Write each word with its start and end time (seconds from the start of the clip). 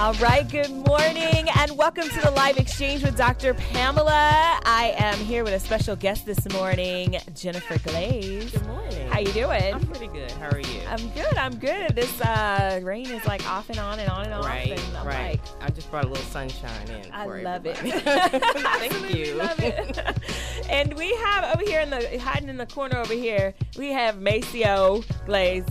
All 0.00 0.14
right, 0.14 0.48
good 0.48 0.70
morning 0.70 1.46
and 1.58 1.76
welcome 1.76 2.08
to 2.08 2.20
the 2.22 2.30
live 2.30 2.56
exchange 2.56 3.02
with 3.02 3.18
Dr. 3.18 3.52
Pamela. 3.52 4.58
I 4.64 4.94
am 4.96 5.18
here 5.18 5.44
with 5.44 5.52
a 5.52 5.60
special 5.60 5.94
guest 5.94 6.24
this 6.24 6.50
morning, 6.54 7.18
Jennifer 7.34 7.78
Glaze. 7.86 8.50
Good 8.50 8.66
morning. 8.66 9.08
How 9.08 9.18
you 9.18 9.30
doing? 9.34 9.74
I'm 9.74 9.86
pretty 9.86 10.06
good. 10.06 10.30
How 10.30 10.48
are 10.48 10.58
you? 10.58 10.80
I'm 10.88 11.06
good. 11.10 11.36
I'm 11.36 11.54
good. 11.58 11.94
This 11.94 12.18
uh, 12.22 12.80
rain 12.82 13.10
is 13.10 13.26
like 13.26 13.46
off 13.46 13.68
and 13.68 13.78
on 13.78 13.98
and 13.98 14.08
on 14.08 14.24
and 14.24 14.32
off. 14.32 14.46
right, 14.46 14.70
and 14.70 14.96
I'm 14.96 15.06
right. 15.06 15.38
like, 15.38 15.40
I 15.60 15.68
just 15.68 15.90
brought 15.90 16.06
a 16.06 16.08
little 16.08 16.24
sunshine 16.24 16.88
in. 16.88 17.12
I 17.12 17.26
for 17.26 17.42
love 17.42 17.66
it. 17.66 17.76
Thank 17.76 18.06
Absolutely 18.06 19.28
you. 19.28 19.34
Love 19.34 19.60
it. 19.60 20.00
and 20.70 20.94
we 20.94 21.14
have 21.16 21.54
over 21.54 21.62
here 21.62 21.82
in 21.82 21.90
the 21.90 22.18
hiding 22.18 22.48
in 22.48 22.56
the 22.56 22.64
corner 22.64 22.96
over 22.96 23.12
here, 23.12 23.52
we 23.76 23.92
have 23.92 24.18
Maceo 24.18 25.04
Glaze. 25.26 25.66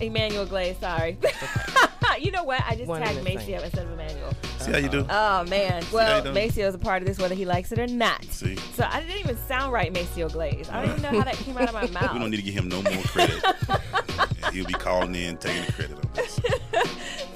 Emmanuel 0.00 0.46
Glaze, 0.46 0.78
sorry. 0.78 1.18
you 2.22 2.30
know 2.30 2.44
what? 2.44 2.62
I 2.66 2.76
just 2.76 2.88
One 2.88 3.02
tagged 3.02 3.18
the 3.18 3.24
same. 3.24 3.36
Maceo 3.36 3.62
instead 3.62 3.86
of 3.86 3.92
Emmanuel. 3.92 4.32
See 4.58 4.70
how 4.70 4.78
you 4.78 4.88
do? 4.88 5.06
Oh 5.10 5.44
man. 5.44 5.84
Well, 5.92 6.24
you? 6.24 6.32
Maceo 6.32 6.68
is 6.68 6.74
a 6.74 6.78
part 6.78 7.02
of 7.02 7.08
this, 7.08 7.18
whether 7.18 7.34
he 7.34 7.44
likes 7.44 7.72
it 7.72 7.78
or 7.78 7.86
not. 7.86 8.24
See, 8.26 8.56
So 8.74 8.86
I 8.88 9.00
didn't 9.00 9.18
even 9.18 9.36
sound 9.48 9.72
right, 9.72 9.92
Maceo 9.92 10.28
Glaze. 10.28 10.68
I 10.70 10.82
don't 10.82 10.98
even 10.98 11.02
know 11.02 11.18
how 11.18 11.24
that 11.24 11.34
came 11.34 11.56
out 11.56 11.68
of 11.68 11.74
my 11.74 11.86
mouth. 11.88 12.12
we 12.12 12.18
don't 12.20 12.30
need 12.30 12.36
to 12.36 12.42
give 12.42 12.54
him 12.54 12.68
no 12.68 12.82
more 12.82 13.02
credit. 13.04 13.42
He'll 14.52 14.66
be 14.66 14.74
calling 14.74 15.14
in, 15.14 15.36
taking 15.38 15.64
the 15.64 15.72
credit 15.72 15.96
on 15.96 16.10
this. 16.14 16.40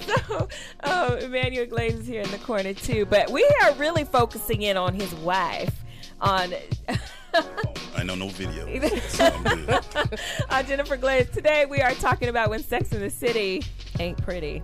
so, 0.27 0.49
um, 0.85 1.19
Emmanuel 1.19 1.67
Glaze 1.67 1.95
is 1.95 2.07
here 2.07 2.21
in 2.21 2.31
the 2.31 2.39
corner 2.39 2.75
too, 2.75 3.07
but 3.07 3.31
we 3.31 3.45
are 3.63 3.73
really 3.75 4.05
focusing 4.05 4.63
in 4.63 4.77
on 4.77 4.95
his 4.95 5.13
wife, 5.17 5.75
on 6.21 6.53
I 7.97 8.03
know 8.05 8.15
no 8.15 8.29
video, 8.29 8.67
so 9.09 9.25
I'm 9.35 9.43
good. 9.43 10.21
uh, 10.49 10.63
Jennifer 10.63 10.97
Glaze. 10.97 11.29
Today 11.31 11.67
we 11.67 11.81
are 11.81 11.93
talking 11.93 12.29
about 12.29 12.51
when 12.51 12.63
Sex 12.63 12.93
in 12.93 13.01
the 13.01 13.11
City 13.11 13.63
ain't 13.99 14.21
pretty. 14.23 14.63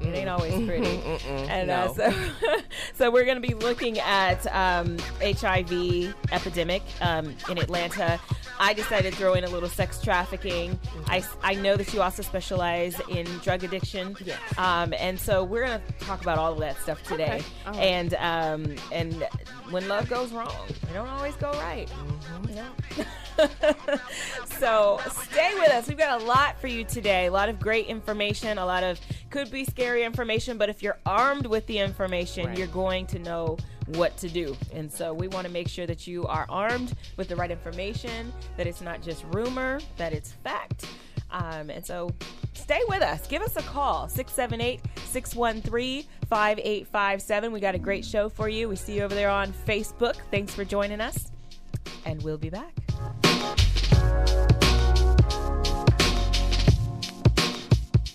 It 0.00 0.14
ain't 0.14 0.28
always 0.28 0.54
pretty. 0.64 1.00
and 1.48 1.70
uh, 1.70 1.92
so, 1.92 2.12
so 2.94 3.10
we're 3.10 3.24
going 3.24 3.40
to 3.40 3.46
be 3.46 3.54
looking 3.54 3.98
at 3.98 4.46
um, 4.54 4.96
HIV 5.20 6.14
epidemic 6.30 6.82
um, 7.00 7.34
in 7.50 7.58
Atlanta. 7.58 8.20
I 8.60 8.72
decided 8.74 9.12
to 9.12 9.18
throw 9.18 9.34
in 9.34 9.44
a 9.44 9.48
little 9.48 9.68
sex 9.68 10.00
trafficking. 10.02 10.78
I, 11.06 11.22
I 11.42 11.54
know 11.54 11.76
that 11.76 11.92
you 11.94 12.02
also 12.02 12.22
specialize 12.22 12.98
in 13.08 13.26
drug 13.38 13.64
addiction. 13.64 14.16
Yes. 14.24 14.38
Um, 14.58 14.92
and 14.98 15.18
so 15.18 15.44
we're 15.44 15.66
going 15.66 15.80
to 15.80 16.04
talk 16.04 16.22
about 16.22 16.38
all 16.38 16.52
of 16.52 16.58
that 16.60 16.80
stuff 16.80 17.02
today. 17.04 17.42
Okay. 17.66 17.78
Right. 17.78 17.78
And 17.78 18.14
um, 18.14 18.74
and 18.92 19.26
when 19.70 19.86
love 19.88 20.08
goes 20.08 20.32
wrong, 20.32 20.52
it 20.68 20.92
don't 20.92 21.08
always 21.08 21.34
go 21.36 21.50
right. 21.52 21.88
Mm-hmm. 21.88 22.54
Know? 22.54 22.68
so 24.58 25.00
stay 25.30 25.52
with 25.54 25.70
us. 25.70 25.86
We've 25.88 25.98
got 25.98 26.20
a 26.20 26.24
lot 26.24 26.60
for 26.60 26.66
you 26.66 26.84
today. 26.84 27.26
A 27.26 27.32
lot 27.32 27.48
of 27.48 27.60
great 27.60 27.86
information. 27.86 28.58
A 28.58 28.66
lot 28.66 28.82
of 28.82 29.00
could 29.30 29.50
be 29.50 29.64
scary 29.64 30.02
information, 30.04 30.58
but 30.58 30.68
if 30.68 30.82
you're 30.82 30.98
armed 31.06 31.46
with 31.46 31.66
the 31.66 31.78
information, 31.78 32.46
Right. 32.46 32.58
you're 32.58 32.66
going 32.68 33.06
to 33.08 33.18
know 33.18 33.56
what 33.96 34.16
to 34.18 34.28
do. 34.28 34.56
And 34.72 34.90
so 34.90 35.12
we 35.12 35.28
want 35.28 35.46
to 35.46 35.52
make 35.52 35.68
sure 35.68 35.86
that 35.86 36.06
you 36.06 36.26
are 36.26 36.46
armed 36.48 36.94
with 37.16 37.28
the 37.28 37.36
right 37.36 37.50
information, 37.50 38.32
that 38.56 38.66
it's 38.66 38.80
not 38.80 39.02
just 39.02 39.24
rumor, 39.32 39.80
that 39.96 40.12
it's 40.12 40.32
fact. 40.32 40.86
Um, 41.30 41.70
and 41.70 41.84
so 41.84 42.10
stay 42.54 42.80
with 42.88 43.02
us. 43.02 43.26
Give 43.26 43.42
us 43.42 43.56
a 43.56 43.62
call 43.62 44.08
678 44.08 44.80
613 45.04 46.04
5857. 46.28 47.52
We 47.52 47.60
got 47.60 47.74
a 47.74 47.78
great 47.78 48.04
show 48.04 48.28
for 48.28 48.48
you. 48.48 48.68
We 48.68 48.76
see 48.76 48.96
you 48.96 49.02
over 49.02 49.14
there 49.14 49.30
on 49.30 49.52
Facebook. 49.52 50.16
Thanks 50.30 50.54
for 50.54 50.64
joining 50.64 51.00
us, 51.00 51.30
and 52.04 52.22
we'll 52.22 52.38
be 52.38 52.50
back. 52.50 52.74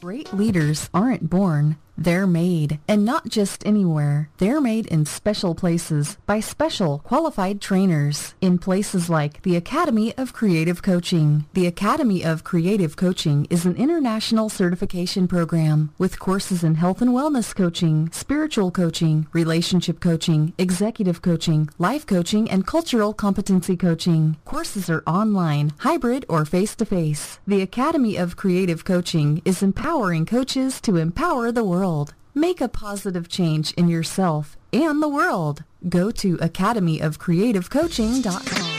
Great 0.01 0.33
leaders 0.33 0.89
aren't 0.93 1.29
born, 1.29 1.77
they're 2.03 2.27
made. 2.27 2.79
And 2.87 3.05
not 3.05 3.29
just 3.29 3.65
anywhere. 3.65 4.29
They're 4.37 4.61
made 4.61 4.87
in 4.87 5.05
special 5.05 5.55
places 5.55 6.17
by 6.25 6.39
special 6.39 6.99
qualified 6.99 7.61
trainers 7.61 8.33
in 8.41 8.57
places 8.57 9.09
like 9.09 9.41
the 9.43 9.55
Academy 9.55 10.13
of 10.17 10.33
Creative 10.33 10.81
Coaching. 10.81 11.45
The 11.53 11.67
Academy 11.67 12.23
of 12.23 12.43
Creative 12.43 12.95
Coaching 12.95 13.47
is 13.49 13.65
an 13.65 13.75
international 13.75 14.49
certification 14.49 15.27
program 15.27 15.93
with 15.97 16.19
courses 16.19 16.63
in 16.63 16.75
health 16.75 17.01
and 17.01 17.11
wellness 17.11 17.55
coaching, 17.55 18.09
spiritual 18.11 18.71
coaching, 18.71 19.27
relationship 19.31 19.99
coaching, 19.99 20.53
executive 20.57 21.21
coaching, 21.21 21.69
life 21.77 22.05
coaching, 22.05 22.49
and 22.49 22.67
cultural 22.67 23.13
competency 23.13 23.77
coaching. 23.77 24.35
Courses 24.45 24.89
are 24.89 25.03
online, 25.07 25.71
hybrid, 25.79 26.25
or 26.27 26.45
face-to-face. 26.45 27.39
The 27.47 27.61
Academy 27.61 28.17
of 28.17 28.35
Creative 28.35 28.83
Coaching 28.83 29.41
is 29.45 29.63
empowering 29.63 30.25
coaches 30.25 30.81
to 30.81 30.97
empower 30.97 31.51
the 31.51 31.63
world. 31.63 31.92
Make 32.33 32.59
a 32.59 32.67
positive 32.67 33.29
change 33.29 33.71
in 33.73 33.87
yourself 33.87 34.57
and 34.71 34.99
the 35.01 35.07
world. 35.07 35.63
Go 35.87 36.09
to 36.09 36.37
academyofcreativecoaching.com. 36.37 38.69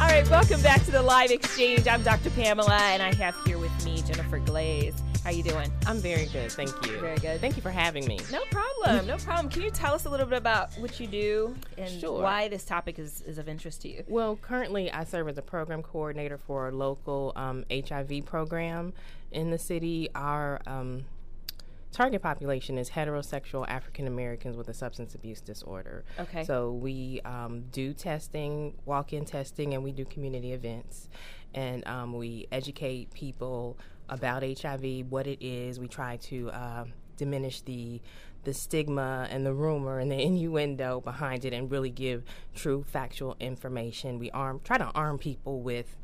All 0.00 0.08
right, 0.08 0.28
welcome 0.28 0.60
back 0.62 0.84
to 0.86 0.90
the 0.90 1.02
live 1.02 1.30
exchange. 1.30 1.86
I'm 1.86 2.02
Dr. 2.02 2.30
Pamela, 2.30 2.74
and 2.74 3.02
I 3.02 3.14
have 3.14 3.36
here 3.46 3.58
with 3.58 3.84
me 3.84 4.02
Jennifer 4.02 4.40
Glaze. 4.40 5.00
How 5.30 5.36
you 5.36 5.44
doing? 5.44 5.70
I'm 5.86 5.98
very 5.98 6.26
good. 6.26 6.50
Thank 6.50 6.70
you. 6.84 6.98
Very 6.98 7.16
good. 7.18 7.40
Thank 7.40 7.54
you 7.54 7.62
for 7.62 7.70
having 7.70 8.04
me. 8.04 8.18
No 8.32 8.42
problem. 8.50 9.06
No 9.06 9.16
problem. 9.16 9.48
Can 9.48 9.62
you 9.62 9.70
tell 9.70 9.94
us 9.94 10.04
a 10.04 10.10
little 10.10 10.26
bit 10.26 10.38
about 10.38 10.76
what 10.78 10.98
you 10.98 11.06
do 11.06 11.54
and 11.78 12.00
Sure. 12.00 12.20
why 12.20 12.48
this 12.48 12.64
topic 12.64 12.98
is, 12.98 13.22
is 13.22 13.38
of 13.38 13.48
interest 13.48 13.82
to 13.82 13.88
you? 13.88 14.02
Well, 14.08 14.34
currently 14.42 14.90
I 14.90 15.04
serve 15.04 15.28
as 15.28 15.38
a 15.38 15.42
program 15.42 15.84
coordinator 15.84 16.36
for 16.36 16.66
a 16.66 16.72
local 16.72 17.32
um, 17.36 17.64
HIV 17.70 18.26
program 18.26 18.92
in 19.30 19.52
the 19.52 19.58
city. 19.58 20.08
Our 20.16 20.60
um, 20.66 21.04
target 21.92 22.22
population 22.22 22.76
is 22.76 22.90
heterosexual 22.90 23.68
African 23.68 24.08
Americans 24.08 24.56
with 24.56 24.68
a 24.68 24.74
substance 24.74 25.14
abuse 25.14 25.40
disorder. 25.40 26.02
Okay. 26.18 26.42
So 26.42 26.72
we 26.72 27.20
um, 27.24 27.66
do 27.70 27.92
testing, 27.94 28.74
walk-in 28.84 29.26
testing, 29.26 29.74
and 29.74 29.84
we 29.84 29.92
do 29.92 30.04
community 30.04 30.52
events, 30.54 31.08
and 31.54 31.86
um, 31.86 32.14
we 32.14 32.48
educate 32.50 33.14
people 33.14 33.78
about 34.10 34.42
HIV, 34.42 35.06
what 35.08 35.26
it 35.26 35.44
is. 35.44 35.80
We 35.80 35.88
try 35.88 36.16
to 36.16 36.50
uh, 36.50 36.84
diminish 37.16 37.62
the 37.62 38.00
the 38.42 38.54
stigma 38.54 39.28
and 39.30 39.44
the 39.44 39.52
rumor 39.52 39.98
and 39.98 40.10
the 40.10 40.20
innuendo 40.26 41.00
behind 41.00 41.44
it, 41.44 41.52
and 41.52 41.70
really 41.70 41.90
give 41.90 42.24
true 42.54 42.84
factual 42.86 43.36
information. 43.40 44.18
We 44.18 44.30
arm 44.30 44.60
try 44.64 44.78
to 44.78 44.90
arm 44.94 45.18
people 45.18 45.60
with 45.60 45.96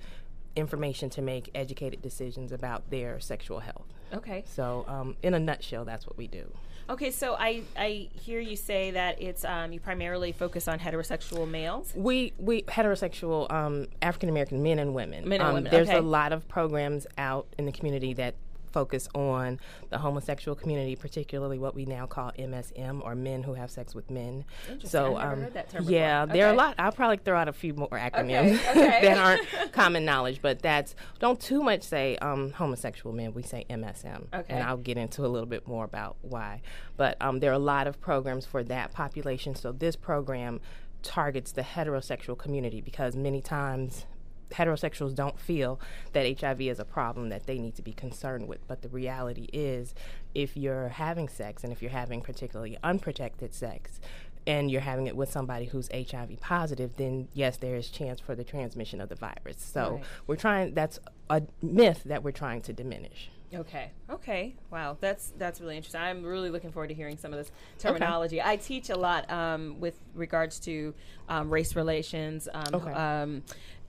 information 0.55 1.11
to 1.11 1.23
make 1.23 1.51
educated 1.55 2.01
decisions 2.01 2.51
about 2.51 2.91
their 2.91 3.21
sexual 3.21 3.61
health. 3.61 3.87
Okay. 4.13 4.45
So, 4.47 4.85
um, 4.89 5.17
in 5.23 5.35
a 5.35 5.39
nutshell, 5.39 5.85
that's 5.85 6.07
what 6.07 6.17
we 6.17 6.27
do. 6.27 6.51
Okay, 6.89 7.11
so 7.11 7.35
I, 7.35 7.63
I 7.77 8.09
hear 8.13 8.39
you 8.39 8.57
say 8.57 8.93
that 8.93 9.21
it's 9.21 9.45
um, 9.45 9.73
you 9.73 9.81
primarily 9.81 10.33
focus 10.33 10.69
on 10.69 10.79
heterosexual 10.79 11.49
males. 11.49 11.93
We 11.97 12.33
we 12.39 12.63
heterosexual 12.63 13.51
um, 13.51 13.87
African 14.03 14.29
American 14.29 14.63
men 14.63 14.79
and 14.79 14.95
women. 14.95 15.29
Men 15.29 15.41
and 15.41 15.49
um, 15.49 15.55
women, 15.55 15.71
There's 15.71 15.89
okay. 15.89 15.99
a 15.99 16.03
lot 16.03 16.33
of 16.33 16.47
programs 16.47 17.07
out 17.19 17.47
in 17.59 17.67
the 17.67 17.73
community 17.73 18.15
that 18.15 18.35
focus 18.77 19.09
on 19.15 19.59
the 19.89 19.97
homosexual 19.97 20.55
community, 20.55 20.95
particularly 20.97 21.59
what 21.59 21.75
we 21.75 21.87
now 21.87 22.05
call 22.05 22.31
MSM 22.39 23.03
or 23.03 23.15
men 23.15 23.43
who 23.43 23.55
have 23.55 23.71
sex 23.71 23.95
with 23.95 24.11
men. 24.11 24.45
So 24.85 25.17
I've 25.17 25.23
never 25.23 25.33
um, 25.33 25.41
heard 25.45 25.55
that 25.55 25.71
term 25.71 25.85
yeah, 25.89 26.27
before. 26.27 26.37
there 26.37 26.47
are 26.49 26.53
a 26.53 26.57
lot. 26.57 26.75
I'll 26.79 26.93
probably 26.93 27.17
throw 27.17 27.39
out 27.39 27.49
a 27.49 27.55
few 27.55 27.73
more 27.73 27.89
acronyms 27.89 28.59
okay. 28.71 29.01
that 29.01 29.17
aren't 29.17 29.73
common 29.73 30.05
knowledge, 30.05 30.43
but 30.43 30.61
that's 30.61 30.95
don't 31.21 31.41
too 31.41 31.63
much 31.63 31.85
say 31.85 32.19
um, 32.19 32.51
homosexual 32.51 33.15
men. 33.15 33.33
We 33.33 33.43
say 33.43 33.65
MSM, 33.71 34.27
Okay. 34.35 34.53
and 34.53 34.63
I'll 34.63 34.77
get 34.77 34.99
into 34.99 35.25
a 35.25 35.29
little 35.29 35.49
bit 35.49 35.67
more 35.67 35.87
about 35.87 36.19
why. 36.21 36.61
But 36.99 37.17
um, 37.23 37.41
there 37.41 37.53
are 37.53 37.55
a 37.55 37.59
lot 37.59 37.87
of 37.87 37.99
programs 37.99 38.45
for 38.45 38.63
that 38.65 38.93
population. 38.93 39.55
So 39.55 39.73
this 39.73 39.97
program 39.97 40.61
targets 41.03 41.51
the 41.51 41.63
heterosexual 41.63 42.37
community 42.37 42.83
because 42.83 43.17
many 43.17 43.41
times 43.41 44.05
heterosexuals 44.51 45.15
don't 45.15 45.39
feel 45.39 45.81
that 46.13 46.41
HIV 46.41 46.63
is 46.63 46.79
a 46.79 46.85
problem 46.85 47.29
that 47.31 47.47
they 47.47 47.59
need 47.59 47.75
to 47.77 47.83
be 47.83 47.93
concerned 47.93 48.49
with. 48.49 48.67
But 48.67 48.83
the 48.83 48.89
reality 48.89 49.49
is, 49.53 49.95
if 50.35 50.57
you're 50.57 50.89
having 50.89 51.29
sex 51.29 51.65
and 51.65 51.73
if 51.73 51.83
you're 51.83 51.91
having 51.91 52.21
particularly 52.21 52.79
unprotected 52.83 53.55
sex, 53.55 54.01
and 54.49 54.71
you're 54.71 54.81
having 54.81 55.09
it 55.09 55.17
with 55.17 55.31
somebody 55.31 55.65
who's 55.67 55.89
HIV 55.93 56.41
positive, 56.41 56.97
then 56.97 57.27
yes, 57.35 57.57
there 57.57 57.75
is 57.75 57.89
chance 57.89 58.21
for 58.21 58.37
the 58.37 58.45
transmission 58.45 59.01
of 59.01 59.09
the 59.09 59.17
virus. 59.17 59.57
So 59.59 59.95
Right. 59.95 60.05
we're 60.29 60.37
trying. 60.37 60.73
That's 60.75 61.01
a 61.29 61.43
myth 61.63 62.03
that 62.05 62.23
we're 62.23 62.31
trying 62.31 62.61
to 62.63 62.73
diminish. 62.73 63.29
Okay. 63.55 63.91
Okay. 64.11 64.55
Wow. 64.71 64.97
That's 65.01 65.33
that's 65.39 65.61
really 65.61 65.77
interesting. 65.77 66.01
I'm 66.01 66.23
really 66.25 66.51
looking 66.51 66.71
forward 66.73 66.89
to 66.89 66.95
hearing 66.95 67.17
some 67.17 67.33
of 67.33 67.39
this 67.39 67.51
terminology. 67.79 68.43
I 68.43 68.57
teach 68.57 68.91
a 68.91 68.97
lot 68.97 69.31
um, 69.31 69.81
with 69.81 69.99
regards 70.15 70.61
to 70.61 70.95
um, 71.29 71.51
race 71.51 71.75
relations, 71.77 72.49
um, 72.53 72.75
Okay. 72.75 72.93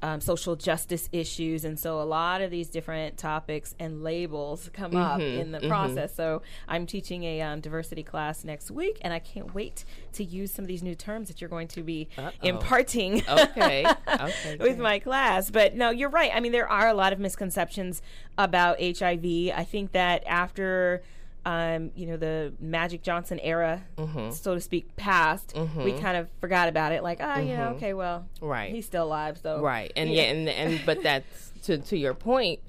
Um, 0.02 0.22
social 0.22 0.56
justice 0.56 1.10
issues, 1.12 1.66
and 1.66 1.80
so 1.80 2.00
a 2.00 2.04
lot 2.04 2.42
of 2.42 2.52
these 2.52 2.70
different 2.70 3.18
topics 3.18 3.74
and 3.80 4.04
labels 4.04 4.70
come 4.74 4.96
up 4.96 5.20
in 5.22 5.52
the 5.52 5.60
process. 5.68 6.14
So 6.16 6.42
I'm 6.68 6.86
teaching 6.86 7.24
a 7.24 7.42
um, 7.42 7.62
diversity 7.62 8.04
class 8.04 8.44
next 8.44 8.70
week, 8.72 9.00
and 9.02 9.12
I 9.14 9.20
can't 9.20 9.54
wait 9.56 9.86
to 10.14 10.24
use 10.24 10.52
some 10.52 10.64
of 10.64 10.68
these 10.68 10.84
new 10.84 10.96
terms 10.96 11.28
that 11.30 11.42
you're 11.42 11.50
going 11.50 11.68
to 11.70 11.84
be 11.84 12.08
imparting 12.42 13.24
Okay. 13.28 13.86
Okay. 14.08 14.58
with 14.60 14.78
my 14.78 15.00
class. 15.00 15.50
But 15.52 15.76
no, 15.76 15.90
you're 15.90 16.10
right. 16.10 16.32
I 16.34 16.40
mean, 16.40 16.52
there 16.52 16.68
are 16.70 16.88
a 16.88 16.94
lot 16.94 17.14
of 17.14 17.20
misconceptions 17.20 18.02
about 18.38 18.80
HIV. 18.82 19.26
I 19.56 19.66
think 19.70 19.92
that 19.94 20.24
after. 20.28 21.02
Um, 21.46 21.92
you 21.96 22.08
know 22.08 22.18
the 22.18 22.54
Magic 22.60 23.04
Johnson 23.04 23.40
era, 23.40 23.84
Mm-hmm. 23.98 24.32
so 24.32 24.54
to 24.56 24.60
speak, 24.60 24.96
passed. 24.98 25.56
We 25.78 25.94
kind 25.94 26.18
of 26.18 26.28
forgot 26.42 26.68
about 26.68 26.92
it. 26.92 27.04
Like, 27.04 27.20
ah, 27.22 27.40
yeah, 27.40 27.70
okay, 27.70 27.94
well, 27.94 28.26
Mm-hmm. 28.36 28.46
Right. 28.46 28.72
he's 28.76 28.86
still 28.86 29.06
alive, 29.06 29.38
so 29.42 29.62
Right, 29.62 29.92
and 29.96 30.12
yeah, 30.12 30.24
and 30.24 30.50
and 30.50 30.82
but 30.86 31.02
that's 31.04 31.52
to 31.64 31.78
to 31.78 31.98
your 31.98 32.14
point. 32.14 32.60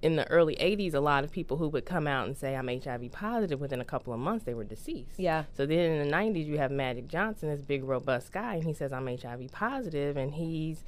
In 0.00 0.16
the 0.16 0.30
early 0.30 0.54
'80s, 0.56 0.92
a 0.92 1.00
lot 1.00 1.24
of 1.24 1.30
people 1.32 1.56
who 1.56 1.68
would 1.70 1.86
come 1.86 2.06
out 2.06 2.26
and 2.26 2.36
say 2.36 2.54
I'm 2.56 2.68
HIV 2.68 3.10
positive 3.12 3.58
within 3.58 3.80
a 3.80 3.86
couple 3.86 4.12
of 4.12 4.20
months, 4.20 4.44
they 4.44 4.52
were 4.52 4.62
deceased. 4.64 5.18
Yeah. 5.18 5.44
So 5.56 5.64
then 5.64 5.92
in 5.92 6.06
the 6.06 6.14
'90s, 6.14 6.44
you 6.44 6.58
have 6.58 6.70
Magic 6.70 7.08
Johnson, 7.08 7.48
this 7.48 7.62
big 7.62 7.84
robust 7.84 8.30
guy, 8.30 8.56
and 8.56 8.64
he 8.64 8.74
says 8.74 8.92
I'm 8.92 9.06
HIV 9.06 9.50
positive, 9.52 10.18
and 10.18 10.34
he's 10.34 10.84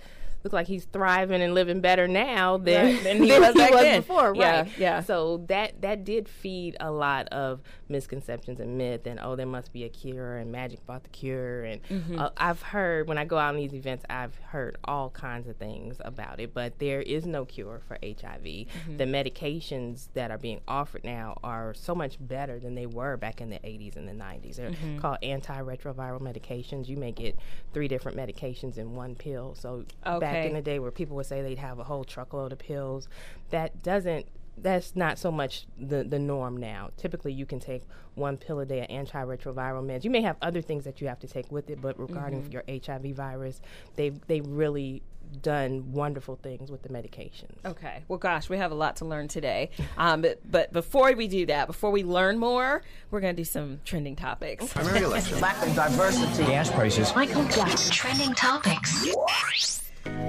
looks 0.46 0.54
like 0.54 0.66
he's 0.68 0.84
thriving 0.86 1.42
and 1.42 1.54
living 1.54 1.80
better 1.80 2.06
now 2.06 2.56
than, 2.56 2.94
Right, 2.94 3.02
than 3.02 3.22
he 3.22 3.30
was 3.38 3.54
back 3.54 3.72
then. 3.72 4.00
before. 4.00 4.32
Right. 4.32 4.68
yeah. 4.78 5.00
So 5.02 5.44
that 5.48 5.82
that 5.82 6.04
did 6.04 6.28
feed 6.28 6.76
a 6.80 6.90
lot 6.90 7.26
of 7.28 7.60
misconceptions 7.88 8.60
and 8.60 8.78
myth, 8.78 9.06
and 9.06 9.18
oh, 9.22 9.36
there 9.36 9.46
must 9.46 9.72
be 9.72 9.84
a 9.84 9.88
cure, 9.88 10.36
and 10.36 10.50
Magic 10.52 10.84
bought 10.86 11.02
the 11.02 11.08
cure, 11.10 11.64
and 11.64 11.82
Mm-hmm. 11.86 12.18
uh, 12.18 12.30
I've 12.36 12.62
heard 12.62 13.06
when 13.08 13.18
I 13.18 13.24
go 13.24 13.38
out 13.38 13.50
on 13.54 13.56
these 13.56 13.74
events, 13.74 14.04
I've 14.10 14.34
heard 14.36 14.76
all 14.84 15.10
kinds 15.10 15.48
of 15.48 15.56
things 15.56 15.96
about 16.04 16.40
it, 16.40 16.52
but 16.54 16.78
there 16.78 17.00
is 17.02 17.26
no 17.26 17.44
cure 17.44 17.80
for 17.86 17.98
HIV. 18.02 18.42
Mm-hmm. 18.42 18.96
The 18.96 19.04
medications 19.04 20.08
that 20.14 20.30
are 20.30 20.38
being 20.38 20.60
offered 20.68 21.04
now 21.04 21.38
are 21.42 21.74
so 21.74 21.94
much 21.94 22.16
better 22.20 22.58
than 22.58 22.74
they 22.74 22.86
were 22.86 23.16
back 23.16 23.40
in 23.40 23.50
the 23.50 23.58
80s 23.58 23.96
and 23.96 24.08
the 24.08 24.12
90s. 24.12 24.56
They're 24.56 24.66
Mm-hmm. 24.70 24.98
called 24.98 25.18
antiretroviral 25.22 26.20
medications. 26.20 26.88
You 26.88 26.96
may 26.96 27.12
get 27.12 27.38
three 27.72 27.88
different 27.88 28.16
medications 28.18 28.76
in 28.78 28.94
one 28.94 29.14
pill. 29.14 29.54
So 29.58 29.84
back 30.20 30.35
Okay. 30.38 30.48
in 30.48 30.54
the 30.54 30.62
day 30.62 30.78
where 30.78 30.90
people 30.90 31.16
would 31.16 31.26
say 31.26 31.42
they'd 31.42 31.58
have 31.58 31.78
a 31.78 31.84
whole 31.84 32.04
truckload 32.04 32.52
of 32.52 32.58
pills, 32.58 33.08
that 33.50 33.82
doesn't 33.82 34.26
that's 34.58 34.96
not 34.96 35.18
so 35.18 35.30
much 35.30 35.66
the, 35.78 36.02
the 36.02 36.18
norm 36.18 36.56
now. 36.56 36.88
Typically, 36.96 37.30
you 37.30 37.44
can 37.44 37.60
take 37.60 37.82
one 38.14 38.38
pill 38.38 38.58
a 38.60 38.64
day 38.64 38.80
of 38.80 38.88
antiretroviral 38.88 39.84
meds. 39.84 40.02
You 40.02 40.08
may 40.10 40.22
have 40.22 40.36
other 40.40 40.62
things 40.62 40.84
that 40.84 41.02
you 41.02 41.08
have 41.08 41.18
to 41.20 41.28
take 41.28 41.52
with 41.52 41.68
it, 41.68 41.78
but 41.82 42.00
regarding 42.00 42.44
Mm-hmm. 42.44 42.52
your 42.52 42.82
HIV 42.86 43.14
virus, 43.14 43.60
they've 43.96 44.18
they've 44.26 44.46
really 44.46 45.02
done 45.42 45.92
wonderful 45.92 46.36
things 46.36 46.70
with 46.70 46.82
the 46.82 46.88
medications. 46.88 47.50
Okay. 47.66 48.04
Well, 48.08 48.18
gosh, 48.18 48.48
we 48.48 48.56
have 48.58 48.70
a 48.70 48.74
lot 48.76 48.96
to 48.96 49.04
learn 49.04 49.26
today. 49.28 49.70
Um, 49.98 50.22
but, 50.22 50.40
but 50.48 50.72
before 50.72 51.12
we 51.14 51.26
do 51.26 51.44
that, 51.46 51.66
before 51.66 51.90
we 51.90 52.04
learn 52.04 52.38
more, 52.38 52.82
we're 53.10 53.20
going 53.20 53.34
to 53.34 53.40
do 53.40 53.44
some 53.44 53.80
trending 53.84 54.14
topics. 54.14 54.72
Primary 54.72 55.00
election. 55.00 55.40
lack 55.40 55.60
of 55.66 55.74
diversity. 55.74 56.44
Gas 56.44 56.70
prices. 56.70 57.12
Michael 57.16 57.44
Jackson. 57.48 57.92
Trending 57.92 58.34
topics. 58.34 59.04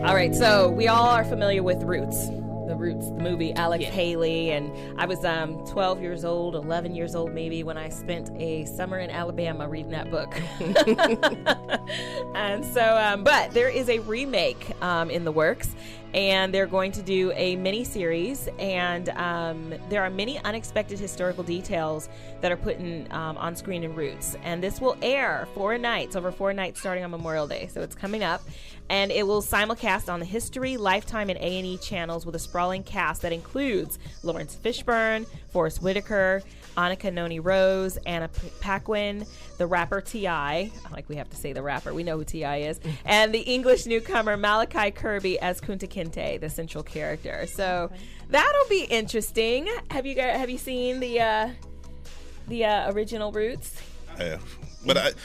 All 0.05 0.15
right. 0.15 0.33
So 0.33 0.69
we 0.69 0.87
all 0.87 1.07
are 1.07 1.23
familiar 1.23 1.63
with 1.63 1.83
Roots. 1.83 2.27
The 2.27 2.75
Roots, 2.75 3.07
the 3.07 3.21
movie, 3.21 3.53
Alex 3.53 3.85
Haley, 3.85 4.51
and 4.51 4.71
I 4.99 5.05
was 5.05 5.23
um, 5.23 5.65
12 5.67 6.01
years 6.01 6.25
old, 6.25 6.53
11 6.53 6.93
years 6.95 7.15
old 7.15 7.31
maybe, 7.31 7.63
when 7.63 7.77
I 7.77 7.87
spent 7.87 8.29
a 8.35 8.65
summer 8.65 8.99
in 8.99 9.09
Alabama 9.09 9.69
reading 9.69 9.91
that 9.91 10.11
book. 10.11 10.35
and 12.35 12.65
so, 12.65 12.97
um, 12.97 13.23
but 13.23 13.51
there 13.51 13.69
is 13.69 13.87
a 13.87 13.99
remake 13.99 14.69
um, 14.81 15.09
in 15.09 15.23
the 15.23 15.31
works, 15.31 15.69
and 16.17 16.51
they're 16.51 16.65
going 16.65 16.91
to 16.91 17.03
do 17.03 17.31
a 17.35 17.55
mini 17.57 17.83
series, 17.83 18.49
and 18.57 19.09
um, 19.09 19.71
there 19.87 20.01
are 20.01 20.09
many 20.09 20.39
unexpected 20.39 20.97
historical 20.97 21.43
details 21.43 22.09
that 22.41 22.51
are 22.51 22.57
put 22.57 22.75
in 22.79 23.07
um, 23.11 23.37
on 23.37 23.55
screen 23.55 23.83
in 23.83 23.93
Roots, 23.93 24.35
and 24.43 24.63
this 24.63 24.81
will 24.81 24.97
air 25.03 25.47
four 25.53 25.77
nights 25.77 26.15
over 26.15 26.31
four 26.31 26.53
nights 26.53 26.79
starting 26.79 27.03
on 27.03 27.11
Memorial 27.11 27.45
Day, 27.45 27.69
so 27.71 27.81
it's 27.81 27.93
coming 27.95 28.23
up, 28.23 28.41
and 28.89 29.11
it 29.11 29.27
will 29.27 29.43
simulcast 29.43 30.11
on 30.11 30.19
the 30.19 30.25
History, 30.25 30.75
Lifetime, 30.75 31.29
and 31.29 31.37
A 31.37 31.59
and 31.59 31.67
E 31.67 31.77
channels 31.77 32.25
with 32.25 32.33
a 32.33 32.39
sprawling 32.39 32.81
cast 32.81 33.21
that 33.21 33.31
includes 33.31 33.99
Laurence 34.23 34.55
Fishburne, 34.55 35.27
Forest 35.49 35.83
Whitaker. 35.83 36.41
Anika 36.77 37.11
Noni 37.11 37.39
Rose, 37.39 37.97
Anna 38.05 38.27
P- 38.27 38.49
Paquin, 38.61 39.25
the 39.57 39.65
rapper 39.65 39.99
T.I. 39.99 40.71
Like 40.91 41.09
we 41.09 41.15
have 41.15 41.29
to 41.31 41.35
say 41.35 41.51
the 41.51 41.63
rapper, 41.63 41.93
we 41.93 42.03
know 42.03 42.17
who 42.17 42.23
T.I. 42.23 42.57
is, 42.57 42.79
and 43.05 43.33
the 43.33 43.41
English 43.41 43.85
newcomer 43.85 44.37
Malachi 44.37 44.91
Kirby 44.91 45.39
as 45.39 45.59
Kunta 45.59 45.89
Kinte, 45.89 46.39
the 46.39 46.49
central 46.49 46.83
character. 46.83 47.47
So 47.47 47.91
that'll 48.29 48.69
be 48.69 48.83
interesting. 48.83 49.67
Have 49.89 50.05
you 50.05 50.13
guys, 50.13 50.37
have 50.37 50.49
you 50.49 50.59
seen 50.59 50.99
the 50.99 51.19
uh, 51.19 51.49
the 52.47 52.65
uh, 52.65 52.91
original 52.93 53.31
Roots? 53.31 53.81
I 54.17 54.23
have. 54.23 54.43
But 54.85 54.97
I, 54.97 55.03
let 55.03 55.15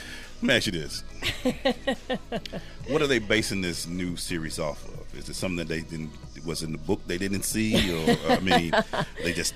me 0.42 0.54
ask 0.54 0.66
you 0.66 0.72
this: 0.72 1.04
What 2.88 3.02
are 3.02 3.06
they 3.06 3.18
basing 3.18 3.60
this 3.60 3.86
new 3.86 4.16
series 4.16 4.58
off 4.58 4.84
of? 4.88 5.18
Is 5.18 5.28
it 5.28 5.34
something 5.34 5.58
that 5.58 5.68
they 5.68 5.82
didn't 5.82 6.10
was 6.44 6.62
in 6.62 6.72
the 6.72 6.78
book 6.78 7.00
they 7.06 7.18
didn't 7.18 7.42
see, 7.42 7.94
or 7.94 8.16
I 8.32 8.40
mean, 8.40 8.72
they 9.22 9.32
just? 9.32 9.54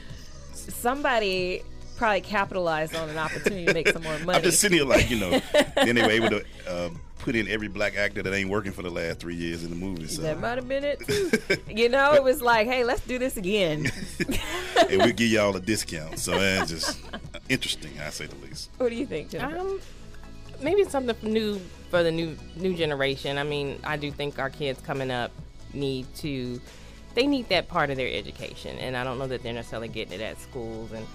Somebody 0.52 1.62
probably 1.96 2.20
capitalized 2.20 2.94
on 2.94 3.08
an 3.08 3.18
opportunity 3.18 3.66
to 3.66 3.74
make 3.74 3.88
some 3.88 4.02
more 4.02 4.18
money. 4.24 4.38
I'm 4.38 4.42
just 4.42 4.60
sitting 4.60 4.78
here 4.78 4.86
like 4.86 5.10
you 5.10 5.18
know. 5.18 5.30
then 5.76 5.94
they 5.94 6.02
were 6.02 6.10
able 6.10 6.30
to 6.30 6.44
uh, 6.68 6.90
put 7.18 7.34
in 7.34 7.48
every 7.48 7.68
black 7.68 7.96
actor 7.96 8.22
that 8.22 8.32
ain't 8.32 8.50
working 8.50 8.72
for 8.72 8.82
the 8.82 8.90
last 8.90 9.18
three 9.18 9.34
years 9.34 9.64
in 9.64 9.70
the 9.70 9.76
movie. 9.76 10.06
So, 10.06 10.22
that 10.22 10.38
might 10.40 10.56
have 10.56 10.68
been 10.68 10.84
it 10.84 11.00
too. 11.00 11.30
you 11.68 11.88
know, 11.88 12.14
it 12.14 12.22
was 12.22 12.40
like, 12.40 12.66
hey, 12.66 12.84
let's 12.84 13.00
do 13.02 13.18
this 13.18 13.36
again. 13.36 13.90
and 14.90 15.02
we 15.02 15.12
give 15.12 15.28
y'all 15.28 15.56
a 15.56 15.60
discount. 15.60 16.18
So 16.18 16.38
that's 16.38 16.70
just 16.70 17.00
interesting, 17.48 17.92
I 18.00 18.10
say 18.10 18.26
the 18.26 18.36
least. 18.36 18.70
What 18.78 18.90
do 18.90 18.94
you 18.94 19.06
think, 19.06 19.30
Jennifer? 19.30 19.58
Um, 19.58 19.80
maybe 20.60 20.82
it's 20.82 20.92
something 20.92 21.16
new 21.22 21.60
for 21.90 22.02
the 22.02 22.12
new 22.12 22.36
new 22.56 22.74
generation. 22.74 23.38
I 23.38 23.42
mean, 23.42 23.80
I 23.84 23.96
do 23.96 24.10
think 24.10 24.38
our 24.38 24.50
kids 24.50 24.80
coming 24.80 25.10
up 25.10 25.32
need 25.72 26.06
to 26.16 26.60
they 27.14 27.26
need 27.26 27.48
that 27.48 27.68
part 27.68 27.90
of 27.90 27.96
their 27.96 28.12
education, 28.12 28.78
and 28.78 28.96
I 28.96 29.02
don't 29.02 29.18
know 29.18 29.26
that 29.26 29.42
they're 29.42 29.52
necessarily 29.52 29.88
getting 29.88 30.20
it 30.20 30.22
at 30.22 30.38
schools. 30.40 30.92
And 30.92 31.06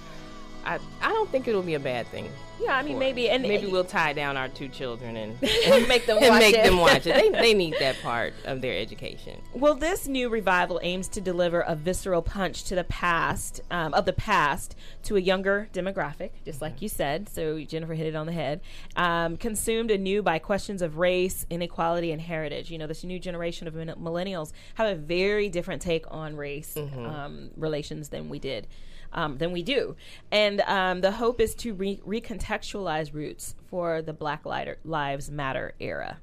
I 0.65 0.79
I 1.01 1.09
don't 1.09 1.29
think 1.29 1.47
it'll 1.47 1.61
be 1.61 1.75
a 1.75 1.79
bad 1.79 2.07
thing. 2.07 2.29
yeah, 2.59 2.75
I 2.75 2.83
mean, 2.83 2.99
maybe, 2.99 3.27
and 3.27 3.41
maybe 3.41 3.65
we'll 3.65 3.83
tie 3.83 4.13
down 4.13 4.37
our 4.37 4.47
two 4.47 4.67
children 4.67 5.17
and, 5.17 5.41
make 5.87 6.05
them 6.05 6.17
and 6.21 6.29
watch 6.29 6.39
make 6.39 6.55
it. 6.55 6.63
them 6.63 6.77
watch 6.77 7.07
it. 7.07 7.15
They, 7.15 7.29
they 7.41 7.53
need 7.55 7.75
that 7.79 7.99
part 8.01 8.33
of 8.45 8.61
their 8.61 8.79
education. 8.79 9.41
Well, 9.53 9.73
this 9.73 10.07
new 10.07 10.29
revival 10.29 10.79
aims 10.83 11.07
to 11.09 11.21
deliver 11.21 11.61
a 11.61 11.75
visceral 11.75 12.21
punch 12.21 12.63
to 12.65 12.75
the 12.75 12.83
past 12.83 13.61
um, 13.71 13.93
of 13.95 14.05
the 14.05 14.13
past 14.13 14.75
to 15.03 15.15
a 15.15 15.19
younger 15.19 15.69
demographic, 15.73 16.31
just 16.45 16.61
like 16.61 16.81
you 16.81 16.89
said. 16.89 17.27
So 17.29 17.59
Jennifer 17.63 17.95
hit 17.95 18.05
it 18.07 18.15
on 18.15 18.27
the 18.27 18.33
head. 18.33 18.61
Um, 18.95 19.37
consumed 19.37 19.89
anew 19.89 20.21
by 20.21 20.37
questions 20.37 20.83
of 20.83 20.97
race, 20.97 21.45
inequality, 21.49 22.11
and 22.11 22.21
heritage. 22.21 22.69
You 22.69 22.77
know, 22.77 22.87
this 22.87 23.03
new 23.03 23.17
generation 23.17 23.67
of 23.67 23.73
millennials 23.73 24.51
have 24.75 24.87
a 24.87 24.95
very 24.95 25.49
different 25.49 25.81
take 25.81 26.05
on 26.11 26.35
race 26.35 26.77
um, 26.77 27.49
relations 27.57 28.09
than 28.09 28.29
we 28.29 28.37
did. 28.37 28.67
Um, 29.13 29.37
than 29.39 29.51
we 29.51 29.61
do, 29.61 29.97
and 30.31 30.61
um, 30.61 31.01
the 31.01 31.11
hope 31.11 31.41
is 31.41 31.53
to 31.55 31.73
re- 31.73 31.99
recontextualize 32.07 33.13
roots 33.13 33.55
for 33.69 34.01
the 34.01 34.13
Black 34.13 34.45
Lighter- 34.45 34.77
Lives 34.85 35.29
Matter 35.29 35.73
era. 35.81 36.19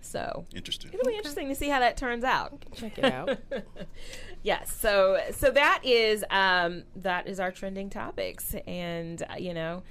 So 0.00 0.44
Interesting. 0.52 0.90
It'll 0.92 1.06
be 1.06 1.14
interesting 1.16 1.46
to 1.48 1.54
see 1.54 1.68
how 1.68 1.78
that 1.78 1.96
turns 1.96 2.24
out. 2.24 2.64
Check 2.74 2.98
it 2.98 3.04
out. 3.04 3.38
Yes, 4.42 4.72
so 4.76 5.20
so 5.30 5.52
that 5.52 5.82
is 5.84 6.24
um 6.28 6.82
that 6.96 7.28
is 7.28 7.38
our 7.38 7.52
trending 7.52 7.88
topics, 7.90 8.56
and 8.66 9.22
uh, 9.30 9.36
you 9.38 9.54
know, 9.54 9.84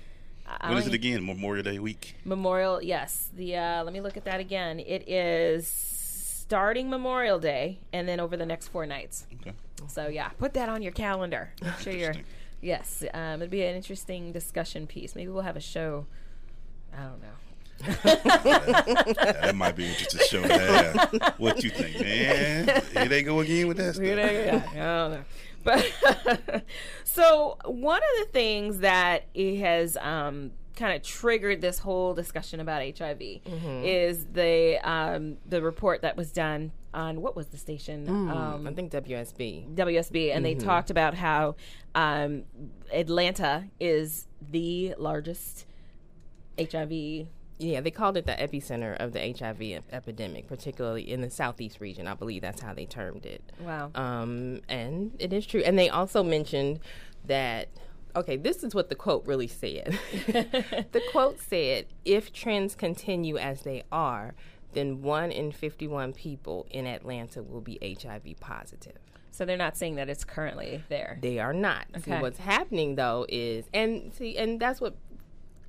I 0.45 0.67
When 0.67 0.77
is 0.77 0.87
it 0.87 0.93
again? 0.93 1.25
Memorial 1.25 1.63
Day 1.63 1.79
week. 1.79 2.15
Memorial. 2.25 2.83
Yes, 2.83 3.29
the 3.33 3.55
uh, 3.55 3.83
let 3.85 3.93
me 3.93 4.01
look 4.01 4.17
at 4.17 4.25
that 4.25 4.41
again. 4.41 4.81
It 4.81 5.07
is 5.07 5.65
starting 5.65 6.89
Memorial 6.89 7.39
Day, 7.39 7.79
and 7.93 8.09
then 8.09 8.19
over 8.19 8.35
the 8.35 8.45
next 8.45 8.67
four 8.67 8.85
nights. 8.85 9.25
Okay. 9.39 9.53
So 9.87 10.07
yeah, 10.07 10.29
put 10.29 10.53
that 10.53 10.69
on 10.69 10.81
your 10.81 10.91
calendar. 10.91 11.51
Make 11.61 11.79
sure 11.79 11.93
you're. 11.93 12.15
Yes, 12.61 13.03
um, 13.13 13.41
it'd 13.41 13.49
be 13.49 13.63
an 13.63 13.75
interesting 13.75 14.31
discussion 14.31 14.85
piece. 14.85 15.15
Maybe 15.15 15.31
we'll 15.31 15.41
have 15.41 15.55
a 15.55 15.61
show. 15.61 16.05
I 16.95 17.03
don't 17.03 17.21
know. 17.21 17.27
That 18.03 19.55
might 19.55 19.75
be 19.75 19.85
an 19.85 19.89
interesting 19.91 20.21
show 20.29 20.47
to 20.47 20.57
have. 20.59 21.35
What 21.39 21.63
you 21.63 21.71
think, 21.71 21.99
man? 21.99 22.83
Here 22.93 23.07
they 23.07 23.23
go 23.23 23.39
again 23.39 23.67
with 23.67 23.77
that 23.77 23.95
stuff. 23.95 24.05
yeah, 24.05 24.63
I 24.69 24.75
don't 24.75 25.11
know. 25.11 25.23
But 25.63 26.63
so 27.03 27.57
one 27.65 27.97
of 27.97 28.25
the 28.25 28.31
things 28.31 28.79
that 28.79 29.25
it 29.33 29.59
has 29.59 29.97
um, 29.97 30.51
kind 30.81 30.95
of 30.95 31.03
triggered 31.03 31.61
this 31.61 31.79
whole 31.79 32.13
discussion 32.13 32.59
about 32.59 32.81
HIV 32.97 33.21
is 33.83 34.25
the 34.33 34.79
um, 34.83 35.37
the 35.47 35.61
report 35.61 36.01
that 36.01 36.17
was 36.17 36.31
done 36.31 36.71
on 36.93 37.21
what 37.21 37.35
was 37.35 37.47
the 37.47 37.57
station 37.57 38.09
um, 38.09 38.67
I 38.67 38.73
think 38.73 38.91
WSB. 38.91 39.75
WSB, 39.75 40.35
and 40.35 40.43
they 40.43 40.55
talked 40.55 40.89
about 40.89 41.13
how 41.13 41.55
um, 41.95 42.43
Atlanta 42.91 43.65
is 43.79 44.27
the 44.51 44.95
largest 44.97 45.65
HIV 46.59 46.91
Yeah, 47.59 47.79
they 47.81 47.91
called 47.91 48.17
it 48.17 48.25
the 48.25 48.33
epicenter 48.33 48.97
of 48.97 49.13
the 49.13 49.19
HIV 49.39 49.61
ep- 49.61 49.83
epidemic, 49.93 50.47
particularly 50.47 51.09
in 51.09 51.21
the 51.21 51.29
southeast 51.29 51.79
region. 51.79 52.07
I 52.07 52.15
believe 52.15 52.41
that's 52.41 52.61
how 52.61 52.73
they 52.73 52.85
termed 52.85 53.25
it. 53.25 53.43
Wow. 53.61 53.91
Um, 53.95 54.61
and 54.67 55.15
it 55.19 55.31
is 55.31 55.45
true. 55.45 55.61
And 55.61 55.77
they 55.77 55.89
also 55.89 56.23
mentioned 56.23 56.79
that. 57.25 57.69
Okay, 58.15 58.37
this 58.37 58.63
is 58.63 58.75
what 58.75 58.89
the 58.89 58.95
quote 58.95 59.25
really 59.25 59.47
said. 59.47 59.97
the 60.91 61.01
quote 61.11 61.39
said, 61.39 61.87
"If 62.05 62.33
trends 62.33 62.75
continue 62.75 63.37
as 63.37 63.61
they 63.61 63.83
are, 63.91 64.33
then 64.73 65.01
one 65.01 65.31
in 65.31 65.51
51 65.51 66.13
people 66.13 66.67
in 66.71 66.85
Atlanta 66.85 67.43
will 67.43 67.61
be 67.61 67.77
HIV 67.81 68.39
positive." 68.39 68.97
So 69.31 69.45
they're 69.45 69.57
not 69.57 69.77
saying 69.77 69.95
that 69.95 70.09
it's 70.09 70.25
currently 70.25 70.83
there. 70.89 71.17
They 71.21 71.39
are 71.39 71.53
not. 71.53 71.85
Okay. 71.95 72.11
See, 72.11 72.21
what's 72.21 72.39
happening 72.39 72.95
though 72.95 73.25
is, 73.29 73.65
and 73.73 74.13
see, 74.13 74.37
and 74.37 74.59
that's 74.59 74.81
what 74.81 74.95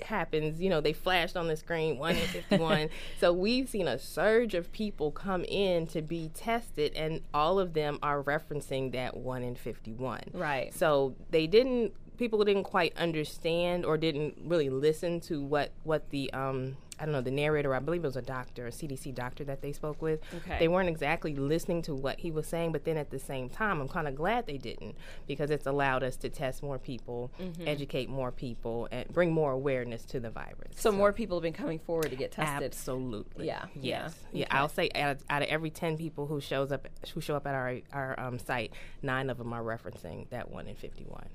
happens. 0.02 0.60
You 0.60 0.68
know, 0.68 0.80
they 0.80 0.92
flashed 0.92 1.36
on 1.36 1.48
the 1.48 1.56
screen 1.56 1.98
one 1.98 2.16
in 2.16 2.26
fifty-one. 2.26 2.90
so 3.20 3.32
we've 3.32 3.68
seen 3.68 3.88
a 3.88 3.98
surge 3.98 4.54
of 4.54 4.72
people 4.72 5.10
come 5.10 5.44
in 5.44 5.86
to 5.88 6.02
be 6.02 6.30
tested, 6.34 6.92
and 6.94 7.20
all 7.32 7.58
of 7.58 7.72
them 7.74 7.98
are 8.02 8.22
referencing 8.22 8.92
that 8.92 9.16
one 9.16 9.42
in 9.42 9.54
fifty-one. 9.54 10.24
Right. 10.32 10.74
So 10.74 11.14
they 11.30 11.46
didn't. 11.46 11.94
People 12.18 12.44
didn't 12.44 12.64
quite 12.64 12.96
understand 12.96 13.84
or 13.84 13.96
didn't 13.96 14.36
really 14.44 14.70
listen 14.70 15.20
to 15.22 15.42
what 15.42 15.72
what 15.84 16.10
the 16.10 16.32
um 16.32 16.76
I 17.00 17.04
don't 17.04 17.12
know 17.14 17.20
the 17.22 17.32
narrator. 17.32 17.74
I 17.74 17.80
believe 17.80 18.04
it 18.04 18.06
was 18.06 18.16
a 18.16 18.22
doctor, 18.22 18.68
a 18.68 18.70
CDC 18.70 19.12
doctor 19.12 19.42
that 19.44 19.60
they 19.60 19.72
spoke 19.72 20.00
with. 20.00 20.20
Okay. 20.36 20.58
They 20.60 20.68
weren't 20.68 20.88
exactly 20.88 21.34
listening 21.34 21.82
to 21.82 21.96
what 21.96 22.20
he 22.20 22.30
was 22.30 22.46
saying, 22.46 22.70
but 22.70 22.84
then 22.84 22.96
at 22.96 23.10
the 23.10 23.18
same 23.18 23.48
time, 23.48 23.80
I'm 23.80 23.88
kind 23.88 24.06
of 24.06 24.14
glad 24.14 24.46
they 24.46 24.58
didn't 24.58 24.94
because 25.26 25.50
it's 25.50 25.66
allowed 25.66 26.04
us 26.04 26.14
to 26.18 26.28
test 26.28 26.62
more 26.62 26.78
people, 26.78 27.32
Mm-hmm. 27.40 27.66
educate 27.66 28.08
more 28.08 28.30
people, 28.30 28.86
and 28.92 29.08
bring 29.08 29.32
more 29.32 29.50
awareness 29.50 30.04
to 30.04 30.20
the 30.20 30.30
virus. 30.30 30.76
So 30.76 30.92
more 30.92 31.12
people 31.12 31.38
have 31.38 31.42
been 31.42 31.52
coming 31.54 31.80
forward 31.80 32.10
to 32.10 32.16
get 32.16 32.30
tested. 32.30 32.62
Absolutely. 32.62 33.46
Yeah, 33.46 33.64
yeah. 33.74 34.02
Yes. 34.04 34.14
Yeah. 34.32 34.46
I'll 34.52 34.68
say 34.68 34.88
out 34.94 35.16
of, 35.16 35.24
out 35.28 35.42
of 35.42 35.48
every 35.48 35.70
ten 35.70 35.96
people 35.96 36.26
who 36.28 36.40
shows 36.40 36.70
up 36.70 36.86
who 37.14 37.20
show 37.20 37.34
up 37.34 37.48
at 37.48 37.54
our 37.54 37.80
our 37.92 38.20
um, 38.20 38.38
site, 38.38 38.72
nine 39.02 39.28
of 39.28 39.38
them 39.38 39.52
are 39.52 39.62
referencing 39.62 40.28
that 40.30 40.52
one 40.52 40.68
in 40.68 40.76
fifty 40.76 41.04
one. 41.04 41.26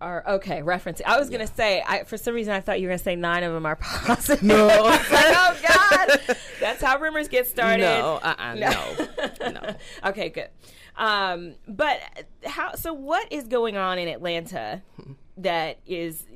Are 0.00 0.22
okay 0.28 0.60
referencing. 0.60 1.02
I 1.06 1.18
was 1.18 1.28
gonna 1.28 1.48
say. 1.48 1.82
I 1.84 2.04
for 2.04 2.16
some 2.16 2.32
reason 2.32 2.52
I 2.52 2.60
thought 2.60 2.80
you 2.80 2.86
were 2.86 2.92
gonna 2.92 2.98
say 2.98 3.16
nine 3.16 3.42
of 3.42 3.52
them 3.52 3.66
are 3.66 3.74
positive. 3.80 4.44
No. 4.44 4.66
like, 4.66 5.02
oh 5.10 5.56
God. 5.66 6.36
That's 6.60 6.80
how 6.80 7.00
rumors 7.00 7.26
get 7.26 7.48
started. 7.48 7.82
No. 7.82 8.20
Uh. 8.22 8.34
uh 8.38 8.54
no. 8.54 9.08
no. 9.50 9.74
Okay, 10.06 10.28
good. 10.28 10.50
Um, 10.96 11.54
but 11.66 11.98
how? 12.44 12.76
So 12.76 12.92
what 12.92 13.32
is 13.32 13.48
going 13.48 13.76
on 13.76 13.98
in 13.98 14.06
Atlanta 14.06 14.82
that 15.38 15.78
is? 15.84 16.26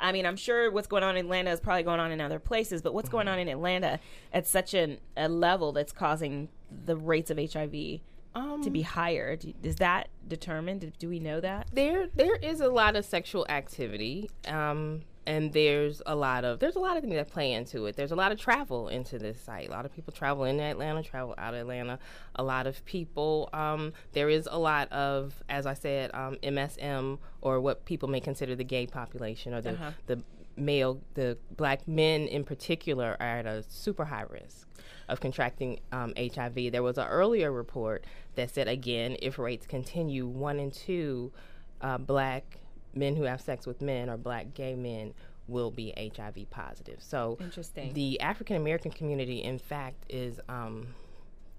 I 0.00 0.12
mean, 0.12 0.24
I'm 0.24 0.36
sure 0.36 0.70
what's 0.70 0.88
going 0.88 1.02
on 1.02 1.18
in 1.18 1.26
Atlanta 1.26 1.50
is 1.50 1.60
probably 1.60 1.82
going 1.82 2.00
on 2.00 2.12
in 2.12 2.22
other 2.22 2.38
places, 2.38 2.80
but 2.80 2.94
what's 2.94 3.10
going 3.10 3.28
on 3.28 3.38
in 3.38 3.48
Atlanta 3.48 4.00
at 4.32 4.46
such 4.46 4.72
an, 4.72 4.98
a 5.16 5.28
level 5.28 5.72
that's 5.72 5.92
causing 5.92 6.48
the 6.86 6.96
rates 6.96 7.30
of 7.30 7.38
HIV 7.38 8.00
to 8.34 8.70
be 8.70 8.82
hired. 8.82 9.54
Is 9.62 9.76
that 9.76 10.08
determined? 10.26 10.92
Do, 10.98 11.08
we 11.08 11.18
know 11.18 11.40
that? 11.40 11.68
there 11.72 12.08
there 12.14 12.36
is 12.36 12.60
a 12.60 12.68
lot 12.68 12.96
of 12.96 13.04
sexual 13.04 13.46
activity 13.48 14.30
um 14.46 15.02
and 15.26 15.52
there's 15.52 16.00
a 16.06 16.14
lot 16.14 16.44
of 16.44 16.58
there's 16.60 16.76
a 16.76 16.78
lot 16.78 16.96
of 16.96 17.02
things 17.02 17.14
that 17.14 17.28
play 17.28 17.52
into 17.52 17.86
it 17.86 17.94
there's 17.96 18.10
a 18.12 18.16
lot 18.16 18.32
of 18.32 18.38
travel 18.38 18.88
into 18.88 19.18
this 19.18 19.40
site 19.40 19.68
a 19.68 19.70
lot 19.70 19.84
of 19.84 19.94
people 19.94 20.12
travel 20.12 20.44
into 20.44 20.62
atlanta 20.62 21.02
travel 21.02 21.34
out 21.38 21.52
of 21.54 21.60
atlanta 21.60 21.98
a 22.36 22.42
lot 22.42 22.66
of 22.66 22.84
people 22.84 23.48
um 23.52 23.92
there 24.12 24.28
is 24.28 24.48
a 24.50 24.58
lot 24.58 24.90
of 24.92 25.42
as 25.48 25.66
i 25.66 25.74
said 25.74 26.10
um 26.14 26.36
msm 26.42 27.18
or 27.42 27.60
what 27.60 27.84
people 27.84 28.08
may 28.08 28.20
consider 28.20 28.56
the 28.56 28.64
gay 28.64 28.86
population 28.86 29.52
or 29.52 29.60
the 29.60 29.72
the 30.06 30.18
male 30.56 31.00
the 31.14 31.38
black 31.56 31.86
men 31.86 32.26
in 32.26 32.44
particular 32.44 33.16
are 33.20 33.38
at 33.38 33.46
a 33.46 33.62
super 33.68 34.04
high 34.04 34.24
risk 34.28 34.68
of 35.08 35.20
contracting 35.20 35.80
um, 35.92 36.12
HIV. 36.16 36.72
There 36.72 36.82
was 36.82 36.98
an 36.98 37.08
earlier 37.08 37.50
report 37.50 38.04
that 38.36 38.50
said, 38.50 38.68
again, 38.68 39.16
if 39.20 39.38
rates 39.38 39.66
continue, 39.66 40.26
one 40.26 40.58
in 40.60 40.70
two 40.70 41.32
uh, 41.80 41.98
black 41.98 42.58
men 42.94 43.16
who 43.16 43.24
have 43.24 43.40
sex 43.40 43.66
with 43.66 43.80
men 43.80 44.08
or 44.08 44.16
black 44.16 44.54
gay 44.54 44.74
men 44.74 45.14
will 45.48 45.70
be 45.70 45.92
HIV 45.96 46.48
positive. 46.50 47.02
So 47.02 47.36
Interesting. 47.40 47.92
the 47.92 48.20
African 48.20 48.56
American 48.56 48.90
community, 48.92 49.42
in 49.42 49.58
fact, 49.58 50.04
is 50.08 50.40
um, 50.48 50.94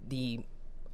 the 0.07 0.45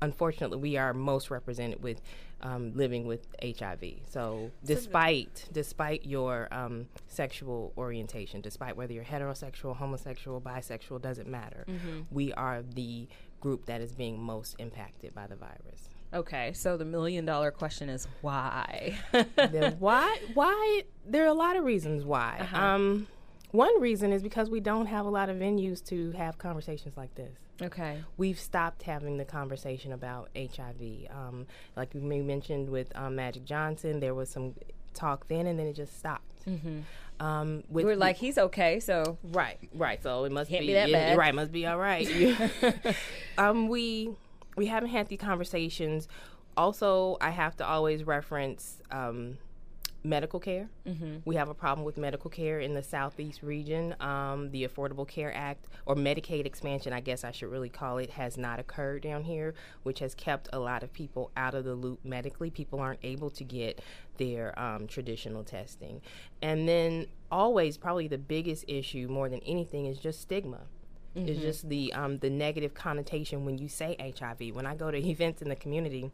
unfortunately 0.02 0.58
we 0.58 0.78
are 0.78 0.94
most 0.94 1.30
represented 1.32 1.82
with 1.82 2.02
um, 2.42 2.72
living 2.76 3.08
with 3.08 3.28
HIV. 3.42 3.84
So 4.10 4.52
despite 4.64 5.46
despite 5.52 6.06
your 6.06 6.48
um, 6.52 6.88
sexual 7.08 7.74
orientation, 7.78 8.42
despite 8.42 8.76
whether 8.78 8.94
you're 8.94 9.04
heterosexual, 9.04 9.76
homosexual, 9.76 10.40
bisexual, 10.42 11.02
doesn't 11.02 11.28
matter. 11.28 11.66
We 12.12 12.34
are 12.34 12.62
the 12.62 13.08
group 13.42 13.66
that 13.66 13.82
is 13.82 13.92
being 13.94 14.20
most 14.22 14.56
impacted 14.60 15.14
by 15.16 15.28
the 15.28 15.36
virus. 15.36 15.90
Okay, 16.14 16.54
so 16.54 16.78
the 16.78 16.86
million 16.86 17.26
dollar 17.26 17.52
question 17.52 17.90
is 17.90 18.08
why? 18.22 18.98
why 19.80 20.18
why 20.34 20.84
there 21.06 21.24
are 21.24 21.28
a 21.28 21.34
lot 21.34 21.56
of 21.58 21.64
reasons 21.64 22.06
why 22.06 22.38
Uh-huh. 22.42 22.58
um 22.66 23.08
one 23.58 23.82
reason 23.82 24.14
is 24.14 24.22
because 24.22 24.50
we 24.50 24.60
don't 24.60 24.86
have 24.86 25.06
a 25.06 25.10
lot 25.10 25.30
of 25.30 25.38
venues 25.38 25.84
to 25.84 26.12
have 26.12 26.38
conversations 26.38 26.96
like 26.96 27.14
this 27.16 27.36
okay. 27.62 28.04
we've 28.18 28.40
stopped 28.40 28.84
having 28.84 29.18
the 29.18 29.26
conversation 29.26 29.92
about 29.92 30.30
hiv 30.36 30.82
um, 31.10 31.46
like 31.76 31.90
we 31.94 32.22
mentioned 32.22 32.70
with 32.70 32.96
um, 32.96 33.16
magic 33.16 33.44
johnson 33.46 34.00
there 34.00 34.14
was 34.14 34.30
some 34.30 34.54
talk 34.94 35.28
then 35.28 35.48
and 35.48 35.58
then 35.60 35.66
it 35.68 35.74
just 35.74 35.98
stopped 35.98 36.24
um, 37.20 37.64
with 37.70 37.86
We're 37.86 37.96
like, 37.96 38.18
he's 38.18 38.38
okay, 38.38 38.80
so 38.80 39.18
Right, 39.24 39.58
right. 39.74 40.02
So 40.04 40.26
it 40.26 40.32
must 40.32 40.52
be, 40.52 40.60
be 40.60 40.74
that 40.74 40.90
it- 40.90 40.94
bad. 40.94 41.18
Right, 41.18 41.34
must 41.34 41.52
be 41.52 41.66
all 41.66 41.78
right. 41.78 42.08
um, 43.38 43.68
we 43.68 44.12
we 44.56 44.68
haven't 44.68 44.90
had 44.90 45.08
the 45.08 45.18
conversations. 45.18 46.08
Also, 46.56 47.18
I 47.22 47.30
have 47.32 47.56
to 47.58 47.66
always 47.66 48.04
reference 48.04 48.82
um, 48.92 49.38
medical 50.04 50.40
care. 50.40 50.70
Mm-hmm. 50.88 51.18
We 51.26 51.36
have 51.36 51.50
a 51.50 51.54
problem 51.54 51.86
with 51.86 51.98
medical 51.98 52.30
care 52.30 52.60
in 52.60 52.74
the 52.74 52.84
southeast 52.84 53.44
region. 53.44 53.96
Um, 54.00 54.52
the 54.52 54.68
Affordable 54.68 55.08
Care 55.08 55.34
Act 55.34 55.66
or 55.86 55.96
Medicaid 55.96 56.46
expansion, 56.46 56.94
I 56.94 57.00
guess 57.00 57.24
I 57.24 57.32
should 57.32 57.50
really 57.50 57.70
call 57.70 57.98
it, 57.98 58.12
has 58.12 58.38
not 58.38 58.60
occurred 58.60 59.02
down 59.02 59.24
here, 59.24 59.54
which 59.84 60.00
has 60.00 60.16
kept 60.16 60.50
a 60.54 60.60
lot 60.60 60.84
of 60.84 60.94
people 60.94 61.32
out 61.36 61.56
of 61.56 61.66
the 61.66 61.76
loop 61.76 62.04
medically. 62.04 62.50
People 62.50 62.80
aren't 62.80 63.00
able 63.04 63.30
to 63.32 63.44
get 63.44 63.82
their 64.18 64.58
um, 64.60 64.88
traditional 64.88 65.44
testing, 65.44 66.02
and 66.42 66.68
then 66.68 67.08
always 67.32 67.78
probably 67.78 68.08
the 68.08 68.18
biggest 68.18 68.66
issue 68.68 69.08
more 69.08 69.30
than 69.30 69.40
anything 69.42 69.86
is 69.86 70.00
just 70.00 70.22
stigma. 70.22 70.62
It's 71.26 71.40
just 71.40 71.70
the 71.70 71.92
um, 71.94 72.20
the 72.20 72.30
negative 72.30 72.74
connotation 72.74 73.44
when 73.44 73.58
you 73.58 73.68
say 73.68 73.96
HIV. 74.20 74.56
When 74.56 74.68
I 74.68 74.76
go 74.76 74.92
to 74.92 74.98
events 75.10 75.42
in 75.42 75.50
the 75.50 75.56
community, 75.56 76.12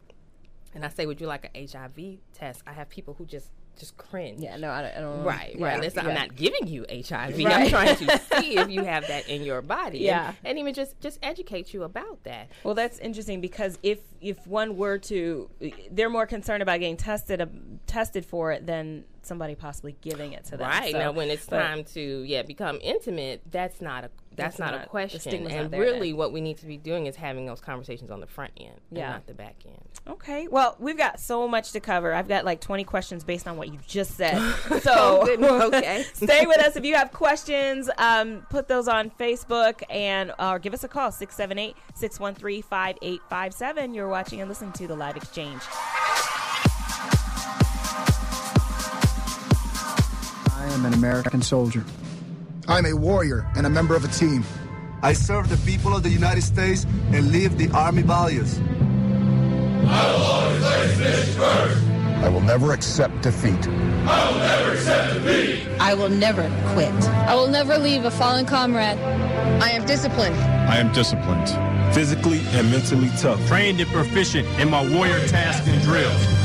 and 0.74 0.84
I 0.84 0.88
say, 0.88 1.04
"Would 1.04 1.20
you 1.20 1.26
like 1.26 1.50
an 1.54 1.68
HIV 1.70 2.18
test?" 2.32 2.62
I 2.66 2.72
have 2.72 2.88
people 2.88 3.14
who 3.14 3.26
just 3.26 3.50
just 3.76 3.96
cringe. 3.96 4.40
yeah, 4.40 4.56
no, 4.56 4.70
I 4.70 4.82
don't. 4.82 4.96
I 4.96 5.00
don't 5.00 5.24
Right, 5.24 5.56
yeah, 5.58 5.64
right. 5.66 5.80
Listen, 5.80 6.06
I'm 6.06 6.14
not 6.14 6.34
giving 6.36 6.66
you 6.66 6.84
HIV. 6.90 7.38
I'm 7.38 7.44
Right. 7.44 7.70
trying 7.70 7.96
to 7.96 8.18
see 8.40 8.56
if 8.56 8.70
you 8.70 8.84
have 8.84 9.06
that 9.08 9.28
in 9.28 9.42
your 9.42 9.62
body. 9.62 9.98
and- 9.98 10.06
Yeah. 10.06 10.32
and, 10.44 10.58
even 10.58 10.74
just 10.74 11.00
just 11.00 11.18
educate 11.22 11.74
you 11.74 11.82
about 11.82 12.22
that. 12.24 12.48
Well, 12.62 12.74
that's 12.74 12.98
interesting 12.98 13.40
because 13.40 13.78
if 13.82 13.98
if 14.20 14.46
one 14.46 14.76
were 14.76 14.98
to, 14.98 15.50
they're 15.90 16.08
more 16.10 16.26
concerned 16.26 16.62
about 16.62 16.80
getting 16.80 16.96
tested 16.96 17.40
uh, 17.40 17.46
tested 17.86 18.24
for 18.24 18.52
it 18.52 18.66
than 18.66 19.04
somebody 19.22 19.54
possibly 19.54 19.96
giving 20.02 20.32
it 20.32 20.44
to 20.44 20.56
them. 20.56 20.68
Right 20.68 20.92
So- 20.92 20.98
now, 20.98 21.12
when 21.12 21.30
it's 21.30 21.46
time 21.46 21.84
to 21.94 22.00
yeah 22.26 22.42
become 22.42 22.78
intimate, 22.82 23.42
that's 23.50 23.80
not 23.80 24.04
a 24.04 24.10
that's, 24.36 24.56
That's 24.56 24.58
not, 24.58 24.76
not- 24.78 24.86
a 24.86 24.88
question. 24.88 25.46
And 25.46 25.72
really, 25.72 26.10
then. 26.10 26.16
what 26.16 26.32
we 26.32 26.40
need 26.40 26.58
to 26.58 26.66
be 26.66 26.76
doing 26.76 27.06
is 27.06 27.16
having 27.16 27.46
those 27.46 27.60
conversations 27.60 28.10
on 28.10 28.20
the 28.20 28.26
front 28.26 28.52
end, 28.58 28.80
Yeah. 28.90 29.04
and 29.04 29.12
not 29.14 29.26
the 29.26 29.34
back 29.34 29.56
end. 29.66 29.78
Okay, 30.06 30.48
well, 30.48 30.76
we've 30.78 30.98
got 30.98 31.18
so 31.20 31.48
much 31.48 31.72
to 31.72 31.80
cover. 31.80 32.12
I've 32.12 32.28
got 32.28 32.44
like 32.44 32.60
20 32.60 32.84
questions 32.84 33.24
based 33.24 33.46
on 33.48 33.56
what 33.56 33.68
you 33.72 33.78
just 33.86 34.16
said. 34.16 34.38
So, 34.80 35.22
okay. 35.74 36.04
stay 36.12 36.44
with 36.46 36.58
us. 36.58 36.76
If 36.76 36.84
you 36.84 36.94
have 36.96 37.12
questions, 37.12 37.88
um, 37.96 38.44
put 38.50 38.68
those 38.68 38.86
on 38.88 39.10
Facebook 39.10 39.82
and 39.88 40.32
or 40.38 40.58
give 40.58 40.74
us 40.74 40.84
a 40.84 40.88
call 40.88 41.10
678 41.12 41.74
613 41.94 42.62
5857. 42.62 43.94
You're 43.94 44.08
watching 44.08 44.40
and 44.40 44.48
listening 44.48 44.72
to 44.72 44.86
the 44.86 44.94
Live 44.96 45.16
Exchange. 45.16 45.62
I 50.56 50.66
am 50.72 50.84
an 50.84 50.94
American 50.94 51.40
soldier. 51.42 51.84
I'm 52.66 52.86
a 52.86 52.94
warrior 52.94 53.46
and 53.56 53.66
a 53.66 53.70
member 53.70 53.94
of 53.94 54.04
a 54.04 54.08
team. 54.08 54.42
I 55.02 55.12
serve 55.12 55.50
the 55.50 55.58
people 55.70 55.94
of 55.94 56.02
the 56.02 56.08
United 56.08 56.42
States 56.42 56.86
and 57.12 57.30
live 57.30 57.58
the 57.58 57.68
Army 57.72 58.00
values. 58.00 58.58
I 62.22 62.28
will 62.30 62.40
never 62.40 62.72
accept 62.72 63.20
defeat. 63.20 63.68
I 63.68 64.30
will 64.30 64.38
never 64.38 64.72
accept 64.72 65.12
defeat. 65.14 65.68
I 65.78 65.92
will 65.92 66.08
never 66.08 66.42
quit. 66.72 66.94
I 67.28 67.34
will 67.34 67.48
never 67.48 67.76
leave 67.76 68.06
a 68.06 68.10
fallen 68.10 68.46
comrade. 68.46 68.98
I 68.98 69.70
am 69.70 69.84
disciplined. 69.84 70.36
I 70.36 70.78
am 70.78 70.90
disciplined, 70.94 71.50
physically 71.94 72.40
and 72.52 72.70
mentally 72.70 73.10
tough. 73.18 73.46
trained 73.46 73.80
and 73.80 73.90
proficient 73.90 74.48
in 74.58 74.70
my 74.70 74.80
warrior 74.96 75.26
tasks 75.28 75.68
and 75.68 75.82
drills. 75.82 76.43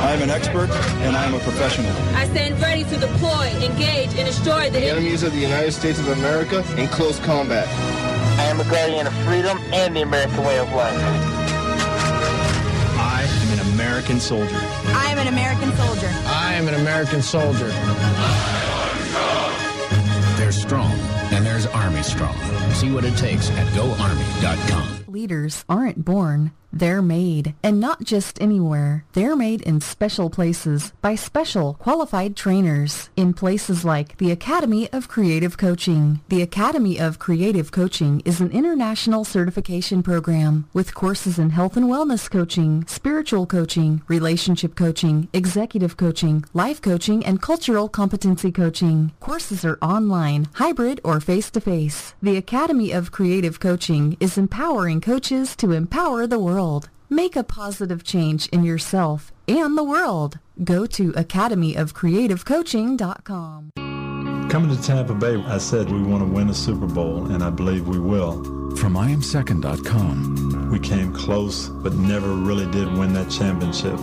I 0.00 0.12
am 0.12 0.22
an 0.22 0.30
expert 0.30 0.70
and 0.70 1.16
I 1.16 1.24
am 1.24 1.34
a 1.34 1.40
professional. 1.40 1.90
I 2.14 2.26
stand 2.26 2.60
ready 2.60 2.84
to 2.84 2.96
deploy, 2.96 3.48
engage, 3.62 4.14
and 4.16 4.26
destroy 4.26 4.70
the, 4.70 4.78
the 4.78 4.86
enemies 4.86 5.24
of 5.24 5.32
the 5.32 5.40
United 5.40 5.72
States 5.72 5.98
of 5.98 6.06
America 6.08 6.64
in 6.76 6.86
close 6.88 7.18
combat. 7.20 7.66
I 8.38 8.44
am 8.44 8.60
a 8.60 8.64
guardian 8.70 9.06
of 9.08 9.14
freedom 9.24 9.58
and 9.72 9.96
the 9.96 10.02
American 10.02 10.44
way 10.44 10.58
of 10.58 10.72
life. 10.72 10.94
I 12.96 13.26
am 13.28 13.58
an 13.58 13.74
American 13.74 14.20
soldier. 14.20 14.54
I 14.54 15.08
am 15.10 15.18
an 15.18 15.26
American 15.26 15.72
soldier. 15.72 16.10
I 16.26 16.54
am 16.54 16.68
an 16.68 16.74
American 16.74 17.20
soldier. 17.20 17.72
They're 20.38 20.52
strong, 20.52 20.92
and 21.38 21.46
there's. 21.46 22.34
See 22.74 22.90
what 22.90 23.04
it 23.04 23.16
takes 23.16 23.50
at 23.50 23.66
GoArmy.com. 23.68 25.04
Leaders 25.06 25.64
aren't 25.68 26.04
born, 26.04 26.50
they're 26.78 27.02
made. 27.02 27.54
And 27.62 27.80
not 27.80 28.04
just 28.04 28.40
anywhere. 28.40 29.04
They're 29.14 29.36
made 29.36 29.62
in 29.62 29.80
special 29.80 30.30
places 30.30 30.92
by 31.00 31.14
special 31.14 31.74
qualified 31.74 32.36
trainers 32.36 33.10
in 33.16 33.34
places 33.34 33.84
like 33.84 34.16
the 34.18 34.30
Academy 34.30 34.88
of 34.92 35.08
Creative 35.08 35.56
Coaching. 35.56 36.20
The 36.28 36.42
Academy 36.42 36.98
of 37.00 37.18
Creative 37.18 37.70
Coaching 37.70 38.20
is 38.24 38.40
an 38.40 38.50
international 38.50 39.24
certification 39.24 40.02
program 40.02 40.68
with 40.72 40.94
courses 40.94 41.38
in 41.38 41.50
health 41.50 41.76
and 41.76 41.86
wellness 41.86 42.30
coaching, 42.30 42.86
spiritual 42.86 43.46
coaching, 43.46 44.02
relationship 44.06 44.74
coaching, 44.76 45.28
executive 45.32 45.96
coaching, 45.96 46.44
life 46.52 46.80
coaching, 46.82 47.24
and 47.24 47.42
cultural 47.42 47.88
competency 47.88 48.52
coaching. 48.52 49.12
Courses 49.20 49.64
are 49.64 49.78
online, 49.82 50.48
hybrid, 50.54 51.00
or 51.02 51.20
face-to-face. 51.20 52.14
The 52.22 52.36
Academy 52.36 52.92
of 52.92 53.10
Creative 53.10 53.58
Coaching 53.58 54.16
is 54.20 54.38
empowering 54.38 55.00
coaches 55.00 55.56
to 55.56 55.72
empower 55.72 56.26
the 56.26 56.38
world 56.38 56.67
world. 56.68 56.90
Make 57.10 57.36
a 57.36 57.42
positive 57.42 58.04
change 58.04 58.48
in 58.48 58.64
yourself 58.64 59.32
and 59.46 59.78
the 59.78 59.84
world. 59.84 60.38
Go 60.62 60.84
to 60.86 61.12
academyofcreativecoaching.com. 61.12 63.72
Coming 64.50 64.76
to 64.76 64.82
Tampa 64.82 65.14
Bay, 65.14 65.42
I 65.46 65.58
said 65.58 65.90
we 65.90 66.02
want 66.02 66.22
to 66.22 66.26
win 66.26 66.48
a 66.48 66.54
Super 66.54 66.86
Bowl, 66.86 67.30
and 67.30 67.44
I 67.44 67.50
believe 67.50 67.86
we 67.86 67.98
will. 67.98 68.42
From 68.76 68.94
IamSecond.com. 68.94 70.70
We 70.70 70.78
came 70.78 71.12
close, 71.12 71.68
but 71.68 71.92
never 71.94 72.28
really 72.28 72.66
did 72.70 72.90
win 72.98 73.12
that 73.14 73.30
championship. 73.30 73.98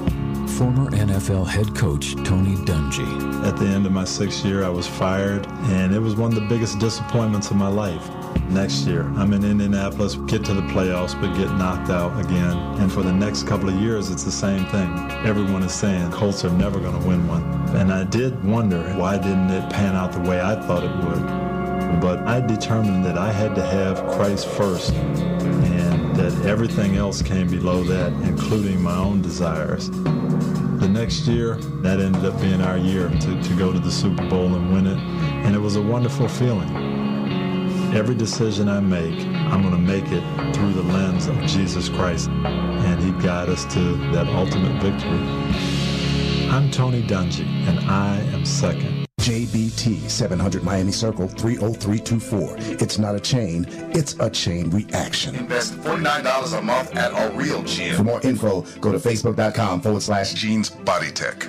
Former 0.58 0.90
NFL 0.92 1.48
head 1.48 1.76
coach 1.76 2.16
Tony 2.24 2.56
Dungy. 2.58 3.46
At 3.46 3.58
the 3.58 3.66
end 3.66 3.86
of 3.86 3.92
my 3.92 4.06
sixth 4.06 4.46
year, 4.46 4.64
I 4.64 4.70
was 4.70 4.88
fired, 4.88 5.46
and 5.76 5.94
it 5.94 6.00
was 6.00 6.16
one 6.16 6.32
of 6.32 6.40
the 6.40 6.48
biggest 6.48 6.80
disappointments 6.80 7.52
of 7.52 7.58
my 7.58 7.68
life. 7.68 8.08
Next 8.50 8.86
year, 8.86 9.04
I'm 9.18 9.34
in 9.34 9.44
Indianapolis, 9.44 10.16
get 10.16 10.46
to 10.46 10.54
the 10.54 10.62
playoffs, 10.62 11.20
but 11.20 11.36
get 11.36 11.52
knocked 11.58 11.90
out 11.90 12.18
again. 12.24 12.56
And 12.80 12.92
for 12.92 13.02
the 13.02 13.12
next 13.12 13.48
couple 13.48 13.68
of 13.70 13.76
years, 13.76 14.10
it's 14.10 14.24
the 14.24 14.32
same 14.32 14.66
thing. 14.68 14.90
Everyone 15.26 15.64
is 15.64 15.74
saying 15.74 16.12
Colts 16.12 16.46
are 16.46 16.52
never 16.52 16.80
going 16.80 17.00
to 17.00 17.08
win 17.08 17.28
one. 17.28 17.44
And 17.76 17.92
I 17.92 18.04
did 18.04 18.42
wonder 18.44 18.82
why 18.94 19.18
didn't 19.18 19.50
it 19.50 19.70
pan 19.72 19.96
out 19.96 20.14
the 20.14 20.22
way 20.22 20.42
I 20.42 20.56
thought 20.68 20.84
it 20.84 20.96
would. 21.04 22.00
But 22.00 22.20
I 22.28 22.40
determined 22.40 23.04
that 23.06 23.18
I 23.18 23.32
had 23.32 23.56
to 23.56 23.66
have 23.66 23.98
Christ 24.16 24.48
first 24.48 24.94
and 24.94 26.16
that 26.16 26.46
everything 26.46 26.96
else 26.96 27.22
came 27.22 27.48
below 27.48 27.84
that, 27.84 28.14
including 28.28 28.82
my 28.82 28.96
own 28.96 29.22
desires. 29.22 29.90
The 29.90 30.88
next 30.88 31.28
year, 31.28 31.56
that 31.82 32.00
ended 32.00 32.24
up 32.24 32.40
being 32.40 32.62
our 32.62 32.78
year 32.78 33.10
to, 33.10 33.44
to 33.44 33.56
go 33.56 33.74
to 33.74 33.80
the 33.80 33.92
Super 33.92 34.28
Bowl 34.30 34.56
and 34.56 34.72
win 34.72 34.88
it. 34.88 34.98
And 35.46 35.56
it 35.56 35.60
was 35.60 35.76
a 35.76 35.82
wonderful 35.82 36.28
feeling. 36.28 36.95
Every 37.96 38.14
decision 38.14 38.68
I 38.68 38.82
make, 38.82 39.18
I'm 39.26 39.62
going 39.62 39.74
to 39.74 39.80
make 39.80 40.04
it 40.12 40.54
through 40.54 40.74
the 40.74 40.84
lens 40.84 41.28
of 41.28 41.40
Jesus 41.44 41.88
Christ, 41.88 42.28
and 42.28 43.02
He 43.02 43.12
guide 43.26 43.48
us 43.48 43.64
to 43.74 43.96
that 44.12 44.28
ultimate 44.28 44.82
victory. 44.82 45.18
I'm 46.50 46.70
Tony 46.72 47.02
Dungy, 47.02 47.46
and 47.70 47.80
I 47.90 48.18
am 48.34 48.44
second. 48.44 49.08
JBT 49.20 50.10
700 50.10 50.62
Miami 50.62 50.92
Circle 50.92 51.30
30324. 51.30 52.56
It's 52.82 53.00
not 53.00 53.16
a 53.16 53.20
chain, 53.20 53.66
it's 53.96 54.18
a 54.20 54.30
chain 54.30 54.70
reaction. 54.72 55.34
Invest 55.34 55.76
$49 55.76 56.60
a 56.60 56.62
month 56.62 56.98
at 56.98 57.14
a 57.14 57.34
real 57.34 57.64
gym. 57.64 57.96
For 57.96 58.04
more 58.04 58.22
info, 58.24 58.64
go 58.82 58.92
to 58.92 59.00
facebook.com 59.00 59.80
forward 59.80 60.02
slash 60.02 60.34
Jeans 60.34 60.70
Body 60.70 61.12
Tech. 61.12 61.48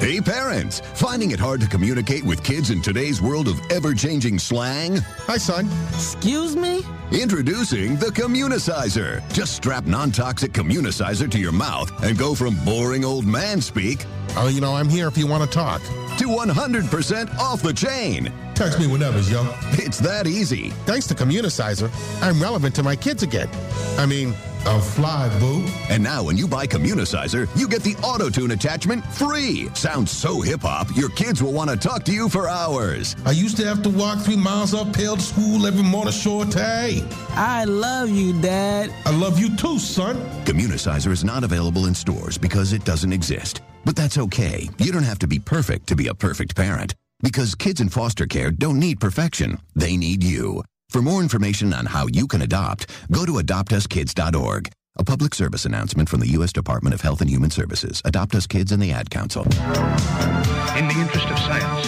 Hey 0.00 0.20
parents, 0.20 0.80
finding 0.94 1.32
it 1.32 1.40
hard 1.40 1.60
to 1.60 1.66
communicate 1.66 2.22
with 2.22 2.44
kids 2.44 2.70
in 2.70 2.80
today's 2.80 3.20
world 3.20 3.48
of 3.48 3.60
ever-changing 3.72 4.38
slang? 4.38 4.98
Hi 5.26 5.38
son. 5.38 5.68
Excuse 5.88 6.54
me? 6.54 6.84
Introducing 7.10 7.96
the 7.96 8.06
Communicizer. 8.06 9.28
Just 9.32 9.56
strap 9.56 9.86
non-toxic 9.86 10.52
Communicizer 10.52 11.28
to 11.28 11.38
your 11.40 11.50
mouth 11.50 11.90
and 12.04 12.16
go 12.16 12.36
from 12.36 12.54
boring 12.64 13.04
old 13.04 13.26
man 13.26 13.60
speak 13.60 14.06
Oh, 14.36 14.48
you 14.48 14.60
know, 14.60 14.74
I'm 14.74 14.88
here 14.88 15.08
if 15.08 15.16
you 15.16 15.26
want 15.26 15.42
to 15.42 15.50
talk. 15.50 15.82
To 16.18 16.26
100% 16.26 17.38
off 17.38 17.62
the 17.62 17.72
chain. 17.72 18.32
Text 18.58 18.80
me 18.80 18.88
whenever, 18.88 19.20
yo. 19.20 19.46
It's 19.74 20.00
that 20.00 20.26
easy. 20.26 20.70
Thanks 20.84 21.06
to 21.06 21.14
Communicizer, 21.14 21.92
I'm 22.20 22.42
relevant 22.42 22.74
to 22.74 22.82
my 22.82 22.96
kids 22.96 23.22
again. 23.22 23.48
I 23.96 24.04
mean, 24.04 24.30
a 24.66 24.80
fly, 24.80 25.28
boo. 25.38 25.64
And 25.88 26.02
now 26.02 26.24
when 26.24 26.36
you 26.36 26.48
buy 26.48 26.66
Communicizer, 26.66 27.48
you 27.56 27.68
get 27.68 27.84
the 27.84 27.94
auto-tune 28.02 28.50
attachment 28.50 29.04
free. 29.04 29.68
Sounds 29.74 30.10
so 30.10 30.40
hip-hop, 30.40 30.88
your 30.96 31.08
kids 31.10 31.40
will 31.40 31.52
want 31.52 31.70
to 31.70 31.76
talk 31.76 32.02
to 32.06 32.12
you 32.12 32.28
for 32.28 32.48
hours. 32.48 33.14
I 33.24 33.30
used 33.30 33.56
to 33.58 33.64
have 33.64 33.80
to 33.84 33.90
walk 33.90 34.18
three 34.24 34.36
miles 34.36 34.74
uphill 34.74 35.14
to 35.14 35.22
school 35.22 35.64
every 35.64 35.84
morning, 35.84 36.12
short 36.12 36.50
day. 36.50 37.04
I 37.36 37.62
love 37.64 38.10
you, 38.10 38.32
Dad. 38.40 38.92
I 39.04 39.16
love 39.16 39.38
you 39.38 39.56
too, 39.56 39.78
son. 39.78 40.16
Communicizer 40.44 41.12
is 41.12 41.22
not 41.22 41.44
available 41.44 41.86
in 41.86 41.94
stores 41.94 42.36
because 42.36 42.72
it 42.72 42.84
doesn't 42.84 43.12
exist. 43.12 43.60
But 43.84 43.94
that's 43.94 44.18
okay. 44.18 44.68
You 44.78 44.90
don't 44.90 45.04
have 45.04 45.20
to 45.20 45.28
be 45.28 45.38
perfect 45.38 45.86
to 45.86 45.94
be 45.94 46.08
a 46.08 46.14
perfect 46.14 46.56
parent. 46.56 46.96
Because 47.20 47.56
kids 47.56 47.80
in 47.80 47.88
foster 47.88 48.26
care 48.26 48.50
don't 48.52 48.78
need 48.78 49.00
perfection. 49.00 49.58
They 49.74 49.96
need 49.96 50.22
you. 50.22 50.62
For 50.88 51.02
more 51.02 51.20
information 51.20 51.74
on 51.74 51.86
how 51.86 52.06
you 52.06 52.28
can 52.28 52.42
adopt, 52.42 52.90
go 53.10 53.26
to 53.26 53.32
adoptuskids.org. 53.34 54.70
A 55.00 55.04
public 55.04 55.34
service 55.34 55.64
announcement 55.64 56.08
from 56.08 56.20
the 56.20 56.28
U.S. 56.30 56.52
Department 56.52 56.94
of 56.94 57.00
Health 57.00 57.20
and 57.20 57.28
Human 57.28 57.50
Services. 57.50 58.00
Adopt 58.04 58.34
Us 58.36 58.46
Kids 58.46 58.70
and 58.72 58.80
the 58.80 58.92
Ad 58.92 59.10
Council. 59.10 59.42
In 59.42 60.86
the 60.86 60.96
interest 60.96 61.26
of 61.26 61.38
science, 61.40 61.86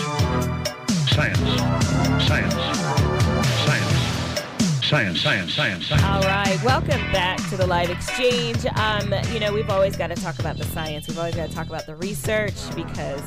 science, 1.11 1.39
science, 2.27 2.55
science, 3.65 4.85
science, 4.85 5.21
science, 5.21 5.55
science. 5.55 5.87
science. 5.87 6.05
All 6.05 6.23
right, 6.23 6.59
welcome 6.65 7.01
back 7.13 7.39
to 7.51 7.57
the 7.57 7.67
live 7.67 7.91
exchange. 7.91 8.67
Um, 8.77 9.15
you 9.33 9.39
know, 9.39 9.53
we've 9.53 9.71
always 9.71 9.97
got 9.97 10.09
to 10.09 10.17
talk 10.17 10.39
about 10.41 10.57
the 10.57 10.65
science. 10.67 11.07
We've 11.07 11.19
always 11.19 11.37
got 11.37 11.49
to 11.49 11.55
talk 11.55 11.69
about 11.69 11.87
the 11.87 11.97
research 11.97 12.55
because 12.75 13.23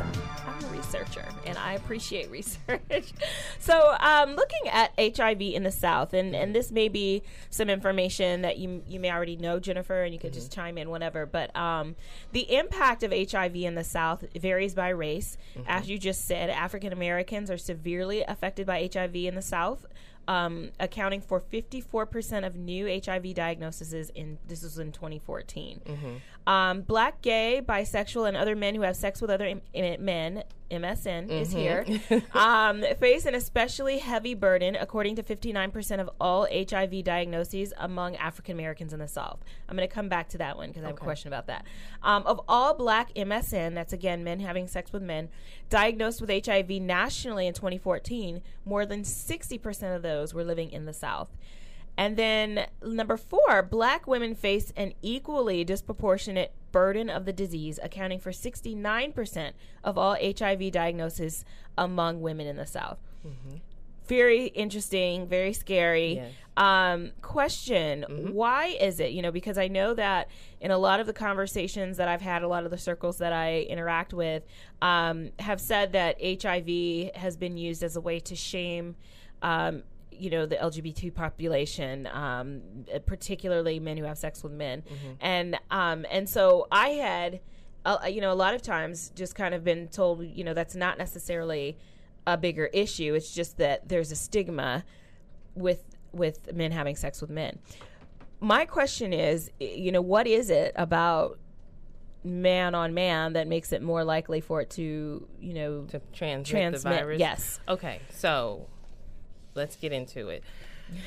researcher, 0.93 1.25
and 1.45 1.58
I 1.58 1.73
appreciate 1.73 2.29
research. 2.29 3.13
so, 3.60 3.95
um, 3.99 4.36
looking 4.36 4.69
at 4.71 4.91
HIV 4.99 5.41
in 5.41 5.63
the 5.63 5.71
South, 5.71 6.13
and, 6.13 6.36
and 6.36 6.56
this 6.56 6.71
may 6.71 6.88
be 6.88 7.23
some 7.49 7.69
information 7.69 8.41
that 8.41 8.58
you 8.58 8.84
you 8.88 8.99
may 8.99 9.12
already 9.12 9.36
know, 9.36 9.60
Jennifer, 9.60 10.03
and 10.03 10.13
you 10.13 10.19
could 10.19 10.32
mm-hmm. 10.32 10.39
just 10.39 10.51
chime 10.51 10.77
in 10.77 10.89
whenever. 10.89 11.25
But 11.25 11.56
um, 11.56 11.95
the 12.32 12.53
impact 12.56 13.03
of 13.03 13.12
HIV 13.12 13.56
in 13.56 13.75
the 13.75 13.84
South 13.84 14.23
varies 14.36 14.75
by 14.75 14.89
race. 14.89 15.38
Mm-hmm. 15.58 15.67
As 15.67 15.89
you 15.89 15.97
just 15.97 16.25
said, 16.25 16.49
African 16.49 16.93
Americans 16.93 17.49
are 17.49 17.58
severely 17.58 18.23
affected 18.23 18.67
by 18.67 18.89
HIV 18.93 19.15
in 19.15 19.36
the 19.36 19.41
South 19.41 19.88
um, 20.27 20.71
accounting 20.79 21.21
for 21.21 21.41
54% 21.41 22.45
of 22.45 22.56
new 22.56 22.88
HIV 22.88 23.34
diagnoses 23.34 24.10
in 24.12 24.38
this 24.47 24.63
was 24.63 24.79
in 24.79 24.91
2014. 24.91 25.82
Mm-hmm. 25.86 26.49
Um, 26.49 26.82
black, 26.82 27.21
gay, 27.21 27.62
bisexual, 27.65 28.27
and 28.27 28.38
other 28.38 28.56
men 28.56 28.75
who 28.75 28.82
have 28.82 28.95
sex 28.95 29.21
with 29.21 29.29
other 29.29 29.45
Im- 29.45 30.03
men 30.03 30.43
MSM 30.71 31.28
mm-hmm. 31.28 31.32
is 31.32 31.52
here, 31.52 31.86
um, 32.34 32.84
face 32.99 33.26
an 33.26 33.36
especially 33.36 33.99
heavy 33.99 34.34
burden, 34.34 34.76
according 34.76 35.15
to 35.17 35.23
59% 35.23 35.99
of 35.99 36.10
all 36.19 36.47
HIV 36.52 37.04
diagnoses 37.04 37.73
among 37.78 38.15
African 38.15 38.54
Americans 38.54 38.93
in 38.93 38.99
the 38.99 39.08
South. 39.08 39.39
I'm 39.67 39.76
going 39.76 39.88
to 39.88 39.93
come 39.93 40.10
back 40.10 40.30
to 40.30 40.38
that 40.39 40.58
one 40.58 40.69
because. 40.69 40.84
I 40.84 40.88
have 40.88 40.95
a 40.95 40.99
question 40.99 41.28
about 41.28 41.47
that. 41.47 41.65
Um, 42.02 42.23
of 42.26 42.41
all 42.47 42.73
black 42.73 43.13
MSM, 43.15 43.73
that's 43.73 43.93
again 43.93 44.23
men 44.23 44.39
having 44.39 44.67
sex 44.67 44.91
with 44.91 45.04
men, 45.04 45.30
diagnosed 45.69 46.21
with 46.21 46.30
HIV 46.45 46.69
nationally 46.69 47.47
in 47.47 47.54
2014, 47.54 48.41
more 48.65 48.86
than 48.86 49.04
60% 49.04 49.95
of 49.95 50.02
those 50.02 50.34
were 50.34 50.43
living 50.43 50.71
in 50.71 50.86
the 50.86 50.93
South. 50.93 51.30
And 51.97 52.17
then 52.17 52.67
number 52.84 53.17
four, 53.17 53.62
black 53.62 54.08
women 54.08 54.36
face 54.36 54.73
an 54.76 54.93
equally 55.02 55.63
disproportionate 55.63 56.54
burden 56.73 57.09
of 57.09 57.23
the 57.23 57.31
disease, 57.31 57.79
accounting 57.81 58.19
for 58.19 58.31
69% 58.31 59.51
of 59.86 59.97
all 59.97 60.17
HIV 60.21 60.71
diagnoses 60.73 61.45
among 61.77 62.21
women 62.21 62.47
in 62.47 62.57
the 62.57 62.65
South. 62.65 62.97
Mm-hmm. 63.25 63.57
Very 64.07 64.47
interesting, 64.47 65.27
very 65.27 65.53
scary. 65.53 66.15
Yes. 66.15 66.31
Um, 66.57 67.12
question 67.21 68.05
mm-hmm. 68.07 68.33
Why 68.33 68.65
is 68.65 68.99
it? 68.99 69.12
You 69.12 69.21
know, 69.21 69.31
because 69.31 69.57
I 69.57 69.69
know 69.69 69.93
that 69.93 70.27
in 70.59 70.71
a 70.71 70.77
lot 70.77 70.99
of 70.99 71.07
the 71.07 71.13
conversations 71.13 71.97
that 71.97 72.09
I've 72.09 72.21
had, 72.21 72.43
a 72.43 72.47
lot 72.47 72.65
of 72.65 72.71
the 72.71 72.77
circles 72.77 73.17
that 73.19 73.31
I 73.31 73.62
interact 73.62 74.13
with 74.13 74.43
um, 74.81 75.31
have 75.39 75.62
said 75.62 75.93
that 75.93 76.17
HIV 76.21 77.15
has 77.15 77.38
been 77.38 77.55
used 77.57 77.81
as 77.81 77.95
a 77.95 78.01
way 78.01 78.19
to 78.19 78.36
shame 78.36 78.95
um, 79.41 79.83
you 80.17 80.30
know 80.30 80.45
the 80.45 80.56
LGBT 80.56 81.13
population, 81.13 82.08
um, 82.08 82.62
particularly 83.06 83.80
men 83.80 83.97
who 83.97 84.04
have 84.06 84.17
sex 84.17 84.43
with 84.43 84.52
men, 84.54 84.82
Mhm. 84.84 85.15
and 85.21 85.60
um, 85.71 86.06
and 86.12 86.28
so 86.30 86.67
I 86.71 86.89
had, 86.89 87.39
uh, 87.86 87.99
you 88.10 88.21
know, 88.21 88.32
a 88.32 88.36
lot 88.36 88.54
of 88.54 88.62
times 88.62 89.12
just 89.15 89.36
kind 89.36 89.54
of 89.54 89.63
been 89.63 89.88
told, 89.88 90.26
you 90.26 90.43
know, 90.43 90.54
that's 90.54 90.76
not 90.76 90.97
necessarily 90.97 91.78
a 92.26 92.38
bigger 92.38 92.67
issue. 92.67 93.13
It's 93.15 93.34
just 93.34 93.58
that 93.58 93.89
there's 93.89 94.12
a 94.12 94.15
stigma 94.15 94.86
with 95.56 95.84
with 96.13 96.54
men 96.54 96.71
having 96.71 96.95
sex 96.95 97.21
with 97.21 97.30
men. 97.30 97.60
My 98.39 98.65
question 98.65 99.13
is, 99.13 99.49
you 99.60 99.91
know, 99.91 100.02
what 100.02 100.28
is 100.28 100.49
it 100.49 100.73
about 100.76 101.39
man 102.26 102.73
on 102.73 102.93
man 102.93 103.34
that 103.34 103.47
makes 103.47 103.73
it 103.73 103.82
more 103.82 104.04
likely 104.06 104.39
for 104.39 104.62
it 104.62 104.69
to, 104.69 105.28
you 105.41 105.54
know, 105.54 105.84
to 105.89 105.99
transmit, 106.13 106.45
transmit 106.45 106.84
the 106.84 106.89
virus. 106.89 107.19
Yes. 107.19 107.60
Okay, 107.67 107.99
so 108.12 108.67
let's 109.56 109.76
get 109.76 109.92
into 109.92 110.30
it. 110.30 110.44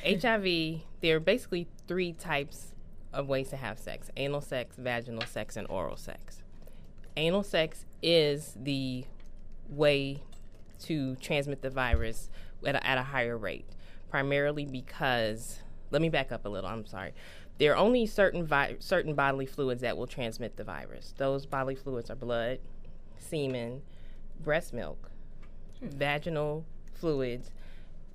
HIV, 0.05 0.83
there 1.01 1.17
are 1.17 1.21
basically 1.21 1.69
three 1.87 2.13
types 2.13 2.75
of 3.13 3.29
ways 3.29 3.49
to 3.51 3.57
have 3.57 3.79
sex: 3.79 4.11
anal 4.17 4.41
sex, 4.41 4.77
vaginal 4.77 5.27
sex, 5.27 5.57
and 5.57 5.67
oral 5.69 5.97
sex. 5.97 6.43
Anal 7.17 7.43
sex 7.43 7.87
is 8.03 8.57
the 8.57 9.05
way 9.69 10.23
to 10.81 11.17
transmit 11.17 11.63
the 11.63 11.71
virus 11.71 12.29
at 12.65 12.75
a, 12.75 12.87
at 12.87 12.99
a 12.99 13.03
higher 13.03 13.37
rate, 13.37 13.69
primarily 14.11 14.67
because. 14.67 15.61
Let 15.93 16.03
me 16.03 16.09
back 16.09 16.33
up 16.33 16.45
a 16.45 16.49
little. 16.49 16.69
I'm 16.69 16.85
sorry. 16.85 17.13
There 17.59 17.73
are 17.73 17.77
only 17.77 18.07
certain 18.07 18.45
vi- 18.45 18.77
certain 18.81 19.15
bodily 19.15 19.47
fluids 19.47 19.83
that 19.83 19.97
will 19.97 20.09
transmit 20.09 20.57
the 20.57 20.65
virus. 20.65 21.15
Those 21.17 21.47
bodily 21.47 21.77
fluids 21.77 22.11
are 22.11 22.17
blood, 22.17 22.59
semen, 23.19 23.83
breast 24.41 24.73
milk, 24.73 25.11
hmm. 25.81 25.89
vaginal 25.89 26.65
fluids, 26.93 27.51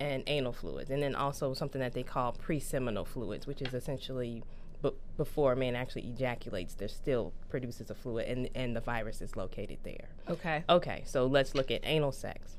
and 0.02 0.24
anal 0.26 0.52
fluids, 0.52 0.90
and 0.90 1.00
then 1.00 1.14
also 1.14 1.54
something 1.54 1.80
that 1.80 1.92
they 1.92 2.02
call 2.02 2.32
pre-seminal 2.32 3.04
fluids, 3.04 3.46
which 3.46 3.62
is 3.62 3.72
essentially 3.72 4.42
b- 4.82 4.90
before 5.16 5.52
a 5.52 5.56
man 5.56 5.76
actually 5.76 6.02
ejaculates, 6.02 6.74
there 6.74 6.88
still 6.88 7.32
produces 7.48 7.88
a 7.88 7.94
fluid, 7.94 8.26
and 8.26 8.50
and 8.54 8.74
the 8.74 8.80
virus 8.80 9.22
is 9.22 9.36
located 9.36 9.78
there. 9.84 10.08
Okay. 10.28 10.64
Okay, 10.68 11.02
so 11.06 11.26
let's 11.26 11.54
look 11.54 11.70
at 11.70 11.80
anal 11.84 12.10
sex. 12.10 12.56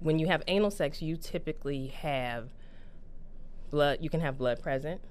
When 0.00 0.18
you 0.18 0.26
have 0.26 0.42
anal 0.48 0.70
sex, 0.70 1.02
you 1.02 1.16
typically 1.16 1.88
have 1.88 2.48
blood. 3.70 3.98
You 4.00 4.08
can 4.08 4.20
have 4.20 4.38
blood 4.38 4.62
present, 4.62 5.02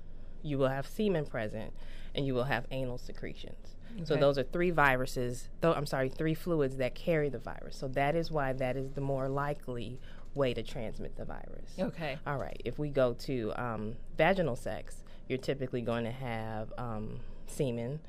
you 0.41 0.57
will 0.57 0.69
have 0.69 0.87
semen 0.87 1.25
present, 1.25 1.71
and 2.15 2.25
you 2.25 2.33
will 2.33 2.45
have 2.45 2.65
anal 2.71 2.97
secretions. 2.97 3.75
So 4.03 4.17
those 4.17 4.37
are 4.37 4.43
three 4.43 4.71
viruses. 4.71 5.47
Though 5.61 5.71
I'm 5.73 5.85
sorry, 5.85 6.09
three 6.09 6.33
fluids 6.33 6.75
that 6.77 6.95
carry 6.95 7.29
the 7.29 7.39
virus. 7.39 7.77
So 7.77 7.87
that 7.89 8.13
is 8.13 8.29
why 8.29 8.51
that 8.51 8.75
is 8.75 8.91
the 8.91 8.99
more 8.99 9.29
likely 9.29 9.99
way 10.35 10.53
to 10.53 10.61
transmit 10.61 11.15
the 11.15 11.25
virus. 11.25 11.71
Okay. 11.79 12.17
All 12.27 12.37
right. 12.37 12.61
If 12.65 12.77
we 12.77 12.89
go 12.89 13.13
to 13.13 13.53
um, 13.55 13.95
vaginal 14.17 14.55
sex, 14.55 15.03
you're 15.27 15.39
typically 15.39 15.81
going 15.81 16.03
to 16.03 16.11
have 16.11 16.71
um, 16.77 17.19
semen, 17.47 17.99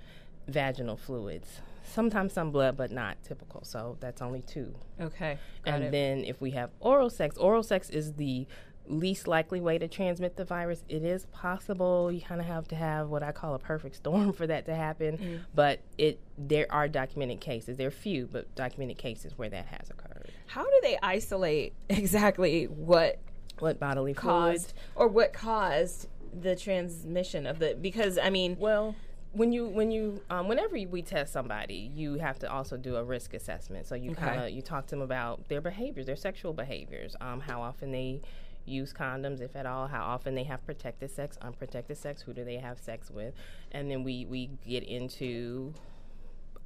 vaginal 0.49 0.97
fluids, 0.97 1.61
sometimes 1.85 2.33
some 2.33 2.51
blood, 2.51 2.77
but 2.77 2.91
not 2.91 3.17
typical. 3.23 3.63
So 3.65 3.97
that's 4.01 4.21
only 4.21 4.43
two. 4.43 4.75
Okay. 5.01 5.39
And 5.65 5.85
it. 5.85 5.93
then 5.93 6.25
if 6.25 6.41
we 6.41 6.51
have 6.53 6.71
oral 6.81 7.11
sex, 7.11 7.37
oral 7.37 7.63
sex 7.63 7.89
is 7.91 8.15
the 8.15 8.47
least 8.91 9.27
likely 9.27 9.61
way 9.61 9.79
to 9.79 9.89
transmit 9.89 10.37
the 10.37 10.45
virus. 10.45 10.85
It 10.89 11.03
is 11.03 11.27
possible. 11.27 12.11
You 12.11 12.21
kind 12.21 12.41
of 12.41 12.47
have 12.47 12.69
to 12.69 12.77
have 12.77 13.09
what 13.09 13.23
I 13.23 13.33
call 13.33 13.55
a 13.55 13.59
perfect 13.59 13.97
storm 13.97 14.33
for 14.35 14.47
that 14.47 14.67
to 14.67 14.75
happen. 14.75 15.19
Mm. 15.19 15.41
But 15.55 15.81
it 15.99 16.21
there 16.39 16.67
are 16.71 16.89
documented 16.89 17.41
cases. 17.41 17.77
There 17.77 17.89
are 17.89 17.93
few, 17.93 18.29
but 18.31 18.55
documented 18.55 18.99
cases 18.99 19.37
where 19.37 19.49
that 19.49 19.67
has 19.67 19.91
occurred. 19.91 20.31
How 20.47 20.65
do 20.65 20.81
they 20.83 20.99
isolate 21.03 21.75
exactly 21.89 22.65
what 22.65 23.19
what 23.59 23.79
bodily 23.81 24.15
caused 24.15 24.75
or 24.95 25.09
what 25.09 25.33
caused 25.33 26.09
the 26.39 26.55
transmission 26.57 27.47
of 27.47 27.59
the? 27.59 27.77
Because 27.81 28.19
I 28.19 28.31
mean, 28.31 28.57
well, 28.59 28.95
when 29.33 29.53
you 29.53 29.67
when 29.69 29.91
you 29.91 30.23
um, 30.31 30.49
whenever 30.49 30.77
we 30.77 31.03
test 31.03 31.33
somebody, 31.33 31.91
you 31.95 32.15
have 32.15 32.39
to 32.41 32.51
also 32.51 32.77
do 32.77 32.97
a 32.97 33.05
risk 33.05 33.35
assessment. 33.35 33.87
So 33.87 33.95
you 33.95 34.13
Okay. 34.13 34.21
kind 34.23 34.41
of 34.43 34.51
you 34.51 34.63
talk 34.63 34.87
to 34.87 34.91
them 34.91 35.03
about 35.03 35.49
their 35.49 35.61
behaviors, 35.61 36.07
their 36.07 36.17
sexual 36.17 36.53
behaviors, 36.53 37.17
um, 37.21 37.41
how 37.41 37.61
often 37.61 37.93
they 37.93 38.23
use 38.67 38.93
condoms, 38.93 39.41
if 39.41 39.55
at 39.57 39.65
all, 39.67 39.87
how 39.89 40.05
often 40.05 40.35
they 40.35 40.45
have 40.45 40.65
protected 40.67 41.11
sex, 41.11 41.39
unprotected 41.41 41.97
sex, 41.97 42.23
who 42.23 42.33
do 42.33 42.45
they 42.45 42.57
have 42.59 42.79
sex 42.79 43.11
with, 43.11 43.35
and 43.73 43.91
then 43.91 44.03
we 44.05 44.27
we 44.27 44.51
get 44.67 44.83
into 44.83 45.73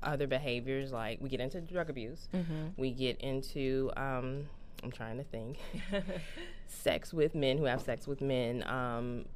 other 0.03 0.27
behaviors 0.27 0.93
like 0.93 1.19
we 1.21 1.29
get 1.29 1.41
into 1.41 1.61
drug 1.61 1.91
abuse, 1.91 2.29
Mhm. 2.33 2.73
we 2.77 2.91
get 2.91 3.21
into 3.21 3.91
um, 3.97 4.49
I'm 4.83 4.91
trying 4.91 5.19
to 5.19 5.25
think, 5.25 5.59
sex 6.67 7.13
with 7.13 7.35
men 7.35 7.59
who 7.59 7.65
have 7.65 7.83
sex 7.83 8.07
with 8.07 8.21
men, 8.21 8.63
um, 8.67 9.27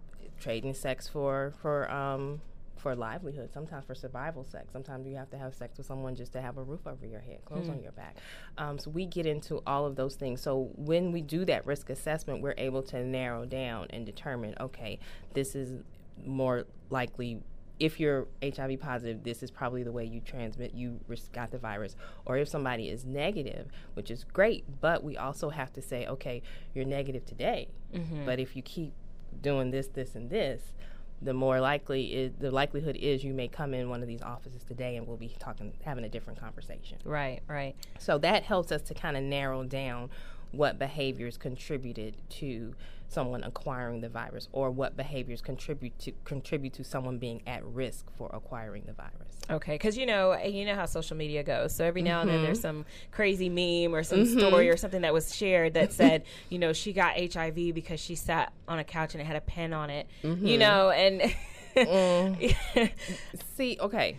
trading 0.40 0.74
sex 0.74 1.06
for 1.08 1.52
for 1.60 1.90
um, 1.90 2.40
for 2.84 2.94
livelihood, 2.94 3.50
sometimes 3.50 3.86
for 3.86 3.94
survival 3.94 4.44
sex. 4.44 4.70
Sometimes 4.70 5.06
you 5.06 5.16
have 5.16 5.30
to 5.30 5.38
have 5.38 5.54
sex 5.54 5.78
with 5.78 5.86
someone 5.86 6.14
just 6.14 6.32
to 6.34 6.42
have 6.42 6.58
a 6.58 6.62
roof 6.62 6.86
over 6.86 7.06
your 7.06 7.20
head, 7.20 7.42
clothes 7.46 7.70
on 7.70 7.78
Hmm. 7.78 7.82
your 7.82 7.92
back. 7.92 8.18
Um, 8.58 8.78
so 8.78 8.90
we 8.90 9.06
get 9.06 9.24
into 9.24 9.62
all 9.66 9.86
of 9.86 9.96
those 9.96 10.16
things. 10.16 10.42
So 10.42 10.70
when 10.76 11.10
we 11.10 11.22
do 11.22 11.46
that 11.46 11.64
risk 11.66 11.88
assessment, 11.88 12.42
we're 12.42 12.54
able 12.58 12.82
to 12.82 13.02
narrow 13.02 13.46
down 13.46 13.86
and 13.88 14.04
determine, 14.04 14.54
okay, 14.60 14.98
this 15.32 15.54
is 15.56 15.82
more 16.26 16.66
likely. 16.90 17.40
If 17.80 17.98
you're 17.98 18.28
HIV 18.42 18.78
positive, 18.80 19.24
this 19.24 19.42
is 19.42 19.50
probably 19.50 19.82
the 19.82 19.90
way 19.90 20.04
you 20.04 20.20
transmit, 20.20 20.74
you 20.74 21.00
risk 21.08 21.32
got 21.32 21.52
the 21.52 21.58
virus. 21.58 21.96
Or 22.26 22.36
if 22.36 22.48
somebody 22.48 22.90
is 22.90 23.06
negative, 23.06 23.66
which 23.94 24.10
is 24.10 24.24
great, 24.24 24.64
but 24.82 25.02
we 25.02 25.16
also 25.16 25.48
have 25.48 25.72
to 25.72 25.80
say, 25.80 26.06
okay, 26.06 26.42
you're 26.74 26.84
negative 26.84 27.24
today, 27.24 27.68
Mhm. 27.94 28.26
but 28.26 28.38
if 28.38 28.54
you 28.54 28.62
keep 28.62 28.92
doing 29.40 29.70
this, 29.70 29.88
this, 29.88 30.14
and 30.14 30.28
this, 30.28 30.74
the 31.22 31.34
more 31.34 31.60
likely 31.60 32.12
is 32.12 32.32
the 32.38 32.50
likelihood 32.50 32.96
is 32.96 33.24
you 33.24 33.32
may 33.32 33.48
come 33.48 33.72
in 33.74 33.88
one 33.88 34.02
of 34.02 34.08
these 34.08 34.22
offices 34.22 34.62
today 34.64 34.96
and 34.96 35.06
we'll 35.06 35.16
be 35.16 35.34
talking 35.38 35.72
having 35.84 36.04
a 36.04 36.08
different 36.08 36.38
conversation. 36.38 36.98
Right, 37.04 37.40
right. 37.48 37.74
So 37.98 38.18
that 38.18 38.42
helps 38.42 38.72
us 38.72 38.82
to 38.82 38.94
kind 38.94 39.16
of 39.16 39.22
narrow 39.22 39.64
down 39.64 40.10
what 40.56 40.78
behaviors 40.78 41.36
contributed 41.36 42.16
to 42.30 42.74
someone 43.08 43.44
acquiring 43.44 44.00
the 44.00 44.08
virus 44.08 44.48
or 44.52 44.70
what 44.70 44.96
behaviors 44.96 45.40
contribute 45.40 45.96
to 46.00 46.10
contribute 46.24 46.72
to 46.72 46.82
someone 46.82 47.18
being 47.18 47.42
at 47.46 47.64
risk 47.64 48.06
for 48.16 48.28
acquiring 48.32 48.82
the 48.86 48.92
virus. 48.92 49.12
Okay, 49.50 49.74
because 49.74 49.96
you 49.96 50.06
know, 50.06 50.36
you 50.42 50.64
know 50.64 50.74
how 50.74 50.86
social 50.86 51.16
media 51.16 51.42
goes. 51.42 51.74
So 51.74 51.84
every 51.84 52.02
now 52.02 52.22
and 52.22 52.30
then, 52.30 52.42
there's 52.42 52.60
some 52.60 52.86
crazy 53.12 53.48
meme 53.48 53.94
or 53.94 54.02
some 54.02 54.20
Mhm. 54.22 54.38
story 54.38 54.70
or 54.70 54.76
something 54.76 55.02
that 55.02 55.12
was 55.12 55.36
shared 55.36 55.74
that 55.74 55.92
said, 55.92 56.24
you 56.48 56.58
know, 56.58 56.72
she 56.72 56.92
got 56.92 57.16
HIV 57.16 57.74
because 57.74 58.00
she 58.00 58.14
sat 58.14 58.52
on 58.66 58.78
a 58.78 58.84
couch 58.84 59.14
and 59.14 59.20
it 59.20 59.26
had 59.26 59.36
a 59.36 59.42
pen 59.42 59.72
on 59.74 59.90
it. 59.90 60.06
You 60.22 60.30
Mhm. 60.30 60.58
know, 60.58 60.90
and 60.90 61.34
Mm. 61.76 62.54
See, 63.56 63.76
okay. 63.80 64.16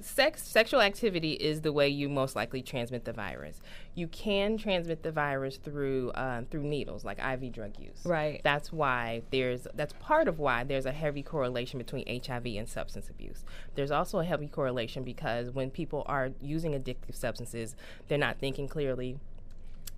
Sex 0.00 0.42
sexual 0.42 0.80
activity 0.80 1.32
is 1.32 1.60
the 1.60 1.72
way 1.72 1.88
you 1.88 2.08
most 2.08 2.34
likely 2.34 2.62
transmit 2.62 3.04
the 3.04 3.12
virus. 3.12 3.60
You 3.94 4.08
can 4.08 4.58
transmit 4.58 5.02
the 5.02 5.12
virus 5.12 5.56
through 5.56 6.10
uh, 6.10 6.42
through 6.50 6.64
needles, 6.64 7.04
like 7.04 7.18
IV 7.18 7.52
drug 7.52 7.78
use. 7.78 8.00
Right. 8.04 8.40
That's 8.42 8.72
why 8.72 9.22
there's 9.30 9.68
that's 9.74 9.94
part 10.00 10.26
of 10.26 10.38
why 10.38 10.64
there's 10.64 10.86
a 10.86 10.92
heavy 10.92 11.22
correlation 11.22 11.78
between 11.78 12.04
HIV 12.08 12.46
and 12.46 12.68
substance 12.68 13.08
abuse. 13.08 13.44
There's 13.76 13.92
also 13.92 14.18
a 14.18 14.24
heavy 14.24 14.48
correlation 14.48 15.04
because 15.04 15.50
when 15.50 15.70
people 15.70 16.02
are 16.06 16.30
using 16.40 16.72
addictive 16.72 17.14
substances, 17.14 17.76
they're 18.08 18.18
not 18.18 18.38
thinking 18.38 18.66
clearly 18.66 19.18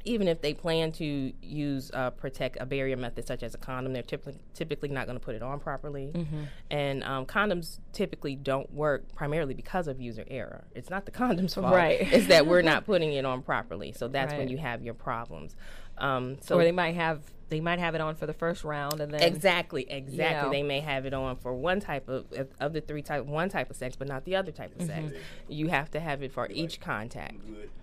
even 0.07 0.29
if 0.29 0.41
they 0.41 0.55
plan 0.55 0.93
to 0.93 1.33
use 1.43 1.91
uh, 1.93 2.11
protect 2.11 2.57
a 2.61 2.65
barrier 2.65 2.97
method 2.97 3.27
such 3.27 3.43
as 3.43 3.55
a 3.55 3.59
condom, 3.59 3.93
they're 3.93 4.03
typically 4.03 4.39
typically 4.55 4.89
not 4.89 5.07
going 5.07 5.19
to 5.19 5.25
put 5.25 5.35
it 5.35 5.43
on 5.43 5.61
properly. 5.61 6.13
Mhm. 6.15 6.47
And 6.71 7.05
um, 7.05 7.27
condoms 7.27 7.81
typically 7.93 8.37
don't 8.37 8.73
work 8.73 9.15
primarily 9.15 9.53
because 9.55 9.89
of 9.89 10.01
user 10.01 10.25
error. 10.29 10.65
It's 10.75 10.89
not 10.89 11.05
the 11.05 11.11
condom's 11.11 11.55
fault. 11.55 11.75
Right. 11.75 12.01
It's 12.01 12.29
that 12.29 12.47
we're 12.47 12.63
not 12.63 12.87
putting 12.87 13.13
it 13.13 13.25
on 13.25 13.43
properly. 13.43 13.93
So 13.93 14.09
that's 14.09 14.33
when 14.33 14.49
you 14.49 14.59
have 14.59 14.83
your 14.83 14.95
problems. 14.95 15.57
Um, 15.99 16.39
so 16.41 16.59
or 16.59 16.63
they 16.65 16.73
might 16.73 16.95
have 16.95 17.21
they 17.49 17.61
might 17.61 17.79
have 17.79 17.95
it 17.95 18.01
on 18.01 18.15
for 18.17 18.27
the 18.27 18.33
first 18.33 18.65
round 18.65 19.01
and 19.01 19.13
then 19.13 19.23
exactly, 19.23 19.87
exactly. 19.91 20.47
know. 20.49 20.51
They 20.53 20.63
may 20.65 20.81
have 20.81 21.07
it 21.07 21.15
on 21.15 21.37
for 21.37 21.55
one 21.55 21.79
type 21.81 22.09
of 22.09 22.33
of- 22.33 22.49
of 22.59 22.73
the 22.73 22.81
three 22.81 23.03
type 23.03 23.25
one 23.25 23.49
type 23.49 23.71
of 23.71 23.77
sex, 23.77 23.95
but 23.97 24.09
not 24.09 24.25
the 24.25 24.35
other 24.37 24.51
type 24.53 24.79
of 24.79 24.87
sex. 24.87 25.13
Mhm. 25.13 25.17
You 25.49 25.69
have 25.69 25.91
to 25.93 26.01
have 26.01 26.23
it 26.23 26.33
for 26.33 26.49
each 26.51 26.81
contact. 26.81 27.37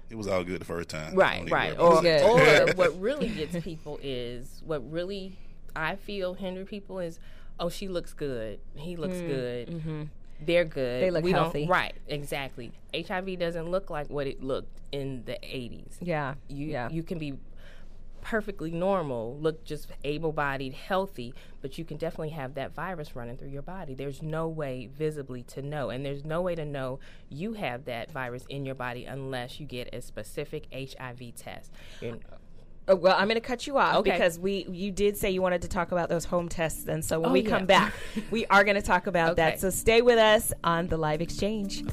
It 0.10 0.16
was 0.16 0.28
all 0.28 0.44
good 0.44 0.60
the 0.62 0.66
first 0.66 0.90
time. 0.90 1.16
Right, 1.16 1.50
right. 1.50 1.78
Or, 1.80 2.06
or 2.06 2.74
what 2.76 3.00
really 3.00 3.30
gets 3.30 3.56
people 3.64 4.00
is 4.04 4.62
what 4.66 4.80
really 4.92 5.38
I 5.76 5.96
feel 5.96 6.34
hinder 6.36 6.66
people 6.66 7.00
is, 7.00 7.20
oh, 7.60 7.70
she 7.70 7.88
looks 7.88 8.14
good, 8.14 8.60
he 8.76 8.96
looks 8.96 9.16
Mm, 9.16 9.28
good, 9.28 9.68
mhm. 9.70 10.10
they're 10.42 10.66
good. 10.66 11.02
They 11.04 11.10
look 11.10 11.24
we 11.24 11.32
don't- 11.32 11.44
healthy. 11.44 11.68
right? 11.68 11.94
Exactly. 12.08 12.74
HIV 12.94 13.38
doesn't 13.40 13.70
look 13.72 13.90
like 13.90 14.10
what 14.10 14.28
it 14.28 14.44
looked 14.44 14.82
in 14.92 15.24
the 15.26 15.38
'80s. 15.42 15.96
Yeah, 16.02 16.36
you 16.48 16.68
yeah. 16.68 16.90
you 16.90 17.02
can 17.02 17.18
be 17.18 17.34
perfectly 18.24 18.72
normal, 18.72 19.38
look 19.40 19.64
just 19.66 19.90
able-bodied, 20.06 20.74
healthy, 20.74 21.34
but 21.62 21.78
you 21.78 21.84
can 21.84 21.98
definitely 21.98 22.30
have 22.30 22.56
that 22.56 22.74
virus 22.74 23.16
running 23.16 23.36
through 23.38 23.50
your 23.50 23.62
body. 23.62 23.94
There's 23.94 24.24
no 24.24 24.48
way 24.48 24.90
visibly 24.92 25.44
to 25.44 25.62
know, 25.62 25.90
and 25.90 26.06
there's 26.06 26.24
no 26.24 26.42
way 26.42 26.56
to 26.56 26.66
know 26.66 27.00
you 27.30 27.54
have 27.54 27.86
that 27.86 28.12
virus 28.12 28.46
in 28.50 28.66
your 28.66 28.76
body 28.76 29.04
unless 29.06 29.60
you 29.60 29.66
get 29.66 29.94
a 29.94 30.02
specific 30.02 30.68
HIV 30.74 31.36
test. 31.36 31.72
You're- 32.02 32.20
uh, 32.32 32.38
Oh, 32.86 32.96
well, 32.98 33.16
I'm 33.18 33.30
going 33.30 33.36
to 33.36 33.48
cut 33.48 33.66
you 33.66 33.78
off 33.78 33.96
Okay. 33.96 34.12
because 34.12 34.38
we 34.38 34.66
you 34.70 34.92
did 34.92 35.16
say 35.16 35.32
you 35.32 35.42
wanted 35.42 35.62
to 35.62 35.70
talk 35.70 35.94
about 35.94 36.10
those 36.10 36.26
home 36.26 36.50
tests, 36.50 36.86
and 36.90 37.04
so 37.06 37.18
when 37.22 37.30
Oh, 37.30 37.34
we 37.34 37.42
yeah. 37.42 37.50
come 37.50 37.66
back, 37.66 37.94
we 38.32 38.46
are 38.48 38.66
going 38.66 38.76
to 38.76 38.82
talk 38.82 39.08
about 39.08 39.32
Okay. 39.32 39.52
that. 39.52 39.62
So 39.62 39.70
stay 39.70 40.02
with 40.02 40.18
us 40.20 40.52
on 40.66 40.88
the 40.90 40.98
live 40.98 41.22
exchange. 41.22 41.82
You 41.82 41.88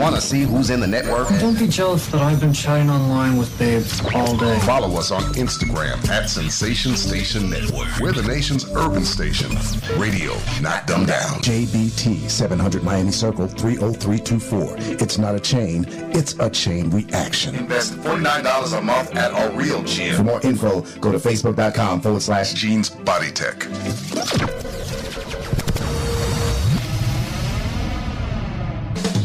want 0.00 0.14
to 0.14 0.20
see 0.20 0.42
who's 0.42 0.70
in 0.70 0.80
the 0.80 0.86
network? 0.86 1.28
Don't 1.40 1.58
be 1.58 1.68
jealous 1.68 2.06
that 2.06 2.22
I've 2.22 2.40
been 2.40 2.54
chatting 2.54 2.88
online 2.88 3.36
with 3.36 3.56
babes 3.58 4.00
all 4.14 4.34
day. 4.36 4.58
Follow 4.60 4.96
us 4.98 5.10
on 5.10 5.22
Instagram 5.34 6.08
at 6.08 6.30
Sensation 6.30 6.96
Station 6.96 7.50
Network. 7.50 7.88
We're 8.00 8.12
the 8.12 8.22
nation's 8.22 8.64
urban 8.74 9.04
station. 9.04 9.50
Radio, 9.98 10.32
not 10.62 10.86
dumbed 10.86 11.08
down. 11.08 11.40
JBT 11.40 12.30
700 12.30 12.82
Miami 12.82 13.12
Circle 13.12 13.46
30324. 13.48 14.76
It's 15.02 15.18
not 15.18 15.34
a 15.34 15.40
chain, 15.40 15.84
it's 16.14 16.34
a 16.38 16.48
chain 16.48 16.88
reaction. 16.88 17.54
Invest 17.54 17.92
$49 17.98 18.78
a 18.78 18.80
month 18.80 19.14
at 19.14 19.32
a 19.32 19.54
real 19.54 19.82
gym. 19.84 20.16
For 20.16 20.24
more 20.24 20.40
info, 20.42 20.80
go 21.00 21.12
to 21.12 21.18
facebook.com 21.18 22.00
forward 22.00 22.22
slash 22.22 22.54
Gene's 22.54 22.88
Body 22.88 23.30
Tech. 23.30 23.66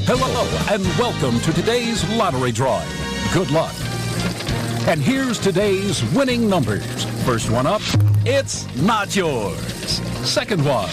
Hello, 0.07 0.45
and 0.71 0.83
welcome 0.99 1.39
to 1.39 1.51
today's 1.51 2.07
lottery 2.11 2.51
drawing. 2.51 2.87
Good 3.33 3.49
luck. 3.49 3.73
And 4.87 5.01
here's 5.01 5.39
today's 5.39 6.03
winning 6.13 6.47
numbers. 6.47 7.05
First 7.25 7.49
one 7.49 7.65
up, 7.65 7.81
it's 8.23 8.67
not 8.75 9.15
yours. 9.15 9.57
Second 10.21 10.63
one, 10.63 10.91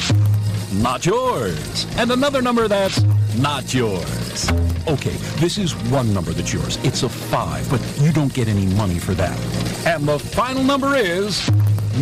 not 0.73 1.05
yours. 1.05 1.87
And 1.99 2.11
another 2.11 2.41
number 2.41 2.69
that's 2.69 3.03
not 3.37 3.75
yours. 3.75 4.51
Okay, 4.89 5.17
this 5.41 5.59
is 5.59 5.75
one 5.91 6.15
number 6.15 6.31
that's 6.33 6.51
yours. 6.51 6.79
It's 6.83 7.03
a 7.03 7.09
five, 7.11 7.69
but 7.69 7.83
you 8.01 8.15
don't 8.15 8.33
get 8.33 8.49
any 8.49 8.65
money 8.77 8.99
for 8.99 9.13
that. 9.13 9.39
And 9.87 10.09
the 10.09 10.19
final 10.19 10.65
number 10.65 10.97
is 10.97 11.51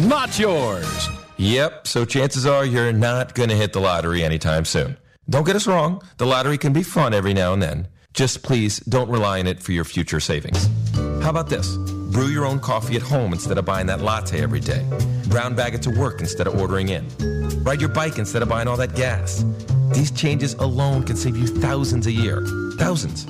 not 0.06 0.38
yours. 0.38 1.08
Yep, 1.38 1.88
so 1.88 2.04
chances 2.04 2.46
are 2.46 2.64
you're 2.64 2.92
not 2.92 3.34
going 3.34 3.48
to 3.48 3.56
hit 3.56 3.72
the 3.72 3.80
lottery 3.80 4.22
anytime 4.22 4.64
soon. 4.64 4.96
Don't 5.30 5.46
get 5.46 5.54
us 5.54 5.68
wrong, 5.68 6.02
the 6.16 6.26
lottery 6.26 6.58
can 6.58 6.72
be 6.72 6.82
fun 6.82 7.14
every 7.14 7.32
now 7.32 7.52
and 7.52 7.62
then. 7.62 7.86
Just 8.14 8.42
please 8.42 8.80
don't 8.80 9.08
rely 9.08 9.38
on 9.38 9.46
it 9.46 9.62
for 9.62 9.70
your 9.70 9.84
future 9.84 10.18
savings. 10.18 10.68
How 11.22 11.30
about 11.30 11.48
this? 11.48 11.76
Brew 11.76 12.26
your 12.26 12.44
own 12.44 12.58
coffee 12.58 12.96
at 12.96 13.02
home 13.02 13.32
instead 13.32 13.56
of 13.56 13.64
buying 13.64 13.86
that 13.86 14.00
latte 14.00 14.42
every 14.42 14.58
day. 14.58 14.84
Brown 15.28 15.54
bag 15.54 15.74
it 15.74 15.82
to 15.82 15.90
work 15.90 16.18
instead 16.18 16.48
of 16.48 16.60
ordering 16.60 16.88
in. 16.88 17.06
Ride 17.62 17.80
your 17.80 17.90
bike 17.90 18.18
instead 18.18 18.42
of 18.42 18.48
buying 18.48 18.66
all 18.66 18.76
that 18.78 18.96
gas. 18.96 19.44
These 19.92 20.10
changes 20.10 20.54
alone 20.54 21.04
can 21.04 21.14
save 21.14 21.36
you 21.36 21.46
thousands 21.46 22.08
a 22.08 22.12
year. 22.12 22.44
Thousands. 22.76 23.22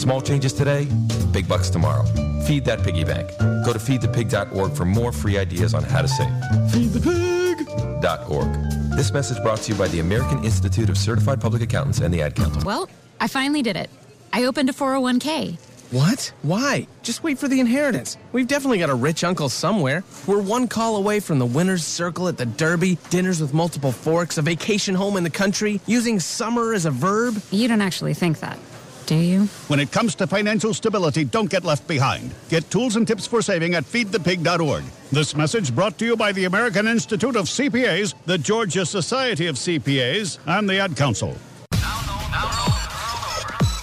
Small 0.00 0.22
changes 0.22 0.54
today, 0.54 0.88
big 1.32 1.46
bucks 1.46 1.68
tomorrow. 1.68 2.04
Feed 2.46 2.64
that 2.64 2.82
piggy 2.82 3.04
bank. 3.04 3.28
Go 3.66 3.74
to 3.74 3.78
feedthepig.org 3.78 4.72
for 4.72 4.86
more 4.86 5.12
free 5.12 5.36
ideas 5.36 5.74
on 5.74 5.82
how 5.82 6.00
to 6.00 6.08
save. 6.08 6.32
Feedthepig.org. 6.72 8.81
This 8.94 9.10
message 9.10 9.42
brought 9.42 9.58
to 9.62 9.72
you 9.72 9.78
by 9.78 9.88
the 9.88 10.00
American 10.00 10.44
Institute 10.44 10.90
of 10.90 10.98
Certified 10.98 11.40
Public 11.40 11.62
Accountants 11.62 12.00
and 12.00 12.12
the 12.12 12.20
Ad 12.20 12.34
Council. 12.36 12.62
Well, 12.64 12.90
I 13.20 13.26
finally 13.26 13.62
did 13.62 13.74
it. 13.74 13.88
I 14.34 14.44
opened 14.44 14.68
a 14.68 14.72
401k. 14.72 15.58
What? 15.92 16.32
Why? 16.42 16.86
Just 17.02 17.22
wait 17.22 17.38
for 17.38 17.48
the 17.48 17.58
inheritance. 17.58 18.16
We've 18.32 18.46
definitely 18.46 18.78
got 18.78 18.90
a 18.90 18.94
rich 18.94 19.24
uncle 19.24 19.48
somewhere. 19.48 20.04
We're 20.26 20.42
one 20.42 20.68
call 20.68 20.96
away 20.96 21.20
from 21.20 21.38
the 21.38 21.46
winner's 21.46 21.84
circle 21.84 22.28
at 22.28 22.36
the 22.36 22.46
Derby, 22.46 22.98
dinners 23.10 23.40
with 23.40 23.54
multiple 23.54 23.92
forks, 23.92 24.36
a 24.38 24.42
vacation 24.42 24.94
home 24.94 25.16
in 25.16 25.24
the 25.24 25.30
country, 25.30 25.80
using 25.86 26.20
summer 26.20 26.72
as 26.74 26.84
a 26.84 26.90
verb. 26.90 27.42
You 27.50 27.68
don't 27.68 27.82
actually 27.82 28.14
think 28.14 28.40
that, 28.40 28.58
do 29.06 29.14
you? 29.14 29.44
When 29.68 29.80
it 29.80 29.92
comes 29.92 30.14
to 30.16 30.26
financial 30.26 30.74
stability, 30.74 31.24
don't 31.24 31.50
get 31.50 31.64
left 31.64 31.86
behind. 31.86 32.32
Get 32.48 32.70
tools 32.70 32.96
and 32.96 33.06
tips 33.06 33.26
for 33.26 33.42
saving 33.42 33.74
at 33.74 33.84
feedthepig.org. 33.84 34.84
This 35.10 35.36
message 35.36 35.74
brought 35.74 35.98
to 35.98 36.04
you 36.06 36.16
by 36.16 36.32
the 36.32 36.44
American 36.44 36.86
Institute 36.88 37.36
of 37.36 37.46
CPAs, 37.46 38.14
the 38.26 38.38
Georgia 38.38 38.86
Society 38.86 39.46
of 39.46 39.56
CPAs, 39.56 40.38
and 40.46 40.68
the 40.68 40.78
Ad 40.78 40.96
Council. 40.96 41.36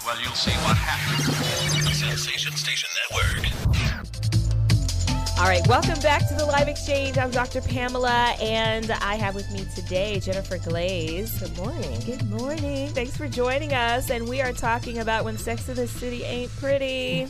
Well, 0.05 0.17
you'll 0.21 0.33
see 0.33 0.51
what 0.65 0.77
happens. 0.77 1.35
Sensation 1.99 2.53
Station 2.53 2.89
Network. 3.11 3.38
All 5.39 5.45
right, 5.45 5.65
welcome 5.69 5.97
back 6.01 6.27
to 6.27 6.33
the 6.33 6.45
live 6.45 6.67
exchange. 6.67 7.17
I'm 7.17 7.31
Dr. 7.31 7.61
Pamela, 7.61 8.35
and 8.41 8.91
I 8.91 9.15
have 9.15 9.35
with 9.35 9.49
me 9.53 9.65
today 9.73 10.19
Jennifer 10.19 10.57
Glaze. 10.57 11.39
Good 11.39 11.55
morning. 11.55 11.99
Good 12.05 12.29
morning. 12.29 12.89
Thanks 12.89 13.15
for 13.15 13.25
joining 13.29 13.73
us. 13.73 14.09
And 14.09 14.27
we 14.27 14.41
are 14.41 14.51
talking 14.51 14.99
about 14.99 15.23
when 15.23 15.37
Sex 15.37 15.69
in 15.69 15.77
the 15.77 15.87
City 15.87 16.25
ain't 16.25 16.51
pretty. 16.57 17.29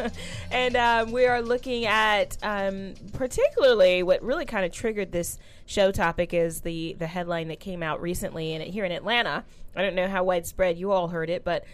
and 0.50 0.76
um, 0.76 1.12
we 1.12 1.26
are 1.26 1.42
looking 1.42 1.84
at 1.84 2.38
um, 2.42 2.94
particularly 3.12 4.02
what 4.02 4.22
really 4.22 4.46
kind 4.46 4.64
of 4.64 4.72
triggered 4.72 5.12
this 5.12 5.38
show 5.66 5.92
topic 5.92 6.32
is 6.32 6.62
the 6.62 6.96
the 6.98 7.06
headline 7.06 7.48
that 7.48 7.60
came 7.60 7.82
out 7.82 8.00
recently 8.00 8.54
and 8.54 8.64
here 8.64 8.86
in 8.86 8.92
Atlanta. 8.92 9.44
I 9.76 9.82
don't 9.82 9.94
know 9.94 10.08
how 10.08 10.24
widespread 10.24 10.78
you 10.78 10.90
all 10.90 11.08
heard 11.08 11.28
it, 11.28 11.44
but 11.44 11.64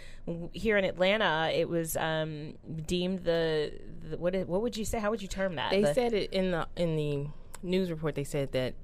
here 0.52 0.76
in 0.76 0.84
Atlanta, 0.84 1.50
it 1.52 1.68
was 1.68 1.96
um, 1.96 2.54
deemed 2.86 3.24
the, 3.24 3.72
the 3.97 3.97
what 4.16 4.35
is, 4.35 4.47
what 4.47 4.62
would 4.62 4.77
you 4.77 4.85
say? 4.85 4.99
How 4.99 5.11
would 5.11 5.23
you 5.23 5.29
term 5.29 5.57
that? 5.57 5.71
They 5.71 5.83
The- 5.83 5.94
said 5.94 6.12
it 6.12 6.33
in 6.33 6.51
the 6.53 6.66
in 6.77 6.97
the 6.97 7.27
news 7.62 7.90
report. 7.90 8.14
They 8.14 8.25
said 8.25 8.53
that 8.53 8.75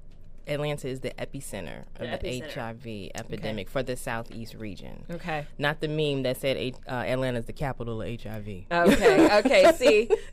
Atlanta 0.47 0.87
is 0.87 0.99
the 0.99 1.09
epicenter 1.17 1.85
of 1.99 2.21
The 2.21 2.27
epicenter. 2.29 2.53
HIV 2.53 3.11
epidemic 3.15 3.67
for 3.67 3.81
the 3.81 3.95
southeast 3.95 4.53
region. 4.53 5.03
Okay. 5.09 5.47
Not 5.57 5.79
the 5.81 5.87
meme 5.87 6.21
that 6.21 6.37
said 6.37 6.75
uh, 6.87 6.91
Atlanta 6.91 7.39
is 7.39 7.45
the 7.45 7.53
capital 7.53 7.99
of 8.03 8.07
HIV. 8.07 8.47
Okay, 8.71 9.37
okay, 9.39 9.71
see. 9.75 10.07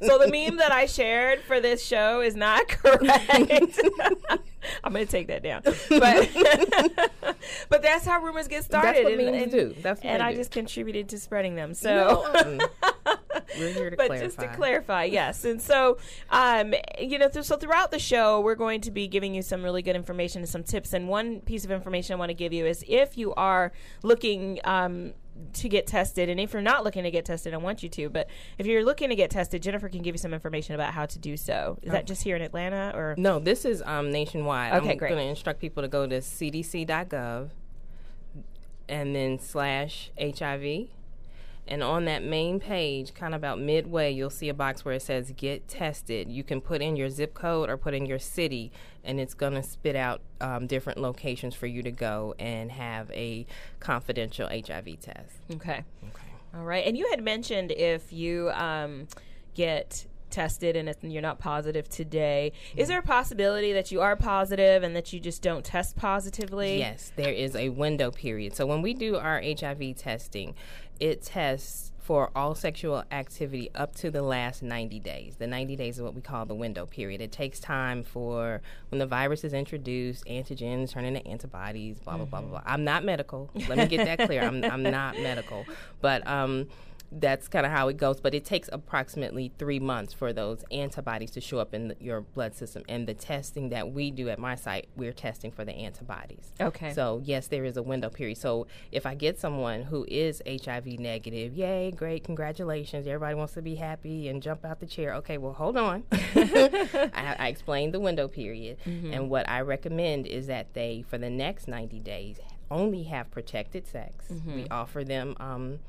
so 0.00 0.16
the 0.18 0.28
meme 0.30 0.58
that 0.58 0.70
I 0.70 0.86
shared 0.86 1.40
for 1.40 1.58
this 1.60 1.84
show 1.84 2.20
is 2.20 2.36
not 2.36 2.68
correct. 2.68 3.80
I'm 4.84 4.92
going 4.92 5.06
to 5.06 5.10
take 5.10 5.26
that 5.26 5.42
down. 5.42 5.62
But 5.88 6.30
but 7.68 7.82
that's 7.82 8.06
how 8.06 8.20
rumors 8.22 8.46
get 8.46 8.62
started. 8.62 9.02
what 9.04 9.12
and, 9.14 9.24
memes 9.24 9.42
and- 9.42 9.50
do. 9.50 9.74
That's 9.82 10.04
what 10.04 10.10
and 10.12 10.22
I 10.22 10.30
do. 10.32 10.38
just 10.38 10.52
contributed 10.52 11.08
to 11.08 11.18
spreading 11.18 11.56
them. 11.56 11.74
So 11.74 12.24
No, 12.36 13.16
we're 13.58 13.72
here 13.72 13.90
to 13.90 13.96
but 13.96 14.06
clarify. 14.08 14.24
just 14.26 14.38
to 14.38 14.48
clarify, 14.48 15.04
yes. 15.04 15.44
And 15.44 15.60
so, 15.60 15.98
um, 16.30 16.74
you 16.98 17.18
know, 17.18 17.28
th- 17.28 17.44
so 17.44 17.56
throughout 17.56 17.90
the 17.90 17.98
show, 17.98 18.40
we're 18.40 18.54
going 18.54 18.80
to 18.82 18.90
be 18.90 19.08
giving 19.08 19.34
you 19.34 19.42
some 19.42 19.62
really 19.62 19.82
good 19.82 19.96
information 19.96 20.42
and 20.42 20.48
some 20.48 20.62
tips. 20.62 20.92
And 20.92 21.08
one 21.08 21.40
piece 21.40 21.64
of 21.64 21.70
information 21.70 22.14
I 22.14 22.18
want 22.18 22.30
to 22.30 22.34
give 22.34 22.52
you 22.52 22.66
is 22.66 22.84
if 22.88 23.16
you 23.16 23.34
are 23.34 23.72
looking. 24.02 24.60
Um, 24.64 25.14
to 25.54 25.70
get 25.70 25.86
tested, 25.86 26.28
and 26.28 26.38
if 26.38 26.52
you're 26.52 26.60
not 26.60 26.84
looking 26.84 27.04
to 27.04 27.10
get 27.10 27.24
tested, 27.24 27.54
I 27.54 27.56
want 27.56 27.82
you 27.82 27.88
to. 27.88 28.10
But 28.10 28.28
if 28.58 28.66
you're 28.66 28.84
looking 28.84 29.08
to 29.08 29.14
get 29.14 29.30
tested, 29.30 29.62
Jennifer 29.62 29.88
can 29.88 30.02
give 30.02 30.14
you 30.14 30.18
some 30.18 30.34
information 30.34 30.74
about 30.74 30.92
how 30.92 31.06
to 31.06 31.18
do 31.18 31.34
so. 31.36 31.78
Is 31.80 31.92
that 31.92 32.06
just 32.06 32.22
here 32.22 32.36
in 32.36 32.42
Atlanta, 32.42 32.92
or 32.94 33.14
No, 33.16 33.38
this 33.38 33.64
is 33.64 33.82
um, 33.86 34.10
nationwide. 34.10 34.74
Okay, 34.74 34.90
I'm 34.92 34.98
great. 34.98 35.08
going 35.08 35.24
to 35.24 35.30
instruct 35.30 35.58
people 35.60 35.82
to 35.82 35.88
go 35.88 36.06
to 36.06 36.18
cdc.gov 36.18 37.50
and 38.88 39.14
then 39.16 39.38
slash 39.38 40.10
HIV. 40.20 40.88
And 41.70 41.84
on 41.84 42.06
that 42.06 42.24
main 42.24 42.58
page, 42.58 43.14
kind 43.14 43.32
of 43.32 43.40
about 43.40 43.60
midway, 43.60 44.10
you'll 44.10 44.28
see 44.28 44.48
a 44.48 44.54
box 44.54 44.84
where 44.84 44.94
it 44.94 45.02
says 45.02 45.32
get 45.36 45.68
tested. 45.68 46.28
You 46.28 46.42
can 46.42 46.60
put 46.60 46.82
in 46.82 46.96
your 46.96 47.08
zip 47.08 47.32
code 47.32 47.70
or 47.70 47.76
put 47.76 47.94
in 47.94 48.06
your 48.06 48.18
city, 48.18 48.72
and 49.04 49.20
it's 49.20 49.34
going 49.34 49.54
to 49.54 49.62
spit 49.62 49.94
out 49.94 50.20
um, 50.40 50.66
different 50.66 50.98
locations 50.98 51.54
for 51.54 51.68
you 51.68 51.84
to 51.84 51.92
go 51.92 52.34
and 52.40 52.72
have 52.72 53.08
a 53.12 53.46
confidential 53.78 54.48
HIV 54.48 55.00
test. 55.00 55.36
Okay. 55.54 55.84
Okay. 56.02 56.26
All 56.56 56.64
right. 56.64 56.84
And 56.84 56.98
you 56.98 57.08
had 57.10 57.22
mentioned 57.22 57.70
if 57.70 58.12
you 58.12 58.50
um, 58.50 59.06
get 59.54 60.06
tested 60.30 60.76
and 60.76 60.94
you're 61.02 61.22
not 61.22 61.38
positive 61.38 61.88
today, 61.88 62.52
is 62.76 62.88
there 62.88 62.98
a 62.98 63.02
possibility 63.02 63.72
that 63.72 63.92
you 63.92 64.00
are 64.00 64.16
positive 64.16 64.82
and 64.82 64.96
that 64.96 65.12
you 65.12 65.20
just 65.20 65.42
don't 65.42 65.64
test 65.64 65.96
positively? 65.96 66.78
Yes, 66.78 67.12
there 67.16 67.32
is 67.32 67.54
a 67.54 67.68
window 67.68 68.10
period. 68.10 68.54
So 68.54 68.66
when 68.66 68.82
we 68.82 68.94
do 68.94 69.16
our 69.16 69.42
HIV 69.42 69.96
testing, 69.96 70.54
it 71.00 71.22
tests 71.22 71.92
for 71.98 72.30
all 72.34 72.54
sexual 72.54 73.04
activity 73.12 73.70
up 73.74 73.94
to 73.94 74.10
the 74.10 74.22
last 74.22 74.62
90 74.62 74.98
days. 75.00 75.36
The 75.36 75.46
90 75.46 75.76
days 75.76 75.96
is 75.96 76.02
what 76.02 76.14
we 76.14 76.20
call 76.20 76.44
the 76.44 76.54
window 76.54 76.84
period. 76.86 77.20
It 77.20 77.30
takes 77.30 77.60
time 77.60 78.02
for 78.02 78.60
when 78.88 78.98
the 78.98 79.06
virus 79.06 79.44
is 79.44 79.52
introduced, 79.52 80.24
antigens 80.24 80.90
turn 80.90 81.04
into 81.04 81.24
antibodies, 81.26 82.00
blah, 82.00 82.16
blah, 82.16 82.24
blah, 82.24 82.40
blah, 82.40 82.50
blah. 82.50 82.62
I'm 82.66 82.84
not 82.84 83.04
medical. 83.04 83.48
Let 83.68 83.78
me 83.78 83.86
get 83.86 84.04
that 84.06 84.26
clear. 84.26 84.42
I'm, 84.42 84.64
I'm 84.64 84.82
not 84.82 85.18
medical. 85.18 85.64
But, 86.00 86.26
um, 86.26 86.66
that's 87.12 87.48
kind 87.48 87.66
of 87.66 87.72
how 87.72 87.88
it 87.88 87.96
goes, 87.96 88.20
but 88.20 88.34
it 88.34 88.44
takes 88.44 88.68
approximately 88.72 89.50
three 89.58 89.80
months 89.80 90.12
for 90.12 90.32
those 90.32 90.64
antibodies 90.70 91.32
to 91.32 91.40
show 91.40 91.58
up 91.58 91.74
in 91.74 91.88
the, 91.88 91.96
your 92.00 92.20
blood 92.20 92.54
system. 92.54 92.84
And 92.88 93.06
the 93.08 93.14
testing 93.14 93.70
that 93.70 93.90
we 93.90 94.12
do 94.12 94.28
at 94.28 94.38
my 94.38 94.54
site, 94.54 94.88
we're 94.96 95.12
testing 95.12 95.50
for 95.50 95.64
the 95.64 95.72
antibodies. 95.72 96.52
Okay. 96.60 96.92
So 96.92 97.20
yes, 97.24 97.48
there 97.48 97.64
is 97.64 97.76
a 97.76 97.82
window 97.82 98.10
period. 98.10 98.38
So 98.38 98.68
if 98.92 99.06
I 99.06 99.14
get 99.16 99.40
someone 99.40 99.82
who 99.82 100.04
is 100.08 100.40
HIV 100.46 100.86
negative, 101.00 101.54
yay, 101.54 101.90
great, 101.90 102.22
congratulations! 102.22 103.06
Everybody 103.08 103.34
wants 103.34 103.54
to 103.54 103.62
be 103.62 103.74
happy 103.74 104.28
and 104.28 104.40
jump 104.40 104.64
out 104.64 104.78
the 104.78 104.86
chair. 104.86 105.14
Okay, 105.14 105.36
well, 105.36 105.52
hold 105.54 105.76
on. 105.76 106.04
I, 106.12 107.36
I 107.38 107.48
explained 107.48 107.92
the 107.94 108.00
window 108.00 108.28
period, 108.28 108.78
Mhm. 108.86 109.14
and 109.14 109.30
what 109.30 109.48
I 109.48 109.60
recommend 109.62 110.26
is 110.26 110.46
that 110.46 110.74
they, 110.74 111.04
for 111.08 111.18
the 111.18 111.30
next 111.30 111.68
ninety 111.68 111.98
days, 111.98 112.38
only 112.70 113.04
have 113.04 113.30
protected 113.30 113.86
sex. 113.86 114.26
Mhm. 114.32 114.54
We 114.54 114.68
offer 114.68 115.02
them. 115.04 115.36
Um, 115.40 115.80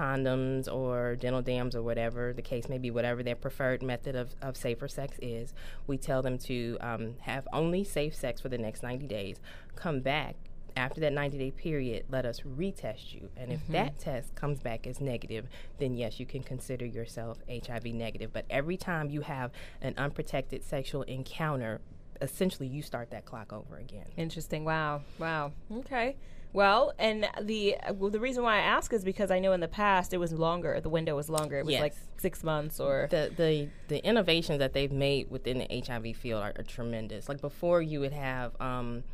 condoms 0.00 0.72
or 0.72 1.16
dental 1.16 1.42
dams 1.42 1.74
or 1.74 1.82
whatever 1.82 2.32
the 2.32 2.42
case 2.42 2.68
may 2.68 2.78
be, 2.78 2.90
whatever 2.90 3.22
their 3.22 3.36
preferred 3.36 3.82
method 3.82 4.14
of, 4.16 4.34
of 4.42 4.56
safer 4.56 4.88
sex 4.88 5.16
is. 5.22 5.54
We 5.86 5.96
tell 5.96 6.22
them 6.22 6.38
to 6.38 6.76
um, 6.80 7.14
have 7.20 7.46
only 7.52 7.84
safe 7.84 8.14
sex 8.14 8.40
for 8.40 8.48
the 8.48 8.58
next 8.58 8.82
90 8.82 9.06
days, 9.06 9.36
come 9.74 10.00
back. 10.00 10.36
After 10.76 11.00
that 11.00 11.14
90 11.14 11.38
day 11.38 11.50
period, 11.50 12.04
let 12.10 12.26
us 12.26 12.40
retest 12.42 13.14
you. 13.14 13.30
And 13.34 13.50
if 13.50 13.60
Mm-hmm. 13.60 13.72
Mhm. 13.72 13.72
that 13.72 13.98
test 13.98 14.34
comes 14.34 14.60
back 14.60 14.86
as 14.86 15.00
negative, 15.00 15.46
then 15.78 15.94
yes, 15.94 16.20
you 16.20 16.26
can 16.26 16.42
consider 16.42 16.84
yourself 16.84 17.38
HIV 17.48 17.86
negative. 17.86 18.30
But 18.32 18.44
every 18.50 18.76
time 18.76 19.08
you 19.08 19.22
have 19.22 19.52
an 19.80 19.94
unprotected 19.96 20.62
sexual 20.62 21.00
encounter, 21.04 21.80
essentially 22.20 22.68
you 22.68 22.82
start 22.82 23.10
that 23.12 23.24
clock 23.24 23.54
over 23.54 23.78
again. 23.78 24.04
Interesting. 24.18 24.66
Wow. 24.66 25.00
Wow. 25.18 25.52
Okay. 25.72 26.16
Well, 26.52 26.92
and 26.98 27.28
the 27.42 27.76
well, 27.94 28.10
the 28.10 28.20
reason 28.20 28.42
why 28.42 28.56
I 28.56 28.60
ask 28.60 28.92
is 28.92 29.04
because 29.04 29.30
I 29.30 29.38
know 29.38 29.52
in 29.52 29.60
the 29.60 29.68
past 29.68 30.14
it 30.14 30.18
was 30.18 30.32
longer. 30.32 30.80
The 30.80 30.88
window 30.88 31.14
was 31.16 31.28
longer. 31.28 31.58
It 31.58 31.66
was 31.66 31.72
Yes. 31.72 31.82
like 31.82 31.94
six 32.18 32.42
months 32.42 32.80
or 32.80 33.08
the 33.10 33.30
the 33.36 33.68
the 33.88 34.04
innovations 34.06 34.58
that 34.60 34.72
they've 34.72 34.92
made 34.92 35.30
within 35.30 35.58
the 35.58 35.82
HIV 35.86 36.16
field 36.16 36.42
are, 36.42 36.52
are 36.56 36.62
tremendous. 36.62 37.28
Like 37.28 37.40
before, 37.42 37.82
you 37.82 38.00
would 38.00 38.12
have 38.14 38.58
um, 38.60 39.04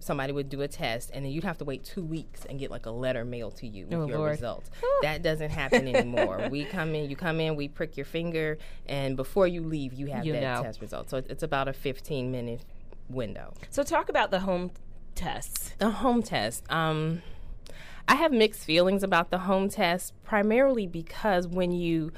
somebody 0.00 0.32
would 0.32 0.48
do 0.48 0.62
a 0.62 0.68
test, 0.68 1.10
and 1.12 1.24
then 1.24 1.30
you'd 1.30 1.44
have 1.44 1.58
to 1.58 1.64
wait 1.64 1.84
two 1.84 2.02
weeks 2.02 2.44
and 2.46 2.58
get 2.58 2.70
like 2.70 2.86
a 2.86 2.90
letter 2.90 3.24
mailed 3.24 3.54
to 3.58 3.66
you 3.68 3.84
with 3.86 3.94
Oh, 3.94 4.06
your 4.08 4.18
Lord. 4.18 4.30
results. 4.32 4.70
that 5.02 5.22
doesn't 5.22 5.50
happen 5.50 5.86
anymore. 5.94 6.48
we 6.50 6.64
come 6.64 6.94
in, 6.94 7.08
you 7.10 7.14
come 7.16 7.38
in, 7.38 7.54
we 7.54 7.68
prick 7.68 7.96
your 7.96 8.06
finger, 8.06 8.58
and 8.86 9.14
before 9.16 9.46
you 9.46 9.60
leave, 9.62 9.92
you 9.92 10.06
have 10.06 10.24
You 10.26 10.32
that 10.32 10.40
know. 10.42 10.62
test 10.62 10.80
result. 10.80 11.10
So 11.10 11.18
it's, 11.18 11.28
it's 11.28 11.42
about 11.42 11.68
a 11.68 11.72
15 11.72 12.32
minute 12.32 12.64
window. 13.10 13.52
So 13.68 13.82
talk 13.82 14.08
about 14.08 14.30
the 14.30 14.40
home 14.40 14.70
tests. 15.14 15.74
The 15.78 15.90
home 15.90 16.22
test. 16.22 16.64
Um, 16.70 17.22
I 18.08 18.16
have 18.16 18.32
mixed 18.32 18.64
feelings 18.64 19.02
about 19.02 19.30
the 19.30 19.38
home 19.38 19.68
test, 19.68 20.14
primarily 20.24 20.86
because 20.86 21.46
when 21.46 21.70
you, 21.72 22.12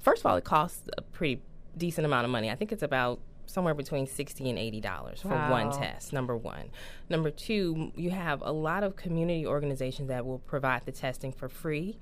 first 0.00 0.22
of 0.22 0.26
all, 0.26 0.36
it 0.36 0.44
costs 0.44 0.82
a 0.96 1.02
pretty 1.02 1.42
decent 1.76 2.04
amount 2.04 2.24
of 2.24 2.30
money. 2.30 2.50
I 2.50 2.54
think 2.54 2.72
it's 2.72 2.82
about 2.82 3.20
somewhere 3.46 3.74
between 3.74 4.06
sixty 4.06 4.48
and 4.48 4.58
eighty 4.58 4.80
dollars 4.80 5.22
for 5.22 5.28
one 5.28 5.70
test. 5.70 6.12
Number 6.12 6.36
one. 6.36 6.70
Number 7.08 7.30
two, 7.30 7.92
you 7.94 8.10
have 8.10 8.40
a 8.42 8.52
lot 8.52 8.82
of 8.82 8.96
community 8.96 9.46
organizations 9.46 10.08
that 10.08 10.24
will 10.24 10.38
provide 10.38 10.84
the 10.86 10.92
testing 10.92 11.32
for 11.32 11.48
free. 11.48 11.98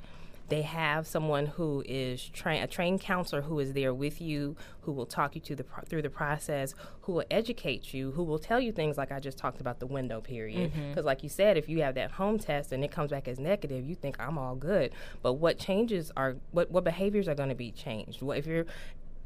They 0.50 0.62
have 0.62 1.06
someone 1.06 1.46
who 1.46 1.82
is 1.86 2.28
train 2.28 2.62
a 2.62 2.66
trained 2.66 3.00
counselor 3.00 3.42
who 3.42 3.58
is 3.60 3.72
there 3.72 3.94
with 3.94 4.20
you, 4.20 4.56
who 4.82 4.92
will 4.92 5.06
talk 5.06 5.34
you 5.34 5.40
to 5.42 5.54
the 5.54 5.64
pro- 5.64 5.84
through 5.84 6.02
the 6.02 6.10
process, 6.10 6.74
who 7.02 7.12
will 7.12 7.24
educate 7.30 7.94
you, 7.94 8.10
who 8.10 8.24
will 8.24 8.38
tell 8.38 8.60
you 8.60 8.72
things 8.72 8.98
like 8.98 9.12
I 9.12 9.20
just 9.20 9.38
talked 9.38 9.60
about 9.60 9.78
the 9.78 9.86
window 9.86 10.20
period. 10.20 10.72
Mm-hmm. 10.72 10.88
Because, 10.88 11.04
like 11.04 11.22
you 11.22 11.28
said, 11.28 11.56
if 11.56 11.68
you 11.68 11.82
have 11.82 11.94
that 11.94 12.10
home 12.10 12.38
test 12.38 12.72
and 12.72 12.84
it 12.84 12.90
comes 12.90 13.10
back 13.10 13.28
as 13.28 13.38
negative, 13.38 13.88
you 13.88 13.94
think 13.94 14.16
I'm 14.18 14.36
all 14.36 14.56
good. 14.56 14.92
But 15.22 15.34
what 15.34 15.58
changes 15.58 16.10
are 16.16 16.36
what 16.50 16.70
what 16.70 16.84
behaviors 16.84 17.28
are 17.28 17.34
going 17.34 17.48
to 17.48 17.54
be 17.54 17.70
changed? 17.70 18.20
What 18.20 18.36
if 18.36 18.46
you're 18.46 18.66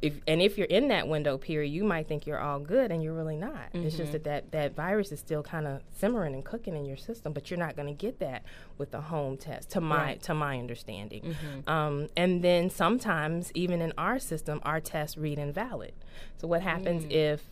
if, 0.02 0.20
and 0.26 0.42
if 0.42 0.58
you're 0.58 0.66
in 0.66 0.88
that 0.88 1.08
window 1.08 1.38
period, 1.38 1.72
you 1.72 1.82
might 1.82 2.06
think 2.08 2.26
you're 2.26 2.38
all 2.40 2.58
good, 2.58 2.90
and 2.92 3.02
you're 3.02 3.14
really 3.14 3.36
not. 3.36 3.68
It's 3.72 3.96
just 3.96 4.10
Mhm. 4.10 4.12
that 4.12 4.24
that, 4.24 4.50
that 4.52 4.74
virus 4.76 5.12
is 5.12 5.18
still 5.20 5.42
kind 5.42 5.66
of 5.66 5.80
simmering 5.96 6.34
and 6.34 6.44
cooking 6.44 6.76
in 6.76 6.84
your 6.84 6.96
system, 6.98 7.32
but 7.32 7.50
you're 7.50 7.58
not 7.58 7.74
going 7.74 7.88
to 7.88 7.94
get 7.94 8.18
that 8.18 8.42
with 8.76 8.90
the 8.90 9.00
home 9.00 9.36
test, 9.38 9.70
to 9.70 9.80
my 9.80 9.96
Right. 9.96 10.22
to 10.22 10.34
my 10.34 10.58
understanding. 10.58 11.34
Mhm. 11.66 11.68
Um, 11.70 12.08
and 12.16 12.42
then 12.42 12.68
sometimes, 12.68 13.50
even 13.54 13.80
in 13.80 13.92
our 13.96 14.18
system, 14.18 14.60
our 14.64 14.80
tests 14.80 15.16
read 15.16 15.38
invalid. 15.38 15.92
So 16.36 16.48
what 16.48 16.60
happens 16.60 17.06
Mm. 17.06 17.12
if 17.12 17.42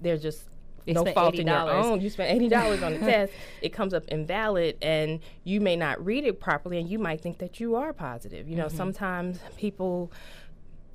there's 0.00 0.22
just 0.22 0.48
They 0.86 0.94
no 0.94 1.04
fault 1.04 1.34
in 1.34 1.46
your 1.46 1.56
$80. 1.56 1.84
own? 1.84 2.00
You 2.00 2.08
spent 2.08 2.30
eighty 2.34 2.48
dollars 2.48 2.82
on 2.82 2.94
the 2.94 2.98
test. 3.00 3.32
It 3.60 3.74
comes 3.74 3.92
up 3.92 4.04
invalid, 4.08 4.78
and 4.80 5.20
you 5.44 5.60
may 5.60 5.76
not 5.76 6.02
read 6.02 6.24
it 6.24 6.40
properly, 6.40 6.78
and 6.78 6.88
you 6.88 6.98
might 6.98 7.20
think 7.20 7.36
that 7.38 7.60
you 7.60 7.74
are 7.76 7.92
positive. 7.92 8.48
You 8.48 8.56
know, 8.56 8.66
Mhm. 8.68 8.72
sometimes 8.72 9.40
people 9.58 10.10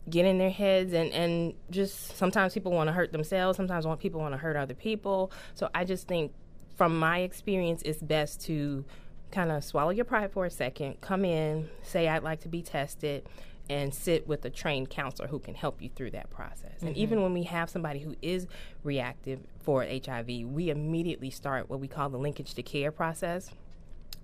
get 0.10 0.26
in 0.26 0.38
their 0.38 0.50
heads 0.50 0.92
and 0.94 1.12
and 1.14 1.54
just 1.70 2.18
sometimes 2.18 2.54
people 2.54 2.72
want 2.72 2.88
to 2.88 2.92
hurt 2.94 3.12
themselves 3.14 3.56
sometimes 3.56 3.86
want 3.88 4.00
people 4.00 4.20
want 4.20 4.34
to 4.34 4.38
hurt 4.38 4.56
other 4.56 4.74
people. 4.74 5.32
So 5.56 5.70
i 5.74 5.86
just 5.86 6.08
think 6.08 6.34
from 6.76 6.98
my 7.00 7.20
experience 7.20 7.82
it's 7.86 8.02
best 8.02 8.42
to 8.46 8.84
kind 9.32 9.52
of 9.52 9.64
swallow 9.64 9.92
your 9.92 10.06
pride 10.06 10.32
for 10.32 10.46
a 10.46 10.50
second 10.50 11.00
come 11.02 11.24
in 11.24 11.70
say 11.84 12.08
i'd 12.10 12.22
like 12.24 12.42
to 12.42 12.50
be 12.50 12.62
tested 12.62 13.26
and 13.70 13.94
sit 13.94 14.28
with 14.28 14.44
a 14.44 14.50
trained 14.50 14.90
counselor 14.90 15.28
who 15.30 15.40
can 15.40 15.56
help 15.56 15.82
you 15.82 15.90
through 15.96 16.12
that 16.12 16.30
process. 16.30 16.82
And 16.82 16.90
Mhm. 16.96 16.98
even 16.98 17.22
when 17.24 17.34
we 17.34 17.44
have 17.44 17.70
somebody 17.70 18.00
who 18.00 18.14
is 18.22 18.46
reactive 18.84 19.40
for 19.62 19.84
hiv 19.86 20.28
we 20.28 20.70
immediately 20.70 21.30
start 21.30 21.70
what 21.70 21.80
we 21.80 21.88
call 21.88 22.10
the 22.10 22.18
linkage 22.18 22.54
to 22.56 22.62
care 22.62 22.92
process 22.92 23.52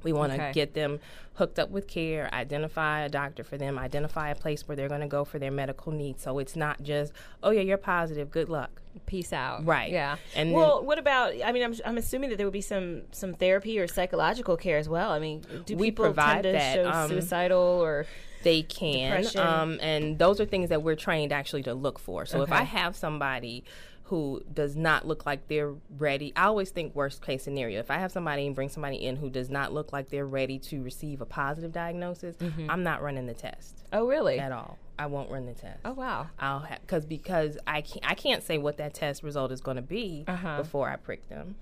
we 0.03 0.13
want 0.13 0.31
to 0.33 0.35
Okay. 0.39 0.53
get 0.53 0.73
them 0.73 0.99
hooked 1.35 1.57
up 1.57 1.69
with 1.69 1.87
care, 1.87 2.29
identify 2.33 3.01
a 3.01 3.09
doctor 3.09 3.43
for 3.43 3.57
them, 3.57 3.79
identify 3.79 4.29
a 4.29 4.35
place 4.35 4.67
where 4.67 4.75
they're 4.75 4.89
going 4.89 5.01
to 5.01 5.07
go 5.07 5.23
for 5.23 5.39
their 5.39 5.51
medical 5.51 5.91
needs. 5.91 6.21
So 6.21 6.37
it's 6.39 6.55
not 6.55 6.83
just, 6.83 7.13
oh 7.41 7.51
yeah, 7.51 7.61
you're 7.61 7.77
positive, 7.77 8.29
good 8.29 8.49
luck. 8.49 8.81
Peace 9.05 9.31
out. 9.31 9.65
Right. 9.65 9.91
Yeah. 9.91 10.17
And 10.35 10.51
well, 10.51 10.79
then, 10.79 10.87
what 10.87 10.99
about? 10.99 11.33
I 11.43 11.51
mean, 11.51 11.63
I'm, 11.63 11.73
I'm 11.85 11.97
assuming 11.97 12.29
that 12.31 12.37
there 12.37 12.45
would 12.45 12.53
be 12.53 12.59
some 12.61 13.03
some 13.11 13.33
therapy 13.33 13.79
or 13.79 13.87
psychological 13.87 14.57
care 14.57 14.77
as 14.77 14.89
well. 14.89 15.11
I 15.11 15.19
mean, 15.19 15.45
do 15.65 15.75
we 15.77 15.87
people 15.87 16.05
provide 16.05 16.43
tend 16.43 16.43
to 16.43 16.51
that. 16.53 16.75
show 16.75 16.89
um, 16.89 17.09
suicidal 17.09 17.59
or 17.59 18.05
they 18.43 18.63
can, 18.63 19.25
um, 19.37 19.79
and 19.81 20.17
those 20.17 20.39
are 20.39 20.45
things 20.45 20.69
that 20.69 20.81
we're 20.81 20.95
trained 20.95 21.31
actually 21.31 21.63
to 21.63 21.73
look 21.73 21.99
for. 21.99 22.25
So 22.25 22.41
if 22.41 22.51
I 22.51 22.63
have 22.63 22.95
somebody 22.95 23.63
who 24.09 24.41
does 24.53 24.75
not 24.75 25.07
look 25.07 25.25
like 25.25 25.47
they're 25.47 25.73
ready, 25.97 26.33
I 26.35 26.45
always 26.45 26.69
think 26.71 26.95
worst 26.95 27.21
case 27.21 27.43
scenario. 27.43 27.79
If 27.79 27.89
I 27.91 27.97
have 27.97 28.11
somebody 28.11 28.45
and 28.45 28.55
bring 28.55 28.69
somebody 28.69 28.97
in 28.97 29.15
who 29.15 29.29
does 29.29 29.49
not 29.49 29.71
look 29.73 29.93
like 29.93 30.09
they're 30.09 30.25
ready 30.25 30.59
to 30.59 30.81
receive 30.83 31.21
a 31.21 31.25
positive 31.25 31.71
diagnosis, 31.71 32.35
Mhm. 32.37 32.67
I'm 32.69 32.83
not 32.83 33.01
running 33.01 33.27
the 33.27 33.33
test. 33.33 33.83
Oh, 33.93 34.07
really? 34.07 34.39
At 34.39 34.51
all. 34.51 34.77
I 34.97 35.05
won't 35.05 35.31
run 35.31 35.45
the 35.45 35.53
test. 35.53 35.79
Oh, 35.85 35.93
wow. 35.93 36.27
I'll 36.39 36.59
have 36.59 36.81
because 36.81 37.05
because 37.05 37.57
I 37.65 37.81
can't 37.81 38.09
I 38.09 38.15
can't 38.15 38.43
say 38.43 38.57
what 38.57 38.77
that 38.77 38.93
test 38.93 39.23
result 39.23 39.51
is 39.51 39.61
going 39.61 39.77
to 39.77 39.81
be 39.83 40.25
Uh-huh. 40.27 40.57
before 40.57 40.89
I 40.89 40.95
prick 40.97 41.29
them. 41.29 41.55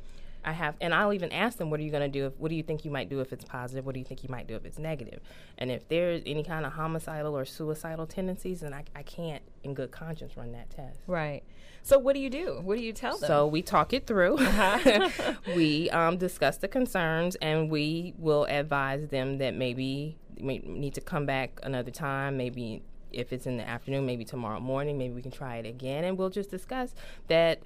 I 0.46 0.54
have, 0.54 0.76
and 0.80 0.94
I'll 0.94 1.12
even 1.12 1.34
ask 1.34 1.58
them, 1.58 1.70
"What 1.70 1.82
are 1.82 1.84
you 1.84 1.92
going 1.92 2.10
to 2.10 2.20
do? 2.20 2.28
If, 2.28 2.38
what 2.40 2.48
do 2.50 2.56
you 2.56 2.64
think 2.64 2.86
you 2.86 2.92
might 2.92 3.10
do 3.10 3.20
if 3.20 3.34
it's 3.34 3.44
positive? 3.44 3.86
What 3.86 3.94
do 3.94 4.00
you 4.00 4.06
think 4.06 4.24
you 4.24 4.30
might 4.30 4.48
do 4.48 4.56
if 4.56 4.64
it's 4.66 4.80
negative?" 4.80 5.20
And 5.58 5.70
if 5.70 5.88
there's 5.90 6.22
any 6.26 6.42
kind 6.44 6.66
of 6.66 6.72
homicidal 6.74 7.38
or 7.38 7.44
suicidal 7.44 8.06
tendencies, 8.08 8.62
then 8.62 8.74
I, 8.74 8.86
I 8.96 9.04
can't, 9.04 9.44
in 9.64 9.74
good 9.74 9.92
conscience, 9.92 10.38
run 10.38 10.54
that 10.54 10.70
test. 10.70 11.00
right? 11.06 11.44
So 11.88 11.98
what 11.98 12.16
do 12.16 12.20
you 12.20 12.30
do? 12.30 12.60
What 12.64 12.78
do 12.78 12.84
you 12.84 12.92
tell 12.92 13.18
them? 13.18 13.28
So 13.30 13.48
we 13.48 13.62
talk 13.62 13.94
it 13.94 14.06
through. 14.06 14.40
Uh-huh. 14.40 15.10
we 15.56 15.90
um, 15.92 16.18
discuss 16.18 16.58
the 16.58 16.68
concerns, 16.68 17.38
and 17.38 17.70
we 17.70 18.14
will 18.18 18.44
advise 18.50 19.08
them 19.08 19.38
that 19.38 19.56
maybe 19.56 20.18
we 20.38 20.60
need 20.60 20.96
to 20.96 21.02
come 21.02 21.26
back 21.26 21.62
another 21.64 21.90
time. 21.90 22.36
Maybe 22.36 22.84
if 23.14 23.32
it's 23.32 23.48
in 23.48 23.56
the 23.56 23.66
afternoon, 23.66 24.06
maybe 24.06 24.26
tomorrow 24.26 24.60
morning. 24.60 24.98
Maybe 24.98 25.14
we 25.14 25.22
can 25.22 25.32
try 25.32 25.56
it 25.56 25.66
again, 25.66 26.04
and 26.04 26.18
we'll 26.18 26.30
just 26.30 26.52
discuss 26.52 26.94
that. 27.30 27.62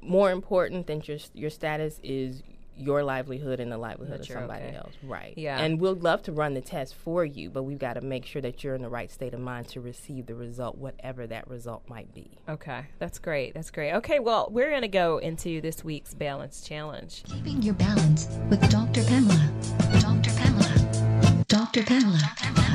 More 0.00 0.30
important 0.30 0.86
than 0.86 1.00
just 1.00 1.34
your 1.34 1.50
status 1.50 1.98
is 2.04 2.44
your 2.78 3.02
livelihood 3.02 3.60
and 3.60 3.70
the 3.70 3.78
livelihood 3.78 4.20
That 4.20 4.28
of 4.30 4.34
somebody 4.34 4.66
okay. 4.66 4.76
else. 4.76 4.92
Right. 5.02 5.34
Yeah. 5.36 5.60
And 5.60 5.80
we'd 5.80 6.02
love 6.02 6.22
to 6.24 6.32
run 6.32 6.54
the 6.54 6.60
test 6.60 6.94
for 6.94 7.24
you, 7.24 7.50
but 7.50 7.64
we've 7.64 7.78
got 7.78 7.94
to 7.94 8.00
make 8.00 8.24
sure 8.24 8.42
that 8.42 8.62
you're 8.62 8.74
in 8.74 8.82
the 8.82 8.88
right 8.88 9.10
state 9.10 9.34
of 9.34 9.40
mind 9.40 9.68
to 9.68 9.80
receive 9.80 10.26
the 10.26 10.34
result, 10.34 10.78
whatever 10.78 11.26
that 11.26 11.48
result 11.48 11.88
might 11.88 12.12
be. 12.14 12.30
Okay, 12.48 12.86
that's 12.98 13.18
great. 13.18 13.54
That's 13.54 13.70
great. 13.70 13.94
Okay, 13.94 14.18
well, 14.18 14.48
we're 14.50 14.70
going 14.70 14.82
to 14.82 14.88
go 14.88 15.18
into 15.18 15.60
this 15.60 15.84
week's 15.84 16.14
balance 16.14 16.62
challenge. 16.62 17.22
Keeping 17.24 17.62
your 17.62 17.74
balance 17.74 18.28
with 18.48 18.60
Dr. 18.70 19.02
Pamela. 19.04 19.50
Dr. 20.00 20.30
Pamela. 20.30 21.44
Dr. 21.48 21.82
Pamela. 21.82 22.20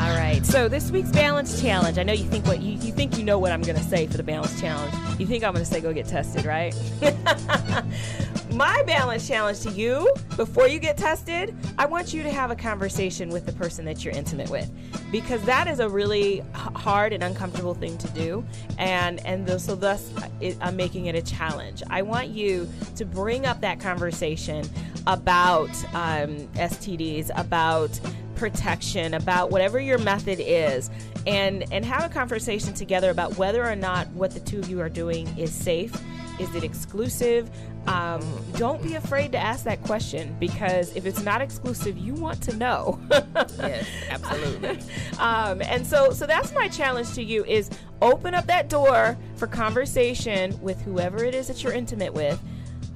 All 0.01 0.17
right. 0.17 0.43
So 0.43 0.67
this 0.67 0.89
week's 0.91 1.11
balance 1.11 1.61
challenge. 1.61 1.97
I 1.97 2.03
know 2.03 2.13
you 2.13 2.25
think 2.25 2.45
what 2.47 2.61
you, 2.61 2.73
you 2.73 2.91
think 2.91 3.17
you 3.17 3.23
know 3.23 3.37
what 3.37 3.51
I'm 3.51 3.61
going 3.61 3.77
to 3.77 3.83
say 3.83 4.07
for 4.07 4.17
the 4.17 4.23
balance 4.23 4.59
challenge. 4.59 4.93
You 5.19 5.27
think 5.27 5.43
I'm 5.43 5.53
going 5.53 5.63
to 5.63 5.71
say 5.71 5.79
go 5.79 5.93
get 5.93 6.07
tested, 6.07 6.45
right? 6.45 6.73
My 8.53 8.83
balance 8.83 9.27
challenge 9.27 9.61
to 9.61 9.71
you 9.71 10.13
before 10.35 10.67
you 10.67 10.77
get 10.77 10.95
tested, 10.95 11.55
I 11.79 11.87
want 11.87 12.13
you 12.13 12.21
to 12.21 12.29
have 12.29 12.51
a 12.51 12.55
conversation 12.55 13.29
with 13.29 13.47
the 13.47 13.53
person 13.53 13.83
that 13.85 14.05
you're 14.05 14.13
intimate 14.13 14.47
with 14.51 14.69
because 15.11 15.41
that 15.45 15.67
is 15.67 15.79
a 15.79 15.89
really 15.89 16.43
hard 16.53 17.13
and 17.13 17.23
uncomfortable 17.23 17.73
thing 17.73 17.97
to 17.97 18.07
do. 18.09 18.45
And 18.77 19.25
and 19.25 19.47
th- 19.47 19.59
so 19.59 19.75
thus 19.75 20.11
it, 20.39 20.55
I'm 20.61 20.75
making 20.75 21.07
it 21.07 21.15
a 21.15 21.21
challenge. 21.23 21.81
I 21.89 22.03
want 22.03 22.27
you 22.27 22.69
to 22.95 23.05
bring 23.05 23.47
up 23.47 23.59
that 23.61 23.79
conversation 23.79 24.69
about 25.07 25.71
um, 25.95 26.47
STDs, 26.53 27.31
about 27.35 27.99
protection, 28.35 29.15
about 29.15 29.49
whatever 29.49 29.79
your 29.79 29.97
method 29.97 30.37
is, 30.39 30.91
and 31.25 31.65
and 31.71 31.83
have 31.83 32.03
a 32.03 32.13
conversation 32.13 32.75
together 32.75 33.09
about 33.09 33.35
whether 33.39 33.67
or 33.67 33.75
not 33.75 34.07
what 34.09 34.29
the 34.29 34.39
two 34.41 34.59
of 34.59 34.69
you 34.69 34.79
are 34.79 34.89
doing 34.89 35.27
is 35.39 35.51
safe. 35.51 35.91
Is 36.39 36.53
it 36.55 36.63
exclusive? 36.63 37.49
Um, 37.87 38.21
don't 38.57 38.81
be 38.81 38.95
afraid 38.95 39.31
to 39.33 39.37
ask 39.37 39.65
that 39.65 39.81
question 39.83 40.35
because 40.39 40.95
if 40.95 41.05
it's 41.05 41.21
not 41.21 41.41
exclusive, 41.41 41.97
you 41.97 42.13
want 42.13 42.41
to 42.43 42.55
know. 42.55 42.99
yes, 43.11 43.87
absolutely. 44.09 44.79
um, 45.19 45.61
and 45.61 45.85
so, 45.85 46.11
so 46.11 46.25
that's 46.25 46.53
my 46.53 46.67
challenge 46.67 47.13
to 47.13 47.23
you: 47.23 47.43
is 47.45 47.69
open 48.01 48.33
up 48.33 48.45
that 48.47 48.69
door 48.69 49.17
for 49.35 49.47
conversation 49.47 50.59
with 50.61 50.81
whoever 50.81 51.23
it 51.23 51.35
is 51.35 51.47
that 51.47 51.63
you're 51.63 51.73
intimate 51.73 52.13
with 52.13 52.39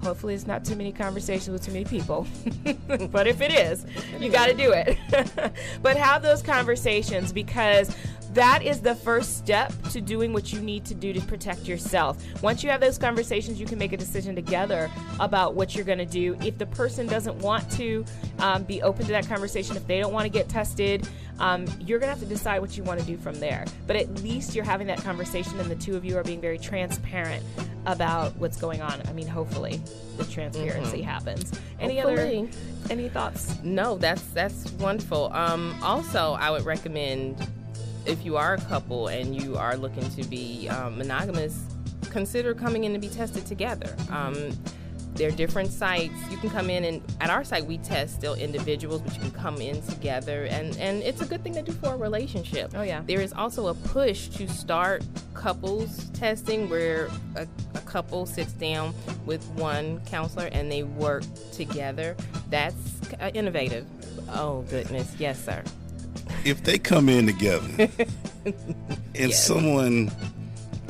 Hopefully, 0.04 0.36
it's 0.36 0.46
not 0.46 0.64
too 0.64 0.76
many 0.76 0.92
conversations 0.92 1.50
with 1.50 1.66
too 1.66 1.72
many 1.72 1.86
people. 1.86 2.28
but 3.12 3.28
if 3.28 3.42
it 3.42 3.52
is, 3.52 3.86
you 4.20 4.30
got 4.30 4.48
to 4.48 4.54
do 4.54 4.72
it. 4.72 4.98
but 5.82 5.98
have 5.98 6.22
those 6.22 6.42
conversations 6.42 7.34
because 7.34 7.96
that 8.38 8.62
is 8.62 8.82
the 8.82 8.94
first 8.94 9.36
step 9.40 9.74
to 9.92 10.00
doing 10.00 10.32
what 10.32 10.54
you 10.54 10.60
need 10.60 10.86
to 10.86 10.94
do 10.94 11.12
to 11.12 11.20
protect 11.22 11.68
yourself. 11.68 12.24
Once 12.44 12.64
you 12.64 12.70
have 12.70 12.80
those 12.80 13.00
conversations, 13.00 13.60
you 13.60 13.66
can 13.66 13.80
make 13.80 13.94
a 13.94 13.98
decision 13.98 14.36
together 14.36 14.92
about 15.20 15.56
what 15.56 15.74
you're 15.74 15.84
going 15.84 15.98
to 15.98 16.06
do. 16.06 16.38
If 16.46 16.60
the 16.60 16.68
person 16.68 17.08
doesn't 17.08 17.36
want 17.38 17.70
to 17.72 18.06
um, 18.38 18.62
be 18.62 18.84
open 18.84 19.08
to 19.08 19.12
that 19.14 19.28
conversation, 19.28 19.76
if 19.76 19.88
they 19.88 20.00
don't 20.00 20.14
want 20.14 20.26
to 20.26 20.30
get 20.30 20.48
tested, 20.50 21.10
um, 21.40 21.66
you're 21.80 21.98
going 21.98 22.14
to 22.14 22.20
have 22.20 22.20
to 22.20 22.28
decide 22.28 22.60
what 22.60 22.78
you 22.78 22.84
want 22.84 23.00
to 23.00 23.06
do 23.08 23.18
from 23.18 23.40
there. 23.40 23.66
But 23.88 23.96
at 23.96 24.22
least 24.22 24.54
you're 24.54 24.64
having 24.66 24.86
that 24.86 25.00
conversation, 25.00 25.60
and 25.60 25.70
the 25.70 25.76
two 25.76 25.96
of 25.96 26.06
you 26.06 26.16
are 26.16 26.24
being 26.24 26.40
very 26.42 26.60
transparent 26.60 27.44
about 27.88 28.36
what's 28.38 28.58
going 28.62 28.84
on. 28.84 29.02
I 29.08 29.14
mean, 29.14 29.28
hopefully, 29.28 29.82
the 30.18 30.26
transparency 30.26 31.00
Mhm. 31.00 31.06
happens. 31.06 31.52
Any 31.80 31.98
Hopefully. 32.00 32.40
other 32.40 32.50
any 32.92 33.10
thoughts? 33.10 33.56
No, 33.64 33.98
that's 33.98 34.22
that's 34.34 34.72
wonderful. 34.74 35.32
Um, 35.34 35.76
also, 35.82 36.34
I 36.40 36.52
would 36.52 36.66
recommend 36.66 37.36
if 38.08 38.26
you 38.26 38.38
are 38.38 38.53
a 38.53 38.62
couple 38.62 39.08
and 39.08 39.39
you 39.39 39.58
are 39.58 39.76
looking 39.78 40.10
to 40.12 40.24
be 40.24 40.70
um, 40.70 40.97
monogamous, 40.97 41.62
consider 42.10 42.53
coming 42.53 42.86
in 42.86 42.93
to 42.93 42.99
be 42.99 43.10
tested 43.10 43.45
together. 43.45 43.95
Um, 44.10 44.58
there 45.14 45.30
are 45.30 45.32
different 45.32 45.72
sites. 45.72 46.14
You 46.30 46.38
can 46.38 46.51
come 46.51 46.70
in 46.70 46.84
and 46.84 47.01
at 47.22 47.32
our 47.32 47.43
site 47.43 47.66
we 47.66 47.80
test 47.80 48.14
still 48.14 48.36
individuals, 48.36 49.01
but 49.01 49.16
you 49.16 49.20
can 49.20 49.32
come 49.32 49.60
in 49.60 49.82
together 49.82 50.45
and 50.45 50.78
and 50.78 51.01
it's 51.01 51.22
a 51.22 51.26
good 51.26 51.43
thing 51.43 51.55
to 51.55 51.64
do 51.64 51.72
for 51.72 51.95
a 51.95 51.97
relationship. 51.97 52.74
Oh 52.76 52.84
yeah. 52.84 53.01
There 53.05 53.22
is 53.22 53.34
also 53.34 53.68
a 53.68 53.74
push 53.74 54.28
to 54.30 54.47
start 54.47 55.03
couples 55.34 56.10
testing 56.10 56.70
where 56.70 57.10
a, 57.36 57.47
a 57.74 57.80
couple 57.82 58.28
sits 58.28 58.53
down 58.53 58.93
with 59.26 59.43
one 59.51 60.01
counselor 60.01 60.49
and 60.51 60.72
they 60.72 60.84
work 60.84 61.24
together. 61.51 62.16
That's 62.51 63.01
uh, 63.20 63.32
innovative. 63.34 63.88
Oh 64.30 64.62
goodness, 64.70 65.16
yes, 65.18 65.43
sir. 65.43 65.64
If 66.46 66.64
they 66.64 66.78
come 66.78 67.10
in 67.10 67.26
together 67.26 67.90
and 69.16 69.34
someone, 69.34 70.12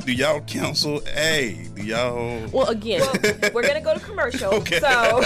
do 0.04 0.12
y'all 0.12 0.40
counsel? 0.42 1.00
Hey, 1.00 1.68
do 1.74 1.82
y'all? 1.82 2.46
Well, 2.52 2.68
again, 2.68 3.00
we're 3.52 3.62
going 3.62 3.74
to 3.74 3.80
go 3.80 3.94
to 3.94 4.00
commercial. 4.00 4.54
Okay. 4.58 4.80
So, 4.80 5.22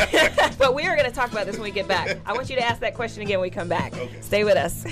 but 0.59 0.75
we 0.75 0.85
are 0.87 0.97
going 0.97 1.09
to 1.09 1.15
talk 1.15 1.31
about 1.33 1.47
this 1.47 1.57
when 1.57 1.65
we 1.65 1.71
get 1.71 1.87
back. 1.89 2.19
I 2.27 2.33
want 2.33 2.49
you 2.51 2.57
to 2.57 2.63
ask 2.65 2.81
that 2.81 2.95
question 2.95 3.23
again 3.23 3.39
when 3.39 3.47
we 3.47 3.51
come 3.51 3.69
back. 3.69 3.93
okay. 3.97 4.21
Stay 4.21 4.45
with 4.45 4.57
us. 4.57 4.85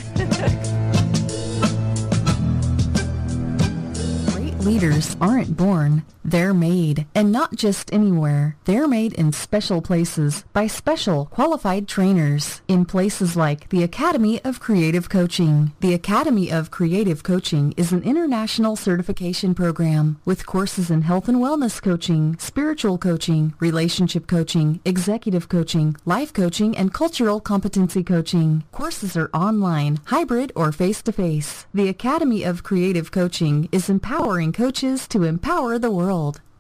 Great 4.33 4.59
leaders 4.61 5.17
aren't 5.21 5.57
born, 5.57 6.03
they're 6.25 6.55
made. 6.55 7.07
And 7.15 7.33
not 7.33 7.57
just 7.57 7.93
anywhere. 7.93 8.57
They're 8.65 8.89
made 8.89 9.15
in 9.15 9.33
special 9.33 9.81
places 9.81 10.45
by 10.53 10.67
special 10.67 11.27
qualified 11.27 11.89
trainers 11.89 12.61
in 12.69 12.85
places 12.85 13.37
like 13.37 13.69
the 13.71 13.83
Academy 13.83 14.41
of 14.45 14.61
Creative 14.61 15.09
Coaching. 15.09 15.73
The 15.81 15.95
Academy 15.95 16.51
of 16.53 16.71
Creative 16.71 17.23
Coaching 17.23 17.73
is 17.77 17.93
an 17.93 18.03
international 18.03 18.77
certification 18.77 19.55
program 19.55 20.21
with 20.25 20.47
courses 20.47 20.91
in 20.91 21.03
health 21.03 21.29
and 21.29 21.39
wellness 21.39 21.83
coaching, 21.83 22.37
spiritual 22.39 22.99
coaching, 22.99 23.55
relationship 23.59 24.27
coaching, 24.27 24.81
executive 24.85 25.49
coaching, 25.49 25.97
life 26.05 26.33
coaching, 26.33 26.77
and 26.77 26.93
cultural 26.93 27.41
competency 27.41 28.05
coaching. 28.05 28.63
Courses 28.73 29.17
are 29.17 29.31
online, 29.33 29.99
hybrid, 30.07 30.53
or 30.55 30.73
face-to-face. 30.73 31.67
The 31.73 31.89
Academy 31.89 32.45
of 32.45 32.63
Creative 32.63 33.11
Coaching 33.11 33.69
is 33.73 33.89
empowering 33.89 34.53
coaches 34.53 35.09
to 35.09 35.25
empower 35.25 35.79
the 35.79 35.91
world. 35.91 36.10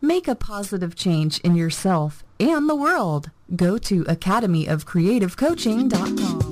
Make 0.00 0.28
a 0.28 0.36
positive 0.36 0.94
change 0.94 1.40
in 1.40 1.56
yourself 1.56 2.22
and 2.38 2.68
the 2.68 2.76
world. 2.76 3.30
Go 3.56 3.78
to 3.78 4.04
academyofcreativecoaching.com. 4.04 6.49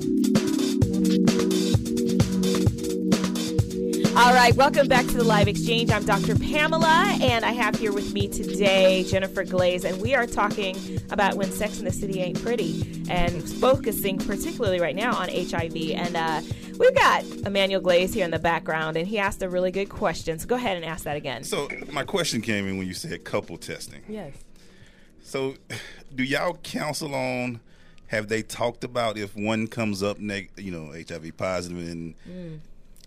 All 4.19 4.33
right, 4.33 4.53
welcome 4.57 4.89
back 4.89 5.05
to 5.07 5.13
the 5.13 5.23
Live 5.23 5.47
Exchange. 5.47 5.91
I'm 5.91 6.03
Dr. 6.03 6.37
Pamela, 6.37 7.17
and 7.21 7.45
I 7.45 7.51
have 7.53 7.75
here 7.79 7.93
with 7.93 8.11
me 8.11 8.27
today 8.27 9.05
Jennifer 9.05 9.45
Glaze, 9.45 9.85
and 9.85 10.01
we 10.01 10.13
are 10.13 10.27
talking 10.27 10.75
about 11.09 11.35
when 11.35 11.49
Sex 11.49 11.79
in 11.79 11.85
the 11.85 11.91
City 11.93 12.19
ain't 12.19 12.43
pretty, 12.43 13.05
and 13.09 13.41
focusing 13.49 14.17
particularly 14.17 14.81
right 14.81 14.95
now 14.95 15.15
on 15.15 15.29
HIV. 15.29 15.73
And 15.93 16.17
uh, 16.17 16.41
we've 16.77 16.93
got 16.93 17.23
Emmanuel 17.45 17.79
Glaze 17.79 18.13
here 18.13 18.25
in 18.25 18.31
the 18.31 18.39
background, 18.39 18.97
and 18.97 19.07
he 19.07 19.17
asked 19.17 19.41
a 19.41 19.47
really 19.47 19.71
good 19.71 19.87
question. 19.87 20.37
So 20.37 20.47
go 20.47 20.55
ahead 20.55 20.75
and 20.75 20.83
ask 20.83 21.05
that 21.05 21.15
again. 21.15 21.45
So 21.45 21.69
my 21.89 22.03
question 22.03 22.41
came 22.41 22.67
in 22.67 22.77
when 22.77 22.87
you 22.87 22.93
said 22.93 23.23
couple 23.23 23.57
testing. 23.57 24.03
Yes. 24.09 24.33
So, 25.23 25.55
do 26.13 26.23
y'all 26.23 26.55
counsel 26.55 27.15
on? 27.15 27.61
Have 28.07 28.27
they 28.27 28.41
talked 28.41 28.83
about 28.83 29.17
if 29.17 29.33
one 29.37 29.67
comes 29.67 30.03
up, 30.03 30.19
neg- 30.19 30.51
you 30.57 30.71
know, 30.71 30.91
HIV 30.91 31.37
positive, 31.37 31.77
and 31.77 32.15
Mm. 32.29 32.59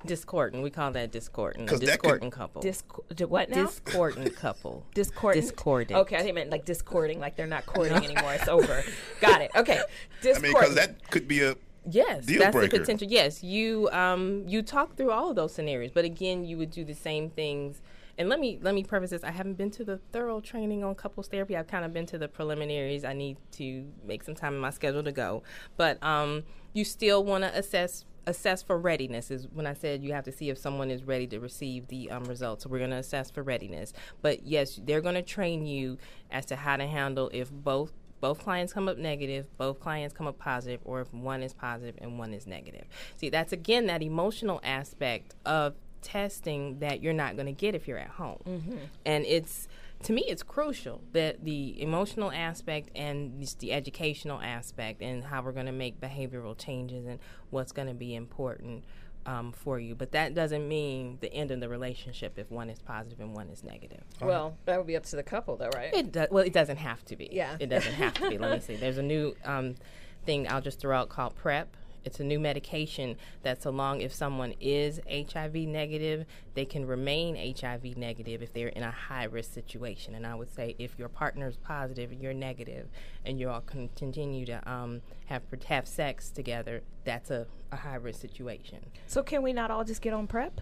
Discordant. 0.06 0.62
We 0.62 0.70
call 0.70 0.90
that 0.92 1.10
discordant. 1.12 1.68
A 1.68 1.70
'Cause 1.70 1.80
that 1.80 1.86
could- 1.86 2.02
discordant 2.02 2.32
couple. 2.32 2.62
Disc- 2.62 2.86
what 3.28 3.50
now? 3.50 3.66
Discordant 3.66 4.36
couple. 4.36 4.84
Discordant. 4.94 5.44
Discordant. 5.44 6.00
Okay, 6.00 6.16
I 6.16 6.18
think 6.20 6.30
it 6.30 6.34
meant 6.34 6.50
like 6.50 6.64
discording, 6.64 7.20
like 7.20 7.36
they're 7.36 7.46
not 7.46 7.66
courting 7.66 7.92
anymore. 8.04 8.34
It's 8.34 8.48
over. 8.48 8.82
Got 9.20 9.42
it. 9.42 9.50
Okay. 9.56 9.80
I 10.24 10.38
mean, 10.40 10.52
because 10.52 10.74
that 10.74 11.10
could 11.10 11.26
be 11.28 11.42
a 11.42 11.56
Yes, 11.90 12.26
deal 12.26 12.38
that's 12.38 12.54
breaker. 12.54 12.76
the 12.76 12.80
potential. 12.80 13.08
Yes, 13.08 13.42
you 13.42 13.88
um 13.90 14.44
you 14.46 14.62
talk 14.62 14.96
through 14.96 15.10
all 15.10 15.30
of 15.30 15.36
those 15.36 15.52
scenarios, 15.52 15.90
but 15.92 16.04
again, 16.04 16.44
you 16.44 16.56
would 16.58 16.70
do 16.70 16.84
the 16.84 16.94
same 16.94 17.28
things. 17.30 17.82
And 18.18 18.28
let 18.28 18.38
me 18.38 18.58
let 18.62 18.74
me 18.74 18.84
preface 18.84 19.10
this: 19.10 19.24
I 19.24 19.32
haven't 19.32 19.54
been 19.54 19.70
to 19.72 19.84
the 19.84 19.98
thorough 20.12 20.40
training 20.40 20.84
on 20.84 20.94
couples 20.94 21.26
therapy. 21.26 21.56
I've 21.56 21.66
kind 21.66 21.84
of 21.84 21.92
been 21.92 22.06
to 22.06 22.18
the 22.18 22.28
preliminaries. 22.28 23.04
I 23.04 23.14
need 23.14 23.36
to 23.52 23.84
make 24.06 24.22
some 24.22 24.34
time 24.36 24.54
in 24.54 24.60
my 24.60 24.70
schedule 24.70 25.02
to 25.02 25.10
go, 25.12 25.42
but 25.76 26.00
um, 26.04 26.44
you 26.72 26.84
still 26.84 27.24
want 27.24 27.42
to 27.42 27.58
assess 27.58 28.04
assess 28.26 28.62
for 28.62 28.78
readiness. 28.78 29.30
Is 29.30 29.48
when 29.52 29.66
I 29.66 29.74
said 29.74 30.02
you 30.02 30.12
have 30.12 30.24
to 30.24 30.32
see 30.32 30.50
if 30.50 30.58
someone 30.58 30.90
is 30.90 31.04
ready 31.04 31.26
to 31.28 31.40
receive 31.40 31.88
the 31.88 32.10
um, 32.10 32.24
results. 32.24 32.64
So 32.64 32.70
we're 32.70 32.78
going 32.78 32.90
to 32.90 32.96
assess 32.96 33.30
for 33.30 33.42
readiness. 33.42 33.92
But 34.20 34.46
yes, 34.46 34.80
they're 34.82 35.00
going 35.00 35.14
to 35.14 35.22
train 35.22 35.66
you 35.66 35.98
as 36.30 36.46
to 36.46 36.56
how 36.56 36.76
to 36.76 36.86
handle 36.86 37.30
if 37.32 37.50
both 37.50 37.92
both 38.20 38.38
clients 38.38 38.72
come 38.72 38.88
up 38.88 38.98
negative, 38.98 39.46
both 39.58 39.80
clients 39.80 40.14
come 40.14 40.28
up 40.28 40.38
positive, 40.38 40.80
or 40.84 41.00
if 41.00 41.12
one 41.12 41.42
is 41.42 41.52
positive 41.52 41.96
and 42.00 42.20
one 42.20 42.32
is 42.32 42.46
negative. 42.46 42.84
See, 43.16 43.30
that's 43.30 43.52
again 43.52 43.86
that 43.86 44.00
emotional 44.00 44.60
aspect 44.62 45.34
of 45.44 45.74
testing 46.02 46.78
that 46.80 47.02
you're 47.02 47.12
not 47.12 47.36
going 47.36 47.46
to 47.46 47.52
get 47.52 47.74
if 47.74 47.86
you're 47.88 47.98
at 47.98 48.10
home. 48.10 48.40
Mhm. 48.46 48.78
And 49.06 49.24
it's 49.24 49.68
to 50.04 50.12
me 50.12 50.24
it's 50.28 50.42
crucial 50.42 51.02
that 51.12 51.44
the 51.44 51.80
emotional 51.80 52.30
aspect 52.32 52.90
and 52.94 53.40
just 53.40 53.60
the 53.60 53.72
educational 53.72 54.40
aspect 54.40 55.02
and 55.02 55.24
how 55.24 55.42
we're 55.42 55.52
going 55.52 55.66
to 55.66 55.72
make 55.72 56.00
behavioral 56.00 56.56
changes 56.56 57.06
and 57.06 57.18
what's 57.50 57.72
going 57.72 57.88
to 57.88 57.94
be 57.94 58.14
important 58.14 58.84
um, 59.26 59.52
for 59.52 59.78
you. 59.78 59.94
But 59.94 60.12
that 60.12 60.34
doesn't 60.34 60.66
mean 60.66 61.18
the 61.20 61.32
end 61.32 61.50
of 61.50 61.60
the 61.60 61.68
relationship 61.68 62.38
if 62.38 62.50
one 62.50 62.70
is 62.70 62.80
positive 62.80 63.20
and 63.20 63.34
one 63.34 63.48
is 63.48 63.62
negative. 63.62 64.02
Well, 64.20 64.56
that 64.64 64.78
would 64.78 64.86
be 64.86 64.96
up 64.96 65.04
to 65.04 65.16
the 65.16 65.22
couple, 65.22 65.56
though, 65.56 65.70
right? 65.74 65.94
It 65.94 66.12
do- 66.12 66.26
well, 66.30 66.44
it 66.44 66.52
doesn't 66.52 66.78
have 66.78 67.04
to 67.06 67.16
be. 67.16 67.28
Yeah. 67.30 67.56
It 67.60 67.68
doesn't 67.68 67.92
have 67.92 68.14
to 68.14 68.30
be. 68.30 68.38
Let 68.38 68.52
me 68.52 68.60
see. 68.60 68.76
There's 68.76 68.98
a 68.98 69.02
new 69.02 69.36
um, 69.44 69.76
thing 70.24 70.48
I'll 70.50 70.60
just 70.60 70.80
throw 70.80 70.96
out 70.96 71.08
called 71.08 71.34
PrEP. 71.36 71.76
It's 72.04 72.20
a 72.20 72.24
new 72.24 72.38
medication 72.40 73.16
that, 73.42 73.62
so 73.62 73.70
long 73.70 74.00
if 74.00 74.12
someone 74.12 74.54
is 74.60 75.00
HIV 75.10 75.54
negative, 75.54 76.26
they 76.54 76.64
can 76.64 76.86
remain 76.86 77.36
HIV 77.58 77.96
negative 77.96 78.42
if 78.42 78.52
they're 78.52 78.68
in 78.68 78.82
a 78.82 78.90
high 78.90 79.24
risk 79.24 79.52
situation. 79.52 80.14
And 80.14 80.26
I 80.26 80.34
would 80.34 80.52
say 80.52 80.74
if 80.78 80.98
your 80.98 81.08
partner 81.08 81.46
is 81.48 81.56
positive 81.56 82.10
and 82.10 82.20
you're 82.20 82.34
negative, 82.34 82.88
and 83.24 83.38
you 83.38 83.48
all 83.48 83.60
can 83.60 83.88
continue 83.96 84.44
to 84.46 84.70
um, 84.70 85.00
have 85.26 85.42
have 85.68 85.86
sex 85.86 86.30
together, 86.30 86.82
that's 87.04 87.30
a, 87.30 87.46
a 87.70 87.76
high 87.76 87.94
risk 87.96 88.20
situation. 88.20 88.78
So 89.06 89.22
can 89.22 89.42
we 89.42 89.52
not 89.52 89.70
all 89.70 89.84
just 89.84 90.02
get 90.02 90.12
on 90.12 90.26
prep? 90.26 90.60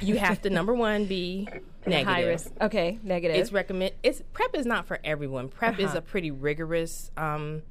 You 0.00 0.16
have 0.18 0.40
to 0.42 0.50
number 0.50 0.72
one 0.74 1.06
be 1.06 1.48
negative. 1.86 2.06
High 2.14 2.22
risk. 2.24 2.52
Okay, 2.60 3.00
negative. 3.02 3.36
It's 3.36 3.50
recommend. 3.50 3.94
It's 4.04 4.22
prep 4.32 4.54
is 4.54 4.64
not 4.64 4.86
for 4.86 5.00
everyone. 5.02 5.48
Prep 5.48 5.80
is 5.80 5.86
Uh-huh. 5.90 5.98
a 5.98 6.02
pretty 6.02 6.30
rigorous. 6.30 7.10
Um, 7.16 7.62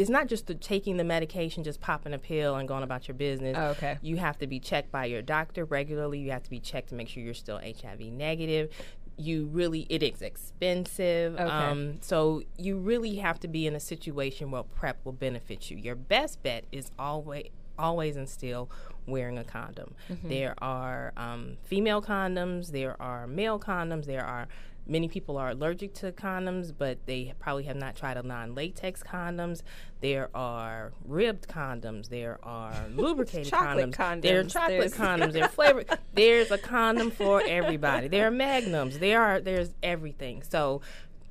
it's 0.00 0.10
not 0.10 0.26
just 0.28 0.46
the 0.46 0.54
taking 0.54 0.96
the 0.96 1.04
medication, 1.04 1.62
just 1.62 1.80
popping 1.80 2.14
a 2.14 2.18
pill 2.18 2.56
and 2.56 2.66
going 2.66 2.82
about 2.82 3.06
your 3.06 3.14
business. 3.14 3.56
Oh, 3.58 3.68
okay. 3.68 3.98
You 4.02 4.16
have 4.16 4.38
to 4.38 4.46
be 4.46 4.58
checked 4.58 4.90
by 4.90 5.04
your 5.06 5.22
doctor 5.22 5.64
regularly. 5.64 6.18
You 6.18 6.30
have 6.30 6.42
to 6.44 6.50
be 6.50 6.60
checked 6.60 6.88
to 6.88 6.94
make 6.94 7.08
sure 7.08 7.22
you're 7.22 7.34
still 7.34 7.58
HIV 7.58 8.00
negative. 8.00 8.70
You 9.16 9.46
really, 9.46 9.86
it 9.90 10.02
is 10.02 10.22
expensive. 10.22 11.34
Okay. 11.34 11.42
Um, 11.44 11.98
so 12.00 12.42
you 12.56 12.78
really 12.78 13.16
have 13.16 13.38
to 13.40 13.48
be 13.48 13.66
in 13.66 13.74
a 13.74 13.80
situation 13.80 14.50
where 14.50 14.62
PrEP 14.62 15.04
will 15.04 15.12
benefit 15.12 15.70
you. 15.70 15.76
Your 15.76 15.94
best 15.94 16.42
bet 16.42 16.64
is 16.72 16.90
always, 16.98 17.48
always 17.78 18.16
and 18.16 18.28
still 18.28 18.70
wearing 19.06 19.36
a 19.38 19.44
condom. 19.44 19.94
Mhm. 20.08 20.28
There 20.28 20.54
are 20.62 21.12
um, 21.16 21.56
female 21.64 22.00
condoms. 22.00 22.68
There 22.70 23.00
are 23.00 23.26
male 23.26 23.58
condoms. 23.58 24.06
There 24.06 24.24
are 24.24 24.48
many 24.90 25.08
people 25.08 25.36
are 25.38 25.50
allergic 25.50 25.94
to 25.94 26.12
condoms, 26.12 26.72
but 26.76 26.98
they 27.06 27.32
probably 27.38 27.64
have 27.64 27.76
not 27.76 27.94
tried 27.96 28.16
a 28.16 28.22
non-latex 28.22 29.02
condoms. 29.02 29.62
There 30.00 30.28
are 30.34 30.92
ribbed 31.06 31.48
condoms. 31.48 32.08
There 32.08 32.38
are 32.42 32.74
lubricated 32.94 33.46
Chocolate 33.50 33.92
condoms. 33.92 34.22
There 34.22 34.40
are 34.40 34.44
chocolate 34.44 34.78
There's- 34.80 34.94
condoms. 34.94 35.32
There 35.32 35.44
are 35.44 35.48
flavored. 35.60 35.86
There's 36.12 36.50
a 36.50 36.58
condom 36.58 37.10
for 37.10 37.40
everybody. 37.46 38.08
There 38.08 38.26
are 38.26 38.30
magnums. 38.32 38.98
There 38.98 39.22
are 39.22 39.40
there's 39.40 39.70
everything. 39.82 40.42
So 40.42 40.82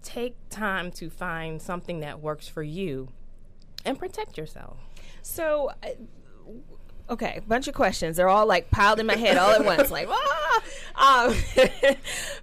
take 0.01 0.35
time 0.49 0.89
to 0.93 1.09
find 1.09 1.61
something 1.61 1.99
that 1.99 2.21
works 2.21 2.47
for 2.47 2.63
you 2.63 3.09
and 3.83 3.99
protect 3.99 4.37
yourself. 4.37 4.77
So, 5.21 5.71
uh, 5.83 5.87
okay, 7.09 7.41
bunch 7.47 7.67
of 7.67 7.73
questions. 7.75 8.15
They're 8.15 8.29
all 8.29 8.45
like 8.45 8.71
piled 8.71 8.99
in 8.99 9.05
my 9.05 9.17
head 9.17 9.37
all 9.37 9.51
at 9.51 9.65
once, 9.65 9.91
like 9.91 10.07
ah. 10.11 10.61
Um, 10.95 11.35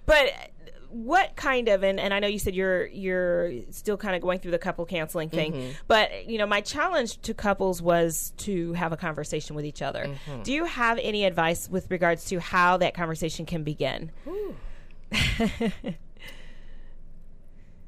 but 0.05 0.29
what 0.89 1.35
kind 1.35 1.67
of 1.67 1.83
and, 1.83 1.99
and 1.99 2.13
I 2.13 2.19
know 2.19 2.27
you 2.27 2.39
said 2.39 2.55
you're 2.55 2.87
you're 2.87 3.51
still 3.71 3.97
kind 3.97 4.15
of 4.15 4.21
going 4.21 4.39
through 4.39 4.51
the 4.51 4.57
couple 4.59 4.85
counseling 4.85 5.29
thing, 5.29 5.53
Mhm. 5.53 5.75
but 5.87 6.27
you 6.29 6.37
know 6.37 6.45
my 6.47 6.61
challenge 6.61 7.21
to 7.23 7.33
couples 7.33 7.81
was 7.81 8.33
to 8.37 8.73
have 8.73 8.91
a 8.91 8.97
conversation 8.97 9.55
with 9.55 9.65
each 9.65 9.81
other. 9.81 10.05
Mhm. 10.27 10.43
Do 10.43 10.53
you 10.53 10.65
have 10.65 10.97
any 11.01 11.25
advice 11.25 11.69
with 11.69 11.91
regards 11.91 12.25
to 12.25 12.39
how 12.39 12.77
that 12.77 12.93
conversation 12.93 13.45
can 13.45 13.63
begin? 13.63 14.11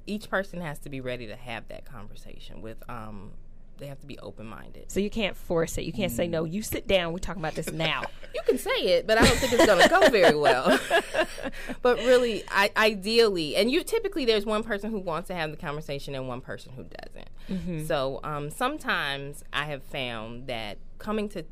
Each 0.05 0.29
person 0.29 0.61
has 0.61 0.79
to 0.79 0.89
be 0.89 1.01
ready 1.01 1.27
to 1.27 1.35
have 1.35 1.67
that 1.67 1.85
conversation 1.85 2.61
with 2.61 2.77
um 2.89 3.31
they 3.79 3.87
have 3.87 3.99
to 4.01 4.07
be 4.07 4.19
open 4.19 4.45
minded. 4.45 4.91
So 4.91 4.99
you 4.99 5.09
can't 5.09 5.35
force 5.35 5.77
it. 5.77 5.83
You 5.83 5.93
can't 5.93 6.11
say 6.11 6.27
Mm. 6.27 6.31
no. 6.31 6.43
You 6.45 6.61
sit 6.61 6.87
down. 6.87 7.13
We're 7.13 7.19
talking 7.19 7.41
about 7.41 7.55
this 7.55 7.71
now. 7.71 8.03
You 8.35 8.41
can 8.45 8.59
say 8.59 8.69
it, 8.69 9.07
but 9.07 9.17
I 9.17 9.25
don't 9.25 9.37
think 9.37 9.53
it's 9.53 9.65
going 9.65 9.81
to 9.81 9.89
go 9.89 10.07
very 10.11 10.35
well. 10.37 10.79
but 11.81 11.97
really, 11.97 12.43
I, 12.49 12.69
ideally, 12.77 13.55
and 13.55 13.71
you 13.71 13.83
typically 13.83 14.23
there's 14.23 14.45
one 14.45 14.61
person 14.63 14.91
who 14.91 14.99
wants 14.99 15.27
to 15.29 15.33
have 15.33 15.49
the 15.49 15.57
conversation 15.57 16.13
and 16.13 16.27
one 16.27 16.39
person 16.41 16.73
who 16.73 16.83
doesn't. 16.83 17.29
Mhm. 17.49 17.87
So 17.87 18.19
um, 18.23 18.51
sometimes 18.51 19.43
I 19.51 19.65
have 19.65 19.81
found 19.83 20.45
that 20.45 20.77
coming 20.99 21.27
to 21.29 21.43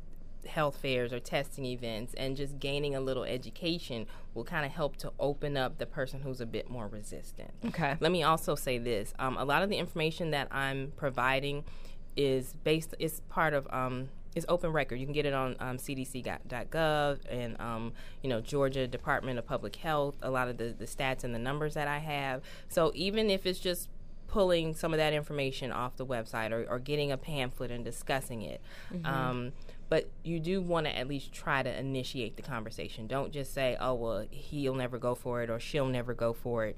health 0.48 0.78
fairs 0.78 1.12
or 1.12 1.20
testing 1.20 1.66
events 1.66 2.14
and 2.14 2.38
just 2.38 2.60
gaining 2.60 2.96
a 2.96 3.02
little 3.02 3.24
education 3.24 4.06
will 4.36 4.44
kind 4.46 4.64
of 4.66 4.72
help 4.72 4.96
to 4.98 5.12
open 5.20 5.58
up 5.58 5.80
the 5.80 5.86
person 5.88 6.22
who's 6.22 6.40
a 6.40 6.46
bit 6.46 6.70
more 6.70 6.88
resistant. 6.88 7.52
Okay. 7.66 7.96
Let 8.00 8.12
me 8.12 8.22
also 8.24 8.54
say 8.56 8.78
this: 8.78 9.14
um, 9.18 9.36
a 9.38 9.44
lot 9.46 9.64
of 9.64 9.70
the 9.70 9.78
information 9.78 10.30
that 10.32 10.48
I'm 10.52 10.94
providing 10.96 11.66
is 12.18 12.56
based 12.64 12.94
is 13.00 13.22
part 13.30 13.54
of 13.54 13.68
um, 13.72 14.10
is 14.36 14.46
open 14.50 14.72
record. 14.72 14.96
You 15.00 15.06
can 15.06 15.14
get 15.14 15.26
it 15.26 15.34
on 15.34 15.56
um, 15.60 15.78
CDC.gov 15.78 17.20
and 17.30 17.60
um, 17.62 17.94
you 18.22 18.30
know 18.30 18.42
Georgia 18.42 18.88
Department 18.88 19.40
of 19.40 19.46
Public 19.46 19.76
Health. 19.78 20.16
A 20.22 20.30
lot 20.30 20.48
of 20.50 20.58
the, 20.58 20.76
the 20.78 20.86
stats 20.86 21.24
and 21.24 21.34
the 21.34 21.40
numbers 21.40 21.76
that 21.76 21.88
I 21.88 22.00
have. 22.00 22.42
So 22.68 22.92
even 22.96 23.30
if 23.30 23.46
it's 23.46 23.60
just 23.60 23.90
pulling 24.28 24.74
some 24.76 24.94
of 24.94 24.98
that 24.98 25.14
information 25.14 25.72
off 25.72 25.96
the 25.96 26.06
website 26.06 26.52
or, 26.52 26.66
or 26.70 26.80
getting 26.80 27.14
a 27.14 27.18
pamphlet 27.18 27.72
and 27.72 27.86
discussing 27.86 28.42
it. 28.42 28.60
Mhm. 28.94 29.06
Um, 29.06 29.54
but 29.90 30.10
you 30.22 30.42
do 30.42 30.60
want 30.60 30.86
to 30.86 30.98
at 30.98 31.08
least 31.08 31.32
try 31.32 31.64
to 31.64 31.80
initiate 31.80 32.36
the 32.36 32.42
conversation. 32.42 33.08
Don't 33.08 33.32
just 33.32 33.54
say, 33.54 33.78
"Oh, 33.80 33.94
well, 33.94 34.26
he'll 34.30 34.76
never 34.76 34.98
go 34.98 35.16
for 35.16 35.42
it" 35.44 35.50
or 35.50 35.62
"She'll 35.62 35.88
never 35.88 36.14
go 36.14 36.34
for 36.34 36.66
it." 36.66 36.76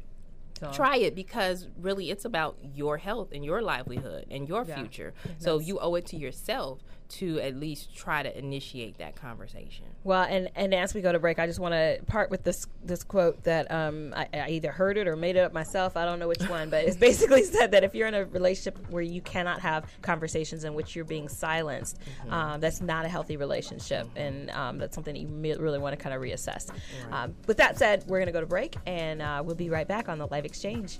So- 0.60 0.72
Try 0.72 0.98
it 0.98 1.16
because 1.16 1.68
really 1.80 2.10
it's 2.12 2.26
about 2.26 2.58
your 2.76 2.98
health 2.98 3.30
and 3.32 3.44
your 3.46 3.62
livelihood 3.62 4.26
and 4.30 4.48
your 4.48 4.66
Yeah. 4.66 4.76
future. 4.76 5.14
Yeah, 5.26 5.32
So 5.38 5.60
you 5.60 5.80
owe 5.80 5.96
it 5.96 6.06
to 6.08 6.18
yourself 6.18 6.80
to 7.10 7.40
at 7.40 7.56
least 7.56 7.96
try 7.96 8.22
to 8.22 8.38
initiate 8.38 8.98
that 9.00 9.16
conversation. 9.16 9.86
Well, 10.04 10.24
and, 10.24 10.50
and 10.56 10.74
as 10.74 10.94
we 10.94 11.02
go 11.02 11.12
to 11.12 11.20
break, 11.20 11.40
I 11.40 11.48
just 11.48 11.60
want 11.60 11.74
to 11.74 12.00
part 12.06 12.30
with 12.30 12.44
this 12.44 12.68
this 12.84 13.04
quote 13.04 13.44
that 13.44 13.70
um, 13.72 14.14
I, 14.16 14.28
I 14.34 14.50
either 14.50 14.72
heard 14.72 14.98
it 14.98 15.08
or 15.08 15.16
made 15.16 15.36
it 15.36 15.40
up 15.40 15.52
myself. 15.52 15.98
I 15.98 16.06
don't 16.06 16.20
know 16.20 16.28
which 16.28 16.48
one, 16.48 16.70
but 16.70 16.86
it's 16.86 16.98
basically 17.10 17.44
said 17.44 17.72
that 17.72 17.84
if 17.84 17.96
you're 17.96 18.08
in 18.08 18.14
a 18.14 18.26
relationship 18.26 18.78
where 18.90 19.02
you 19.02 19.22
cannot 19.22 19.60
have 19.62 19.86
conversations 20.02 20.64
in 20.64 20.74
which 20.76 20.96
you're 20.96 21.06
being 21.06 21.28
silenced, 21.28 21.98
um, 22.30 22.60
that's 22.60 22.82
not 22.82 23.06
a 23.06 23.10
healthy 23.10 23.38
relationship, 23.38 24.08
and 24.16 24.50
um, 24.52 24.78
that's 24.78 24.96
something 24.96 25.14
that 25.14 25.20
you 25.20 25.28
me- 25.28 25.56
really 25.56 25.80
want 25.80 25.98
to 25.98 26.02
kind 26.02 26.16
of 26.16 26.22
reassess. 26.22 26.70
Um, 27.12 27.36
with 27.48 27.58
that 27.58 27.78
said, 27.78 28.04
we're 28.08 28.20
going 28.20 28.28
to 28.28 28.34
go 28.34 28.42
to 28.42 28.48
break, 28.48 28.78
and 28.86 29.22
uh, 29.22 29.42
we'll 29.44 29.56
be 29.56 29.70
right 29.70 29.88
back 29.88 30.10
on 30.10 30.20
the 30.20 30.28
live 30.28 30.46
exchange. 30.46 31.00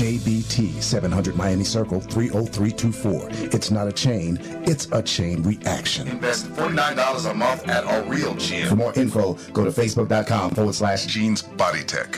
JBT 0.00 0.80
700 0.80 1.36
Miami 1.36 1.64
Circle 1.64 2.00
30324. 2.00 3.28
It's 3.52 3.70
not 3.70 3.88
a 3.88 3.92
chain, 3.92 4.38
it's 4.64 4.86
a 4.92 5.02
chain 5.02 5.42
reaction. 5.42 6.08
Invest 6.08 6.46
$49 6.52 7.30
a 7.30 7.34
month 7.34 7.68
at 7.68 7.84
a 7.84 8.08
real 8.08 8.34
gym. 8.36 8.68
For 8.68 8.76
more 8.76 8.94
info, 8.94 9.34
go 9.52 9.64
to 9.64 9.70
facebook.com 9.70 10.52
forward 10.52 10.74
slash 10.74 11.06
Jeans 11.06 11.42
Body 11.42 11.82
Tech. 11.82 12.12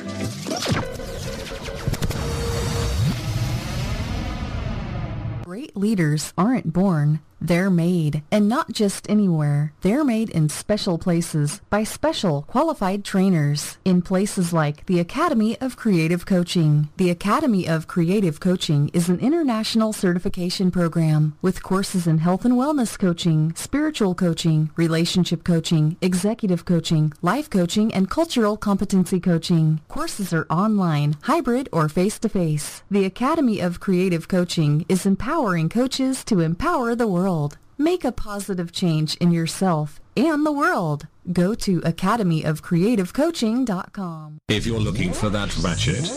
Great 5.44 5.76
leaders 5.76 6.32
aren't 6.38 6.72
born, 6.72 7.20
they're 7.42 7.70
made. 7.70 8.22
And 8.30 8.48
not 8.48 8.72
just 8.72 9.10
anywhere. 9.10 9.72
They're 9.82 10.04
made 10.04 10.30
in 10.30 10.48
special 10.48 10.98
places 10.98 11.60
by 11.68 11.84
special 11.84 12.42
qualified 12.42 13.04
trainers 13.04 13.78
in 13.84 14.02
places 14.02 14.52
like 14.52 14.86
the 14.86 15.00
Academy 15.00 15.60
of 15.60 15.76
Creative 15.76 16.24
Coaching. 16.24 16.88
The 16.96 17.10
Academy 17.10 17.66
of 17.66 17.88
Creative 17.88 18.38
Coaching 18.38 18.90
is 18.92 19.08
an 19.08 19.18
international 19.20 19.92
certification 19.92 20.70
program 20.70 21.36
with 21.42 21.62
courses 21.62 22.06
in 22.06 22.18
health 22.18 22.44
and 22.44 22.54
wellness 22.54 22.98
coaching, 22.98 23.52
spiritual 23.56 24.14
coaching, 24.14 24.70
relationship 24.76 25.44
coaching, 25.44 25.96
executive 26.00 26.64
coaching, 26.64 27.12
life 27.22 27.50
coaching, 27.50 27.92
and 27.92 28.08
cultural 28.08 28.56
competency 28.56 29.18
coaching. 29.18 29.80
Courses 29.88 30.32
are 30.32 30.46
online, 30.48 31.16
hybrid, 31.22 31.68
or 31.72 31.88
face-to-face. 31.88 32.82
The 32.90 33.04
Academy 33.04 33.60
of 33.60 33.80
Creative 33.80 34.28
Coaching 34.28 34.84
is 34.88 35.06
empowering 35.06 35.68
coaches 35.68 36.24
to 36.24 36.40
empower 36.40 36.94
the 36.94 37.08
world. 37.08 37.31
Make 37.78 38.04
a 38.04 38.12
positive 38.12 38.72
change 38.72 39.16
in 39.16 39.32
yourself 39.32 39.98
and 40.16 40.44
the 40.44 40.52
world. 40.52 41.06
Go 41.32 41.54
to 41.54 41.80
academyofcreativecoaching.com. 41.80 44.38
If 44.48 44.66
you're 44.66 44.78
looking 44.78 45.14
for 45.14 45.30
that 45.30 45.56
ratchet, 45.58 46.10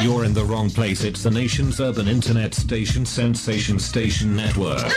you're 0.00 0.24
in 0.24 0.34
the 0.34 0.44
wrong 0.44 0.70
place. 0.70 1.02
It's 1.02 1.24
the 1.24 1.30
nation's 1.30 1.80
urban 1.80 2.06
internet 2.06 2.54
station, 2.54 3.04
Sensation 3.04 3.80
Station 3.80 4.36
Network. 4.36 4.92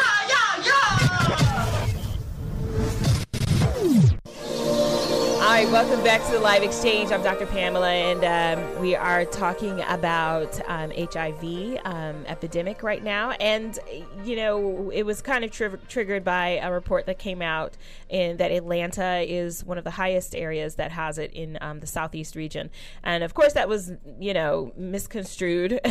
Right, 5.63 5.71
welcome 5.71 6.03
back 6.03 6.23
to 6.23 6.33
the 6.33 6.39
live 6.39 6.61
exchange. 6.61 7.11
I'm 7.11 7.23
Dr. 7.23 7.47
Pamela, 7.47 7.89
and 7.89 8.23
um, 8.23 8.79
we 8.79 8.95
are 8.95 9.25
talking 9.25 9.81
about 9.87 10.59
um, 10.69 10.91
HIV 10.91 11.79
um, 11.83 12.23
epidemic 12.27 12.83
right 12.83 13.03
now. 13.03 13.31
And 13.31 13.79
you 14.23 14.35
know, 14.35 14.91
it 14.91 15.01
was 15.01 15.23
kind 15.23 15.43
of 15.43 15.49
tri- 15.49 15.79
triggered 15.87 16.23
by 16.23 16.59
a 16.61 16.71
report 16.71 17.07
that 17.07 17.17
came 17.17 17.41
out 17.41 17.75
in 18.07 18.37
that 18.37 18.51
Atlanta 18.51 19.25
is 19.27 19.65
one 19.65 19.79
of 19.79 19.83
the 19.83 19.89
highest 19.89 20.35
areas 20.35 20.75
that 20.75 20.91
has 20.91 21.17
it 21.17 21.31
in 21.33 21.57
um, 21.59 21.79
the 21.79 21.87
southeast 21.87 22.35
region. 22.35 22.69
And 23.03 23.23
of 23.23 23.33
course, 23.33 23.53
that 23.53 23.67
was 23.67 23.93
you 24.19 24.35
know 24.35 24.73
misconstrued 24.77 25.81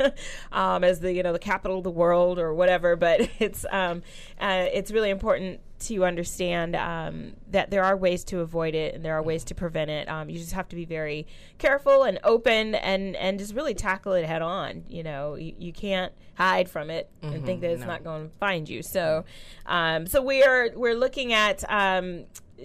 um, 0.50 0.82
as 0.82 0.98
the 0.98 1.12
you 1.12 1.22
know 1.22 1.32
the 1.32 1.38
capital 1.38 1.78
of 1.78 1.84
the 1.84 1.92
world 1.92 2.40
or 2.40 2.52
whatever. 2.52 2.96
But 2.96 3.30
it's 3.38 3.64
um, 3.70 4.02
uh, 4.40 4.66
it's 4.72 4.90
really 4.90 5.10
important 5.10 5.60
to 5.88 6.04
understand 6.04 6.74
um, 6.76 7.32
that 7.50 7.70
there 7.70 7.84
are 7.84 7.96
ways 7.96 8.24
to 8.24 8.40
avoid 8.40 8.74
it 8.74 8.94
and 8.94 9.04
there 9.04 9.14
are 9.14 9.22
ways 9.22 9.44
to 9.44 9.54
prevent 9.54 9.90
it. 9.90 10.08
Um, 10.08 10.28
you 10.30 10.38
just 10.38 10.52
have 10.52 10.68
to 10.68 10.76
be 10.76 10.84
very 10.84 11.26
careful 11.58 12.04
and 12.04 12.18
open 12.24 12.74
and, 12.74 13.16
and 13.16 13.38
just 13.38 13.54
really 13.54 13.74
tackle 13.74 14.12
it 14.14 14.24
head 14.24 14.42
on. 14.42 14.84
You 14.88 15.02
know, 15.02 15.34
you, 15.34 15.54
you 15.58 15.72
can't 15.72 16.12
hide 16.34 16.68
from 16.68 16.90
it 16.90 17.08
and 17.22 17.42
Mhm, 17.42 17.46
think 17.46 17.60
that 17.60 17.70
it's 17.70 17.80
no. 17.80 17.86
not 17.88 18.04
going 18.04 18.28
to 18.28 18.34
find 18.36 18.68
you. 18.68 18.82
So, 18.82 19.24
um, 19.66 20.06
so 20.06 20.22
we 20.22 20.42
are 20.42 20.70
we're 20.74 20.94
looking 20.96 21.32
at. 21.32 21.62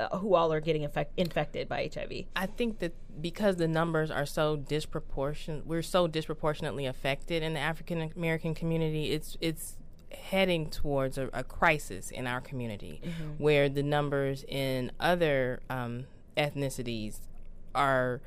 uh, 0.00 0.18
who 0.18 0.34
all 0.34 0.52
are 0.52 0.60
getting 0.60 0.82
infect- 0.82 1.12
infected 1.16 1.68
by 1.68 1.90
HIV? 1.94 2.24
I 2.34 2.46
think 2.46 2.78
that 2.80 2.92
because 3.20 3.56
the 3.56 3.68
numbers 3.68 4.10
are 4.10 4.26
so 4.26 4.56
disproportionate, 4.56 5.66
we're 5.66 5.82
so 5.82 6.06
disproportionately 6.08 6.86
affected 6.86 7.42
in 7.42 7.54
the 7.54 7.60
African 7.60 8.10
American 8.16 8.54
community. 8.54 9.10
It's 9.12 9.36
it's 9.40 9.76
heading 10.10 10.70
towards 10.70 11.18
a, 11.18 11.28
a 11.32 11.42
crisis 11.44 12.10
in 12.10 12.26
our 12.26 12.40
community, 12.40 13.00
Mhm. 13.04 13.38
where 13.38 13.68
the 13.68 13.82
numbers 13.82 14.44
in 14.48 14.92
other 15.00 15.60
um, 15.70 16.06
ethnicities 16.36 17.18
are 17.74 18.20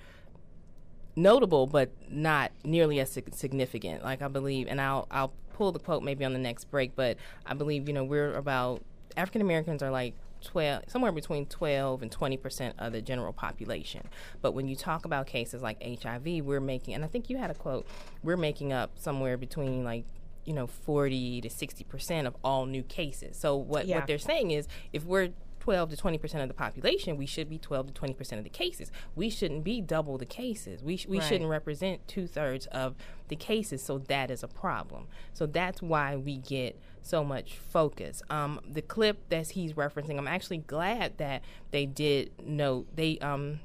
notable, 1.16 1.66
but 1.68 1.90
not 2.10 2.52
nearly 2.64 3.00
as 3.00 3.12
sig- 3.12 3.34
significant. 3.34 4.04
Like 4.04 4.22
I 4.22 4.28
believe, 4.28 4.68
and 4.68 4.80
I'll 4.82 5.08
I'll 5.12 5.34
pull 5.54 5.72
the 5.72 5.80
quote 5.80 6.04
maybe 6.04 6.24
on 6.26 6.34
the 6.34 6.40
next 6.40 6.66
break, 6.66 6.96
but 6.96 7.18
I 7.46 7.54
believe 7.54 7.88
you 7.88 7.94
know 7.94 8.04
we're 8.04 8.34
about 8.34 8.82
African 9.16 9.42
Americans 9.42 9.82
are 9.84 9.92
like. 9.92 10.14
12 10.42 10.84
somewhere 10.88 11.12
between 11.12 11.46
12 11.46 12.02
and 12.02 12.12
20 12.12 12.38
percent 12.38 12.76
of 12.80 12.92
the 12.94 13.02
general 13.02 13.34
population 13.34 14.08
but 14.42 14.54
when 14.54 14.68
you 14.68 14.76
talk 14.76 15.06
about 15.06 15.28
cases 15.28 15.62
like 15.62 15.82
hiv 16.04 16.26
we're 16.46 16.60
making 16.60 16.94
and 16.94 17.04
i 17.04 17.08
think 17.08 17.30
you 17.30 17.38
had 17.38 17.50
a 17.52 17.56
quote 17.56 17.86
we're 18.24 18.38
making 18.38 18.72
up 18.74 18.92
somewhere 19.00 19.38
between 19.38 19.84
like 19.84 20.06
you 20.46 20.54
know 20.54 20.68
40 20.68 21.42
to 21.42 21.50
60 21.50 21.84
percent 21.86 22.28
of 22.28 22.36
all 22.44 22.66
new 22.66 22.84
cases 22.84 23.38
so 23.38 23.56
what, 23.56 23.86
Yeah. 23.88 23.98
what 23.98 24.08
they're 24.08 24.18
saying 24.18 24.52
is 24.52 24.68
if 24.94 25.04
we're 25.04 25.30
12 25.60 25.90
to 25.90 25.98
20 25.98 26.18
percent 26.18 26.42
of 26.42 26.48
the 26.48 26.54
population, 26.54 27.18
we 27.18 27.26
should 27.26 27.50
be 27.50 27.58
12 27.58 27.88
to 27.88 27.94
20 27.94 28.14
percent 28.14 28.40
of 28.40 28.46
the 28.46 28.50
cases. 28.50 28.90
We 29.18 29.30
shouldn't 29.30 29.66
be 29.66 29.82
double 29.82 30.18
the 30.18 30.26
cases. 30.26 30.82
We, 30.82 30.96
sh- 30.96 31.08
we 31.08 31.20
Right. 31.20 31.28
shouldn't 31.28 31.50
represent 31.50 32.08
two 32.08 32.26
thirds 32.26 32.68
of 32.68 32.96
the 33.28 33.36
cases. 33.36 33.84
So 33.84 33.98
that 33.98 34.32
is 34.32 34.44
a 34.44 34.48
problem. 34.48 35.08
So 35.34 35.46
that's 35.46 35.82
why 35.82 36.16
we 36.16 36.38
get 36.38 36.80
so 37.08 37.24
much 37.24 37.58
focus. 37.58 38.22
Um, 38.30 38.60
the 38.70 38.82
clip 38.82 39.30
that 39.30 39.50
he's 39.50 39.74
referencing, 39.74 40.18
I'm 40.18 40.28
actually 40.28 40.60
glad 40.60 41.18
that 41.18 41.42
they 41.72 41.86
did 41.86 42.32
note 42.46 42.88
they 42.96 43.18
um, 43.20 43.60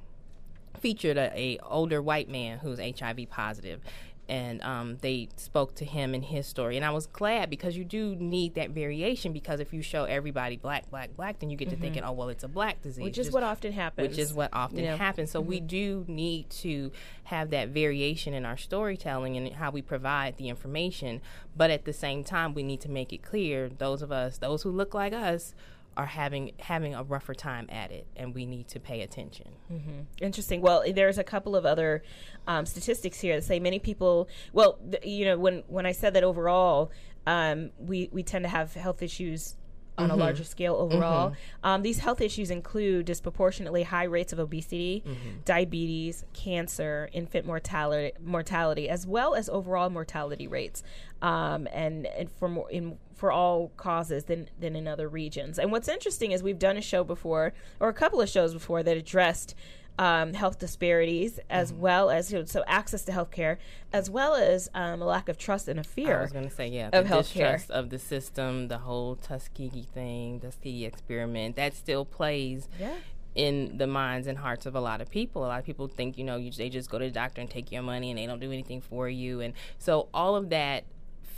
featured 0.81 1.17
a, 1.17 1.33
a 1.39 1.59
older 1.59 2.01
white 2.01 2.29
man 2.29 2.59
who's 2.59 2.79
HIV 2.79 3.29
positive, 3.31 3.81
and 4.29 4.63
um, 4.63 4.99
they 5.03 5.29
spoke 5.37 5.75
to 5.75 5.85
him 5.85 6.15
and 6.15 6.25
his 6.25 6.47
story. 6.47 6.77
And 6.77 6.85
I 6.87 6.91
was 6.91 7.07
glad 7.07 7.51
because 7.51 7.77
you 7.77 7.85
do 7.85 8.15
need 8.15 8.55
that 8.55 8.71
variation 8.71 9.33
because 9.33 9.59
if 9.61 9.73
you 9.75 9.83
show 9.83 10.05
everybody 10.05 10.57
black, 10.57 10.89
black, 10.91 11.15
black, 11.17 11.41
then 11.41 11.51
you 11.51 11.57
get 11.57 11.71
to 11.71 11.77
Mhm. 11.77 11.81
thinking, 11.81 12.05
oh 12.05 12.13
well, 12.13 12.29
it's 12.29 12.45
a 12.45 12.49
black 12.49 12.81
disease, 12.83 13.03
Which 13.03 13.19
is 13.19 13.27
Just- 13.27 13.35
what 13.35 13.43
often 13.43 13.73
happens. 13.73 14.09
Which 14.09 14.19
is 14.19 14.33
what 14.33 14.51
often 14.53 14.79
Yeah. 14.85 14.97
happens. 14.97 15.31
So 15.31 15.41
we 15.41 15.61
Mhm. 15.61 15.67
do 15.67 16.05
need 16.09 16.51
to 16.51 16.93
have 17.25 17.51
that 17.51 17.69
variation 17.71 18.33
in 18.33 18.47
our 18.47 18.57
storytelling 18.57 19.37
and 19.37 19.53
how 19.55 19.71
we 19.71 19.83
provide 19.83 20.37
the 20.37 20.49
information. 20.49 21.21
But 21.57 21.71
at 21.71 21.85
the 21.85 21.93
same 21.93 22.23
time, 22.25 22.55
we 22.55 22.63
need 22.63 22.81
to 22.83 22.91
make 22.91 23.13
it 23.13 23.23
clear 23.23 23.69
those 23.69 24.03
of 24.03 24.13
us, 24.13 24.39
those 24.39 24.63
who 24.63 24.71
look 24.71 24.95
like 24.95 25.13
us, 25.13 25.55
are 25.97 26.07
having 26.07 26.53
having 26.59 26.95
a 26.95 27.03
rougher 27.03 27.35
time 27.35 27.67
at 27.71 27.91
it, 27.91 28.07
and 28.17 28.35
we 28.35 28.47
need 28.47 28.69
to 28.69 28.81
pay 28.81 29.03
attention. 29.03 29.49
hmm 29.69 30.01
Interesting. 30.21 30.61
Well, 30.63 30.83
there's 30.93 31.19
a 31.19 31.25
couple 31.25 31.55
of 31.57 31.67
other 31.67 32.03
um, 32.47 32.65
statistics 32.67 33.21
here 33.21 33.37
that 33.37 33.43
say 33.45 33.61
many 33.61 33.79
people. 33.79 34.29
Well, 34.53 34.79
th- 34.91 35.05
you 35.05 35.25
know, 35.25 35.39
when 35.39 35.63
when 35.69 35.87
I 35.87 35.93
said 35.93 36.15
that 36.15 36.25
overall, 36.25 36.91
um, 37.27 37.71
we 37.79 38.09
we 38.13 38.23
tend 38.23 38.45
to 38.45 38.49
have 38.49 38.75
health 38.75 39.03
issues 39.03 39.57
on 39.99 40.11
a 40.11 40.15
Mhm. 40.15 40.19
larger 40.19 40.45
scale 40.45 40.75
overall. 40.75 41.31
Mhm. 41.31 41.37
Um, 41.63 41.83
these 41.83 41.99
health 41.99 42.21
issues 42.21 42.51
include 42.51 43.05
disproportionately 43.07 43.83
high 43.83 44.05
rates 44.05 44.33
of 44.33 44.39
obesity, 44.39 45.03
Mhm. 45.07 45.45
diabetes, 45.45 46.25
cancer, 46.33 47.09
infant 47.13 47.45
mortality, 47.47 48.13
mortality, 48.21 48.89
as 48.89 49.07
well 49.07 49.35
as 49.35 49.49
overall 49.51 49.91
mortality 49.91 50.47
rates, 50.47 50.83
um, 51.21 51.69
and 51.73 52.07
and 52.07 52.31
for 52.33 52.49
more 52.49 52.71
in 52.71 52.99
for 53.15 53.31
all 53.31 53.71
causes 53.77 54.25
than 54.25 54.49
than 54.59 54.75
in 54.75 54.89
other 54.89 55.09
regions. 55.09 55.59
And 55.59 55.71
what's 55.71 55.89
interesting 55.89 56.33
is 56.33 56.43
we've 56.43 56.59
done 56.59 56.77
a 56.77 56.81
show 56.83 57.05
before, 57.05 57.53
or 57.79 57.89
a 57.89 57.95
couple 57.95 58.21
of 58.21 58.29
shows 58.29 58.53
before, 58.55 58.83
that 58.83 58.97
addressed. 58.97 59.55
Um, 59.99 60.33
health 60.33 60.59
disparities, 60.59 61.39
as 61.51 61.71
well 61.73 62.09
as 62.09 62.33
you 62.33 62.39
know, 62.39 62.45
so 62.47 62.65
access 62.67 63.05
to 63.05 63.13
healthcare, 63.13 63.59
as 63.93 64.09
well 64.09 64.35
as 64.35 64.71
um, 64.75 65.03
a 65.03 65.05
lack 65.05 65.29
of 65.29 65.37
trust 65.37 65.69
and 65.69 65.79
a 65.79 65.85
fear. 65.85 66.19
I 66.19 66.23
was 66.23 66.33
going 66.33 66.49
to 66.49 66.55
say, 66.55 66.67
yeah, 66.69 66.89
of 66.93 67.07
the 67.07 67.15
healthcare. 67.15 67.19
distrust 67.25 67.71
of 67.71 67.91
the 67.91 67.99
system, 67.99 68.69
the 68.69 68.79
whole 68.79 69.17
Tuskegee 69.17 69.87
thing, 69.93 70.41
Tuskegee 70.41 70.87
experiment, 70.87 71.57
that 71.57 71.75
still 71.75 72.07
plays 72.07 72.69
Yeah. 72.81 72.95
in 73.35 73.77
the 73.77 73.87
minds 73.87 74.27
and 74.27 74.39
hearts 74.39 74.65
of 74.65 74.75
a 74.75 74.81
lot 74.81 75.03
of 75.03 75.11
people. 75.11 75.45
A 75.45 75.49
lot 75.49 75.59
of 75.61 75.67
people 75.67 75.89
think, 75.89 76.17
you 76.17 76.25
know, 76.25 76.37
you, 76.37 76.51
they 76.51 76.71
just 76.71 76.89
go 76.91 76.99
to 76.99 77.05
the 77.05 77.11
doctor 77.11 77.43
and 77.43 77.51
take 77.51 77.71
your 77.71 77.83
money 77.83 78.11
and 78.11 78.19
they 78.19 78.27
don't 78.27 78.41
do 78.41 78.51
anything 78.51 78.81
for 78.81 79.11
you. 79.11 79.41
And 79.41 79.53
so 79.79 80.09
all 80.15 80.37
of 80.37 80.49
that 80.51 80.85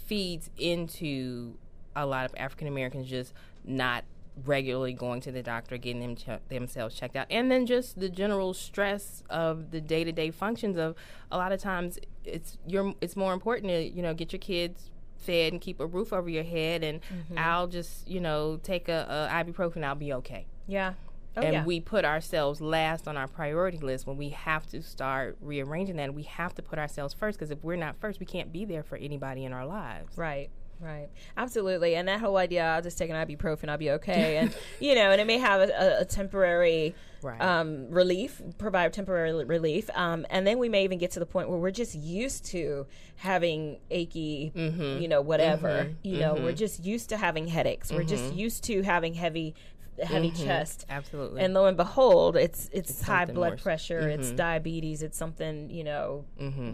feeds 0.07 0.49
into 0.59 1.55
a 1.97 2.07
lot 2.07 2.25
of 2.25 2.35
African 2.37 2.69
Americans 2.69 3.09
just 3.09 3.33
not 3.65 4.05
regularly 4.45 4.93
going 4.93 5.21
to 5.21 5.31
the 5.33 5.43
doctor, 5.43 5.77
getting 5.77 6.01
them 6.01 6.17
che- 6.17 6.39
themselves 6.49 6.95
checked 6.95 7.15
out, 7.17 7.27
and 7.31 7.51
then 7.51 7.67
just 7.67 7.99
the 8.01 8.09
general 8.09 8.53
stress 8.55 9.23
of 9.31 9.71
the 9.71 9.81
day 9.81 10.03
to 10.05 10.13
day 10.13 10.31
functions 10.31 10.77
of 10.77 10.97
a 11.31 11.37
lot 11.37 11.53
of 11.53 11.61
times 11.61 11.99
it's 12.25 12.59
you're 12.67 12.95
it's 13.01 13.17
more 13.17 13.33
important 13.33 13.69
to 13.71 13.83
you 13.83 14.03
know 14.03 14.15
get 14.15 14.33
your 14.33 14.41
kids 14.41 14.91
fed 15.19 15.53
and 15.53 15.63
keep 15.63 15.79
a 15.81 15.87
roof 15.87 16.13
over 16.13 16.29
your 16.29 16.43
head, 16.45 16.83
and 16.83 17.01
Mhm. 17.03 17.39
I'll 17.39 17.67
just 17.69 18.09
you 18.09 18.21
know 18.21 18.59
take 18.63 18.89
a, 18.89 19.29
a 19.31 19.35
ibuprofen, 19.45 19.85
I'll 19.85 19.95
be 19.95 20.13
okay. 20.15 20.47
Yeah. 20.67 20.95
Oh, 21.37 21.41
and 21.43 21.53
yeah. 21.53 21.65
we 21.65 21.81
put 21.81 22.05
ourselves 22.05 22.61
last 22.61 23.09
on 23.09 23.17
our 23.17 23.27
priority 23.27 23.79
list 23.79 24.07
when 24.07 24.17
we 24.17 24.29
have 24.29 24.67
to 24.69 24.81
start 24.83 25.37
rearranging 25.41 25.97
that. 25.97 26.15
We 26.15 26.23
have 26.25 26.55
to 26.55 26.63
put 26.63 26.79
ourselves 26.79 27.13
first 27.13 27.39
because 27.39 27.51
if 27.51 27.65
we're 27.65 27.75
not 27.75 27.97
first, 27.99 28.21
we 28.21 28.27
can't 28.27 28.53
be 28.53 28.65
there 28.65 28.85
for 28.85 28.95
anybody 28.97 29.45
in 29.45 29.53
our 29.53 29.67
lives. 29.67 30.17
Right. 30.17 30.49
Right. 30.85 31.09
Absolutely. 31.37 31.95
And 31.97 32.07
that 32.09 32.21
whole 32.21 32.37
idea, 32.37 32.63
I'll 32.65 32.83
just 32.83 32.99
take 32.99 33.09
an 33.11 33.17
ibuprofen, 33.17 33.69
I'll 33.71 33.79
be 33.79 33.91
okay. 33.93 34.37
And, 34.45 34.55
you 34.81 34.95
know, 34.95 35.11
and 35.11 35.21
it 35.21 35.27
may 35.27 35.39
have 35.39 35.61
a, 35.63 35.73
a, 35.73 36.01
a 36.03 36.05
temporary 36.05 36.95
Right. 37.23 37.41
um, 37.41 37.89
relief, 37.91 38.43
provide 38.59 38.93
temporary 38.93 39.33
relief. 39.47 39.89
Um, 39.95 40.27
and 40.29 40.47
then 40.47 40.59
we 40.59 40.69
may 40.69 40.85
even 40.85 40.99
get 40.99 41.13
to 41.13 41.21
the 41.21 41.25
point 41.25 41.49
where 41.49 41.57
we're 41.59 41.71
just 41.71 41.95
used 41.95 42.45
to 42.47 42.87
having 43.17 43.79
achy, 43.91 44.53
Mhm. 44.55 45.01
you 45.01 45.09
know, 45.09 45.23
whatever. 45.23 45.69
Mhm. 45.87 45.95
You 46.03 46.19
know, 46.19 46.35
we're 46.35 46.53
Mhm. 46.53 46.57
just 46.59 46.85
used 46.85 47.09
to 47.09 47.17
having 47.17 47.47
headaches. 47.47 47.91
We're 47.91 48.03
just 48.03 48.25
Mhm. 48.35 48.37
used 48.37 48.65
to 48.65 48.83
having 48.83 49.15
heavy 49.15 49.55
heavy 50.03 50.31
Mhm. 50.31 50.45
chest 50.45 50.85
Absolutely. 50.89 51.41
and 51.43 51.55
lo 51.55 51.67
and 51.67 51.77
behold 51.77 52.37
it's 52.37 52.69
it's, 52.73 52.91
It's 52.91 53.03
high 53.03 53.25
blood 53.27 53.55
s- 53.55 53.63
pressure 53.63 54.09
it's 54.09 54.31
Mhm. 54.33 54.37
diabetes 54.37 55.03
it's 55.03 55.17
something 55.17 55.71
you 55.71 55.85
know 55.85 56.25
hmm 56.39 56.73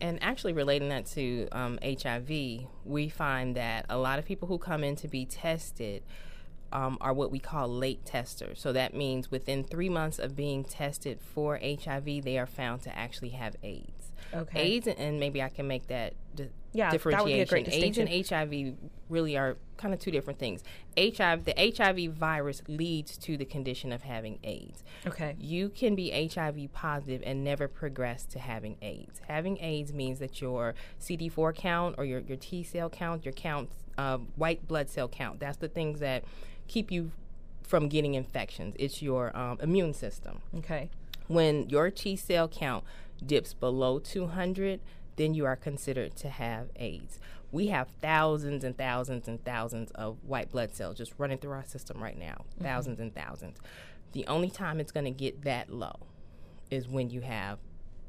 And 0.00 0.22
actually, 0.22 0.54
relating 0.54 0.88
that 0.88 1.04
to 1.16 1.46
um, 1.52 1.78
HIV, 1.82 2.66
we 2.86 3.08
find 3.10 3.54
that 3.56 3.84
a 3.90 3.98
lot 3.98 4.18
of 4.18 4.24
people 4.24 4.48
who 4.48 4.56
come 4.56 4.82
in 4.82 4.96
to 4.96 5.08
be 5.08 5.26
tested 5.26 6.02
um, 6.72 6.96
are 7.02 7.12
what 7.12 7.30
we 7.30 7.38
call 7.38 7.68
late 7.68 8.06
testers. 8.06 8.60
So 8.60 8.72
that 8.72 8.94
means 8.94 9.30
within 9.30 9.62
three 9.62 9.88
months 9.90 10.18
of 10.18 10.34
being 10.36 10.64
tested 10.64 11.20
for 11.20 11.58
HIV, 11.62 12.22
they 12.22 12.38
are 12.38 12.46
found 12.46 12.80
to 12.82 12.96
actually 12.96 13.30
have 13.30 13.56
AIDS. 13.62 14.12
Okay. 14.32 14.58
AIDS, 14.76 14.86
and 14.86 15.18
maybe 15.20 15.42
I 15.42 15.48
can 15.50 15.66
make 15.66 15.88
that 15.88 16.14
Yeah, 16.72 16.90
that 16.90 17.04
would 17.04 17.24
be 17.26 17.40
a 17.40 17.44
differentiation. 17.44 18.04
great 18.06 18.12
AIDS 18.12 18.30
and 18.32 18.52
HIV 18.52 18.74
really 19.08 19.36
are 19.36 19.56
kind 19.76 19.92
of 19.92 19.98
two 19.98 20.10
different 20.10 20.38
things. 20.38 20.62
HIV, 20.96 21.44
the 21.44 21.74
HIV 21.76 22.12
virus 22.14 22.62
leads 22.68 23.16
to 23.18 23.36
the 23.36 23.44
condition 23.44 23.92
of 23.92 24.02
having 24.02 24.38
AIDS. 24.44 24.84
Okay. 25.06 25.34
You 25.38 25.68
can 25.68 25.94
be 25.94 26.10
HIV 26.32 26.72
positive 26.72 27.22
and 27.24 27.42
never 27.42 27.66
progress 27.66 28.24
to 28.26 28.38
having 28.38 28.76
AIDS. 28.82 29.20
Having 29.26 29.58
AIDS 29.60 29.92
means 29.92 30.18
that 30.20 30.40
your 30.40 30.74
CD4 31.00 31.54
count 31.54 31.96
or 31.98 32.04
your, 32.04 32.20
your 32.20 32.36
T 32.36 32.62
cell 32.62 32.88
count, 32.88 33.24
your 33.24 33.32
counts 33.32 33.74
uh, 33.98 34.18
white 34.36 34.68
blood 34.68 34.88
cell 34.88 35.08
count. 35.08 35.40
That's 35.40 35.56
the 35.56 35.68
things 35.68 36.00
that 36.00 36.24
keep 36.68 36.92
you 36.92 37.10
from 37.62 37.88
getting 37.88 38.14
infections. 38.14 38.74
It's 38.78 39.02
your 39.02 39.36
um, 39.36 39.58
immune 39.60 39.94
system. 39.94 40.40
Okay. 40.58 40.90
When 41.26 41.68
your 41.68 41.90
T 41.90 42.16
cell 42.16 42.48
count 42.48 42.84
dips 43.24 43.54
below 43.54 43.98
200, 43.98 44.80
then 45.20 45.34
you 45.34 45.44
are 45.44 45.54
considered 45.56 46.16
to 46.16 46.30
have 46.30 46.70
AIDS. 46.76 47.20
We 47.52 47.66
have 47.66 47.88
thousands 48.00 48.64
and 48.64 48.74
thousands 48.78 49.28
and 49.28 49.44
thousands 49.44 49.90
of 49.90 50.16
white 50.24 50.50
blood 50.50 50.74
cells 50.74 50.96
just 50.96 51.12
running 51.18 51.36
through 51.36 51.50
our 51.52 51.64
system 51.64 52.02
right 52.02 52.16
now. 52.18 52.44
Mhm. 52.58 52.62
Thousands 52.62 53.00
and 53.00 53.14
thousands. 53.14 53.58
The 54.12 54.26
only 54.26 54.48
time 54.48 54.80
it's 54.80 54.92
going 54.92 55.04
to 55.04 55.10
get 55.10 55.42
that 55.42 55.68
low 55.70 55.96
is 56.70 56.88
when 56.88 57.10
you 57.10 57.20
have 57.20 57.58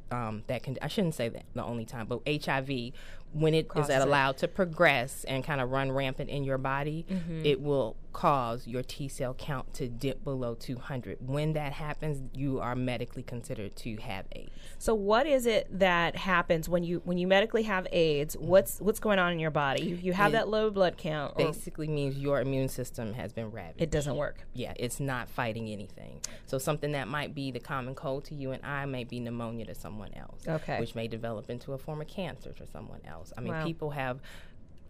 um, 0.09 0.43
that 0.47 0.61
can 0.63 0.77
I 0.81 0.87
shouldn't 0.87 1.15
say 1.15 1.29
that 1.29 1.43
the 1.53 1.63
only 1.63 1.85
time, 1.85 2.05
but 2.05 2.21
HIV 2.27 2.91
when 3.33 3.53
it 3.53 3.67
is 3.75 3.89
it. 3.89 4.01
allowed 4.01 4.37
to 4.37 4.47
progress 4.47 5.23
and 5.25 5.43
kind 5.43 5.61
of 5.61 5.69
run 5.71 5.91
rampant 5.91 6.29
in 6.29 6.43
your 6.43 6.57
body, 6.57 7.05
Mhm. 7.09 7.45
it 7.45 7.61
will 7.61 7.95
cause 8.13 8.67
your 8.67 8.83
T 8.83 9.07
cell 9.07 9.33
count 9.33 9.73
to 9.75 9.87
dip 9.87 10.21
below 10.25 10.53
200. 10.53 11.25
When 11.25 11.53
that 11.53 11.71
happens, 11.71 12.21
you 12.37 12.59
are 12.59 12.75
medically 12.75 13.23
considered 13.23 13.73
to 13.77 13.95
have 14.01 14.25
AIDS. 14.33 14.51
So 14.79 14.93
what 14.93 15.25
is 15.25 15.45
it 15.45 15.67
that 15.79 16.17
happens 16.17 16.67
when 16.67 16.83
you 16.83 17.01
when 17.05 17.17
you 17.17 17.25
medically 17.25 17.63
have 17.63 17.87
AIDS? 17.93 18.35
What's 18.37 18.81
what's 18.81 18.99
going 18.99 19.17
on 19.17 19.31
in 19.31 19.39
your 19.39 19.51
body? 19.51 19.83
You, 19.83 19.95
you 19.95 20.13
have 20.13 20.31
It 20.31 20.33
that 20.33 20.49
low 20.49 20.69
blood 20.69 20.97
count. 20.97 21.37
Basically 21.37 21.87
means 21.87 22.17
your 22.17 22.41
immune 22.41 22.67
system 22.67 23.13
has 23.13 23.31
been 23.31 23.49
ravaged. 23.49 23.81
It 23.81 23.91
doesn't 23.91 24.17
work. 24.17 24.45
Yeah, 24.53 24.73
it's 24.75 24.99
not 24.99 25.29
fighting 25.29 25.69
anything. 25.69 26.19
So 26.47 26.57
something 26.57 26.91
that 26.91 27.07
might 27.07 27.33
be 27.33 27.49
the 27.51 27.61
common 27.61 27.95
cold 27.95 28.25
to 28.25 28.35
you 28.35 28.51
and 28.51 28.61
I 28.65 28.85
may 28.85 29.05
be 29.05 29.21
pneumonia 29.21 29.65
to 29.67 29.75
someone 29.75 30.13
else. 30.15 30.45
Okay. 30.45 30.81
Which 30.81 30.95
may 30.95 31.07
develop 31.07 31.49
into 31.49 31.71
a 31.71 31.77
form 31.77 32.01
of 32.01 32.07
cancer 32.07 32.51
for 32.53 32.65
someone 32.65 32.99
else. 33.05 33.20
I 33.37 33.41
mean, 33.41 33.53
Wow. 33.53 33.65
people 33.65 33.89
have 33.91 34.19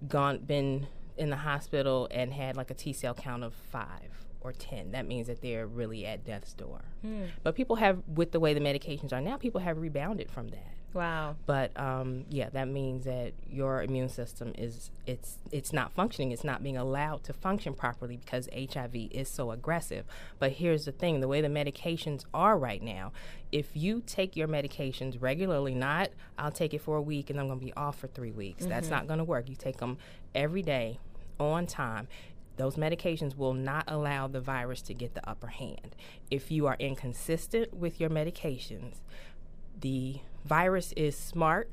gone 0.07 0.39
been 0.39 0.87
in 1.17 1.29
the 1.29 1.35
hospital 1.37 2.07
and 2.11 2.33
had 2.33 2.55
like 2.57 2.71
a 2.71 2.73
T 2.73 2.93
cell 2.93 3.13
count 3.13 3.43
of 3.43 3.53
five 3.53 4.25
or 4.41 4.51
ten. 4.51 4.91
That 4.91 5.07
means 5.07 5.27
that 5.27 5.41
they're 5.41 5.67
really 5.67 6.05
at 6.05 6.23
death's 6.25 6.53
door. 6.53 6.81
Hmm. 7.01 7.25
But 7.43 7.55
people 7.55 7.75
have, 7.75 8.01
with 8.07 8.31
the 8.31 8.39
way 8.39 8.53
the 8.53 8.59
medications 8.59 9.13
are 9.13 9.21
now, 9.21 9.37
people 9.37 9.61
have 9.61 9.77
rebounded 9.77 10.31
from 10.31 10.47
that. 10.49 10.73
Wow. 10.93 11.37
But 11.45 11.77
um, 11.79 12.25
yeah, 12.29 12.49
that 12.49 12.67
means 12.67 13.05
that 13.05 13.31
your 13.49 13.81
immune 13.81 14.09
system 14.09 14.53
is 14.57 14.91
it's 15.07 15.37
it's 15.51 15.71
not 15.71 15.93
functioning. 15.93 16.31
It's 16.31 16.43
not 16.43 16.61
being 16.63 16.75
allowed 16.77 17.23
to 17.25 17.33
function 17.33 17.73
properly 17.73 18.17
because 18.17 18.49
HIV 18.53 18.95
is 19.11 19.29
so 19.29 19.51
aggressive. 19.51 20.05
But 20.39 20.53
here's 20.53 20.85
the 20.85 20.91
thing: 20.91 21.21
the 21.21 21.27
way 21.29 21.39
the 21.41 21.47
medications 21.47 22.25
are 22.33 22.57
right 22.57 22.81
now, 22.83 23.13
if 23.51 23.69
you 23.73 24.01
take 24.05 24.35
your 24.35 24.47
medications 24.49 25.21
regularly, 25.21 25.73
not 25.75 26.09
I'll 26.37 26.51
take 26.51 26.73
it 26.73 26.81
for 26.81 26.97
a 26.97 27.01
week 27.01 27.29
and 27.29 27.39
I'm 27.39 27.47
going 27.47 27.59
to 27.59 27.65
be 27.65 27.73
off 27.73 27.97
for 27.99 28.07
three 28.07 28.31
weeks. 28.31 28.65
That's 28.65 28.87
Mhm. 28.87 28.91
not 28.91 29.07
going 29.07 29.19
to 29.19 29.23
work. 29.23 29.47
You 29.49 29.55
take 29.55 29.77
them 29.77 29.97
every 30.35 30.61
day, 30.61 30.99
on 31.39 31.67
time. 31.67 32.07
Those 32.57 32.75
medications 32.75 33.37
will 33.37 33.53
not 33.53 33.85
allow 33.87 34.27
the 34.27 34.41
virus 34.41 34.81
to 34.83 34.93
get 34.93 35.15
the 35.15 35.27
upper 35.27 35.47
hand. 35.47 35.95
If 36.29 36.51
you 36.51 36.67
are 36.67 36.75
inconsistent 36.79 37.73
with 37.73 37.99
your 37.99 38.09
medications, 38.09 38.95
the 39.79 40.19
virus 40.45 40.93
is 40.95 41.15
smart 41.15 41.69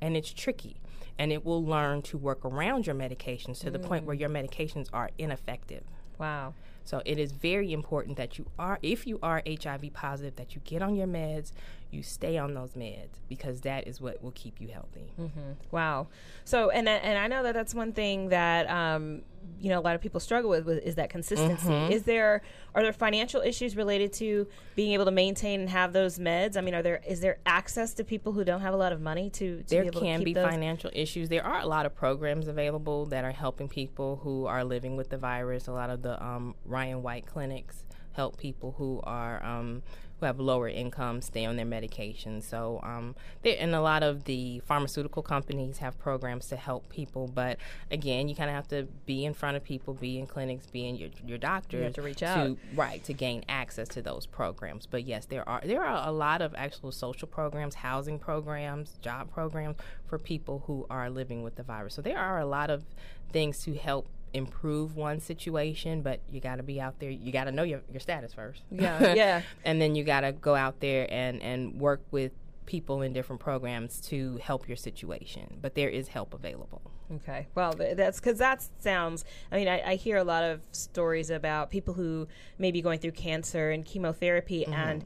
and 0.00 0.16
it's 0.16 0.32
tricky 0.32 0.76
and 1.18 1.32
it 1.32 1.44
will 1.44 1.64
learn 1.64 2.02
to 2.02 2.18
work 2.18 2.44
around 2.44 2.86
your 2.86 2.96
medications 2.96 3.60
to 3.60 3.70
the 3.70 3.78
point 3.78 4.04
where 4.04 4.16
Mm. 4.16 4.20
your 4.20 4.28
medications 4.30 4.88
are 4.92 5.10
ineffective. 5.18 5.84
Wow. 6.18 6.54
So 6.84 7.02
it 7.04 7.18
is 7.18 7.32
very 7.32 7.72
important 7.72 8.16
that 8.16 8.36
you 8.38 8.46
are 8.58 8.78
if 8.82 9.06
you 9.06 9.18
are 9.22 9.42
HIV 9.46 9.92
positive 9.94 10.36
that 10.36 10.54
you 10.54 10.60
get 10.64 10.82
on 10.82 10.94
your 10.96 11.06
meds, 11.06 11.52
you 11.94 12.02
stay 12.02 12.36
on 12.36 12.54
those 12.54 12.72
meds 12.72 13.20
because 13.28 13.60
that 13.62 13.86
is 13.86 14.00
what 14.00 14.22
will 14.22 14.32
keep 14.32 14.60
you 14.60 14.68
healthy. 14.68 15.12
hmm 15.16 15.28
Wow. 15.70 16.08
So, 16.44 16.70
and 16.70 16.88
I- 16.88 16.92
and 17.08 17.18
I 17.18 17.26
know 17.28 17.42
that 17.44 17.54
that's 17.54 17.74
one 17.74 17.92
thing 17.92 18.28
that 18.30 18.68
um, 18.68 19.22
you 19.60 19.68
know 19.68 19.78
a 19.78 19.82
lot 19.82 19.94
of 19.94 20.00
people 20.00 20.20
struggle 20.20 20.50
with, 20.50 20.64
with 20.64 20.82
is 20.84 20.94
that 20.96 21.10
consistency. 21.10 21.68
Mhm. 21.68 21.90
Is 21.90 22.02
there 22.04 22.42
are 22.74 22.82
there 22.82 22.92
financial 22.92 23.40
issues 23.42 23.76
related 23.76 24.12
to 24.14 24.46
being 24.74 24.92
able 24.92 25.04
to 25.04 25.10
maintain 25.10 25.60
and 25.60 25.70
have 25.70 25.92
those 25.92 26.18
meds? 26.18 26.56
I 26.56 26.60
mean, 26.62 26.74
are 26.74 26.82
there 26.82 27.00
is 27.06 27.20
there 27.20 27.38
access 27.46 27.94
to 27.94 28.04
people 28.04 28.32
who 28.32 28.42
don't 28.44 28.60
have 28.62 28.74
a 28.74 28.76
lot 28.78 28.92
of 28.92 29.00
money 29.00 29.30
to, 29.30 29.62
to 29.62 29.68
there 29.68 29.82
be 29.82 29.88
able 29.88 30.00
can 30.00 30.24
be 30.24 30.32
those? 30.34 30.44
financial 30.50 30.90
issues. 30.94 31.28
There 31.28 31.44
are 31.44 31.60
a 31.60 31.66
lot 31.66 31.86
of 31.86 31.94
programs 31.94 32.48
available 32.48 33.06
that 33.06 33.24
are 33.24 33.32
helping 33.32 33.68
people 33.68 34.16
who 34.22 34.46
are 34.46 34.64
living 34.64 34.96
with 34.96 35.08
the 35.10 35.18
virus. 35.18 35.66
A 35.68 35.72
lot 35.72 35.90
of 35.90 36.02
the 36.02 36.22
um, 36.24 36.54
Ryan 36.64 37.02
White 37.02 37.26
clinics 37.26 37.84
help 38.12 38.36
people 38.38 38.74
who 38.78 39.00
are 39.02 39.44
um, 39.44 39.82
who 40.20 40.26
have 40.26 40.38
lower 40.38 40.68
income 40.68 41.20
stay 41.20 41.44
on 41.44 41.56
their 41.56 41.64
medication. 41.64 42.40
So, 42.40 42.80
um, 42.82 43.14
there, 43.42 43.56
and 43.58 43.74
a 43.74 43.80
lot 43.80 44.02
of 44.02 44.24
the 44.24 44.60
pharmaceutical 44.60 45.22
companies 45.22 45.78
have 45.78 45.98
programs 45.98 46.46
to 46.48 46.56
help 46.56 46.88
people. 46.88 47.28
But 47.28 47.58
again, 47.90 48.28
you 48.28 48.34
kind 48.34 48.50
of 48.50 48.56
have 48.56 48.68
to 48.68 48.84
be 49.06 49.24
in 49.24 49.34
front 49.34 49.56
of 49.56 49.64
people, 49.64 49.94
be 49.94 50.18
in 50.18 50.26
clinics, 50.26 50.66
be 50.66 50.88
in 50.88 50.96
your 50.96 51.10
your 51.26 51.38
doctor 51.38 51.90
to 51.90 52.02
reach 52.02 52.22
out. 52.22 52.56
right 52.74 53.02
to 53.04 53.12
gain 53.12 53.44
access 53.48 53.88
to 53.88 54.02
those 54.02 54.26
programs. 54.26 54.86
But 54.86 55.04
yes, 55.04 55.26
there 55.26 55.48
are 55.48 55.60
there 55.64 55.84
are 55.84 56.06
a 56.06 56.12
lot 56.12 56.42
of 56.42 56.54
actual 56.56 56.92
social 56.92 57.28
programs, 57.28 57.76
housing 57.76 58.18
programs, 58.18 58.98
job 59.02 59.30
programs 59.32 59.76
for 60.06 60.18
people 60.18 60.62
who 60.66 60.86
are 60.90 61.10
living 61.10 61.42
with 61.42 61.56
the 61.56 61.62
virus. 61.62 61.94
So 61.94 62.02
there 62.02 62.18
are 62.18 62.38
a 62.38 62.46
lot 62.46 62.70
of 62.70 62.84
things 63.32 63.62
to 63.64 63.74
help 63.74 64.08
improve 64.34 64.96
one 64.96 65.20
situation, 65.20 66.02
but 66.02 66.20
you 66.30 66.40
got 66.40 66.56
to 66.56 66.62
be 66.62 66.80
out 66.80 66.98
there. 66.98 67.10
You 67.10 67.32
got 67.32 67.44
to 67.44 67.52
know 67.52 67.62
your, 67.62 67.80
your 67.90 68.00
status 68.00 68.34
first. 68.34 68.62
Yeah, 68.70 69.14
yeah. 69.14 69.42
and 69.64 69.80
then 69.80 69.94
you 69.94 70.04
got 70.04 70.20
to 70.22 70.32
go 70.32 70.54
out 70.54 70.80
there 70.80 71.06
and 71.10 71.40
and 71.42 71.80
work 71.80 72.02
with 72.10 72.32
people 72.66 73.02
in 73.02 73.12
different 73.12 73.40
programs 73.40 74.00
to 74.00 74.38
help 74.42 74.66
your 74.68 74.76
situation. 74.76 75.58
But 75.60 75.74
there 75.74 75.88
is 75.90 76.08
help 76.08 76.32
available. 76.34 76.82
Okay. 77.16 77.46
Well, 77.54 77.74
that's 77.74 78.18
because 78.18 78.38
that 78.38 78.64
sounds. 78.80 79.24
I 79.52 79.56
mean, 79.56 79.68
I, 79.68 79.82
I 79.90 79.94
hear 79.96 80.16
a 80.16 80.24
lot 80.24 80.42
of 80.44 80.60
stories 80.72 81.28
about 81.30 81.70
people 81.70 81.94
who 81.94 82.26
may 82.58 82.70
be 82.70 82.80
going 82.80 82.98
through 82.98 83.12
cancer 83.12 83.70
and 83.70 83.84
chemotherapy 83.84 84.64
Mhm. 84.68 84.72
and. 84.74 85.04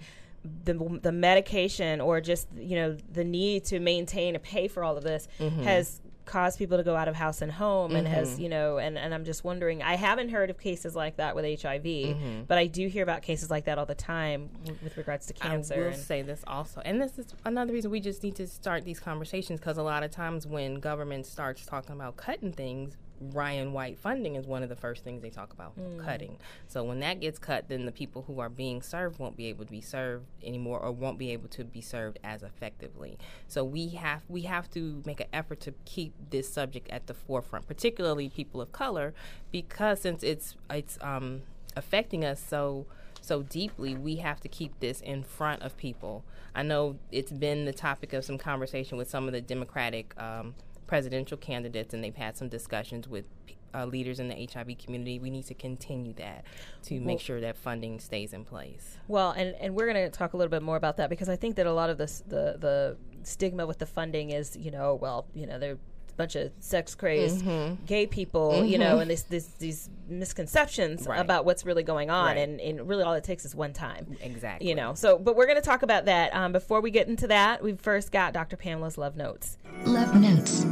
The, 0.65 1.01
the 1.03 1.11
medication 1.11 2.01
or 2.01 2.21
just 2.21 2.47
you 2.57 2.77
know 2.77 2.97
the 3.13 3.25
need 3.25 3.65
to 3.67 3.81
maintain 3.81 4.37
and 4.37 4.43
pay 4.43 4.69
for 4.69 4.85
all 4.85 4.97
of 4.97 5.03
this 5.03 5.27
Mhm. 5.41 5.65
has 5.65 6.01
caused 6.29 6.59
people 6.59 6.77
to 6.77 6.85
go 6.85 6.95
out 6.95 7.09
of 7.09 7.15
house 7.15 7.41
and 7.43 7.51
home 7.51 7.97
and 7.97 8.07
has 8.07 8.37
Mhm. 8.37 8.43
you 8.43 8.49
know 8.51 8.77
and, 8.79 8.99
and 8.99 9.15
I'm 9.15 9.25
just 9.25 9.43
wondering 9.45 9.83
I 9.83 9.95
haven't 9.97 10.29
heard 10.29 10.51
of 10.51 10.59
cases 10.59 10.95
like 10.95 11.17
that 11.17 11.35
with 11.35 11.45
HIV 11.45 11.85
Mhm. 11.85 12.47
but 12.47 12.59
I 12.59 12.67
do 12.67 12.87
hear 12.87 13.03
about 13.03 13.23
cases 13.23 13.51
like 13.51 13.65
that 13.65 13.79
all 13.79 13.87
the 13.87 13.95
time 13.95 14.51
w- 14.65 14.79
with 14.85 14.97
regards 14.99 15.25
to 15.27 15.33
cancer 15.33 15.75
I 15.75 15.79
will 15.79 15.87
and- 15.89 15.97
say 15.97 16.21
this 16.23 16.45
also, 16.47 16.83
and 16.85 17.01
this 17.01 17.19
is 17.19 17.35
another 17.47 17.73
reason 17.73 17.91
we 17.91 18.01
just 18.01 18.23
need 18.23 18.37
to 18.37 18.47
start 18.47 18.85
these 18.85 19.01
conversations 19.01 19.59
because 19.59 19.79
a 19.79 19.83
lot 19.83 20.03
of 20.03 20.11
times 20.11 20.47
when 20.47 20.75
government 20.81 21.25
starts 21.27 21.65
talking 21.65 21.95
about 21.97 22.17
cutting 22.17 22.53
things, 22.53 22.97
Ryan 23.21 23.73
White 23.73 23.99
funding 23.99 24.37
is 24.37 24.47
one 24.47 24.63
of 24.63 24.69
the 24.69 24.77
first 24.77 25.05
things 25.05 25.23
they 25.23 25.31
talk 25.31 25.53
about 25.53 25.77
Mm. 25.79 26.05
cutting. 26.05 26.39
So 26.67 26.85
when 26.85 27.01
that 27.01 27.21
gets 27.21 27.39
cut, 27.39 27.69
then 27.69 27.85
the 27.87 27.93
people 27.93 28.23
who 28.23 28.41
are 28.41 28.49
being 28.49 28.83
served 28.83 29.19
won't 29.19 29.37
be 29.37 29.47
able 29.47 29.65
to 29.65 29.71
be 29.71 29.81
served 29.81 30.27
anymore, 30.43 30.81
or 30.81 30.93
won't 30.93 31.19
be 31.19 31.31
able 31.33 31.49
to 31.49 31.65
be 31.65 31.81
served 31.81 32.19
as 32.23 32.43
effectively. 32.43 33.19
So 33.49 33.65
we 33.65 33.89
have 33.91 34.23
we 34.29 34.43
have 34.43 34.71
to 34.71 35.03
make 35.07 35.21
an 35.21 35.29
effort 35.33 35.61
to 35.61 35.75
keep 35.85 36.13
this 36.31 36.53
subject 36.53 36.89
at 36.91 37.07
the 37.07 37.15
forefront, 37.15 37.67
particularly 37.67 38.29
people 38.29 38.61
of 38.61 38.73
color, 38.73 39.15
because 39.51 40.01
since 40.01 40.23
it's 40.23 40.57
it's 40.71 40.99
um, 41.01 41.43
affecting 41.77 42.25
us 42.25 42.41
so 42.41 42.87
so 43.21 43.43
deeply, 43.43 43.95
we 43.95 44.17
have 44.17 44.41
to 44.41 44.49
keep 44.49 44.79
this 44.81 45.01
in 45.01 45.23
front 45.23 45.61
of 45.63 45.77
people. 45.77 46.25
I 46.55 46.63
know 46.63 46.97
it's 47.13 47.33
been 47.33 47.65
the 47.67 47.73
topic 47.73 48.13
of 48.13 48.25
some 48.25 48.39
conversation 48.39 48.97
with 48.97 49.11
some 49.11 49.27
of 49.27 49.33
the 49.33 49.41
Democratic 49.41 50.15
um, 50.23 50.55
presidential 50.89 51.37
candidates, 51.37 51.95
and 51.95 52.03
they've 52.03 52.17
had 52.17 52.37
some 52.37 52.49
discussions 52.49 53.07
with 53.07 53.27
uh, 53.75 53.85
leaders 53.85 54.19
in 54.19 54.29
the 54.29 54.49
HIV 54.53 54.79
community. 54.79 55.21
We 55.21 55.31
need 55.31 55.45
to 55.47 55.55
continue 55.55 56.15
that 56.15 56.45
to 56.85 56.97
Well- 56.97 57.05
make 57.05 57.21
sure 57.21 57.41
that 57.41 57.57
funding 57.57 58.01
stays 58.01 58.33
in 58.33 58.45
place. 58.45 58.97
Well, 59.07 59.31
and, 59.33 59.55
and 59.61 59.77
we're 59.77 59.93
going 59.93 60.11
to 60.11 60.11
talk 60.11 60.33
a 60.33 60.37
little 60.37 60.51
bit 60.51 60.63
more 60.63 60.77
about 60.77 60.97
that 60.97 61.11
because 61.11 61.29
I 61.29 61.37
think 61.37 61.55
that 61.57 61.67
a 61.67 61.73
lot 61.73 61.91
of 61.91 61.99
this 61.99 62.25
the 62.27 62.57
the 62.59 62.97
stigma 63.23 63.67
with 63.67 63.79
the 63.79 63.87
funding 63.87 64.31
is 64.31 64.57
you 64.57 64.71
know 64.71 64.95
well 64.95 65.27
you 65.35 65.45
know 65.47 65.59
they're 65.59 65.77
bunch 66.19 66.37
of 66.37 66.51
sex 66.61 66.95
crazed 66.95 67.45
Mhm. 67.45 67.79
gay 67.87 68.07
people 68.07 68.65
you 68.65 68.77
know 68.77 68.97
Mhm. 68.99 69.03
and 69.03 69.11
this, 69.11 69.23
this 69.23 69.47
these 69.59 69.89
misconceptions 70.09 71.07
Right. 71.07 71.21
about 71.21 71.45
what's 71.45 71.65
really 71.65 71.83
going 71.83 72.11
on 72.11 72.27
Right. 72.27 72.39
and, 72.39 72.61
and 72.61 72.89
really 72.89 73.05
all 73.05 73.15
it 73.15 73.25
takes 73.25 73.45
is 73.45 73.55
one 73.55 73.73
time 73.73 74.17
Exactly. 74.21 74.69
you 74.69 74.75
know 74.75 74.95
so 74.95 75.19
but 75.19 75.37
we're 75.37 75.47
going 75.47 75.57
to 75.57 75.63
talk 75.63 75.83
about 75.83 76.05
that 76.07 76.35
um, 76.35 76.53
before 76.53 76.81
we 76.81 76.91
get 76.91 77.09
into 77.09 77.27
that 77.29 77.63
we've 77.63 77.81
first 77.81 78.11
got 78.13 78.33
Dr. 78.35 78.57
Pamela's 78.57 78.99
love 78.99 79.17
notes 79.17 79.57
Love 79.85 80.15
Notes 80.21 80.65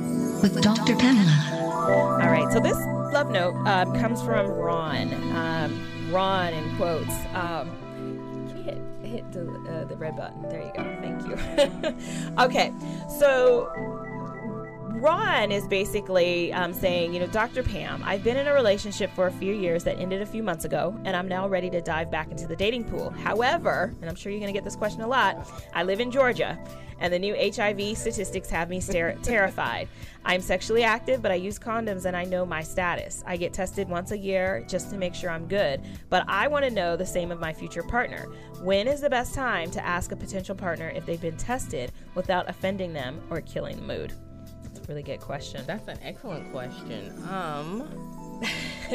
with 0.42 0.60
Dr. 0.60 0.96
Pamela. 0.96 2.18
all 2.22 2.28
right 2.30 2.52
so 2.52 2.60
this 2.60 2.76
love 3.14 3.30
note 3.30 3.54
um, 3.66 3.94
comes 3.94 4.20
from 4.22 4.46
Ron 4.50 5.12
um, 5.34 6.10
Ron 6.12 6.52
in 6.52 6.76
quotes 6.76 7.14
um, 7.34 7.70
hit 8.64 8.78
hit 9.08 9.32
the, 9.32 9.42
uh, 9.70 9.84
the 9.84 9.96
red 9.96 10.16
button. 10.16 10.42
There 10.42 10.60
you 10.60 10.72
go. 10.74 10.82
Thank 11.00 11.26
you. 11.28 11.96
okay, 12.44 12.72
so 13.20 13.70
Ron 15.06 15.52
is 15.52 15.68
basically 15.68 16.52
um, 16.52 16.72
saying, 16.72 17.14
you 17.14 17.20
know, 17.20 17.28
Dr. 17.28 17.62
Pam, 17.62 18.02
I've 18.04 18.24
been 18.24 18.36
in 18.36 18.48
a 18.48 18.52
relationship 18.52 19.08
for 19.12 19.28
a 19.28 19.30
few 19.30 19.54
years 19.54 19.84
that 19.84 20.00
ended 20.00 20.20
a 20.20 20.26
few 20.26 20.42
months 20.42 20.64
ago, 20.64 21.00
and 21.04 21.14
I'm 21.14 21.28
now 21.28 21.46
ready 21.46 21.70
to 21.70 21.80
dive 21.80 22.10
back 22.10 22.32
into 22.32 22.48
the 22.48 22.56
dating 22.56 22.82
pool. 22.82 23.10
However, 23.10 23.94
and 24.00 24.10
I'm 24.10 24.16
sure 24.16 24.32
you're 24.32 24.40
going 24.40 24.52
to 24.52 24.58
get 24.58 24.64
this 24.64 24.74
question 24.74 25.02
a 25.02 25.06
lot, 25.06 25.48
I 25.72 25.84
live 25.84 26.00
in 26.00 26.10
Georgia, 26.10 26.58
and 26.98 27.14
the 27.14 27.20
new 27.20 27.36
HIV 27.36 27.96
statistics 27.96 28.50
have 28.50 28.68
me 28.68 28.80
stare- 28.80 29.16
terrified. 29.22 29.86
I'm 30.24 30.40
sexually 30.40 30.82
active, 30.82 31.22
but 31.22 31.30
I 31.30 31.36
use 31.36 31.56
condoms 31.56 32.04
and 32.04 32.16
I 32.16 32.24
know 32.24 32.44
my 32.44 32.64
status. 32.64 33.22
I 33.28 33.36
get 33.36 33.52
tested 33.52 33.88
once 33.88 34.10
a 34.10 34.18
year 34.18 34.66
just 34.68 34.90
to 34.90 34.96
make 34.98 35.14
sure 35.14 35.30
I'm 35.30 35.46
good, 35.46 35.82
but 36.10 36.24
I 36.26 36.48
want 36.48 36.64
to 36.64 36.70
know 36.72 36.96
the 36.96 37.06
same 37.06 37.30
of 37.30 37.38
my 37.38 37.52
future 37.52 37.84
partner. 37.84 38.26
When 38.60 38.88
is 38.88 39.02
the 39.02 39.10
best 39.10 39.34
time 39.34 39.70
to 39.70 39.86
ask 39.86 40.10
a 40.10 40.16
potential 40.16 40.56
partner 40.56 40.88
if 40.96 41.06
they've 41.06 41.20
been 41.20 41.36
tested 41.36 41.92
without 42.16 42.50
offending 42.50 42.92
them 42.92 43.20
or 43.30 43.40
killing 43.40 43.76
the 43.76 43.82
mood? 43.82 44.12
Really 44.88 45.02
good 45.02 45.20
question. 45.20 45.64
That's 45.66 45.88
an 45.88 45.98
excellent 46.02 46.50
question. 46.52 47.12
Um, 47.28 47.88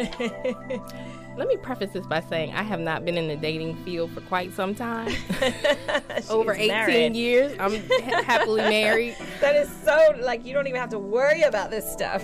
let 1.38 1.48
me 1.48 1.58
preface 1.58 1.92
this 1.92 2.06
by 2.06 2.22
saying 2.22 2.54
I 2.54 2.64
have 2.64 2.80
not 2.80 3.04
been 3.04 3.18
in 3.18 3.28
the 3.28 3.36
dating 3.36 3.76
field 3.84 4.12
for 4.12 4.22
quite 4.22 4.54
some 4.54 4.74
time. 4.74 5.12
Over 6.30 6.54
18 6.54 6.68
married. 6.70 7.16
years. 7.16 7.52
I'm 7.60 7.76
ha- 7.76 8.24
happily 8.24 8.62
married. 8.62 9.18
That 9.42 9.56
is 9.58 9.70
so 9.84 10.16
like 10.22 10.46
you 10.46 10.54
don't 10.54 10.68
even 10.68 10.80
have 10.80 10.92
to 10.92 11.00
worry 11.00 11.42
about 11.42 11.72
this 11.72 11.92
stuff. 11.92 12.24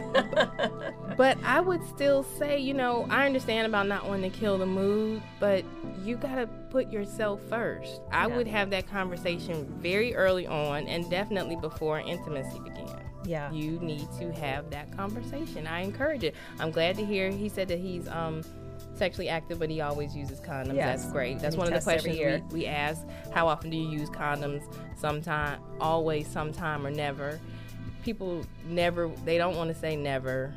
But 1.18 1.38
I 1.44 1.60
would 1.60 1.84
still 1.90 2.24
say, 2.24 2.60
you 2.60 2.74
know, 2.74 3.06
I 3.10 3.26
understand 3.26 3.66
about 3.68 3.88
not 3.88 4.08
wanting 4.08 4.32
to 4.32 4.38
kill 4.38 4.58
the 4.58 4.66
mood, 4.66 5.22
but 5.40 5.66
you 6.04 6.16
got 6.16 6.36
to 6.36 6.48
put 6.70 6.90
yourself 6.92 7.42
first. 7.50 8.00
I 8.12 8.28
Yeah. 8.28 8.38
would 8.38 8.48
have 8.48 8.70
that 8.70 8.88
conversation 8.88 9.66
very 9.80 10.16
early 10.16 10.46
on 10.48 10.88
and 10.88 11.10
definitely 11.10 11.56
before 11.58 12.00
intimacy 12.00 12.60
began. 12.60 12.97
Yeah. 13.28 13.52
You 13.52 13.72
need 13.80 14.08
to 14.20 14.32
have 14.34 14.70
that 14.72 14.96
conversation. 14.96 15.68
I 15.68 15.82
encourage 15.82 16.24
it. 16.24 16.34
I'm 16.60 16.72
glad 16.72 16.96
to 16.98 17.06
hear 17.06 17.30
he 17.30 17.50
said 17.50 17.68
that 17.68 17.80
he's 17.80 18.08
um 18.08 18.42
sexually 18.96 19.30
active 19.30 19.60
but 19.60 19.70
he 19.70 19.82
always 19.82 20.16
uses 20.16 20.40
condoms. 20.40 20.76
Yes. 20.76 21.02
That's 21.02 21.12
great. 21.12 21.40
That's 21.40 21.56
one 21.56 21.68
of 21.68 21.74
the 21.74 21.82
questions 21.82 22.18
we, 22.52 22.60
we 22.60 22.66
ask. 22.66 23.06
How 23.34 23.48
often 23.48 23.70
do 23.70 23.78
you 23.78 23.88
use 23.90 24.10
condoms? 24.10 24.64
Sometime, 24.98 25.60
always, 25.80 26.28
sometime 26.28 26.86
or 26.86 26.92
never. 26.92 27.40
People 28.04 28.44
never 28.68 29.10
they 29.26 29.38
don't 29.38 29.56
want 29.58 29.72
to 29.74 29.76
say 29.80 29.96
never. 29.96 30.54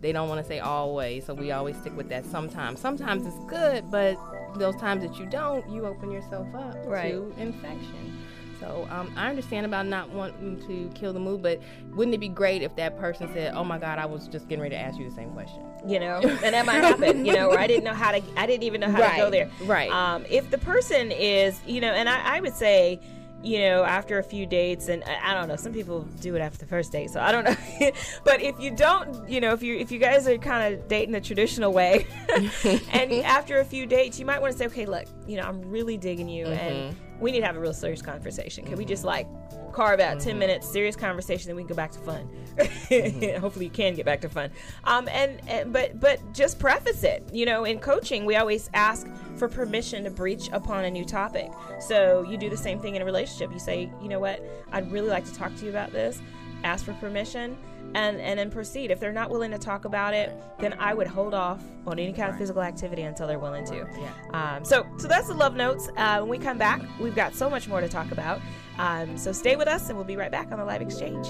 They 0.00 0.12
don't 0.12 0.28
want 0.28 0.40
to 0.40 0.46
say 0.46 0.60
always, 0.60 1.24
so 1.24 1.34
we 1.34 1.52
always 1.52 1.76
stick 1.76 1.96
with 1.96 2.08
that 2.10 2.24
sometimes. 2.26 2.80
Sometimes 2.80 3.26
it's 3.26 3.38
good, 3.46 3.90
but 3.90 4.16
those 4.56 4.76
times 4.76 5.02
that 5.02 5.18
you 5.18 5.26
don't, 5.26 5.68
you 5.70 5.86
open 5.86 6.10
yourself 6.10 6.46
up 6.54 6.76
Right. 6.86 7.12
to 7.12 7.32
infection. 7.38 8.18
So 8.66 8.88
um, 8.90 9.12
I 9.16 9.28
understand 9.28 9.64
about 9.64 9.86
not 9.86 10.10
wanting 10.10 10.60
to 10.66 10.90
kill 10.98 11.12
the 11.12 11.20
mood, 11.20 11.42
but 11.42 11.60
wouldn't 11.94 12.14
it 12.14 12.18
be 12.18 12.28
great 12.28 12.62
if 12.62 12.74
that 12.76 12.98
person 12.98 13.28
said, 13.32 13.54
"Oh 13.54 13.64
my 13.64 13.78
God, 13.78 13.98
I 13.98 14.06
was 14.06 14.26
just 14.28 14.48
getting 14.48 14.62
ready 14.62 14.74
to 14.74 14.80
ask 14.80 14.98
you 14.98 15.08
the 15.08 15.14
same 15.14 15.30
question." 15.30 15.62
you 15.86 16.00
know 16.00 16.16
and 16.42 16.54
that 16.54 16.66
might 16.66 16.82
happen 16.82 17.24
you 17.24 17.32
know 17.32 17.50
or 17.50 17.58
i 17.58 17.66
didn't 17.66 17.84
know 17.84 17.94
how 17.94 18.10
to 18.10 18.20
i 18.36 18.46
didn't 18.46 18.64
even 18.64 18.80
know 18.80 18.90
how 18.90 18.98
to 18.98 19.16
go 19.16 19.30
there 19.30 19.48
right. 19.64 19.90
um, 19.90 20.24
if 20.28 20.50
the 20.50 20.58
person 20.58 21.12
is 21.12 21.60
you 21.66 21.80
know 21.80 21.92
and 21.92 22.08
I, 22.08 22.38
I 22.38 22.40
would 22.40 22.54
say 22.54 22.98
you 23.42 23.58
know 23.58 23.84
after 23.84 24.18
a 24.18 24.22
few 24.22 24.46
dates 24.46 24.88
and 24.88 25.04
I, 25.04 25.30
I 25.30 25.34
don't 25.34 25.46
know 25.46 25.54
some 25.54 25.72
people 25.72 26.00
do 26.20 26.34
it 26.34 26.40
after 26.40 26.58
the 26.58 26.66
first 26.66 26.90
date 26.90 27.10
so 27.10 27.20
i 27.20 27.30
don't 27.30 27.44
know 27.44 27.90
but 28.24 28.40
if 28.40 28.58
you 28.58 28.70
don't 28.70 29.28
you 29.28 29.40
know 29.40 29.52
if 29.52 29.62
you 29.62 29.76
if 29.76 29.92
you 29.92 29.98
guys 29.98 30.26
are 30.26 30.38
kind 30.38 30.74
of 30.74 30.88
dating 30.88 31.12
the 31.12 31.20
traditional 31.20 31.72
way 31.72 32.06
and 32.64 33.12
after 33.12 33.60
a 33.60 33.64
few 33.64 33.86
dates 33.86 34.18
you 34.18 34.26
might 34.26 34.40
want 34.40 34.52
to 34.52 34.58
say 34.58 34.66
okay 34.66 34.86
look 34.86 35.04
you 35.26 35.36
know 35.36 35.42
i'm 35.42 35.60
really 35.70 35.96
digging 35.96 36.28
you 36.28 36.46
and 36.46 36.96
we 37.20 37.32
need 37.32 37.40
to 37.40 37.46
have 37.46 37.56
a 37.56 37.60
real 37.60 37.72
serious 37.72 38.02
conversation. 38.02 38.64
Can 38.64 38.76
we 38.76 38.84
just 38.84 39.04
mm-hmm. 39.04 39.26
like 39.26 39.72
carve 39.72 40.00
out 40.00 40.20
10 40.20 40.30
mm-hmm. 40.30 40.38
minutes 40.38 40.68
serious 40.70 40.96
conversation 40.96 41.48
then 41.48 41.56
we 41.56 41.62
can 41.62 41.68
go 41.68 41.74
back 41.74 41.92
to 41.92 41.98
fun? 42.00 42.28
Mm-hmm. 42.56 43.40
Hopefully 43.40 43.66
you 43.66 43.70
can 43.70 43.94
get 43.94 44.04
back 44.04 44.20
to 44.22 44.28
fun. 44.28 44.50
Um, 44.84 45.08
and, 45.08 45.40
and 45.48 45.72
but 45.72 45.98
but 46.00 46.20
just 46.32 46.58
preface 46.58 47.04
it. 47.04 47.28
You 47.32 47.46
know 47.46 47.64
in 47.64 47.78
coaching 47.78 48.24
we 48.24 48.36
always 48.36 48.70
ask 48.74 49.06
for 49.36 49.48
permission 49.48 50.04
to 50.04 50.10
breach 50.10 50.48
upon 50.52 50.84
a 50.84 50.90
new 50.90 51.04
topic. 51.04 51.50
So 51.80 52.22
you 52.22 52.36
do 52.36 52.50
the 52.50 52.56
same 52.56 52.80
thing 52.80 52.96
in 52.96 53.02
a 53.02 53.04
relationship. 53.04 53.52
You 53.52 53.58
say 53.58 53.90
you 54.02 54.08
know 54.08 54.20
what? 54.20 54.42
I'd 54.72 54.90
really 54.90 55.08
like 55.08 55.24
to 55.26 55.34
talk 55.34 55.54
to 55.56 55.64
you 55.64 55.70
about 55.70 55.92
this. 55.92 56.20
Ask 56.64 56.84
for 56.84 56.94
permission 56.94 57.56
and 57.94 58.20
and 58.20 58.38
then 58.38 58.50
proceed. 58.50 58.90
If 58.90 59.00
they're 59.00 59.12
not 59.12 59.30
willing 59.30 59.50
to 59.50 59.58
talk 59.58 59.84
about 59.84 60.14
it 60.14 60.36
then 60.58 60.74
i 60.78 60.94
would 60.94 61.06
hold 61.06 61.34
off 61.34 61.62
on 61.86 61.98
any 61.98 62.12
kind 62.12 62.30
of 62.30 62.38
physical 62.38 62.62
activity 62.62 63.02
until 63.02 63.26
they're 63.26 63.38
willing 63.38 63.64
to. 63.66 63.86
Um, 64.32 64.64
so 64.64 64.86
so 64.98 65.08
that's 65.08 65.28
the 65.28 65.34
love 65.34 65.54
notes. 65.54 65.88
Uh, 65.96 66.18
when 66.20 66.28
we 66.28 66.38
come 66.38 66.58
back 66.58 66.82
we've 67.00 67.14
got 67.14 67.34
so 67.34 67.48
much 67.50 67.68
more 67.68 67.80
to 67.80 67.88
talk 67.88 68.10
about. 68.12 68.40
Um, 68.78 69.16
so 69.16 69.32
stay 69.32 69.56
with 69.56 69.68
us 69.68 69.88
and 69.88 69.96
we'll 69.96 70.06
be 70.06 70.16
right 70.16 70.30
back 70.30 70.52
on 70.52 70.58
the 70.58 70.64
live 70.64 70.82
exchange. 70.82 71.26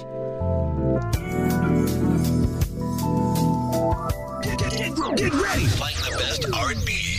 Get 5.16 5.32
ready. 5.32 5.66
Playing 5.68 5.96
the 6.02 6.16
best 6.18 6.46
R&B 6.52 7.16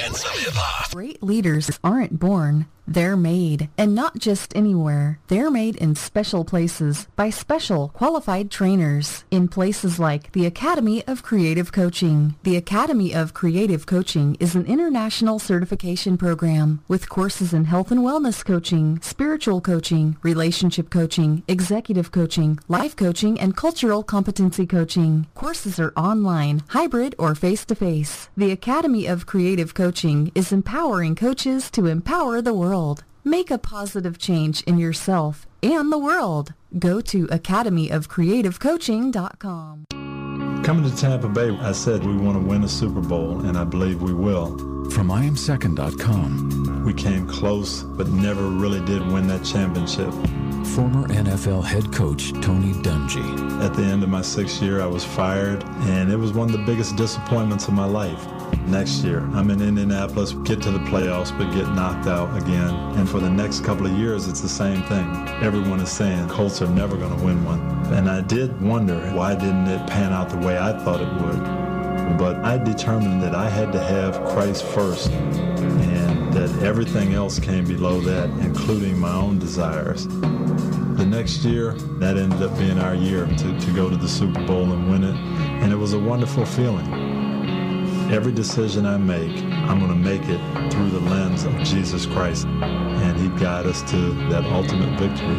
and 0.00 0.16
some 0.16 0.38
hip 0.38 0.52
hop. 0.54 0.90
Great 0.90 1.22
leaders 1.22 1.70
aren't 1.84 2.18
born, 2.18 2.66
they're 2.86 3.16
made. 3.16 3.68
And 3.76 3.94
not 3.94 4.18
just 4.18 4.54
anywhere. 4.56 5.18
They're 5.28 5.50
made 5.50 5.76
in 5.76 5.94
special 5.94 6.44
places 6.44 7.08
by 7.16 7.30
special 7.30 7.88
qualified 7.88 8.50
trainers 8.50 9.24
in 9.30 9.48
places 9.48 9.98
like 9.98 10.32
the 10.32 10.46
Academy 10.46 11.02
of 11.06 11.22
Creative 11.22 11.72
Coaching. 11.72 12.34
The 12.42 12.56
Academy 12.56 13.14
of 13.14 13.34
Creative 13.34 13.84
Coaching 13.86 14.36
is 14.38 14.54
an 14.54 14.66
international 14.66 15.38
certification 15.38 16.16
program 16.16 16.82
with 16.88 17.08
courses 17.08 17.52
in 17.52 17.64
health 17.64 17.90
and 17.90 18.00
wellness 18.00 18.44
coaching, 18.44 19.00
spiritual 19.02 19.60
coaching, 19.60 20.16
relationship 20.22 20.90
coaching, 20.90 21.42
executive 21.48 22.12
coaching, 22.12 22.58
life 22.68 22.94
coaching, 22.94 23.40
and 23.40 23.56
cultural 23.56 24.02
competency 24.02 24.66
coaching. 24.66 25.26
Courses 25.34 25.80
are 25.80 25.92
online, 25.96 26.62
hybrid, 26.68 27.14
or 27.18 27.34
face-to-face. 27.34 28.28
The 28.36 28.52
Academy 28.52 29.06
of 29.06 29.26
Creative 29.26 29.72
Coaching 29.74 30.30
is 30.34 30.52
empowering 30.52 31.14
coaches 31.14 31.70
to 31.72 31.86
empower 31.86 32.40
the 32.40 32.54
world. 32.54 32.75
Make 33.24 33.50
a 33.50 33.56
positive 33.58 34.18
change 34.18 34.60
in 34.64 34.76
yourself 34.76 35.46
and 35.62 35.90
the 35.90 35.96
world. 35.98 36.52
Go 36.78 37.00
to 37.00 37.26
academyofcreativecoaching.com. 37.28 39.86
Coming 40.62 40.90
to 40.90 40.96
Tampa 40.96 41.28
Bay, 41.28 41.56
I 41.60 41.72
said 41.72 42.04
we 42.04 42.14
want 42.14 42.36
to 42.36 42.44
win 42.46 42.64
a 42.64 42.68
Super 42.68 43.00
Bowl, 43.00 43.40
and 43.46 43.56
I 43.56 43.64
believe 43.64 44.02
we 44.02 44.12
will. 44.12 44.58
From 44.90 45.08
IamSecond.com. 45.08 46.84
We 46.84 46.92
came 46.92 47.26
close, 47.26 47.82
but 47.82 48.08
never 48.08 48.42
really 48.42 48.84
did 48.84 49.10
win 49.10 49.26
that 49.28 49.42
championship. 49.42 50.12
Former 50.74 51.08
NFL 51.08 51.64
head 51.64 51.90
coach 51.94 52.32
Tony 52.42 52.74
Dungy. 52.74 53.62
At 53.64 53.72
the 53.74 53.84
end 53.84 54.02
of 54.02 54.10
my 54.10 54.20
sixth 54.20 54.60
year, 54.60 54.82
I 54.82 54.86
was 54.86 55.02
fired, 55.02 55.64
and 55.64 56.12
it 56.12 56.16
was 56.16 56.32
one 56.32 56.50
of 56.50 56.52
the 56.52 56.62
biggest 56.66 56.96
disappointments 56.96 57.68
of 57.68 57.74
my 57.74 57.86
life. 57.86 58.26
Next 58.66 59.04
year, 59.04 59.20
I'm 59.32 59.50
in 59.50 59.62
Indianapolis, 59.62 60.32
get 60.32 60.60
to 60.62 60.72
the 60.72 60.80
playoffs, 60.80 61.36
but 61.38 61.54
get 61.54 61.68
knocked 61.68 62.08
out 62.08 62.36
again. 62.36 62.74
And 62.96 63.08
for 63.08 63.20
the 63.20 63.30
next 63.30 63.64
couple 63.64 63.86
of 63.86 63.92
years, 63.92 64.26
it's 64.26 64.40
the 64.40 64.48
same 64.48 64.82
thing. 64.82 65.08
Everyone 65.40 65.78
is 65.78 65.90
saying 65.92 66.28
Colts 66.28 66.60
are 66.60 66.68
never 66.68 66.96
going 66.96 67.16
to 67.16 67.24
win 67.24 67.44
one. 67.44 67.60
And 67.94 68.10
I 68.10 68.22
did 68.22 68.60
wonder 68.60 68.98
why 69.12 69.36
didn't 69.36 69.68
it 69.68 69.88
pan 69.88 70.12
out 70.12 70.30
the 70.30 70.38
way 70.38 70.58
I 70.58 70.76
thought 70.80 71.00
it 71.00 71.12
would. 71.22 72.18
But 72.18 72.44
I 72.44 72.58
determined 72.58 73.22
that 73.22 73.36
I 73.36 73.48
had 73.48 73.70
to 73.70 73.80
have 73.80 74.20
Christ 74.30 74.64
first 74.64 75.12
and 75.12 76.32
that 76.32 76.50
everything 76.60 77.14
else 77.14 77.38
came 77.38 77.66
below 77.66 78.00
that, 78.00 78.28
including 78.44 78.98
my 78.98 79.12
own 79.12 79.38
desires. 79.38 80.08
The 80.08 81.06
next 81.06 81.44
year, 81.44 81.74
that 82.00 82.16
ended 82.16 82.42
up 82.42 82.58
being 82.58 82.80
our 82.80 82.96
year 82.96 83.26
to, 83.26 83.60
to 83.60 83.70
go 83.72 83.88
to 83.88 83.96
the 83.96 84.08
Super 84.08 84.44
Bowl 84.44 84.72
and 84.72 84.90
win 84.90 85.04
it. 85.04 85.14
And 85.62 85.72
it 85.72 85.76
was 85.76 85.92
a 85.92 85.98
wonderful 86.00 86.44
feeling. 86.44 87.05
Every 88.10 88.30
decision 88.32 88.86
I 88.86 88.96
make, 88.98 89.42
I'm 89.42 89.80
going 89.80 89.90
to 89.90 89.96
make 89.96 90.22
it 90.22 90.70
through 90.72 90.90
the 90.90 91.00
lens 91.00 91.44
of 91.44 91.52
Jesus 91.64 92.06
Christ, 92.06 92.46
and 92.46 93.18
He'd 93.18 93.36
guide 93.38 93.66
us 93.66 93.82
to 93.90 93.96
that 94.30 94.44
ultimate 94.44 94.96
victory. 94.98 95.36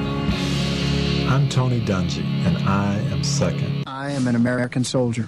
I'm 1.27 1.47
Tony 1.47 1.79
Dungy, 1.79 2.25
and 2.45 2.57
I 2.57 2.95
am 3.11 3.23
second. 3.23 3.85
I 3.87 4.11
am 4.11 4.27
an 4.27 4.35
American 4.35 4.83
soldier. 4.83 5.25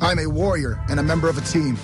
I'm 0.00 0.18
a 0.18 0.26
warrior 0.26 0.80
and 0.88 0.98
a 0.98 1.02
member 1.02 1.28
of 1.28 1.38
a 1.38 1.42
team. 1.42 1.78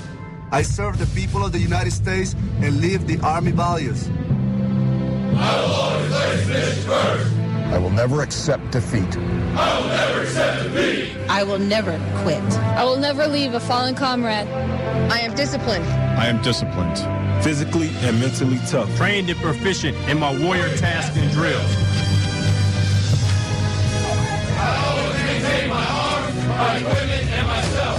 I 0.51 0.63
serve 0.63 0.99
the 0.99 1.07
people 1.19 1.45
of 1.45 1.53
the 1.53 1.61
United 1.61 1.93
States 1.93 2.35
and 2.61 2.81
live 2.81 3.07
the 3.07 3.21
Army 3.21 3.53
values. 3.53 4.09
I 4.09 5.61
will 5.61 5.73
always 5.73 6.11
place 6.11 6.49
mission 6.49 6.83
first. 6.83 7.44
I 7.73 7.79
will 7.79 7.91
never 7.91 8.23
accept 8.23 8.71
defeat. 8.71 9.17
I 9.57 9.81
will 9.81 9.89
never 9.89 10.21
accept 10.23 10.63
defeat. 10.65 11.17
I 11.29 11.43
will 11.43 11.59
never 11.59 11.93
quit. 12.23 12.43
I 12.79 12.85
will 12.85 12.97
never 12.99 13.27
leave 13.27 13.55
a 13.55 13.61
fallen 13.61 13.95
comrade. 13.95 14.47
I 15.11 15.21
am 15.21 15.35
disciplined. 15.35 15.85
I 15.85 16.27
am 16.27 16.41
disciplined. 16.43 16.99
Physically 17.43 17.91
and 18.03 18.21
mentally 18.21 18.59
tough. 18.69 18.95
Trained 18.97 19.29
and 19.31 19.39
proficient 19.41 19.97
in 20.09 20.19
my 20.19 20.33
warrior 20.45 20.75
task 20.77 21.17
and 21.17 21.31
drill. 21.33 21.61
I 24.57 24.71
always 24.87 25.23
maintain 25.25 25.69
my 25.69 25.85
arms, 25.85 26.37
my 26.47 26.77
equipment, 26.79 27.25
and 27.31 27.47
myself. 27.47 27.94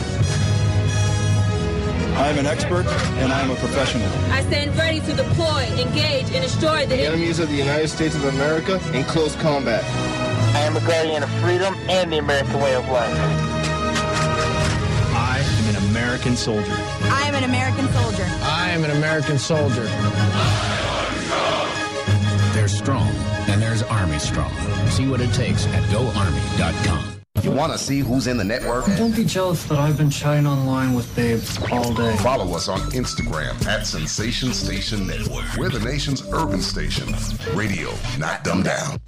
I 2.18 2.30
am 2.30 2.38
an 2.38 2.46
expert 2.46 2.86
and 3.20 3.32
I 3.34 3.42
am 3.42 3.52
a 3.52 3.56
professional. 3.56 4.08
I 4.32 4.42
stand 4.44 4.76
ready 4.78 5.02
to 5.02 5.14
deploy, 5.14 5.66
engage, 5.78 6.32
and 6.32 6.42
destroy 6.42 6.86
the, 6.86 6.96
the 6.96 7.06
enemies 7.06 7.40
of 7.40 7.50
the 7.50 7.56
United 7.56 7.90
States 7.90 8.16
of 8.16 8.24
America 8.24 8.80
in 8.94 9.04
close 9.04 9.36
combat. 9.36 9.84
I 10.56 10.60
am 10.62 10.78
a 10.78 10.80
guardian 10.88 11.24
of 11.24 11.30
freedom 11.42 11.76
and 11.90 12.14
the 12.14 12.20
American 12.20 12.60
way 12.62 12.74
of 12.74 12.88
life. 12.88 13.14
I 15.14 15.44
am 15.44 15.76
an 15.76 15.90
American 15.90 16.38
soldier. 16.38 16.72
I 16.72 17.26
am 17.28 17.36
an 17.36 17.44
American 17.44 17.88
soldier. 17.90 18.26
I 18.44 18.70
am 18.72 18.86
an 18.86 18.92
American 18.92 19.38
soldier. 19.38 19.84
There's 22.54 22.76
strong, 22.76 23.10
and 23.50 23.62
there's 23.62 23.84
Army 23.84 24.20
strong. 24.20 24.54
See 24.90 25.08
what 25.10 25.20
it 25.20 25.34
takes 25.34 25.68
at 25.68 25.84
goarmy.com. 25.92 27.15
You 27.46 27.52
want 27.52 27.72
to 27.74 27.78
see 27.78 28.00
who's 28.00 28.26
in 28.26 28.38
the 28.38 28.44
network? 28.44 28.88
Don't 28.98 29.16
be 29.16 29.24
jealous 29.24 29.66
that 29.66 29.78
I've 29.78 29.98
been 29.98 30.10
chatting 30.10 30.48
online 30.48 30.96
with 30.96 31.16
babes 31.16 31.60
all 31.72 31.94
day. 31.94 32.18
Follow 32.18 32.56
us 32.56 32.68
on 32.68 32.80
Instagram 32.90 33.64
at 33.68 33.86
Sensation 33.86 34.52
Station 34.52 35.06
Network. 35.06 35.46
We're 35.56 35.70
the 35.70 35.80
nation's 35.80 36.28
urban 36.34 36.60
station. 36.60 37.14
Radio, 37.56 37.94
not 38.18 38.44
dumbed 38.44 38.66
down. 38.66 39.00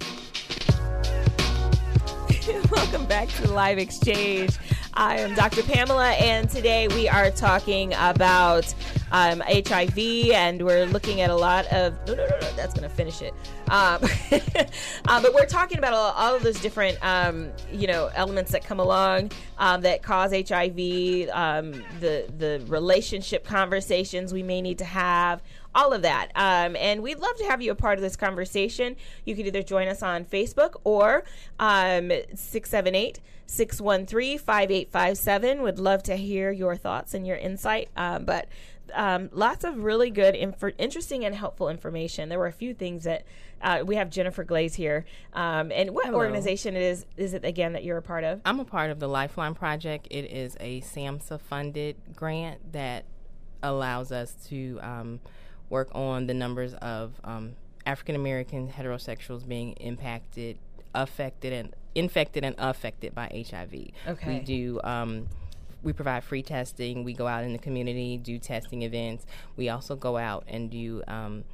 Welcome 2.70 3.06
back 3.06 3.28
to 3.30 3.50
Live 3.50 3.78
Exchange. 3.78 4.56
I 4.94 5.18
am 5.18 5.34
Dr. 5.34 5.64
Pamela, 5.64 6.10
and 6.12 6.48
today 6.48 6.86
we 6.86 7.08
are 7.08 7.32
talking 7.32 7.92
about 7.94 8.72
um, 9.12 9.42
HIV, 9.46 9.98
and 10.32 10.62
we're 10.62 10.86
looking 10.86 11.20
at 11.20 11.30
a 11.30 11.36
lot 11.36 11.66
of. 11.72 11.94
No, 12.06 12.14
no, 12.14 12.26
no, 12.26 12.38
no 12.40 12.52
that's 12.56 12.74
going 12.74 12.88
to 12.88 12.94
finish 12.94 13.22
it. 13.22 13.32
Um, 13.70 14.02
uh, 15.08 15.22
but 15.22 15.34
we're 15.34 15.46
talking 15.46 15.78
about 15.78 15.94
all, 15.94 16.12
all 16.12 16.34
of 16.34 16.42
those 16.42 16.60
different, 16.60 16.98
um, 17.04 17.50
you 17.72 17.86
know, 17.86 18.10
elements 18.14 18.52
that 18.52 18.64
come 18.64 18.80
along 18.80 19.30
um, 19.58 19.82
that 19.82 20.02
cause 20.02 20.32
HIV, 20.32 21.28
um, 21.32 21.72
the 22.00 22.26
the 22.36 22.62
relationship 22.66 23.44
conversations 23.44 24.32
we 24.32 24.42
may 24.42 24.60
need 24.60 24.78
to 24.78 24.84
have 24.84 25.42
all 25.74 25.92
of 25.92 26.02
that. 26.02 26.30
Um, 26.34 26.76
and 26.76 27.02
we'd 27.02 27.18
love 27.18 27.36
to 27.36 27.44
have 27.44 27.62
you 27.62 27.70
a 27.70 27.74
part 27.74 27.98
of 27.98 28.02
this 28.02 28.16
conversation. 28.16 28.96
You 29.24 29.36
can 29.36 29.46
either 29.46 29.62
join 29.62 29.88
us 29.88 30.02
on 30.02 30.24
Facebook 30.24 30.74
or 30.84 31.24
um, 31.58 32.10
678 32.34 33.20
613 33.46 34.38
5857. 34.38 35.62
Would 35.62 35.78
love 35.78 36.02
to 36.04 36.16
hear 36.16 36.50
your 36.50 36.76
thoughts 36.76 37.14
and 37.14 37.26
your 37.26 37.36
insight. 37.36 37.88
Um, 37.96 38.24
but 38.24 38.48
um, 38.94 39.30
lots 39.32 39.64
of 39.64 39.78
really 39.78 40.10
good, 40.10 40.34
inf- 40.34 40.62
interesting, 40.78 41.24
and 41.24 41.34
helpful 41.34 41.68
information. 41.68 42.28
There 42.28 42.38
were 42.38 42.46
a 42.46 42.52
few 42.52 42.74
things 42.74 43.04
that 43.04 43.24
uh, 43.60 43.82
we 43.84 43.96
have 43.96 44.10
Jennifer 44.10 44.44
Glaze 44.44 44.74
here. 44.74 45.04
Um, 45.32 45.72
and 45.72 45.90
what 45.90 46.06
Hello. 46.06 46.18
organization 46.18 46.76
is 46.76 47.06
is 47.16 47.34
it 47.34 47.44
again 47.44 47.72
that 47.72 47.84
you're 47.84 47.98
a 47.98 48.02
part 48.02 48.24
of? 48.24 48.40
I'm 48.44 48.60
a 48.60 48.64
part 48.64 48.90
of 48.90 49.00
the 49.00 49.08
Lifeline 49.08 49.54
Project. 49.54 50.08
It 50.10 50.32
is 50.32 50.56
a 50.60 50.80
SAMHSA 50.80 51.40
funded 51.40 51.96
grant 52.14 52.72
that 52.72 53.04
allows 53.62 54.12
us 54.12 54.32
to 54.48 54.78
um, 54.82 55.20
work 55.68 55.88
on 55.92 56.26
the 56.26 56.34
numbers 56.34 56.74
of 56.74 57.20
um, 57.24 57.56
African 57.86 58.14
American 58.14 58.70
heterosexuals 58.70 59.46
being 59.46 59.72
impacted, 59.74 60.58
affected, 60.94 61.52
and 61.52 61.74
infected 61.94 62.44
and 62.44 62.54
affected 62.58 63.14
by 63.14 63.44
HIV. 63.50 63.74
Okay. 64.06 64.38
We 64.38 64.40
do. 64.40 64.80
Um, 64.84 65.28
we 65.82 65.92
provide 65.92 66.24
free 66.24 66.42
testing. 66.42 67.04
We 67.04 67.14
go 67.14 67.26
out 67.26 67.44
in 67.44 67.52
the 67.52 67.58
community, 67.58 68.16
do 68.16 68.38
testing 68.38 68.82
events. 68.82 69.26
We 69.56 69.68
also 69.68 69.96
go 69.96 70.16
out 70.16 70.44
and 70.48 70.70
do 70.70 71.02
um, 71.06 71.44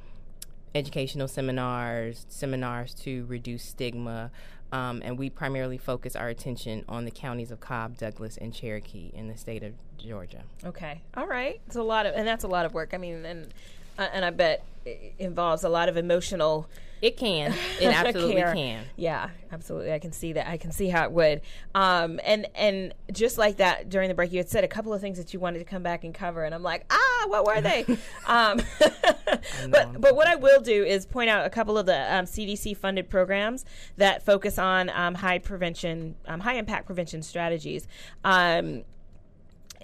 educational 0.73 1.27
seminars, 1.27 2.25
seminars 2.29 2.93
to 2.95 3.25
reduce 3.25 3.63
stigma. 3.63 4.31
Um, 4.71 5.01
and 5.05 5.17
we 5.17 5.29
primarily 5.29 5.77
focus 5.77 6.15
our 6.15 6.27
attention 6.27 6.83
on 6.89 7.05
the 7.05 7.11
counties 7.11 7.51
of 7.51 7.59
Cobb, 7.59 7.97
Douglas, 7.97 8.37
and 8.37 8.53
Cherokee 8.53 9.11
in 9.13 9.27
the 9.27 9.37
state 9.37 9.63
of 9.63 9.73
Georgia. 9.97 10.43
Okay. 10.65 11.01
All 11.15 11.27
right. 11.27 11.61
It's 11.67 11.75
a 11.75 11.83
lot 11.83 12.05
of, 12.05 12.15
and 12.15 12.27
that's 12.27 12.43
a 12.43 12.47
lot 12.47 12.65
of 12.65 12.73
work. 12.73 12.93
I 12.93 12.97
mean, 12.97 13.25
and 13.25 13.53
uh, 13.97 14.07
and 14.11 14.25
I 14.25 14.31
bet 14.31 14.63
it 14.85 15.13
involves 15.19 15.63
a 15.63 15.69
lot 15.69 15.87
of 15.87 15.97
emotional. 15.97 16.67
It 17.01 17.17
can. 17.17 17.53
It 17.81 17.87
absolutely 17.87 18.41
can. 18.41 18.85
Yeah, 18.95 19.29
absolutely. 19.51 19.91
I 19.91 19.99
can 19.99 20.13
see 20.13 20.33
that. 20.33 20.47
I 20.47 20.57
can 20.57 20.71
see 20.71 20.87
how 20.87 21.03
it 21.03 21.11
would. 21.11 21.41
Um, 21.75 22.21
and 22.23 22.47
and 22.55 22.93
just 23.11 23.37
like 23.37 23.57
that 23.57 23.89
during 23.89 24.07
the 24.07 24.15
break, 24.15 24.31
you 24.31 24.37
had 24.37 24.49
said 24.49 24.63
a 24.63 24.67
couple 24.67 24.93
of 24.93 25.01
things 25.01 25.17
that 25.17 25.33
you 25.33 25.39
wanted 25.41 25.59
to 25.59 25.65
come 25.65 25.83
back 25.83 26.05
and 26.05 26.13
cover, 26.13 26.45
and 26.45 26.55
I'm 26.55 26.63
like, 26.63 26.85
ah, 26.89 27.25
what 27.27 27.45
were 27.45 27.59
they? 27.59 27.85
um, 28.27 28.61
but 29.69 29.99
but 29.99 30.15
what 30.15 30.27
I 30.27 30.35
will 30.35 30.61
do 30.61 30.85
is 30.85 31.05
point 31.05 31.29
out 31.29 31.45
a 31.45 31.49
couple 31.49 31.77
of 31.77 31.85
the 31.85 32.15
um, 32.15 32.25
CDC 32.25 32.77
funded 32.77 33.09
programs 33.09 33.65
that 33.97 34.23
focus 34.25 34.57
on 34.57 34.89
um, 34.89 35.15
high 35.15 35.39
prevention, 35.39 36.15
um, 36.27 36.39
high 36.39 36.55
impact 36.55 36.85
prevention 36.85 37.21
strategies. 37.21 37.87
Um, 38.23 38.83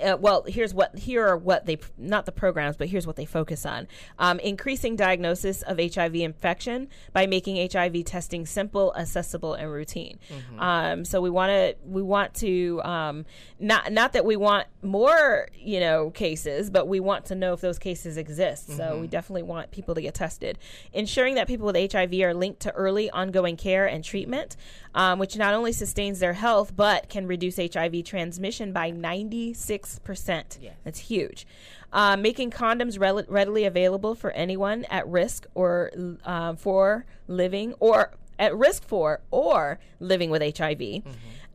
uh, 0.01 0.17
well, 0.17 0.43
here's 0.47 0.73
what 0.73 0.97
here 0.97 1.25
are 1.27 1.37
what 1.37 1.65
they 1.65 1.77
not 1.97 2.25
the 2.25 2.31
programs, 2.31 2.77
but 2.77 2.87
here's 2.87 3.05
what 3.07 3.15
they 3.15 3.25
focus 3.25 3.65
on: 3.65 3.87
um, 4.19 4.39
increasing 4.39 4.95
diagnosis 4.95 5.61
of 5.61 5.79
HIV 5.79 6.15
infection 6.15 6.87
by 7.13 7.27
making 7.27 7.69
HIV 7.71 8.05
testing 8.05 8.45
simple, 8.45 8.93
accessible, 8.97 9.53
and 9.53 9.71
routine. 9.71 10.19
Um, 10.59 11.05
so 11.05 11.21
we 11.21 11.29
want 11.29 11.49
to 11.51 11.75
we 11.85 12.01
want 12.01 12.33
to 12.35 12.81
um, 12.83 13.25
not 13.59 13.91
not 13.91 14.13
that 14.13 14.25
we 14.25 14.35
want 14.35 14.67
more 14.81 15.47
you 15.57 15.79
know 15.79 16.09
cases, 16.11 16.69
but 16.69 16.87
we 16.87 16.99
want 16.99 17.25
to 17.25 17.35
know 17.35 17.53
if 17.53 17.61
those 17.61 17.79
cases 17.79 18.17
exist. 18.17 18.75
So 18.75 18.99
we 19.01 19.07
Mhm. 19.07 19.09
definitely 19.11 19.43
want 19.43 19.71
people 19.71 19.95
to 19.95 20.01
get 20.01 20.13
tested. 20.13 20.57
Ensuring 20.93 21.35
that 21.35 21.47
people 21.47 21.65
with 21.65 21.75
HIV 21.75 22.13
are 22.23 22.33
linked 22.33 22.59
to 22.61 22.71
early 22.71 23.09
ongoing 23.11 23.57
care 23.57 23.85
and 23.85 24.03
treatment, 24.03 24.55
um, 24.93 25.19
which 25.19 25.37
not 25.37 25.53
only 25.53 25.71
sustains 25.71 26.19
their 26.19 26.33
health 26.33 26.75
but 26.75 27.09
can 27.09 27.27
reduce 27.27 27.57
HIV 27.57 28.03
transmission 28.03 28.71
by 28.73 28.91
96%. 28.91 30.57
That's 30.83 30.99
huge. 30.99 31.45
Uh, 31.93 32.15
making 32.15 32.51
condoms 32.51 32.97
readily 33.29 33.65
available 33.65 34.15
for 34.15 34.31
anyone 34.31 34.85
at 34.89 35.05
risk 35.07 35.45
or 35.55 35.91
um, 36.25 36.55
for 36.55 37.05
living 37.27 37.73
or 37.79 38.11
at 38.39 38.55
risk 38.55 38.83
for 38.83 39.21
or 39.29 39.77
living 39.99 40.29
with 40.29 40.41
HIV. 40.57 41.03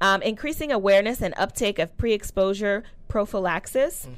Um, 0.01 0.21
increasing 0.21 0.71
awareness 0.71 1.23
and 1.23 1.33
uptake 1.39 1.79
of 1.79 1.97
pre-exposure 1.97 2.85
prophylaxis. 3.09 4.09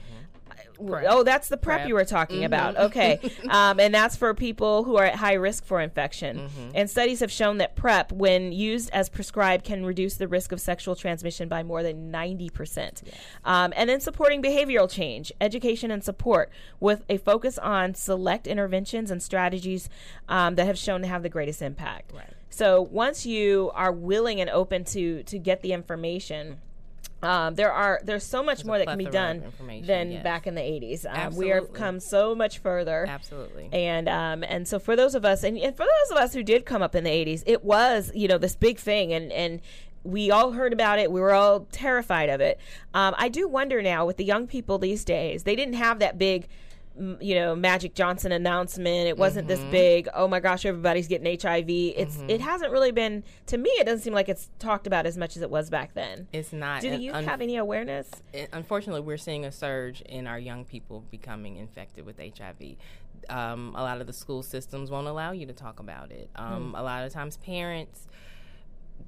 Oh, 0.80 1.22
that's 1.22 1.48
the 1.48 1.56
PrEP, 1.56 1.78
PrEP. 1.80 1.88
you 1.88 1.94
were 1.94 2.04
talking 2.04 2.40
Mhm. 2.42 2.46
about. 2.46 2.76
Okay. 2.76 3.18
um, 3.50 3.80
and 3.80 3.94
that's 3.94 4.16
for 4.16 4.32
people 4.34 4.84
who 4.84 4.96
are 4.96 5.04
at 5.04 5.16
high 5.16 5.34
risk 5.34 5.64
for 5.64 5.80
infection. 5.80 6.38
Mhm. 6.48 6.70
And 6.74 6.90
studies 6.90 7.20
have 7.20 7.32
shown 7.32 7.58
that 7.58 7.74
PrEP, 7.76 8.12
when 8.12 8.52
used 8.52 8.90
as 8.92 9.08
prescribed, 9.08 9.64
can 9.64 9.84
reduce 9.84 10.14
the 10.14 10.28
risk 10.28 10.52
of 10.52 10.60
sexual 10.60 10.94
transmission 10.94 11.48
by 11.48 11.62
more 11.62 11.82
than 11.82 12.10
90%. 12.10 13.02
Um, 13.44 13.72
and 13.76 13.90
then 13.90 14.00
supporting 14.00 14.42
behavioral 14.42 14.88
change, 14.90 15.32
education, 15.40 15.90
and 15.90 16.02
support 16.04 16.50
with 16.80 17.04
a 17.08 17.16
focus 17.18 17.58
on 17.58 17.94
select 17.94 18.46
interventions 18.46 19.10
and 19.10 19.22
strategies 19.22 19.88
um, 20.28 20.54
that 20.54 20.66
have 20.66 20.78
shown 20.78 21.00
to 21.02 21.06
have 21.08 21.22
the 21.22 21.28
greatest 21.28 21.62
impact. 21.62 22.12
Right. 22.14 22.24
So 22.50 22.80
once 22.82 23.26
you 23.26 23.70
are 23.74 23.92
willing 23.92 24.40
and 24.40 24.48
open 24.50 24.84
to 24.84 25.22
to 25.24 25.38
get 25.38 25.60
the 25.62 25.72
information, 25.72 26.60
um, 27.22 27.56
there 27.56 27.72
are 27.72 28.00
there's 28.04 28.24
so 28.24 28.42
much 28.42 28.58
There's 28.58 28.66
more 28.66 28.78
that 28.78 28.86
can 28.86 28.98
be 28.98 29.06
done 29.06 29.42
than 29.82 30.12
yes. 30.12 30.22
back 30.22 30.46
in 30.46 30.54
the 30.54 30.60
80s. 30.60 31.04
Um, 31.04 31.34
we 31.34 31.48
have 31.48 31.72
come 31.72 31.98
so 31.98 32.34
much 32.34 32.58
further. 32.58 33.06
Absolutely. 33.08 33.68
And 33.72 34.08
um, 34.08 34.44
and 34.44 34.68
so 34.68 34.78
for 34.78 34.94
those 34.94 35.14
of 35.14 35.24
us 35.24 35.42
and, 35.42 35.58
and 35.58 35.76
for 35.76 35.84
those 35.84 36.10
of 36.12 36.16
us 36.16 36.32
who 36.32 36.42
did 36.42 36.64
come 36.64 36.80
up 36.80 36.94
in 36.94 37.04
the 37.04 37.10
80s, 37.10 37.42
it 37.46 37.64
was 37.64 38.12
you 38.14 38.28
know 38.28 38.38
this 38.38 38.54
big 38.54 38.78
thing 38.78 39.12
and 39.12 39.32
and 39.32 39.60
we 40.04 40.30
all 40.30 40.52
heard 40.52 40.72
about 40.72 41.00
it. 41.00 41.10
We 41.10 41.20
were 41.20 41.32
all 41.32 41.66
terrified 41.72 42.28
of 42.30 42.40
it. 42.40 42.58
Um, 42.94 43.14
I 43.18 43.28
do 43.28 43.48
wonder 43.48 43.82
now 43.82 44.06
with 44.06 44.16
the 44.16 44.24
young 44.24 44.46
people 44.46 44.78
these 44.78 45.04
days, 45.04 45.42
they 45.42 45.56
didn't 45.56 45.74
have 45.74 45.98
that 45.98 46.18
big 46.18 46.48
you 47.20 47.34
know 47.34 47.55
magic 47.55 47.94
johnson 47.94 48.32
announcement 48.32 49.07
it 49.07 49.16
wasn't 49.16 49.46
this 49.46 49.61
Mhm. 49.61 49.70
big 49.70 50.09
oh 50.14 50.26
my 50.26 50.40
gosh 50.40 50.66
everybody's 50.66 51.07
getting 51.07 51.26
hiv 51.40 51.64
it's 51.68 52.16
Mhm. 52.16 52.30
it 52.30 52.40
hasn't 52.40 52.72
really 52.72 52.90
been 52.90 53.22
to 53.46 53.57
me 53.57 53.70
it 53.70 53.84
doesn't 53.84 54.03
seem 54.03 54.12
like 54.14 54.28
it's 54.28 54.51
talked 54.59 54.86
about 54.86 55.07
as 55.07 55.16
much 55.16 55.36
as 55.36 55.42
it 55.42 55.51
was 55.51 55.70
back 55.70 55.94
then 55.94 56.26
It's 56.32 56.53
not. 56.53 56.80
do 56.80 56.90
the 56.90 56.96
youth 56.96 57.14
un- 57.14 57.24
have 57.24 57.40
any 57.40 57.57
awareness 57.57 58.11
unfortunately, 58.53 59.01
we're 59.03 59.16
seeing 59.16 59.44
a 59.44 59.53
surge 59.53 60.01
in 60.03 60.26
our 60.26 60.38
young 60.38 60.64
people 60.64 61.05
becoming 61.11 61.57
infected 61.57 62.05
with 62.05 62.18
HIV. 62.18 62.76
Um, 63.28 63.74
a 63.76 63.82
lot 63.82 64.01
of 64.01 64.07
the 64.07 64.12
school 64.12 64.42
systems 64.42 64.90
won't 64.90 65.07
allow 65.07 65.32
you 65.32 65.44
to 65.46 65.53
talk 65.53 65.80
about 65.80 66.11
it. 66.12 66.30
Um, 66.36 66.70
Hmm. 66.70 66.74
A 66.76 66.82
lot 66.82 67.05
of 67.05 67.12
times, 67.12 67.36
parents 67.38 68.07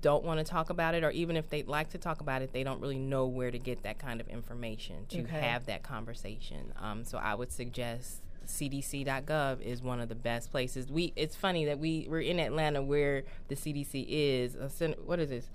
don't 0.03 0.25
want 0.25 0.39
to 0.39 0.45
talk 0.45 0.71
about 0.71 0.95
it, 0.95 1.05
or 1.05 1.11
even 1.11 1.37
if 1.37 1.49
they'd 1.51 1.69
like 1.69 1.91
to 1.91 1.99
talk 1.99 2.21
about 2.21 2.43
it, 2.43 2.53
they 2.53 2.63
don't 2.65 2.81
really 2.81 2.99
know 2.99 3.27
where 3.27 3.51
to 3.51 3.59
get 3.59 3.83
that 3.83 3.99
kind 3.99 4.21
of 4.21 4.29
information 4.29 5.07
to 5.11 5.21
Okay. 5.23 5.41
have 5.41 5.67
that 5.67 5.83
conversation. 5.83 6.73
Um, 6.81 7.05
so 7.05 7.19
I 7.19 7.35
would 7.35 7.53
suggest 7.53 8.23
cdc.gov 8.47 9.61
is 9.61 9.83
one 9.83 10.01
of 10.01 10.09
the 10.09 10.15
best 10.15 10.51
places. 10.51 10.91
We 10.91 11.13
it's 11.17 11.37
funny 11.37 11.67
that 11.67 11.79
we 11.79 12.07
we're 12.09 12.21
in 12.21 12.39
Atlanta 12.41 12.83
where 12.83 13.25
the 13.49 13.55
CDC 13.55 14.07
is. 14.09 14.57
What 15.07 15.21
is 15.21 15.31
this? 15.31 15.49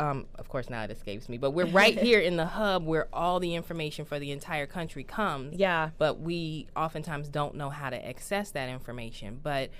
Um, 0.00 0.26
of 0.40 0.48
course 0.48 0.68
now 0.68 0.82
it 0.82 0.90
escapes 0.90 1.28
me, 1.28 1.38
but 1.38 1.52
we're 1.52 1.66
right 1.66 1.96
here 1.96 2.18
in 2.18 2.36
the 2.36 2.46
hub 2.46 2.84
where 2.84 3.06
all 3.12 3.38
the 3.38 3.54
information 3.54 4.04
for 4.04 4.18
the 4.18 4.32
entire 4.32 4.66
country 4.66 5.04
comes. 5.04 5.54
Yeah. 5.54 5.90
But 5.98 6.18
we 6.18 6.66
oftentimes 6.74 7.28
don't 7.28 7.54
know 7.54 7.70
how 7.70 7.90
to 7.90 8.04
access 8.08 8.50
that 8.52 8.68
information. 8.68 9.38
But 9.40 9.70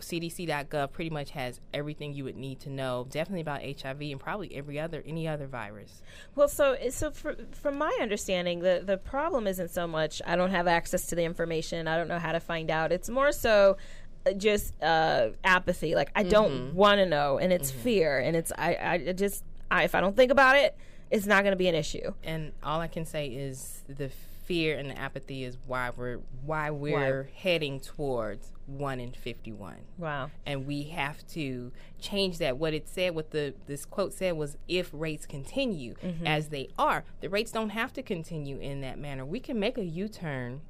cdc.gov 0.00 0.92
pretty 0.92 1.10
much 1.10 1.30
has 1.30 1.60
everything 1.74 2.12
you 2.12 2.24
would 2.24 2.36
need 2.36 2.60
to 2.60 2.70
know 2.70 3.06
definitely 3.10 3.40
about 3.40 3.62
hiv 3.62 4.00
and 4.00 4.20
probably 4.20 4.54
every 4.54 4.78
other 4.78 5.02
any 5.06 5.26
other 5.26 5.46
virus 5.46 6.02
Well, 6.34 6.48
so 6.48 6.76
so 6.90 7.10
for, 7.10 7.36
from 7.52 7.78
my 7.78 7.96
understanding, 8.00 8.60
the 8.60 8.82
the 8.84 8.96
problem 8.96 9.46
isn't 9.46 9.70
so 9.70 9.86
much 9.86 10.22
I 10.26 10.36
don't 10.36 10.50
have 10.50 10.66
access 10.66 11.06
to 11.06 11.14
the 11.14 11.24
information, 11.24 11.88
I 11.88 11.96
don't 11.96 12.08
know 12.08 12.18
how 12.18 12.32
to 12.32 12.40
find 12.40 12.70
out. 12.70 12.92
It's 12.92 13.08
more 13.08 13.32
so 13.32 13.76
just 14.36 14.80
uh, 14.82 15.30
apathy. 15.44 15.94
Like 15.94 16.10
I 16.14 16.22
don't 16.22 16.52
mm-hmm. 16.52 16.76
want 16.76 16.98
to 16.98 17.06
know, 17.06 17.38
and 17.38 17.52
it's 17.52 17.70
mm-hmm. 17.70 17.80
fear, 17.80 18.18
and 18.18 18.36
it's 18.36 18.52
I 18.56 18.76
I 18.76 19.12
just 19.12 19.44
I, 19.70 19.84
if 19.84 19.94
I 19.94 20.00
don't 20.00 20.16
think 20.16 20.30
about 20.30 20.56
it, 20.56 20.76
it's 21.10 21.26
not 21.26 21.42
going 21.42 21.52
to 21.52 21.56
be 21.56 21.68
an 21.68 21.74
issue. 21.74 22.12
And 22.22 22.52
all 22.62 22.80
I 22.80 22.88
can 22.88 23.04
say 23.04 23.28
is 23.28 23.82
the 23.88 24.10
fear 24.48 24.78
and 24.78 24.90
the 24.90 24.98
apathy 24.98 25.44
is 25.44 25.58
why 25.66 25.90
we're 25.94 26.20
why 26.42 26.70
we're 26.70 27.22
why? 27.22 27.30
heading 27.34 27.78
towards 27.78 28.50
one 28.66 28.98
in 28.98 29.12
fifty 29.12 29.52
one. 29.52 29.82
Wow! 29.98 30.30
And 30.46 30.66
we 30.66 30.84
have 30.84 31.26
to 31.28 31.70
change 32.00 32.38
that. 32.38 32.56
What 32.56 32.72
it 32.72 32.88
said, 32.88 33.14
what 33.14 33.30
the 33.30 33.54
this 33.66 33.84
quote 33.84 34.14
said 34.14 34.36
was, 34.36 34.56
if 34.66 34.88
rates 34.92 35.26
continue 35.26 35.94
mm-hmm. 36.02 36.26
as 36.26 36.48
they 36.48 36.70
are, 36.78 37.04
the 37.20 37.28
rates 37.28 37.52
don't 37.52 37.70
have 37.70 37.92
to 37.92 38.02
continue 38.02 38.58
in 38.58 38.80
that 38.80 38.98
manner. 38.98 39.24
We 39.24 39.38
can 39.38 39.60
make 39.60 39.76
a 39.76 39.84
U 39.84 40.08
turn 40.08 40.62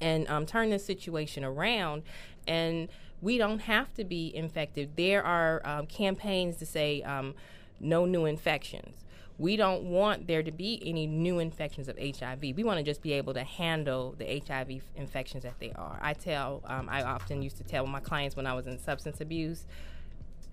and 0.00 0.28
um, 0.30 0.46
turn 0.46 0.70
this 0.70 0.84
situation 0.84 1.44
around 1.44 2.04
and 2.46 2.88
we 3.20 3.36
don't 3.36 3.60
have 3.60 3.92
to 3.94 4.04
be 4.04 4.34
infected. 4.34 4.96
There 4.96 5.22
are 5.22 5.60
um, 5.64 5.86
campaigns 5.86 6.56
to 6.56 6.66
say 6.66 7.02
um, 7.02 7.34
no 7.78 8.06
new 8.06 8.24
infections. 8.24 9.04
We 9.40 9.56
don't 9.56 9.84
want 9.84 10.26
there 10.26 10.42
to 10.42 10.52
be 10.52 10.82
any 10.84 11.06
new 11.06 11.38
infections 11.38 11.88
of 11.88 11.98
HIV. 11.98 12.42
We 12.42 12.62
want 12.62 12.76
to 12.76 12.84
just 12.84 13.00
be 13.00 13.14
able 13.14 13.32
to 13.32 13.42
handle 13.42 14.14
the 14.18 14.42
HIV 14.46 14.82
infections 14.96 15.44
that 15.44 15.54
they 15.58 15.72
are. 15.72 15.98
I 16.02 16.12
tell, 16.12 16.60
um, 16.66 16.90
I 16.90 17.02
often 17.04 17.40
used 17.40 17.56
to 17.56 17.64
tell 17.64 17.86
my 17.86 18.00
clients 18.00 18.36
when 18.36 18.46
I 18.46 18.52
was 18.52 18.66
in 18.66 18.78
substance 18.78 19.22
abuse, 19.22 19.64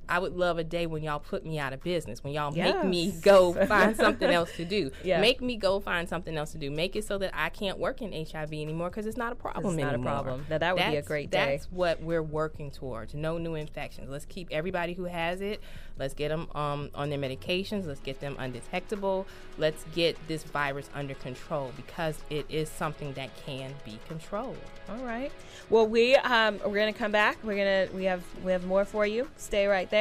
I 0.10 0.20
would 0.20 0.36
love 0.36 0.58
a 0.58 0.64
day 0.64 0.86
when 0.86 1.04
y'all 1.04 1.20
put 1.20 1.46
me 1.46 1.60
out 1.60 1.74
of 1.74 1.84
business, 1.84 2.24
when 2.24 2.34
y'all 2.34 2.56
yes. 2.56 2.76
make 2.76 2.86
me 2.86 3.12
go 3.22 3.54
find 3.68 3.96
something 3.96 4.30
else 4.30 4.52
to 4.58 4.66
do. 4.66 4.92
Yeah. 5.04 5.22
Make 5.22 5.42
me 5.42 5.56
go 5.56 5.80
find 5.80 6.08
something 6.08 6.36
else 6.36 6.52
to 6.54 6.58
do. 6.58 6.72
Make 6.72 6.96
it 6.96 7.06
so 7.06 7.18
that 7.18 7.32
I 7.34 7.50
can't 7.50 7.78
work 7.78 8.02
in 8.02 8.12
HIV 8.14 8.54
anymore 8.54 8.90
because 8.90 9.06
it's 9.06 9.18
not 9.18 9.32
a 9.32 9.36
problem 9.36 9.74
it's 9.76 9.84
anymore. 9.84 9.92
not 9.92 10.00
a 10.00 10.04
problem. 10.04 10.46
Now, 10.50 10.58
that 10.58 10.74
would 10.74 10.82
that's, 10.82 10.92
be 10.92 10.98
a 10.98 11.02
great 11.02 11.30
day. 11.30 11.58
That's 11.58 11.72
what 11.72 12.02
we're 12.02 12.24
working 12.24 12.72
towards. 12.72 13.14
No 13.14 13.38
new 13.38 13.56
infections. 13.56 14.10
Let's 14.10 14.26
keep 14.26 14.48
everybody 14.52 14.94
who 14.94 15.06
has 15.06 15.42
it, 15.42 15.62
let's 16.00 16.14
get 16.14 16.30
them 16.30 16.48
um, 16.56 16.90
on 16.96 17.10
their 17.10 17.20
medications. 17.20 17.86
Let's 17.86 18.00
get 18.00 18.20
them 18.20 18.36
undetectable. 18.40 19.28
Let's 19.58 19.84
get 19.96 20.16
this 20.28 20.44
virus 20.44 20.90
under 20.94 21.16
control 21.16 21.72
because 21.76 22.18
it 22.30 22.46
is 22.50 22.70
something 22.70 23.14
that 23.14 23.30
can 23.46 23.74
be 23.86 24.00
controlled. 24.08 24.58
All 24.90 25.04
right. 25.04 25.32
Well, 25.70 25.88
we 25.88 26.16
um, 26.16 26.60
we're 26.66 26.80
gonna 26.80 26.94
come 26.94 27.12
back. 27.12 27.38
We're 27.44 27.58
gonna 27.58 27.88
we 27.94 28.06
have 28.06 28.24
we 28.44 28.52
have 28.52 28.66
more 28.66 28.86
for 28.86 29.06
you. 29.06 29.30
Stay 29.38 29.68
right 29.68 29.90
there. 29.90 29.97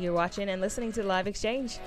You're 0.00 0.12
watching 0.12 0.48
and 0.48 0.60
listening 0.60 0.90
to 0.92 1.04
Live 1.04 1.28
Exchange. 1.28 1.78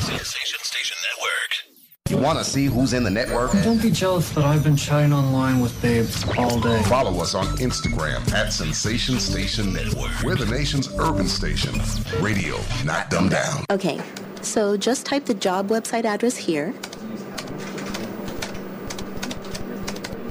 Sensation 0.00 0.58
Station 0.62 0.96
Network. 1.06 1.52
You 2.08 2.16
want 2.18 2.38
to 2.38 2.44
see 2.44 2.66
who's 2.66 2.92
in 2.92 3.04
the 3.04 3.10
network? 3.10 3.52
Don't 3.62 3.80
be 3.80 3.92
jealous 3.92 4.30
that 4.30 4.44
I've 4.44 4.64
been 4.64 4.76
chatting 4.76 5.12
online 5.12 5.60
with 5.60 5.80
babes 5.80 6.24
all 6.36 6.58
day. 6.58 6.82
Follow 6.84 7.20
us 7.20 7.36
on 7.36 7.46
Instagram 7.58 8.32
at 8.32 8.52
Sensation 8.52 9.20
Station 9.20 9.72
Network. 9.72 10.10
We're 10.24 10.34
the 10.34 10.46
nation's 10.46 10.88
urban 10.98 11.28
station. 11.28 11.80
Radio, 12.20 12.58
not 12.84 13.10
dumbed 13.10 13.30
down. 13.30 13.64
Okay, 13.70 14.00
so 14.42 14.76
just 14.76 15.06
type 15.06 15.24
the 15.24 15.34
job 15.34 15.68
website 15.68 16.04
address 16.04 16.36
here 16.36 16.74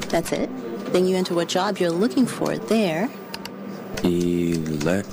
That's 0.10 0.32
it. 0.32 0.49
Then 0.91 1.05
you 1.05 1.16
enter 1.16 1.36
what 1.36 1.47
job 1.47 1.78
you're 1.78 1.91
looking 1.91 2.26
for 2.26 2.57
there. 2.57 3.10
Electrician. 4.03 5.05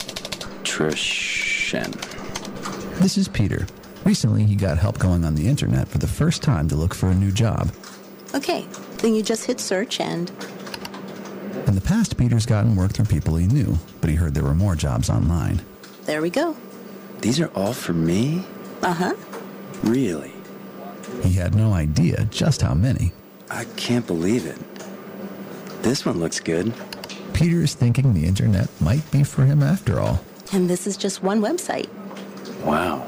This 3.00 3.18
is 3.18 3.28
Peter. 3.28 3.66
Recently, 4.04 4.44
he 4.44 4.56
got 4.56 4.78
help 4.78 4.98
going 4.98 5.24
on 5.24 5.34
the 5.34 5.48
internet 5.48 5.88
for 5.88 5.98
the 5.98 6.06
first 6.06 6.42
time 6.42 6.68
to 6.68 6.76
look 6.76 6.94
for 6.94 7.08
a 7.10 7.14
new 7.14 7.30
job. 7.30 7.70
Okay, 8.34 8.66
then 8.98 9.14
you 9.14 9.22
just 9.22 9.44
hit 9.44 9.60
search 9.60 10.00
and. 10.00 10.30
In 11.66 11.74
the 11.74 11.80
past, 11.80 12.16
Peter's 12.16 12.46
gotten 12.46 12.76
work 12.76 12.92
through 12.92 13.06
people 13.06 13.36
he 13.36 13.46
knew, 13.46 13.76
but 14.00 14.08
he 14.08 14.16
heard 14.16 14.34
there 14.34 14.44
were 14.44 14.54
more 14.54 14.76
jobs 14.76 15.10
online. 15.10 15.60
There 16.04 16.22
we 16.22 16.30
go. 16.30 16.56
These 17.20 17.40
are 17.40 17.50
all 17.54 17.72
for 17.72 17.92
me? 17.92 18.44
Uh 18.82 18.92
huh. 18.92 19.14
Really? 19.82 20.32
He 21.22 21.32
had 21.32 21.54
no 21.54 21.72
idea 21.72 22.26
just 22.30 22.62
how 22.62 22.74
many. 22.74 23.12
I 23.50 23.64
can't 23.76 24.06
believe 24.06 24.46
it. 24.46 24.58
This 25.86 26.04
one 26.04 26.18
looks 26.18 26.40
good. 26.40 26.74
Peter 27.32 27.62
is 27.62 27.74
thinking 27.74 28.12
the 28.12 28.26
internet 28.26 28.68
might 28.80 29.08
be 29.12 29.22
for 29.22 29.44
him 29.44 29.62
after 29.62 30.00
all. 30.00 30.18
And 30.52 30.68
this 30.68 30.84
is 30.84 30.96
just 30.96 31.22
one 31.22 31.40
website. 31.40 31.88
Wow. 32.64 33.02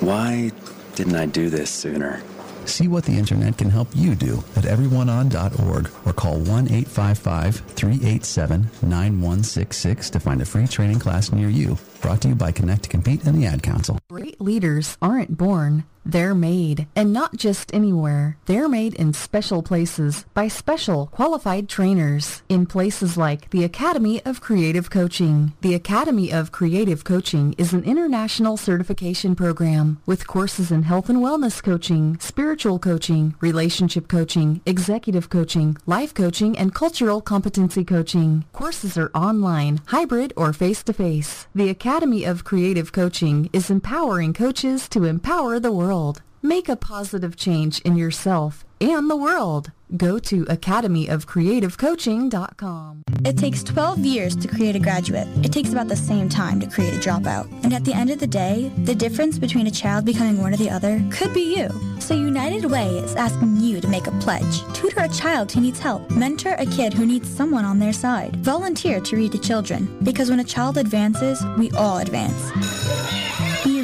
Why 0.00 0.50
didn't 0.96 1.14
I 1.14 1.26
do 1.26 1.48
this 1.48 1.70
sooner? 1.70 2.20
See 2.64 2.88
what 2.88 3.04
the 3.04 3.16
internet 3.16 3.56
can 3.56 3.70
help 3.70 3.86
you 3.94 4.16
do 4.16 4.42
at 4.56 4.64
everyoneon.org 4.64 5.90
or 6.04 6.12
call 6.12 6.40
1 6.40 6.72
855 6.72 7.54
387 7.54 8.62
9166 8.82 10.10
to 10.10 10.18
find 10.18 10.42
a 10.42 10.44
free 10.44 10.66
training 10.66 10.98
class 10.98 11.30
near 11.30 11.48
you. 11.48 11.78
Brought 12.00 12.22
to 12.22 12.28
you 12.30 12.34
by 12.34 12.50
Connect 12.50 12.82
to 12.82 12.88
Compete 12.88 13.22
and 13.26 13.40
the 13.40 13.46
Ad 13.46 13.62
Council. 13.62 13.96
Great 14.10 14.40
leaders 14.40 14.98
aren't 15.00 15.38
born 15.38 15.84
they're 16.08 16.34
made, 16.34 16.86
and 16.96 17.12
not 17.12 17.36
just 17.36 17.74
anywhere. 17.74 18.38
They're 18.46 18.68
made 18.68 18.94
in 18.94 19.12
special 19.12 19.62
places 19.62 20.24
by 20.32 20.48
special 20.48 21.08
qualified 21.08 21.68
trainers 21.68 22.42
in 22.48 22.64
places 22.64 23.18
like 23.18 23.50
the 23.50 23.62
Academy 23.62 24.24
of 24.24 24.40
Creative 24.40 24.88
Coaching. 24.88 25.52
The 25.60 25.74
Academy 25.74 26.32
of 26.32 26.50
Creative 26.50 27.04
Coaching 27.04 27.54
is 27.58 27.74
an 27.74 27.84
international 27.84 28.56
certification 28.56 29.36
program 29.36 30.00
with 30.06 30.26
courses 30.26 30.72
in 30.72 30.84
health 30.84 31.10
and 31.10 31.18
wellness 31.18 31.62
coaching, 31.62 32.18
spiritual 32.20 32.78
coaching, 32.78 33.34
relationship 33.40 34.08
coaching, 34.08 34.62
executive 34.64 35.28
coaching, 35.28 35.76
life 35.84 36.14
coaching, 36.14 36.56
and 36.56 36.74
cultural 36.74 37.20
competency 37.20 37.84
coaching. 37.84 38.46
Courses 38.54 38.96
are 38.96 39.10
online, 39.14 39.80
hybrid, 39.88 40.32
or 40.38 40.54
face-to-face. 40.54 41.48
The 41.54 41.68
Academy 41.68 42.24
of 42.24 42.44
Creative 42.44 42.90
Coaching 42.92 43.50
is 43.52 43.68
empowering 43.68 44.32
coaches 44.32 44.88
to 44.88 45.04
empower 45.04 45.60
the 45.60 45.70
world 45.70 45.97
world. 45.98 46.22
Make 46.40 46.68
a 46.68 46.76
positive 46.76 47.34
change 47.34 47.80
in 47.80 47.96
yourself 47.96 48.64
and 48.80 49.10
the 49.10 49.16
world. 49.16 49.72
Go 49.96 50.20
to 50.20 50.44
academyofcreativecoaching.com. 50.44 53.02
It 53.24 53.36
takes 53.36 53.64
12 53.64 53.98
years 53.98 54.36
to 54.36 54.46
create 54.46 54.76
a 54.76 54.78
graduate. 54.78 55.26
It 55.42 55.52
takes 55.52 55.72
about 55.72 55.88
the 55.88 55.96
same 55.96 56.28
time 56.28 56.60
to 56.60 56.68
create 56.68 56.94
a 56.94 56.98
dropout. 56.98 57.50
And 57.64 57.74
at 57.74 57.84
the 57.84 57.92
end 57.92 58.10
of 58.10 58.20
the 58.20 58.28
day, 58.28 58.70
the 58.84 58.94
difference 58.94 59.36
between 59.36 59.66
a 59.66 59.72
child 59.72 60.04
becoming 60.04 60.40
one 60.40 60.54
or 60.54 60.56
the 60.56 60.70
other 60.70 61.02
could 61.10 61.34
be 61.34 61.56
you. 61.56 61.68
So 61.98 62.14
United 62.14 62.70
Way 62.70 62.98
is 62.98 63.16
asking 63.16 63.56
you 63.56 63.80
to 63.80 63.88
make 63.88 64.06
a 64.06 64.12
pledge. 64.20 64.62
Tutor 64.74 65.00
a 65.00 65.08
child 65.08 65.50
who 65.50 65.60
needs 65.60 65.80
help. 65.80 66.08
Mentor 66.10 66.54
a 66.58 66.66
kid 66.66 66.94
who 66.94 67.04
needs 67.04 67.28
someone 67.28 67.64
on 67.64 67.80
their 67.80 67.92
side. 67.92 68.36
Volunteer 68.36 69.00
to 69.00 69.16
read 69.16 69.32
to 69.32 69.38
children. 69.38 69.88
Because 70.04 70.30
when 70.30 70.38
a 70.38 70.44
child 70.44 70.78
advances, 70.78 71.42
we 71.56 71.72
all 71.72 71.98
advance 71.98 72.52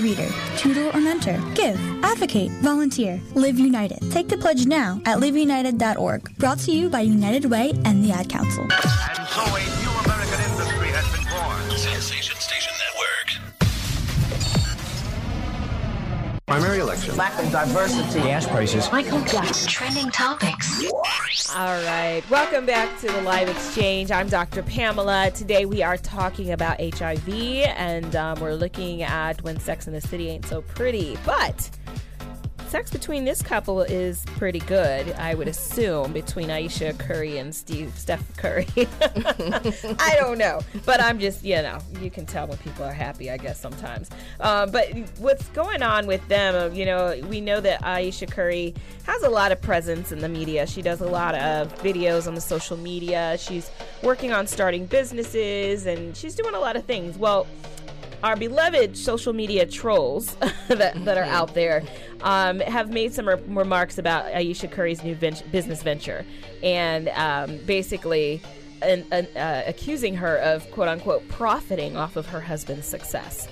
reader, 0.04 0.28
tutor, 0.58 0.90
or 0.94 1.00
mentor. 1.00 1.40
Give, 1.54 1.80
advocate, 2.04 2.50
volunteer, 2.60 3.18
live 3.34 3.58
united. 3.58 3.98
Take 4.12 4.28
the 4.28 4.36
pledge 4.36 4.66
now 4.66 5.00
at 5.06 5.16
liveunited.org. 5.18 6.36
Brought 6.36 6.58
to 6.60 6.72
you 6.72 6.90
by 6.90 7.00
United 7.00 7.46
Way 7.46 7.72
and 7.86 8.04
the 8.04 8.12
Ad 8.12 8.28
Council. 8.28 8.64
And 8.64 9.26
so 9.28 9.42
a 9.42 9.64
new 9.80 9.92
American 10.04 10.40
industry 10.50 10.88
has 10.92 11.08
been 11.14 11.24
born. 11.32 11.78
Sensation 11.78 12.36
Primary 16.46 16.80
election. 16.80 17.16
Lack 17.16 17.42
of 17.42 17.50
diversity. 17.50 18.20
Gas 18.20 18.46
prices. 18.46 18.92
Michael 18.92 19.22
Jackson. 19.22 19.66
Trending 19.66 20.10
topics. 20.10 20.84
All 21.56 21.82
right. 21.84 22.22
Welcome 22.28 22.66
back 22.66 23.00
to 23.00 23.06
the 23.06 23.22
Live 23.22 23.48
Exchange. 23.48 24.10
I'm 24.10 24.28
Dr. 24.28 24.62
Pamela. 24.62 25.30
Today 25.30 25.64
we 25.64 25.82
are 25.82 25.96
talking 25.96 26.52
about 26.52 26.78
HIV 26.80 27.30
and 27.30 28.14
um, 28.14 28.40
we're 28.40 28.52
looking 28.56 29.02
at 29.02 29.42
when 29.42 29.58
Sex 29.58 29.86
in 29.86 29.94
the 29.94 30.02
City 30.02 30.28
ain't 30.28 30.44
so 30.44 30.60
pretty. 30.60 31.16
But 31.24 31.70
sex 32.74 32.90
between 32.90 33.24
this 33.24 33.40
couple 33.40 33.82
is 33.82 34.24
pretty 34.36 34.58
good, 34.58 35.12
I 35.12 35.36
would 35.36 35.46
assume, 35.46 36.12
between 36.12 36.50
Ayesha 36.50 36.92
Curry 36.94 37.38
and 37.38 37.54
Steve 37.54 37.96
Steph 37.96 38.36
Curry. 38.36 38.66
I 38.76 40.16
don't 40.18 40.38
know, 40.38 40.58
but 40.84 41.00
I'm 41.00 41.20
just 41.20 41.44
you 41.44 41.54
know 41.62 41.78
you 42.00 42.10
can 42.10 42.26
tell 42.26 42.48
when 42.48 42.58
people 42.58 42.84
are 42.84 42.92
happy, 42.92 43.30
I 43.30 43.36
guess 43.36 43.60
sometimes. 43.60 44.10
Uh, 44.40 44.66
but 44.66 44.88
what's 45.18 45.46
going 45.50 45.84
on 45.84 46.08
with 46.08 46.26
them? 46.26 46.56
Uh, 46.56 46.74
you 46.74 46.84
know, 46.84 47.16
we 47.28 47.40
know 47.40 47.60
that 47.60 47.84
Ayesha 47.84 48.26
Curry 48.26 48.74
has 49.04 49.22
a 49.22 49.30
lot 49.30 49.52
of 49.52 49.62
presence 49.62 50.10
in 50.10 50.18
the 50.18 50.28
media. 50.28 50.66
She 50.66 50.82
does 50.82 51.00
a 51.00 51.06
lot 51.06 51.36
of 51.36 51.72
videos 51.80 52.26
on 52.26 52.34
the 52.34 52.40
social 52.40 52.76
media. 52.76 53.38
She's 53.38 53.70
working 54.02 54.32
on 54.32 54.48
starting 54.48 54.86
businesses, 54.86 55.86
and 55.86 56.16
she's 56.16 56.34
doing 56.34 56.56
a 56.56 56.58
lot 56.58 56.74
of 56.74 56.84
things. 56.86 57.16
Well 57.16 57.46
our 58.24 58.36
beloved 58.36 58.96
social 58.96 59.34
media 59.34 59.66
trolls 59.66 60.34
that, 60.68 61.04
that 61.04 61.18
are 61.18 61.24
out 61.24 61.52
there 61.52 61.84
um, 62.22 62.58
have 62.60 62.90
made 62.90 63.12
some 63.12 63.28
re- 63.28 63.40
remarks 63.46 63.98
about 63.98 64.24
Ayesha 64.34 64.66
Curry's 64.66 65.04
new 65.04 65.14
business 65.14 65.82
venture 65.82 66.24
and 66.62 67.10
um, 67.10 67.58
basically 67.66 68.40
an, 68.80 69.04
an, 69.12 69.26
uh, 69.36 69.62
accusing 69.66 70.16
her 70.16 70.38
of 70.38 70.68
quote 70.70 70.88
unquote 70.88 71.28
profiting 71.28 71.98
off 71.98 72.16
of 72.16 72.26
her 72.26 72.40
husband's 72.40 72.86
success. 72.86 73.46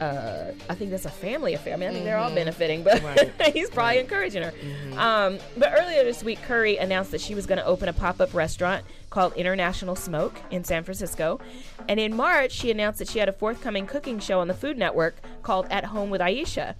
Uh, 0.00 0.52
I 0.68 0.74
think 0.74 0.90
that's 0.90 1.04
a 1.04 1.10
family 1.10 1.54
affair. 1.54 1.74
I 1.74 1.76
mean, 1.76 1.88
I 1.88 1.92
think 1.92 2.04
they're 2.04 2.18
all 2.18 2.34
benefiting, 2.34 2.82
but 2.82 3.02
right. 3.02 3.32
he's 3.52 3.70
probably 3.70 3.96
right. 3.96 4.00
encouraging 4.00 4.42
her. 4.42 4.52
Mm-hmm. 4.52 4.98
Um, 4.98 5.38
but 5.56 5.72
earlier 5.72 6.04
this 6.04 6.22
week, 6.22 6.40
Curry 6.42 6.76
announced 6.76 7.10
that 7.10 7.20
she 7.20 7.34
was 7.34 7.46
going 7.46 7.58
to 7.58 7.64
open 7.64 7.88
a 7.88 7.92
pop 7.92 8.20
up 8.20 8.32
restaurant 8.34 8.84
called 9.10 9.32
International 9.34 9.96
Smoke 9.96 10.40
in 10.50 10.64
San 10.64 10.84
Francisco. 10.84 11.40
And 11.88 11.98
in 11.98 12.14
March, 12.14 12.52
she 12.52 12.70
announced 12.70 12.98
that 12.98 13.08
she 13.08 13.18
had 13.18 13.28
a 13.28 13.32
forthcoming 13.32 13.86
cooking 13.86 14.18
show 14.18 14.40
on 14.40 14.48
the 14.48 14.54
Food 14.54 14.78
Network 14.78 15.16
called 15.42 15.66
At 15.70 15.84
Home 15.86 16.10
with 16.10 16.20
Ayesha. 16.20 16.76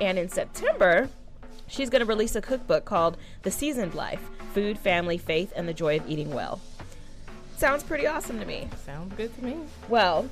And 0.00 0.18
in 0.18 0.28
September, 0.28 1.08
she's 1.66 1.90
going 1.90 2.00
to 2.00 2.06
release 2.06 2.34
a 2.36 2.40
cookbook 2.40 2.84
called 2.84 3.16
The 3.42 3.50
Seasoned 3.50 3.94
Life 3.94 4.20
Food, 4.54 4.78
Family, 4.78 5.18
Faith, 5.18 5.52
and 5.54 5.68
the 5.68 5.74
Joy 5.74 5.96
of 5.98 6.08
Eating 6.08 6.32
Well. 6.32 6.60
Sounds 7.56 7.82
pretty 7.82 8.06
awesome 8.06 8.38
to 8.38 8.46
me. 8.46 8.68
Sounds 8.84 9.14
good 9.14 9.34
to 9.36 9.44
me. 9.44 9.56
Well, 9.88 10.28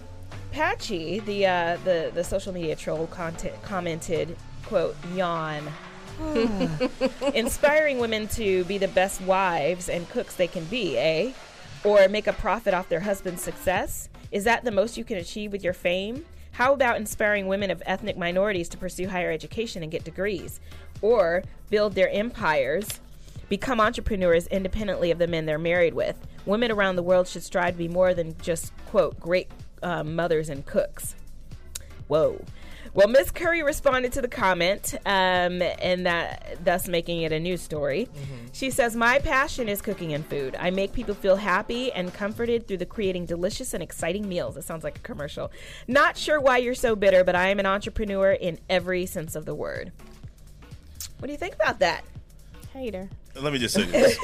Patchy, 0.55 1.19
the 1.19 1.47
uh, 1.47 1.79
the 1.83 2.13
the 2.15 2.23
social 2.23 2.53
media 2.53 2.77
troll, 2.77 3.09
content, 3.09 3.61
commented, 3.63 4.37
"quote 4.67 4.95
yawn." 5.13 5.69
Inspiring 7.35 7.99
women 7.99 8.29
to 8.29 8.63
be 8.67 8.79
the 8.79 8.87
best 8.87 9.21
wives 9.23 9.89
and 9.89 10.09
cooks 10.11 10.37
they 10.37 10.47
can 10.47 10.65
be, 10.67 10.97
eh? 10.97 11.33
Or 11.83 12.07
make 12.07 12.29
a 12.29 12.33
profit 12.33 12.73
off 12.73 12.89
their 12.89 13.01
husband's 13.01 13.43
success? 13.43 14.09
Is 14.31 14.45
that 14.45 14.63
the 14.63 14.71
most 14.71 14.97
you 14.97 15.03
can 15.03 15.19
achieve 15.19 15.51
with 15.51 15.65
your 15.65 15.73
fame? 15.73 16.25
How 16.53 16.73
about 16.73 16.99
inspiring 16.99 17.49
women 17.49 17.73
of 17.73 17.83
ethnic 17.85 18.17
minorities 18.17 18.69
to 18.69 18.79
pursue 18.79 19.09
higher 19.09 19.33
education 19.33 19.83
and 19.83 19.91
get 19.91 20.05
degrees? 20.05 20.61
Or 21.03 21.43
build 21.69 21.97
their 21.97 22.11
empires, 22.11 23.01
become 23.49 23.81
entrepreneurs 23.81 24.47
independently 24.47 25.11
of 25.11 25.19
the 25.19 25.27
men 25.27 25.47
they're 25.47 25.59
married 25.59 25.95
with? 25.95 26.17
Women 26.47 26.71
around 26.71 26.95
the 26.95 27.03
world 27.03 27.27
should 27.27 27.43
strive 27.43 27.75
to 27.75 27.79
be 27.79 27.89
more 27.89 28.15
than 28.15 28.37
just, 28.41 28.73
quote, 28.87 29.19
great 29.19 29.49
uh, 29.85 30.02
mothers 30.02 30.48
and 30.48 30.66
cooks. 30.66 31.15
Whoa. 32.09 32.44
Well, 32.93 33.09
Miss 33.09 33.32
Curry 33.32 33.62
responded 33.65 34.12
to 34.12 34.23
the 34.23 34.28
comment, 34.28 34.94
um, 35.05 35.61
and 35.62 36.06
that 36.06 36.59
thus 36.65 36.86
making 36.86 37.23
it 37.23 37.32
a 37.32 37.40
news 37.40 37.61
story. 37.61 38.06
Mm-hmm. 38.06 38.47
She 38.52 38.70
says, 38.70 38.94
"My 38.94 39.19
passion 39.19 39.69
is 39.69 39.82
cooking 39.82 40.12
and 40.12 40.24
food. 40.24 40.55
I 40.61 40.70
make 40.70 40.93
people 40.93 41.15
feel 41.16 41.35
happy 41.35 41.90
and 41.90 42.15
comforted 42.15 42.69
through 42.69 42.77
the 42.77 42.86
creating 42.86 43.27
delicious 43.27 43.74
and 43.74 43.82
exciting 43.82 44.28
meals." 44.28 44.56
It 44.56 44.62
sounds 44.62 44.85
like 44.85 44.98
a 44.98 45.01
commercial. 45.01 45.51
Not 45.89 46.16
sure 46.16 46.40
why 46.40 46.59
you're 46.59 46.77
so 46.77 46.94
bitter, 46.94 47.24
but 47.24 47.35
I 47.35 47.48
am 47.48 47.59
an 47.59 47.66
entrepreneur 47.66 48.31
in 48.32 48.61
every 48.70 49.06
sense 49.06 49.35
of 49.35 49.44
the 49.44 49.56
word. 49.56 49.90
What 51.19 51.27
do 51.27 51.32
you 51.32 51.39
think 51.39 51.55
about 51.55 51.81
that? 51.81 52.05
Hater. 52.73 53.09
Let 53.40 53.52
me 53.52 53.59
just 53.59 53.74
say 53.74 53.82
this. 53.86 54.19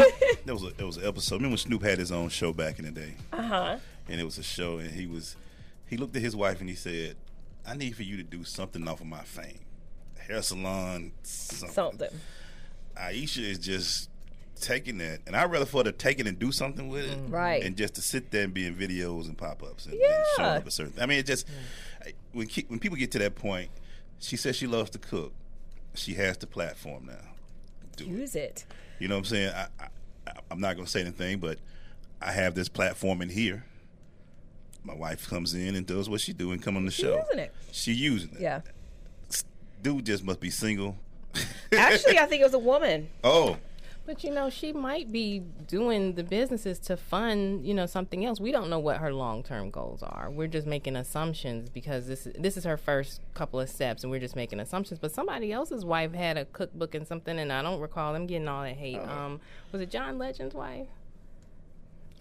there 0.45 0.55
was 0.55 0.63
a, 0.63 0.71
there 0.71 0.87
was 0.87 0.97
an 0.97 1.09
episode. 1.09 1.37
Remember 1.37 1.53
when 1.55 1.59
Snoop 1.59 1.83
had 1.83 1.99
his 1.99 2.13
own 2.13 2.29
show 2.29 2.53
back 2.53 2.79
in 2.79 2.85
the 2.85 2.93
day? 2.93 3.15
Uh 3.33 3.43
huh. 3.43 3.77
And 4.09 4.21
it 4.21 4.25
was 4.25 4.39
a 4.39 4.45
show, 4.45 4.79
and 4.79 4.91
he 4.93 5.07
was 5.07 5.35
he 5.91 5.97
looked 5.97 6.15
at 6.15 6.23
his 6.23 6.37
wife 6.37 6.61
and 6.61 6.71
he 6.71 6.77
said, 6.77 7.17
"I 7.67 7.75
need 7.75 7.97
for 7.97 8.05
you 8.05 8.17
to 8.17 8.23
do 8.23 8.45
something 8.45 8.87
off 8.87 9.01
of 9.01 9.09
my 9.09 9.23
fame, 9.23 9.59
hair 10.17 10.41
salon, 10.41 11.11
something." 11.25 11.71
something. 11.71 12.21
Ayesha 12.97 13.43
is 13.43 13.59
just 13.59 14.09
taking 14.55 14.99
that, 14.99 15.19
and 15.27 15.35
I'd 15.35 15.51
rather 15.51 15.67
for 15.67 15.79
her 15.79 15.85
to 15.85 15.93
take 15.93 16.21
it 16.21 16.29
and 16.29 16.39
do 16.39 16.53
something 16.53 16.89
with 16.89 17.11
it, 17.11 17.19
mm. 17.19 17.33
right? 17.33 17.65
And 17.65 17.77
just 17.77 17.95
to 17.97 18.03
sit 18.03 18.31
there 18.31 18.45
and 18.45 18.55
be 18.55 18.67
in 18.67 18.77
videos 18.77 19.27
and 19.27 19.37
pop 19.37 19.65
ups 19.65 19.87
and, 19.87 19.99
yeah. 19.99 20.17
and 20.17 20.27
show 20.37 20.43
up 20.45 20.67
a 20.67 20.71
certain. 20.71 21.03
I 21.03 21.07
mean, 21.07 21.19
it 21.19 21.27
just 21.27 21.49
mm. 21.49 22.15
when 22.33 22.49
when 22.69 22.79
people 22.79 22.97
get 22.97 23.11
to 23.13 23.19
that 23.19 23.35
point, 23.35 23.71
she 24.21 24.37
says 24.37 24.55
she 24.55 24.69
loves 24.69 24.91
to 24.91 24.99
cook. 24.99 25.33
She 25.95 26.15
has 26.15 26.39
the 26.39 26.47
platform 26.47 27.07
now. 27.07 27.33
Do 27.97 28.05
Use 28.05 28.37
it. 28.37 28.65
it. 28.69 28.75
You 29.01 29.09
know 29.09 29.17
what 29.17 29.21
I'm 29.21 29.25
saying? 29.25 29.53
I, 29.53 29.67
I, 29.81 30.33
I'm 30.53 30.61
not 30.61 30.75
going 30.77 30.85
to 30.85 30.91
say 30.91 31.01
anything, 31.01 31.41
but 31.41 31.59
I 32.23 32.31
have 32.31 32.55
this 32.55 32.69
platform 32.69 33.23
in 33.23 33.29
here 33.29 33.65
my 34.85 34.95
wife 34.95 35.29
comes 35.29 35.55
in 35.55 35.75
and 35.75 35.87
does 35.87 36.09
what 36.09 36.21
she 36.21 36.33
do 36.33 36.53
and 36.53 36.63
come 36.63 36.77
on 36.77 36.85
the 36.85 36.91
she 36.91 37.03
show. 37.03 37.17
Using 37.17 37.39
it. 37.39 37.55
She 37.73 37.93
using 37.93 38.33
it. 38.33 38.41
Yeah. 38.41 38.61
Dude 39.83 40.07
just 40.07 40.25
must 40.25 40.41
be 40.41 40.51
single. 40.51 40.97
Actually, 41.73 42.19
I 42.19 42.27
think 42.27 42.43
it 42.43 42.45
was 42.45 42.55
a 42.55 42.59
woman. 42.59 43.09
Oh. 43.25 43.57
But 44.07 44.25
you 44.25 44.31
know, 44.33 44.51
she 44.51 44.73
might 44.73 45.13
be 45.13 45.41
doing 45.69 46.15
the 46.15 46.25
businesses 46.25 46.79
to 46.81 46.97
fund, 46.97 47.65
you 47.65 47.75
know, 47.75 47.87
something 47.87 48.25
else. 48.25 48.41
We 48.41 48.51
don't 48.51 48.69
know 48.69 48.79
what 48.79 48.97
her 48.97 49.13
long-term 49.13 49.71
goals 49.71 50.03
are. 50.03 50.31
We're 50.31 50.49
just 50.49 50.67
making 50.67 50.97
assumptions 50.97 51.69
because 51.69 52.09
this 52.09 52.27
this 52.37 52.57
is 52.57 52.65
her 52.65 52.77
first 52.77 53.21
couple 53.35 53.61
of 53.61 53.69
steps, 53.69 54.03
and 54.03 54.11
we're 54.11 54.21
just 54.21 54.35
making 54.35 54.59
assumptions. 54.59 54.99
But 54.99 55.13
somebody 55.13 55.53
else's 55.53 55.85
wife 55.85 56.13
had 56.13 56.37
a 56.39 56.45
cookbook 56.47 56.95
and 56.95 57.07
something, 57.07 57.39
and 57.39 57.53
I 57.53 57.63
don't 57.63 57.81
recall 57.81 58.13
them 58.13 58.27
getting 58.27 58.49
all 58.49 58.65
that 58.65 58.77
hate. 58.77 58.99
Oh. 59.01 59.09
Um, 59.09 59.41
was 59.71 59.81
it 59.81 59.91
John 59.91 60.19
Legend's 60.19 60.55
wife? 60.55 60.89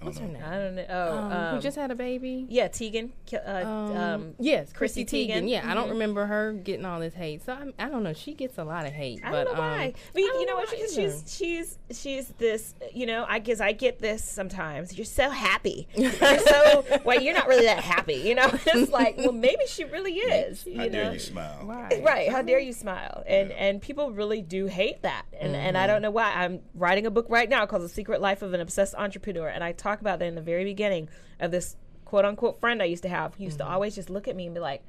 What's 0.02 0.18
her 0.20 0.28
name? 0.28 0.42
I 0.44 0.58
don't 0.58 0.76
know. 0.76 0.86
Oh, 0.90 1.18
um, 1.18 1.32
um, 1.32 1.56
who 1.56 1.62
just 1.62 1.76
had 1.76 1.92
a 1.92 1.96
baby? 1.96 2.46
Yeah, 2.50 2.70
Teigen. 2.70 3.12
Uh, 3.34 3.50
um, 3.50 3.98
um, 3.98 4.34
yes, 4.40 4.72
Chrissy, 4.72 5.04
Chrissy 5.04 5.28
Teigen. 5.28 5.44
Teigen. 5.44 5.50
Yeah, 5.50 5.62
mm-hmm. 5.62 5.72
I 5.72 5.74
don't 5.74 5.84
mm-hmm. 5.84 5.94
remember 5.94 6.26
her 6.26 6.54
getting 6.54 6.86
all 6.86 7.02
this 7.02 7.14
hate. 7.14 7.44
So 7.44 7.54
I'm, 7.54 7.74
I, 7.78 7.86
do 7.86 7.92
not 7.92 8.04
know. 8.04 8.14
She 8.14 8.34
gets 8.34 8.58
a 8.58 8.64
lot 8.64 8.86
of 8.86 8.94
hate. 8.94 9.20
I 9.24 9.32
but, 9.32 9.44
don't 9.44 9.56
know 9.56 9.60
why. 9.60 9.86
Um, 9.88 9.94
but 10.14 10.22
you 10.22 10.46
know 10.46 10.56
what? 10.56 10.70
She's, 10.70 10.94
she's 10.96 11.24
she's 11.28 11.80
she's 11.92 12.28
this. 12.38 12.76
You 12.94 13.08
know, 13.08 13.26
I 13.28 13.40
guess 13.40 13.60
I 13.60 13.74
get 13.74 14.00
this 14.00 14.24
sometimes. 14.24 14.98
You're 14.98 15.04
so 15.04 15.30
happy. 15.30 15.90
you're 15.98 16.12
so 16.12 16.86
well. 17.04 17.22
You're 17.22 17.34
not 17.34 17.48
really 17.48 17.66
that 17.66 17.84
happy. 17.84 18.16
You 18.16 18.36
know, 18.36 18.50
it's 18.66 18.92
like 18.92 19.18
well, 19.18 19.34
maybe 19.34 19.66
she 19.68 19.84
really 19.84 20.14
is. 20.14 20.64
How 20.64 20.84
you 20.84 20.90
dare 20.90 21.12
you 21.12 21.20
smile? 21.20 21.66
Right. 21.66 22.02
Right. 22.04 22.30
How 22.30 22.42
dare 22.42 22.60
you 22.60 22.72
smile? 22.72 23.24
And 23.28 23.50
yeah. 23.50 23.56
and 23.56 23.82
people 23.82 24.12
really 24.12 24.42
do 24.42 24.68
hate 24.68 25.02
that. 25.02 25.26
And 25.38 25.54
mm-hmm. 25.54 25.62
and 25.62 25.78
I 25.78 25.88
don't 25.88 26.02
know 26.02 26.12
why. 26.12 26.32
I'm 26.32 26.62
writing 26.74 27.06
a 27.06 27.12
book 27.12 27.26
right 27.28 27.50
now 27.50 27.66
called 27.66 27.82
The 27.82 27.90
Secret 27.90 28.22
Life 28.22 28.42
of 28.42 28.54
an 28.54 28.62
Obsessed 28.62 28.96
Entrepreneur, 28.96 29.50
and 29.50 29.62
I 29.62 29.74
talk 29.74 29.89
about 29.98 30.20
that 30.20 30.28
in 30.28 30.36
the 30.36 30.42
very 30.42 30.64
beginning 30.64 31.10
of 31.40 31.52
this 31.52 31.76
quote 32.06 32.26
unquote 32.26 32.60
friend 32.60 32.82
I 32.82 32.86
used 32.86 33.04
to 33.04 33.10
have. 33.10 33.36
He 33.36 33.46
used 33.46 33.60
mm-hmm. 33.60 33.68
to 33.68 33.74
always 33.74 33.96
just 33.96 34.10
look 34.10 34.28
at 34.28 34.36
me 34.36 34.46
and 34.46 34.54
be 34.54 34.62
like, 34.62 34.84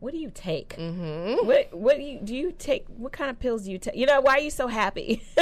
"What 0.00 0.12
do 0.12 0.18
you 0.18 0.30
take? 0.34 0.76
Mm-hmm. 0.76 1.46
What 1.46 1.72
what 1.72 1.96
do 1.96 2.02
you 2.02 2.20
do? 2.20 2.34
You 2.34 2.52
take 2.52 2.86
what 2.88 3.12
kind 3.12 3.30
of 3.30 3.38
pills 3.38 3.64
do 3.64 3.72
you 3.72 3.78
take? 3.78 3.96
You 3.96 4.06
know, 4.06 4.20
why 4.20 4.34
are 4.34 4.40
you 4.40 4.50
so 4.50 4.66
happy?" 4.66 5.22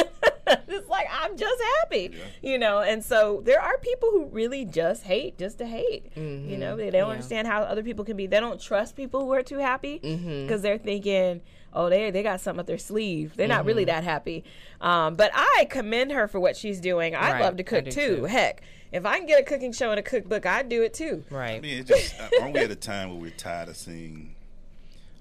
it's 0.69 0.89
like 0.89 1.07
I'm 1.11 1.37
just 1.37 1.63
happy, 1.81 2.11
yeah. 2.13 2.51
you 2.51 2.59
know. 2.59 2.81
And 2.81 3.05
so 3.05 3.43
there 3.45 3.61
are 3.61 3.79
people 3.79 4.11
who 4.11 4.27
really 4.27 4.65
just 4.65 5.05
hate 5.05 5.39
just 5.39 5.59
to 5.59 5.67
hate. 5.67 6.15
Mm-hmm. 6.15 6.51
You 6.51 6.59
know, 6.59 6.77
they, 6.77 6.91
they 6.91 6.99
don't 6.99 7.09
yeah. 7.09 7.13
understand 7.13 7.49
how 7.49 7.63
other 7.63 7.83
people 7.83 8.05
can 8.05 8.17
be. 8.17 8.27
They 8.27 8.41
don't 8.41 8.61
trust 8.61 8.97
people 8.97 9.21
who 9.21 9.33
are 9.33 9.43
too 9.43 9.59
happy 9.59 9.99
because 9.99 10.21
mm-hmm. 10.21 10.63
they're 10.63 10.79
thinking, 10.79 11.43
oh, 11.73 11.89
they 11.89 12.11
they 12.11 12.23
got 12.23 12.41
something 12.41 12.61
up 12.61 12.67
their 12.67 12.79
sleeve. 12.79 13.37
They're 13.37 13.47
mm-hmm. 13.47 13.57
not 13.57 13.65
really 13.65 13.85
mm-hmm. 13.85 13.95
that 13.97 14.05
happy. 14.05 14.45
Um, 14.81 15.15
but 15.15 15.31
I 15.35 15.67
commend 15.71 16.13
her 16.13 16.29
for 16.29 16.41
what 16.41 16.57
she's 16.57 16.81
doing. 16.81 17.15
I 17.15 17.33
right. 17.33 17.43
love 17.43 17.57
to 17.57 17.63
cook 17.63 17.87
too. 17.87 18.17
too. 18.17 18.25
Heck, 18.25 18.63
if 18.93 19.07
I 19.07 19.19
can 19.19 19.27
get 19.27 19.41
a 19.41 19.43
cooking 19.43 19.73
show 19.73 19.91
and 19.91 19.99
a 19.99 20.03
cookbook, 20.03 20.45
I'd 20.45 20.69
do 20.69 20.83
it 20.83 20.95
too. 20.95 21.25
Right. 21.31 21.57
I 21.57 21.61
mean, 21.61 21.79
it's 21.79 21.89
just 21.89 22.21
uh, 22.21 22.29
aren't 22.41 22.55
we 22.55 22.61
at 22.61 22.71
a 22.71 22.77
time 22.77 23.11
where 23.11 23.19
we're 23.19 23.31
tired 23.31 23.69
of 23.69 23.77
seeing? 23.77 24.37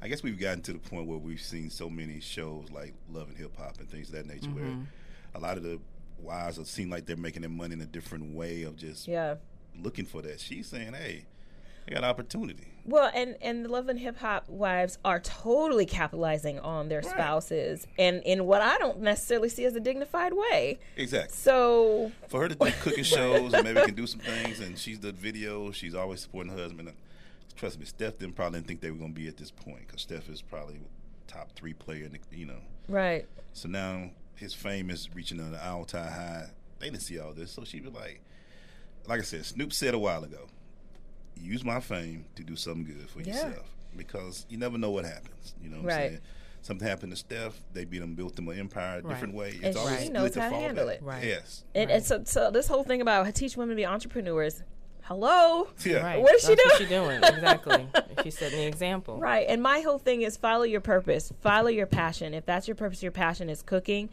I 0.02 0.08
guess 0.08 0.24
we've 0.24 0.40
gotten 0.40 0.62
to 0.64 0.74
the 0.74 0.80
point 0.80 1.08
where 1.08 1.18
we've 1.18 1.42
seen 1.42 1.70
so 1.70 1.90
many 1.90 2.20
shows 2.20 2.70
like 2.72 2.94
Love 3.12 3.30
and 3.30 3.38
Hip 3.38 3.56
Hop 3.58 3.80
and 3.80 3.90
things 3.90 4.10
of 4.10 4.16
that 4.16 4.28
nature, 4.28 4.48
mm-hmm. 4.48 4.78
where 4.78 4.88
a 5.36 5.40
lot 5.40 5.58
of 5.58 5.64
the 5.64 5.80
wives 6.20 6.60
seem 6.70 6.90
like 6.90 7.06
they're 7.06 7.16
making 7.16 7.42
their 7.42 7.50
money 7.50 7.74
in 7.74 7.82
a 7.82 7.86
different 7.86 8.36
way 8.36 8.64
of 8.64 8.76
just 8.76 9.08
yeah 9.08 9.36
looking 9.82 10.06
for 10.06 10.22
that. 10.22 10.40
She's 10.40 10.68
saying, 10.68 10.94
"Hey, 10.94 11.26
I 11.88 11.94
got 11.94 12.04
opportunity." 12.04 12.68
Well, 12.86 13.12
and 13.14 13.36
and 13.42 13.66
the 13.66 13.70
love 13.70 13.90
and 13.90 14.00
hip 14.00 14.18
hop 14.18 14.50
wives 14.50 14.98
are 15.06 15.20
totally 15.20 15.86
capitalizing 15.86 16.60
on 16.60 16.90
their 16.90 17.02
right. 17.02 17.10
spouses, 17.10 17.88
and 18.00 18.22
in 18.24 18.46
what 18.46 18.62
I 18.62 18.78
don't 18.78 19.02
necessarily 19.02 19.50
see 19.50 19.66
as 19.66 19.76
a 19.76 19.80
dignified 19.80 20.34
way. 20.34 20.80
Exactly. 20.98 21.36
So 21.36 22.12
for 22.28 22.42
her 22.42 22.50
to 22.50 22.56
do 22.56 22.72
cooking 22.82 23.04
shows 23.06 23.54
and 23.54 23.64
maybe 23.64 23.82
can 23.82 23.96
do 23.96 24.08
some 24.08 24.20
things, 24.20 24.60
and 24.60 24.78
she's 24.78 25.00
the 25.00 25.12
video. 25.12 25.72
She's 25.72 25.96
always 25.96 26.22
supporting 26.22 26.52
her 26.54 26.58
husband. 26.58 26.88
And 26.90 26.98
Trust 27.56 27.80
me, 27.80 27.86
Steph 27.86 28.18
didn't 28.18 28.36
probably 28.36 28.58
didn't 28.58 28.68
think 28.68 28.82
they 28.82 28.90
were 28.90 28.98
going 28.98 29.14
to 29.14 29.20
be 29.20 29.28
at 29.28 29.38
this 29.38 29.52
point 29.52 29.86
because 29.86 30.02
Steph 30.02 30.30
is 30.30 30.42
probably 30.42 30.80
top 31.28 31.52
three 31.56 31.74
player, 31.74 32.06
in 32.06 32.12
the, 32.12 32.20
you 32.32 32.46
know. 32.46 32.60
Right. 32.88 33.28
So 33.54 33.70
now 33.70 34.10
his 34.36 34.54
fame 34.54 34.90
is 34.90 35.14
reaching 35.14 35.40
an 35.40 35.56
all 35.64 35.86
time 35.86 36.12
high. 36.12 36.46
They 36.80 36.90
didn't 36.90 37.04
see 37.04 37.20
all 37.20 37.34
this, 37.34 37.52
so 37.52 37.64
she 37.64 37.80
was 37.80 37.94
like, 37.94 38.22
like 39.08 39.20
I 39.20 39.24
said, 39.24 39.46
Snoop 39.46 39.74
said 39.74 39.94
a 39.94 40.00
while 40.00 40.24
ago 40.24 40.48
use 41.42 41.64
my 41.64 41.80
fame 41.80 42.26
to 42.36 42.44
do 42.44 42.56
something 42.56 42.86
good 42.86 43.10
for 43.10 43.22
yeah. 43.22 43.34
yourself 43.34 43.70
because 43.96 44.46
you 44.50 44.58
never 44.58 44.78
know 44.78 44.92
what 44.92 45.06
happens. 45.06 45.54
You 45.62 45.70
know 45.70 45.78
what 45.78 45.88
right. 45.88 46.02
I'm 46.02 46.10
saying? 46.10 46.22
Something 46.64 46.88
happened 46.88 47.12
to 47.12 47.16
Steph. 47.16 47.60
They 47.74 47.86
beat 47.86 48.00
them, 48.00 48.14
built 48.14 48.36
them 48.36 48.48
an 48.48 48.60
empire 48.60 49.00
a 49.00 49.02
right. 49.02 49.10
different 49.10 49.34
way. 49.34 49.50
It's 49.50 49.64
and 49.64 49.78
always 49.78 50.04
she 50.04 50.10
knows 50.10 50.36
how 50.36 50.50
to 50.50 50.56
handle 50.56 50.88
back. 50.88 50.96
it. 50.98 51.04
Right. 51.04 51.24
Yes. 51.24 51.64
And, 51.74 51.90
right. 51.90 51.96
and, 51.96 52.06
so, 52.06 52.24
so 52.24 52.52
this 52.52 52.68
whole 52.68 52.84
thing 52.84 53.02
about 53.02 53.34
teach 53.34 53.58
women 53.58 53.76
to 53.76 53.80
be 53.80 53.86
entrepreneurs. 53.86 54.62
Hello. 55.04 55.68
Yeah. 55.84 56.04
Right. 56.04 56.22
What 56.22 56.36
is 56.36 56.42
she 56.42 56.56
doing? 56.56 56.60
What 56.66 56.78
she 56.78 56.86
doing 56.86 57.24
exactly. 57.24 57.88
She's 58.24 58.38
setting 58.38 58.60
the 58.60 58.68
example. 58.68 59.18
Right. 59.18 59.48
And 59.50 59.62
my 59.62 59.82
whole 59.82 59.98
thing 59.98 60.22
is 60.22 60.38
follow 60.38 60.64
your 60.64 60.82
purpose, 60.82 61.34
follow 61.42 61.68
your 61.68 61.88
passion. 61.88 62.36
If 62.36 62.46
that's 62.46 62.68
your 62.68 62.76
purpose, 62.76 63.02
your 63.02 63.12
passion 63.12 63.50
is 63.50 63.64
cooking 63.64 64.10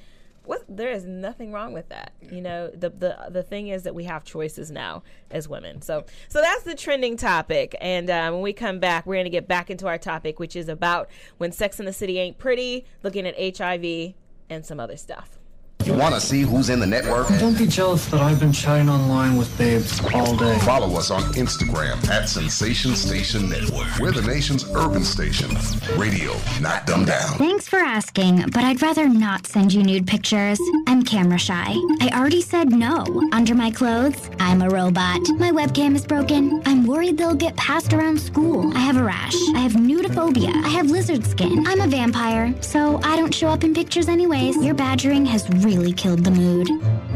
what 0.48 0.64
there 0.66 0.90
is 0.90 1.04
nothing 1.04 1.52
wrong 1.52 1.74
with 1.74 1.90
that. 1.90 2.12
You 2.22 2.40
know, 2.40 2.68
the 2.68 2.88
the 2.88 3.28
the 3.28 3.42
thing 3.42 3.68
is 3.68 3.82
that 3.82 3.94
we 3.94 4.04
have 4.04 4.24
choices 4.24 4.70
now 4.70 5.02
as 5.30 5.46
women. 5.46 5.82
So 5.82 6.04
so 6.28 6.40
that's 6.40 6.62
the 6.62 6.74
trending 6.74 7.18
topic. 7.18 7.76
And 7.82 8.08
uh, 8.08 8.30
when 8.30 8.40
we 8.40 8.54
come 8.54 8.78
back, 8.78 9.04
we're 9.04 9.16
going 9.16 9.24
to 9.24 9.30
get 9.30 9.46
back 9.46 9.68
into 9.70 9.86
our 9.86 9.98
topic, 9.98 10.38
which 10.38 10.56
is 10.56 10.70
about 10.70 11.10
when 11.36 11.52
Sex 11.52 11.78
in 11.78 11.84
the 11.84 11.92
City 11.92 12.18
ain't 12.18 12.38
pretty, 12.38 12.86
looking 13.02 13.26
at 13.26 13.58
HIV 13.58 14.14
and 14.48 14.64
some 14.64 14.80
other 14.80 14.96
stuff. 14.96 15.38
You 15.84 15.94
want 15.94 16.14
to 16.14 16.20
see 16.20 16.42
who's 16.42 16.68
in 16.68 16.80
the 16.80 16.86
network? 16.86 17.28
Don't 17.38 17.56
be 17.56 17.66
jealous 17.66 18.05
that 18.06 18.20
I've 18.20 18.38
been 18.38 18.52
chatting 18.52 18.90
online 18.90 19.36
with 19.36 19.56
babes 19.56 20.00
all 20.12 20.36
day. 20.36 20.59
Follow 20.59 20.98
us 20.98 21.10
on 21.10 21.22
Instagram 21.34 22.06
at 22.10 22.28
Sensation 22.28 22.94
Station 22.94 23.48
Network. 23.48 23.86
We're 23.98 24.12
the 24.12 24.20
nation's 24.22 24.68
urban 24.74 25.02
station. 25.02 25.48
Radio, 25.96 26.34
not 26.60 26.86
dumbed 26.86 27.06
down. 27.06 27.38
Thanks 27.38 27.66
for 27.68 27.78
asking, 27.78 28.42
but 28.50 28.64
I'd 28.64 28.82
rather 28.82 29.09
not 29.09 29.46
send 29.46 29.72
you 29.72 29.82
nude 29.82 30.06
pictures. 30.06 30.60
I'm 30.86 31.02
camera 31.05 31.38
shy. 31.38 31.74
I 32.02 32.10
already 32.12 32.42
said 32.42 32.70
no. 32.70 33.05
Under 33.32 33.55
my 33.55 33.70
clothes, 33.70 34.28
I'm 34.40 34.60
a 34.60 34.68
robot. 34.68 35.20
My 35.38 35.52
webcam 35.52 35.94
is 35.94 36.05
broken. 36.05 36.60
I'm 36.66 36.86
worried 36.86 37.16
they'll 37.16 37.34
get 37.34 37.56
passed 37.56 37.94
around 37.94 38.20
school. 38.20 38.70
I 38.76 38.80
have 38.80 38.98
a 38.98 39.05
rash. 39.05 39.34
I 39.55 39.60
have 39.60 39.72
nudophobia. 39.72 40.52
I 40.64 40.68
have 40.68 40.90
lizard 40.90 41.24
skin. 41.24 41.66
I'm 41.66 41.80
a 41.80 41.86
vampire, 41.86 42.55
so 42.60 43.00
I 43.02 43.16
don't 43.16 43.34
show 43.34 43.48
up 43.48 43.64
in 43.64 43.72
pictures 43.72 44.09
anyways. 44.09 44.56
Your 44.62 44.74
badgering 44.74 45.24
has 45.26 45.48
really 45.48 45.67
killed 45.92 46.24
the 46.24 46.30
mood. 46.30 46.68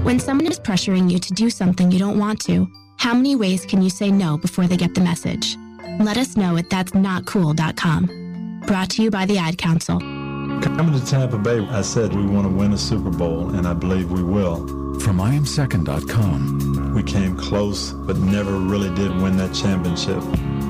When 0.04 0.18
someone 0.18 0.46
is 0.46 0.60
pressuring 0.60 1.10
you 1.10 1.18
to 1.18 1.32
do 1.32 1.48
something 1.48 1.90
you 1.90 1.98
don't 1.98 2.18
want 2.18 2.40
to, 2.42 2.68
how 2.98 3.14
many 3.14 3.34
ways 3.34 3.64
can 3.64 3.80
you 3.80 3.88
say 3.88 4.10
no 4.10 4.36
before 4.36 4.66
they 4.66 4.76
get 4.76 4.94
the 4.94 5.00
message? 5.00 5.56
Let 6.00 6.18
us 6.18 6.36
know 6.36 6.56
at 6.56 6.68
that'snotcool.com. 6.68 8.62
Brought 8.66 8.90
to 8.90 9.02
you 9.02 9.10
by 9.10 9.24
the 9.26 9.38
Ad 9.38 9.56
Council. 9.58 9.98
Coming 9.98 11.00
to 11.00 11.06
Tampa 11.06 11.38
Bay, 11.38 11.66
I 11.66 11.80
said 11.82 12.14
we 12.14 12.26
want 12.26 12.46
to 12.46 12.52
win 12.52 12.72
a 12.72 12.78
Super 12.78 13.10
Bowl, 13.10 13.54
and 13.54 13.66
I 13.66 13.72
believe 13.72 14.12
we 14.12 14.22
will. 14.22 14.66
From 15.00 15.18
IamSecond.com. 15.18 16.94
We 16.94 17.02
came 17.02 17.36
close, 17.36 17.92
but 17.92 18.18
never 18.18 18.52
really 18.52 18.94
did 18.94 19.16
win 19.22 19.38
that 19.38 19.54
championship. 19.54 20.22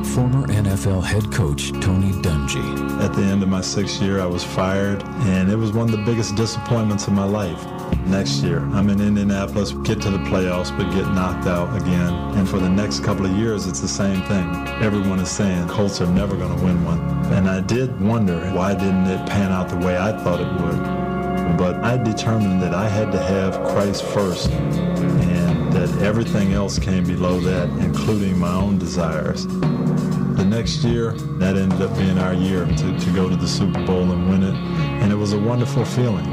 Former 0.04 0.46
NFL 0.48 1.02
head 1.04 1.32
coach 1.32 1.72
Tony 1.80 2.10
Dungy. 2.12 3.00
At 3.00 3.14
the 3.14 3.22
end 3.22 3.42
of 3.42 3.48
my 3.48 3.60
sixth 3.62 4.02
year, 4.02 4.20
I 4.20 4.26
was 4.26 4.44
fired, 4.44 5.02
and 5.02 5.50
it 5.50 5.56
was 5.56 5.72
one 5.72 5.88
of 5.88 5.96
the 5.96 6.04
biggest 6.04 6.34
disappointments 6.34 7.06
of 7.06 7.14
my 7.14 7.24
life. 7.24 7.64
Next 8.06 8.42
year, 8.42 8.58
I'm 8.74 8.90
in 8.90 9.00
Indianapolis, 9.00 9.72
get 9.72 10.02
to 10.02 10.10
the 10.10 10.18
playoffs, 10.18 10.76
but 10.76 10.92
get 10.92 11.06
knocked 11.12 11.46
out 11.46 11.74
again. 11.80 12.12
And 12.36 12.46
for 12.48 12.58
the 12.58 12.68
next 12.68 13.04
couple 13.04 13.24
of 13.24 13.32
years, 13.32 13.66
it's 13.66 13.80
the 13.80 13.88
same 13.88 14.20
thing. 14.22 14.46
Everyone 14.82 15.18
is 15.18 15.30
saying 15.30 15.68
Colts 15.68 16.00
are 16.00 16.12
never 16.12 16.36
going 16.36 16.56
to 16.58 16.64
win 16.64 16.84
one. 16.84 17.00
And 17.32 17.48
I 17.48 17.60
did 17.60 17.98
wonder 18.00 18.38
why 18.50 18.74
didn't 18.74 19.06
it 19.06 19.26
pan 19.28 19.50
out 19.52 19.68
the 19.68 19.78
way 19.78 19.96
I 19.96 20.12
thought 20.22 20.40
it 20.40 20.62
would. 20.62 21.56
But 21.56 21.76
I 21.84 21.96
determined 21.96 22.60
that 22.60 22.74
I 22.74 22.88
had 22.88 23.12
to 23.12 23.22
have 23.22 23.54
Christ 23.68 24.04
first 24.04 24.50
and 24.50 25.31
that 25.72 26.02
everything 26.02 26.52
else 26.52 26.78
came 26.78 27.04
below 27.04 27.40
that, 27.40 27.68
including 27.82 28.38
my 28.38 28.54
own 28.54 28.78
desires. 28.78 29.46
The 29.46 30.44
next 30.44 30.84
year, 30.84 31.12
that 31.38 31.56
ended 31.56 31.80
up 31.80 31.96
being 31.96 32.18
our 32.18 32.34
year 32.34 32.66
to, 32.66 32.98
to 32.98 33.10
go 33.12 33.28
to 33.28 33.36
the 33.36 33.48
Super 33.48 33.84
Bowl 33.86 34.12
and 34.12 34.28
win 34.28 34.42
it. 34.42 34.54
And 34.54 35.10
it 35.10 35.16
was 35.16 35.32
a 35.32 35.38
wonderful 35.38 35.84
feeling. 35.84 36.26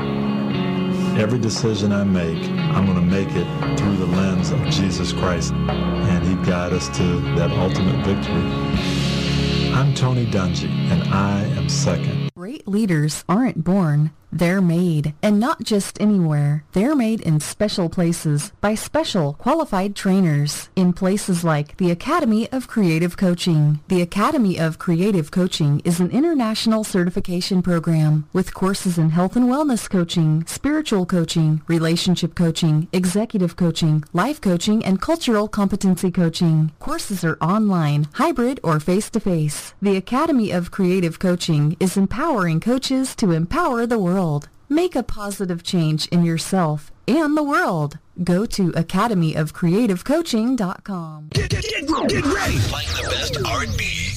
Every 1.17 1.39
decision 1.39 1.91
I 1.91 2.03
make, 2.03 2.49
I'm 2.49 2.85
going 2.85 2.97
to 2.97 3.01
make 3.01 3.29
it 3.31 3.77
through 3.77 3.97
the 3.97 4.07
lens 4.07 4.51
of 4.51 4.59
Jesus 4.65 5.13
Christ, 5.13 5.53
and 5.53 6.25
He 6.25 6.35
guide 6.49 6.73
us 6.73 6.87
to 6.97 7.03
that 7.35 7.51
ultimate 7.51 8.05
victory. 8.05 9.73
I'm 9.73 9.93
Tony 9.93 10.25
Dungy, 10.25 10.69
and 10.91 11.13
I 11.13 11.43
am 11.57 11.69
second. 11.69 12.28
Great 12.39 12.65
leaders 12.69 13.25
aren't 13.27 13.65
born, 13.65 14.11
they're 14.31 14.61
made. 14.61 15.13
And 15.23 15.39
not 15.39 15.63
just 15.63 15.99
anywhere. 15.99 16.63
They're 16.73 16.95
made 16.95 17.21
in 17.21 17.39
special 17.39 17.89
places 17.89 18.51
by 18.61 18.75
special 18.75 19.33
qualified 19.33 19.95
trainers 19.95 20.69
in 20.75 20.93
places 20.93 21.43
like 21.43 21.75
the 21.77 21.91
Academy 21.91 22.47
of 22.51 22.67
Creative 22.67 23.17
Coaching. 23.17 23.79
The 23.87 24.01
Academy 24.01 24.59
of 24.59 24.77
Creative 24.77 25.31
Coaching 25.31 25.81
is 25.83 25.99
an 25.99 26.11
international 26.11 26.83
certification 26.83 27.61
program 27.61 28.29
with 28.31 28.53
courses 28.53 28.97
in 28.97 29.09
health 29.09 29.35
and 29.35 29.49
wellness 29.49 29.89
coaching, 29.89 30.45
spiritual 30.45 31.05
coaching, 31.07 31.61
relationship 31.67 32.35
coaching, 32.35 32.87
executive 32.93 33.55
coaching, 33.55 34.03
life 34.13 34.39
coaching, 34.39 34.85
and 34.85 35.01
cultural 35.01 35.47
competency 35.47 36.11
coaching. 36.11 36.71
Courses 36.79 37.23
are 37.23 37.37
online, 37.41 38.07
hybrid, 38.13 38.59
or 38.63 38.79
face-to-face. 38.79 39.73
The 39.81 39.97
Academy 39.97 40.51
of 40.51 40.69
Creative 40.69 41.17
Coaching 41.17 41.75
is 41.79 41.97
empowering 42.29 42.59
coaches 42.59 43.15
to 43.15 43.31
empower 43.31 43.87
the 43.87 43.97
world 43.97 43.97
world. 43.97 44.49
Make 44.69 44.95
a 44.95 45.01
positive 45.01 45.63
change 45.63 46.05
in 46.09 46.23
yourself 46.23 46.91
and 47.07 47.35
the 47.35 47.41
world. 47.41 47.97
Go 48.23 48.45
to 48.45 48.71
academyofcreativecoaching.com. 48.73 51.29
Get, 51.31 51.49
get, 51.49 51.63
get, 51.63 51.87
get 51.87 52.25
ready. 52.25 52.59
Playing 52.69 52.93
the 52.93 53.07
best 53.09 53.35
R&B 53.43 54.11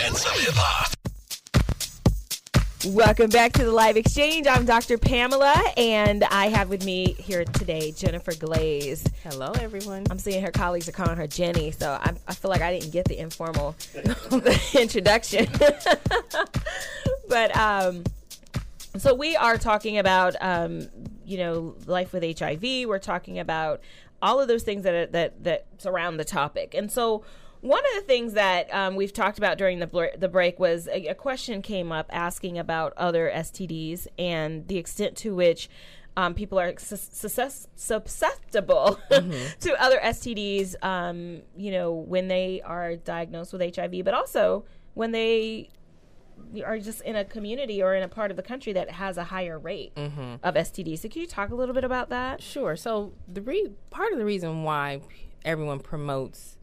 and 0.00 0.16
some 0.16 0.40
hip 0.40 0.54
hop. 0.54 0.94
Welcome 2.86 3.28
back 3.28 3.52
to 3.52 3.64
the 3.64 3.72
live 3.72 3.98
exchange. 3.98 4.46
I'm 4.46 4.64
Dr. 4.64 4.96
Pamela, 4.96 5.62
and 5.76 6.24
I 6.24 6.48
have 6.48 6.70
with 6.70 6.86
me 6.86 7.12
here 7.18 7.44
today 7.44 7.92
Jennifer 7.92 8.34
Glaze. 8.34 9.04
Hello, 9.24 9.52
everyone. 9.60 10.06
I'm 10.10 10.18
seeing 10.18 10.42
her 10.42 10.52
colleagues 10.52 10.88
are 10.88 10.92
calling 10.92 11.18
her 11.18 11.26
Jenny, 11.26 11.72
so 11.72 11.98
I, 12.00 12.14
I 12.26 12.34
feel 12.34 12.50
like 12.50 12.62
I 12.62 12.78
didn't 12.78 12.92
get 12.92 13.04
the 13.04 13.18
informal 13.18 13.76
introduction. 14.74 15.48
but 17.28 17.56
um, 17.56 18.04
so 18.96 19.14
we 19.14 19.36
are 19.36 19.56
talking 19.56 19.98
about, 19.98 20.34
um, 20.40 20.88
you 21.24 21.38
know, 21.38 21.76
life 21.86 22.12
with 22.12 22.22
HIV. 22.38 22.62
We're 22.88 22.98
talking 22.98 23.38
about 23.38 23.80
all 24.20 24.40
of 24.40 24.48
those 24.48 24.62
things 24.62 24.82
that 24.84 24.94
are, 24.94 25.06
that 25.06 25.44
that 25.44 25.66
surround 25.78 26.18
the 26.18 26.24
topic. 26.24 26.74
And 26.74 26.90
so, 26.90 27.24
one 27.60 27.80
of 27.80 28.00
the 28.00 28.06
things 28.06 28.34
that 28.34 28.72
um, 28.72 28.96
we've 28.96 29.12
talked 29.12 29.38
about 29.38 29.58
during 29.58 29.78
the 29.78 29.86
bl- 29.86 30.16
the 30.16 30.28
break 30.28 30.58
was 30.58 30.88
a, 30.88 31.08
a, 31.08 31.14
question 31.14 31.60
came 31.60 31.90
up 31.92 32.06
asking 32.10 32.58
about 32.58 32.92
other 32.96 33.30
STDs 33.34 34.06
and 34.18 34.66
the 34.68 34.76
extent 34.76 35.16
to 35.18 35.34
which. 35.34 35.68
Um, 36.16 36.34
people 36.34 36.58
are 36.58 36.74
su- 36.78 36.96
su- 36.96 37.68
susceptible 37.76 38.98
mm-hmm. 39.08 39.46
to 39.60 39.80
other 39.80 40.00
STDs, 40.02 40.74
um, 40.82 41.42
you 41.56 41.70
know, 41.70 41.92
when 41.92 42.26
they 42.26 42.60
are 42.62 42.96
diagnosed 42.96 43.52
with 43.52 43.76
HIV, 43.76 44.04
but 44.04 44.14
also 44.14 44.64
when 44.94 45.12
they 45.12 45.68
are 46.64 46.78
just 46.78 47.00
in 47.02 47.16
a 47.16 47.24
community 47.24 47.82
or 47.82 47.94
in 47.94 48.02
a 48.02 48.08
part 48.08 48.30
of 48.30 48.36
the 48.36 48.42
country 48.42 48.72
that 48.72 48.90
has 48.90 49.16
a 49.16 49.24
higher 49.24 49.58
rate 49.58 49.94
mm-hmm. 49.94 50.36
of 50.42 50.54
STDs. 50.54 51.00
So 51.00 51.08
can 51.08 51.22
you 51.22 51.26
talk 51.26 51.50
a 51.50 51.54
little 51.54 51.74
bit 51.74 51.84
about 51.84 52.08
that? 52.10 52.42
Sure. 52.42 52.76
So 52.76 53.12
the 53.32 53.42
re- 53.42 53.70
part 53.90 54.12
of 54.12 54.18
the 54.18 54.24
reason 54.24 54.62
why 54.62 55.00
everyone 55.44 55.80
promotes 55.80 56.56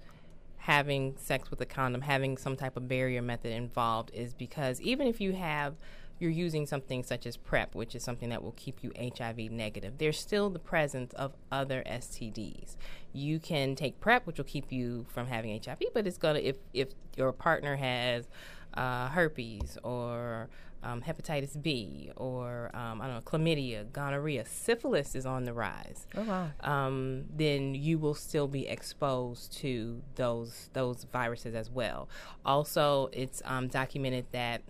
having 0.57 1.15
sex 1.17 1.51
with 1.51 1.61
a 1.61 1.65
condom, 1.65 2.01
having 2.01 2.37
some 2.37 2.55
type 2.55 2.75
of 2.75 2.87
barrier 2.87 3.21
method 3.21 3.51
involved, 3.51 4.11
is 4.13 4.33
because 4.33 4.81
even 4.81 5.07
if 5.07 5.21
you 5.21 5.33
have 5.33 5.75
you're 6.19 6.31
using 6.31 6.65
something 6.65 7.03
such 7.03 7.25
as 7.25 7.35
PrEP, 7.35 7.75
which 7.75 7.93
is 7.93 8.03
something 8.03 8.29
that 8.29 8.41
will 8.41 8.53
keep 8.53 8.83
you 8.83 8.91
HIV 8.97 9.51
negative, 9.51 9.97
there's 9.97 10.17
still 10.17 10.49
the 10.49 10.59
presence 10.59 11.13
of 11.13 11.33
other 11.51 11.83
STDs. 11.85 12.77
You 13.11 13.39
can 13.39 13.75
take 13.75 13.99
PrEP, 13.99 14.25
which 14.25 14.37
will 14.37 14.45
keep 14.45 14.71
you 14.71 15.05
from 15.09 15.27
having 15.27 15.59
HIV, 15.61 15.79
but 15.93 16.07
it's 16.07 16.17
gonna 16.17 16.39
if 16.39 16.57
if 16.73 16.89
your 17.17 17.31
partner 17.31 17.75
has 17.75 18.27
uh, 18.75 19.09
herpes 19.09 19.77
or 19.83 20.49
um, 20.83 21.01
hepatitis 21.01 21.61
B 21.61 22.11
or 22.15 22.69
um, 22.73 23.01
I 23.01 23.07
don't 23.07 23.15
know 23.15 23.21
chlamydia, 23.21 23.91
gonorrhea, 23.91 24.45
syphilis 24.45 25.15
is 25.15 25.25
on 25.25 25.43
the 25.43 25.53
rise. 25.53 26.05
Oh 26.15 26.23
wow! 26.23 26.49
Um, 26.61 27.25
then 27.35 27.73
you 27.73 27.97
will 27.97 28.13
still 28.13 28.47
be 28.47 28.67
exposed 28.67 29.51
to 29.57 30.01
those 30.15 30.69
those 30.73 31.05
viruses 31.11 31.55
as 31.55 31.69
well. 31.69 32.07
Also, 32.45 33.09
it's 33.11 33.41
um, 33.45 33.67
documented 33.67 34.25
that 34.31 34.61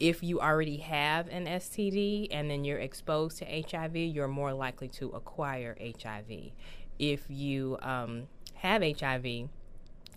if 0.00 0.22
you 0.22 0.40
already 0.40 0.78
have 0.78 1.28
an 1.28 1.46
STD 1.46 2.28
and 2.30 2.50
then 2.50 2.64
you're 2.64 2.78
exposed 2.78 3.38
to 3.38 3.44
HIV, 3.44 3.96
you're 3.96 4.28
more 4.28 4.52
likely 4.52 4.88
to 4.88 5.10
acquire 5.10 5.76
HIV. 5.80 6.50
If 6.98 7.24
you 7.28 7.78
um, 7.82 8.28
have 8.54 8.82
HIV 8.82 9.48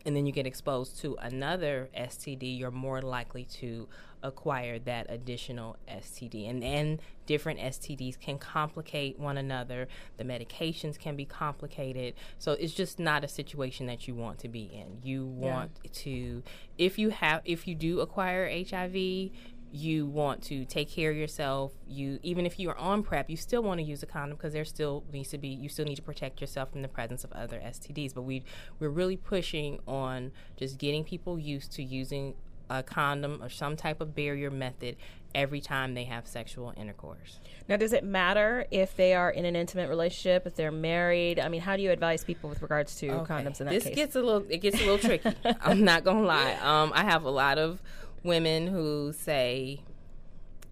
and 0.07 0.15
then 0.15 0.25
you 0.25 0.31
get 0.31 0.47
exposed 0.47 0.97
to 1.01 1.17
another 1.19 1.89
STD, 1.95 2.57
you're 2.57 2.71
more 2.71 3.01
likely 3.01 3.43
to 3.43 3.89
acquire 4.23 4.79
that 4.79 5.05
additional 5.09 5.75
STD. 5.89 6.49
And 6.49 6.63
then 6.63 7.01
different 7.25 7.59
STDs 7.59 8.17
can 8.17 8.39
complicate 8.39 9.19
one 9.19 9.37
another. 9.37 9.89
The 10.15 10.23
medications 10.23 10.97
can 10.97 11.17
be 11.17 11.25
complicated. 11.25 12.13
So 12.39 12.53
it's 12.53 12.73
just 12.73 12.99
not 12.99 13.25
a 13.25 13.27
situation 13.27 13.85
that 13.87 14.07
you 14.07 14.15
want 14.15 14.39
to 14.39 14.47
be 14.47 14.63
in. 14.73 14.99
You 15.03 15.25
want 15.25 15.71
yeah. 15.83 15.91
to 15.93 16.43
if 16.77 16.97
you 16.97 17.09
have 17.09 17.41
if 17.43 17.67
you 17.67 17.75
do 17.75 17.99
acquire 17.99 18.49
HIV, 18.49 19.31
you 19.71 20.05
want 20.05 20.41
to 20.41 20.65
take 20.65 20.89
care 20.89 21.11
of 21.11 21.17
yourself 21.17 21.73
you 21.87 22.19
even 22.23 22.45
if 22.45 22.59
you 22.59 22.69
are 22.69 22.77
on 22.77 23.03
PrEP 23.03 23.29
you 23.29 23.37
still 23.37 23.61
want 23.61 23.79
to 23.79 23.83
use 23.83 24.01
a 24.01 24.05
condom 24.05 24.37
because 24.37 24.53
there 24.53 24.65
still 24.65 25.03
needs 25.11 25.29
to 25.29 25.37
be 25.37 25.49
you 25.49 25.67
still 25.67 25.85
need 25.85 25.95
to 25.95 26.01
protect 26.01 26.39
yourself 26.39 26.71
from 26.71 26.81
the 26.81 26.87
presence 26.87 27.23
of 27.23 27.31
other 27.33 27.59
stds 27.59 28.13
but 28.13 28.21
we 28.21 28.43
we're 28.79 28.89
really 28.89 29.17
pushing 29.17 29.79
on 29.87 30.31
just 30.55 30.77
getting 30.77 31.03
people 31.03 31.37
used 31.37 31.71
to 31.73 31.83
using 31.83 32.33
a 32.69 32.83
condom 32.83 33.41
or 33.41 33.49
some 33.49 33.75
type 33.75 34.01
of 34.01 34.15
barrier 34.15 34.51
method 34.51 34.95
every 35.35 35.61
time 35.61 35.93
they 35.93 36.05
have 36.05 36.27
sexual 36.27 36.73
intercourse. 36.75 37.39
Now, 37.69 37.77
does 37.77 37.93
it 37.93 38.03
matter 38.03 38.65
if 38.71 38.95
they 38.95 39.13
are 39.13 39.29
in 39.29 39.45
an 39.45 39.55
intimate 39.55 39.89
relationship, 39.89 40.47
if 40.47 40.55
they're 40.55 40.71
married? 40.71 41.39
I 41.39 41.47
mean, 41.47 41.61
how 41.61 41.75
do 41.75 41.83
you 41.83 41.91
advise 41.91 42.23
people 42.23 42.49
with 42.49 42.61
regards 42.61 42.95
to 42.97 43.09
okay. 43.09 43.33
condoms 43.33 43.59
in 43.59 43.67
that 43.67 43.73
this 43.73 43.83
case? 43.83 43.95
This 43.95 43.95
gets 43.95 44.15
a 44.15 44.21
little 44.21 44.45
it 44.49 44.57
gets 44.59 44.77
a 44.77 44.79
little 44.79 44.97
tricky. 44.97 45.33
I'm 45.61 45.83
not 45.83 46.03
gonna 46.03 46.23
lie. 46.23 46.53
Um, 46.61 46.91
I 46.93 47.03
have 47.03 47.23
a 47.23 47.29
lot 47.29 47.57
of 47.57 47.81
women 48.27 48.67
who 48.67 49.13
say, 49.13 49.81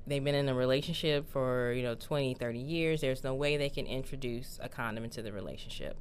they've 0.06 0.24
been 0.24 0.36
in 0.36 0.48
a 0.48 0.54
relationship 0.54 1.28
for 1.32 1.72
you 1.72 1.82
know 1.82 1.96
20 1.96 2.36
30 2.36 2.60
years 2.60 3.02
there's 3.02 3.24
no 3.24 3.34
way 3.34 3.58
they 3.58 3.70
can 3.70 3.88
introduce 3.88 4.60
a 4.62 4.70
condom 4.70 5.04
into 5.04 5.22
the 5.22 5.32
relationship. 5.32 5.98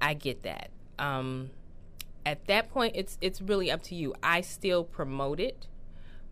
I 0.00 0.14
get 0.14 0.42
that. 0.42 0.70
Um, 0.98 1.50
at 2.26 2.46
that 2.46 2.70
point 2.70 2.94
it's 2.96 3.18
it's 3.20 3.40
really 3.40 3.70
up 3.70 3.82
to 3.84 3.94
you. 3.94 4.14
I 4.22 4.40
still 4.40 4.82
promote 4.82 5.38
it 5.38 5.68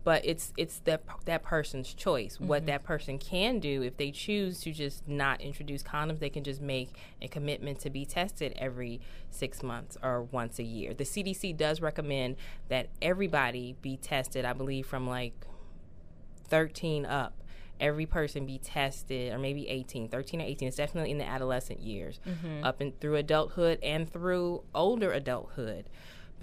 but 0.03 0.25
it's 0.25 0.51
it's 0.57 0.79
that 0.79 1.03
that 1.25 1.43
person's 1.43 1.93
choice. 1.93 2.35
Mm-hmm. 2.35 2.47
What 2.47 2.65
that 2.65 2.83
person 2.83 3.17
can 3.17 3.59
do 3.59 3.81
if 3.81 3.97
they 3.97 4.11
choose 4.11 4.61
to 4.61 4.71
just 4.71 5.07
not 5.07 5.41
introduce 5.41 5.83
condoms, 5.83 6.19
they 6.19 6.29
can 6.29 6.43
just 6.43 6.61
make 6.61 6.95
a 7.21 7.27
commitment 7.27 7.79
to 7.81 7.89
be 7.89 8.05
tested 8.05 8.53
every 8.57 9.01
six 9.29 9.63
months 9.63 9.97
or 10.03 10.23
once 10.23 10.59
a 10.59 10.63
year. 10.63 10.93
The 10.93 11.05
CDC 11.05 11.55
does 11.55 11.81
recommend 11.81 12.35
that 12.69 12.89
everybody 13.01 13.75
be 13.81 13.97
tested. 13.97 14.45
I 14.45 14.53
believe 14.53 14.85
from 14.85 15.07
like 15.07 15.47
13 16.49 17.05
up 17.05 17.33
every 17.79 18.05
person 18.05 18.45
be 18.45 18.59
tested 18.59 19.33
or 19.33 19.39
maybe 19.39 19.67
18 19.67 20.07
13 20.07 20.41
or 20.41 20.45
18 20.45 20.67
it's 20.67 20.77
definitely 20.77 21.11
in 21.11 21.17
the 21.17 21.27
adolescent 21.27 21.79
years 21.81 22.19
mm-hmm. 22.25 22.63
up 22.63 22.79
and 22.79 22.97
through 22.99 23.15
adulthood 23.15 23.79
and 23.81 24.11
through 24.11 24.63
older 24.75 25.11
adulthood 25.11 25.89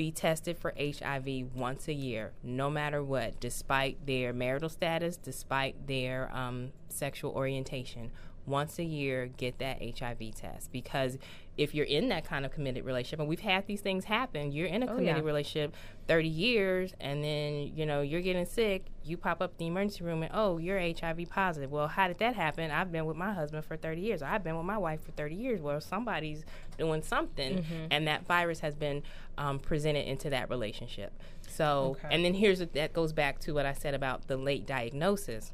be 0.00 0.10
tested 0.10 0.56
for 0.56 0.72
HIV 0.78 1.54
once 1.54 1.86
a 1.86 1.92
year, 1.92 2.32
no 2.42 2.70
matter 2.70 3.04
what, 3.04 3.38
despite 3.38 4.06
their 4.06 4.32
marital 4.32 4.70
status, 4.70 5.18
despite 5.18 5.86
their 5.88 6.34
um, 6.34 6.72
sexual 6.88 7.32
orientation. 7.32 8.10
Once 8.46 8.78
a 8.78 8.82
year, 8.82 9.26
get 9.26 9.58
that 9.58 9.76
HIV 9.98 10.34
test 10.34 10.72
because 10.72 11.18
if 11.60 11.74
you're 11.74 11.84
in 11.84 12.08
that 12.08 12.24
kind 12.24 12.46
of 12.46 12.52
committed 12.52 12.86
relationship, 12.86 13.20
and 13.20 13.28
we've 13.28 13.40
had 13.40 13.66
these 13.66 13.82
things 13.82 14.06
happen, 14.06 14.50
you're 14.50 14.66
in 14.66 14.82
a 14.82 14.86
oh, 14.86 14.94
committed 14.96 15.18
yeah. 15.18 15.22
relationship 15.22 15.76
30 16.08 16.26
years, 16.26 16.94
and 16.98 17.22
then 17.22 17.70
you 17.76 17.84
know 17.84 18.00
you're 18.00 18.22
getting 18.22 18.46
sick, 18.46 18.86
you 19.04 19.18
pop 19.18 19.42
up 19.42 19.58
the 19.58 19.66
emergency 19.66 20.02
room, 20.02 20.22
and 20.22 20.32
oh, 20.34 20.56
you're 20.56 20.80
HIV 20.80 21.28
positive. 21.28 21.70
Well, 21.70 21.86
how 21.86 22.08
did 22.08 22.16
that 22.20 22.34
happen? 22.34 22.70
I've 22.70 22.90
been 22.90 23.04
with 23.04 23.18
my 23.18 23.34
husband 23.34 23.66
for 23.66 23.76
30 23.76 24.00
years. 24.00 24.22
I've 24.22 24.42
been 24.42 24.56
with 24.56 24.64
my 24.64 24.78
wife 24.78 25.04
for 25.04 25.12
30 25.12 25.34
years. 25.34 25.60
Well, 25.60 25.82
somebody's 25.82 26.46
doing 26.78 27.02
something, 27.02 27.58
mm-hmm. 27.58 27.86
and 27.90 28.08
that 28.08 28.26
virus 28.26 28.60
has 28.60 28.74
been 28.74 29.02
um, 29.36 29.58
presented 29.58 30.08
into 30.08 30.30
that 30.30 30.48
relationship. 30.48 31.12
So, 31.46 31.98
okay. 31.98 32.08
and 32.10 32.24
then 32.24 32.32
here's 32.32 32.60
that 32.60 32.92
goes 32.94 33.12
back 33.12 33.38
to 33.40 33.52
what 33.52 33.66
I 33.66 33.74
said 33.74 33.92
about 33.92 34.28
the 34.28 34.38
late 34.38 34.66
diagnosis 34.66 35.52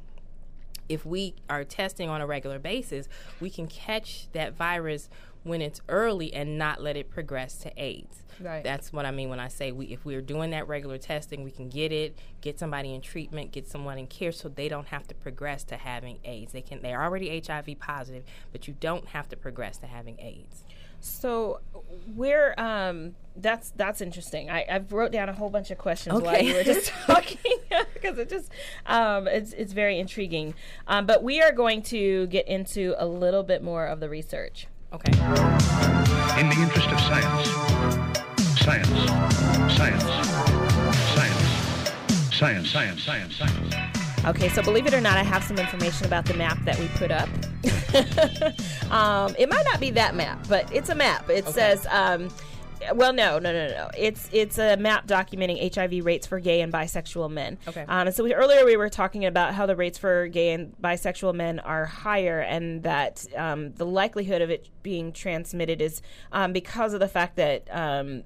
if 0.89 1.05
we 1.05 1.35
are 1.49 1.63
testing 1.63 2.09
on 2.09 2.21
a 2.21 2.25
regular 2.27 2.59
basis, 2.59 3.07
we 3.39 3.49
can 3.49 3.67
catch 3.67 4.29
that 4.31 4.53
virus 4.53 5.09
when 5.47 5.61
it's 5.61 5.81
early 5.89 6.33
and 6.33 6.57
not 6.57 6.81
let 6.81 6.97
it 6.97 7.09
progress 7.09 7.57
to 7.59 7.71
AIDS. 7.77 8.23
Right. 8.39 8.63
That's 8.63 8.93
what 8.93 9.05
I 9.05 9.11
mean 9.11 9.29
when 9.29 9.39
I 9.39 9.47
say 9.47 9.71
we 9.71 9.87
if 9.87 10.05
we're 10.05 10.21
doing 10.21 10.51
that 10.51 10.67
regular 10.67 10.97
testing, 10.97 11.43
we 11.43 11.51
can 11.51 11.69
get 11.69 11.91
it, 11.91 12.17
get 12.41 12.59
somebody 12.59 12.93
in 12.93 13.01
treatment, 13.01 13.51
get 13.51 13.67
someone 13.67 13.97
in 13.97 14.07
care 14.07 14.31
so 14.31 14.49
they 14.49 14.69
don't 14.69 14.87
have 14.87 15.07
to 15.07 15.15
progress 15.15 15.63
to 15.65 15.77
having 15.77 16.19
AIDS. 16.23 16.51
They 16.51 16.61
can 16.61 16.81
they're 16.81 17.01
already 17.01 17.41
HIV 17.45 17.79
positive, 17.79 18.23
but 18.51 18.67
you 18.67 18.75
don't 18.79 19.07
have 19.07 19.27
to 19.29 19.37
progress 19.37 19.77
to 19.79 19.87
having 19.87 20.19
AIDS. 20.19 20.63
So 20.99 21.61
we're 22.15 22.53
um 22.57 23.15
that's 23.35 23.71
that's 23.71 24.01
interesting. 24.01 24.49
I, 24.49 24.65
I 24.69 24.77
wrote 24.89 25.11
down 25.11 25.29
a 25.29 25.33
whole 25.33 25.49
bunch 25.49 25.71
of 25.71 25.77
questions 25.77 26.15
okay. 26.15 26.25
while 26.25 26.41
you 26.41 26.53
were 26.53 26.63
just 26.63 26.87
talking 27.05 27.59
because 27.93 28.17
it 28.17 28.29
just 28.29 28.51
um 28.85 29.27
it's 29.27 29.53
it's 29.53 29.73
very 29.73 29.99
intriguing. 29.99 30.53
Um, 30.87 31.05
but 31.05 31.23
we 31.23 31.41
are 31.41 31.51
going 31.51 31.81
to 31.83 32.27
get 32.27 32.47
into 32.47 32.95
a 32.97 33.05
little 33.05 33.43
bit 33.43 33.63
more 33.63 33.85
of 33.85 33.99
the 33.99 34.09
research. 34.09 34.67
Okay. 34.93 35.11
In 36.39 36.47
the 36.47 36.55
interest 36.61 36.87
of 36.87 36.99
science, 37.01 37.49
science, 38.57 38.87
science, 39.75 40.03
science, 41.13 42.33
science, 42.33 42.69
science, 42.69 43.03
science, 43.03 43.35
science. 43.35 43.75
Okay, 44.25 44.47
so 44.47 44.63
believe 44.63 44.87
it 44.87 44.93
or 44.93 45.01
not, 45.01 45.17
I 45.17 45.23
have 45.23 45.43
some 45.43 45.57
information 45.57 46.05
about 46.05 46.25
the 46.25 46.35
map 46.35 46.57
that 46.63 46.79
we 46.79 46.87
put 46.89 47.11
up. 47.11 47.27
um, 48.91 49.35
it 49.37 49.49
might 49.49 49.65
not 49.65 49.81
be 49.81 49.91
that 49.91 50.15
map, 50.15 50.47
but 50.47 50.71
it's 50.73 50.87
a 50.87 50.95
map. 50.95 51.29
It 51.29 51.43
okay. 51.43 51.51
says 51.51 51.85
um, 51.89 52.29
well, 52.93 53.13
no, 53.13 53.39
no, 53.39 53.51
no, 53.51 53.67
no. 53.67 53.89
It's 53.97 54.29
it's 54.31 54.57
a 54.57 54.77
map 54.77 55.07
documenting 55.07 55.73
HIV 55.73 56.05
rates 56.05 56.27
for 56.27 56.39
gay 56.39 56.61
and 56.61 56.71
bisexual 56.71 57.31
men. 57.31 57.57
Okay. 57.67 57.81
Um, 57.81 58.07
and 58.07 58.15
so 58.15 58.23
we, 58.23 58.33
earlier 58.33 58.65
we 58.65 58.77
were 58.77 58.89
talking 58.89 59.25
about 59.25 59.53
how 59.53 59.65
the 59.65 59.75
rates 59.75 59.97
for 59.97 60.27
gay 60.27 60.51
and 60.51 60.75
bisexual 60.81 61.33
men 61.35 61.59
are 61.59 61.85
higher, 61.85 62.39
and 62.39 62.83
that 62.83 63.25
um, 63.35 63.73
the 63.73 63.85
likelihood 63.85 64.41
of 64.41 64.49
it 64.49 64.69
being 64.83 65.11
transmitted 65.11 65.81
is 65.81 66.01
um, 66.31 66.53
because 66.53 66.93
of 66.93 66.99
the 66.99 67.07
fact 67.07 67.35
that 67.37 67.67
um, 67.71 68.23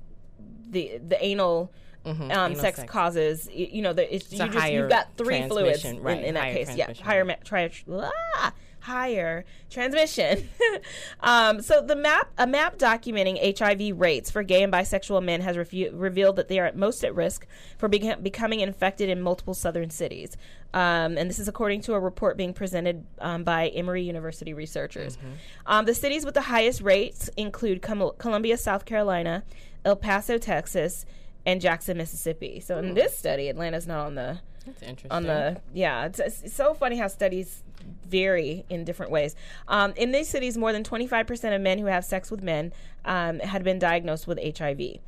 the 0.70 1.00
the 1.08 1.24
anal. 1.24 1.72
Mm-hmm. 2.04 2.32
Um, 2.32 2.56
sex, 2.56 2.80
sex, 2.80 2.92
causes, 2.92 3.48
you 3.54 3.84
know, 3.84 3.94
the, 3.94 4.12
it's, 4.12 4.26
it's 4.26 4.42
you 4.42 4.50
just, 4.50 4.72
you've 4.72 4.90
got 4.90 5.16
three 5.18 5.48
fluids 5.48 5.86
right, 5.86 6.18
in, 6.18 6.26
in 6.26 6.34
that 6.34 6.52
case. 6.52 6.76
Yeah, 6.76 6.92
higher. 6.94 7.24
Ma- 7.24 7.36
tri- 7.44 7.70
ah, 7.92 8.54
higher 8.82 9.46
transmission. 9.70 10.50
um, 11.22 11.62
so 11.62 11.82
the 11.82 11.96
map, 11.96 12.30
a 12.38 12.46
map 12.46 12.78
documenting 12.78 13.58
HIV 13.58 13.98
rates 14.00 14.30
for 14.30 14.44
gay 14.44 14.64
and 14.64 14.74
bisexual 14.74 15.24
men 15.24 15.42
has 15.42 15.56
refu- 15.56 15.92
revealed 15.94 16.36
that 16.36 16.48
they 16.48 16.60
are 16.60 16.66
at 16.66 16.76
most 16.76 17.04
at 17.04 17.16
risk 17.16 17.48
for 17.78 17.88
be- 17.88 18.14
becoming 18.22 18.60
infected 18.60 19.10
in 19.10 19.22
multiple 19.22 19.54
southern 19.54 19.90
cities. 19.90 20.36
Um, 20.74 21.18
and 21.18 21.30
this 21.30 21.40
is 21.40 21.48
according 21.48 21.82
to 21.82 21.94
a 21.94 22.00
report 22.00 22.38
being 22.38 22.54
presented 22.54 23.06
um, 23.20 23.44
by 23.44 23.70
Emory 23.70 24.04
University 24.04 24.54
researchers. 24.54 25.18
Mm-hmm. 25.18 25.28
Um, 25.66 25.86
the 25.86 25.94
cities 25.94 26.26
with 26.26 26.34
the 26.34 26.42
highest 26.42 26.82
rates 26.82 27.30
include 27.38 27.82
Com- 27.82 28.12
Columbia, 28.18 28.58
South 28.58 28.86
Carolina, 28.86 29.44
El 29.86 29.96
Paso, 29.96 30.38
Texas, 30.38 31.06
and 31.46 31.60
Jackson, 31.60 31.98
Mississippi. 31.98 32.60
So 32.60 32.78
in 32.78 32.90
hmm. 32.90 32.94
this 32.94 33.18
study, 33.18 33.50
Atlanta's 33.50 33.88
not 33.88 34.06
on 34.06 34.16
the 34.16 34.40
that's 34.66 34.84
interesting. 34.84 35.12
On 35.12 35.24
the 35.24 35.60
yeah, 35.74 36.06
it's, 36.06 36.20
it's, 36.20 36.54
so 36.54 36.74
funny 36.74 36.98
how 36.98 37.08
studies 37.08 37.64
vary 38.08 38.66
in 38.70 38.84
different 38.84 39.12
ways. 39.12 39.36
Um, 39.68 39.94
in 39.96 40.12
these 40.12 40.28
cities, 40.28 40.58
more 40.58 40.74
than 40.74 40.84
25% 40.84 41.56
of 41.56 41.62
men 41.62 41.80
who 41.80 41.86
have 41.86 42.06
sex 42.06 42.30
with 42.30 42.44
men 42.44 42.74
um, 43.06 43.40
had 43.40 43.64
been 43.64 43.80
diagnosed 43.80 44.28
with 44.28 44.40
HIV. 44.58 45.00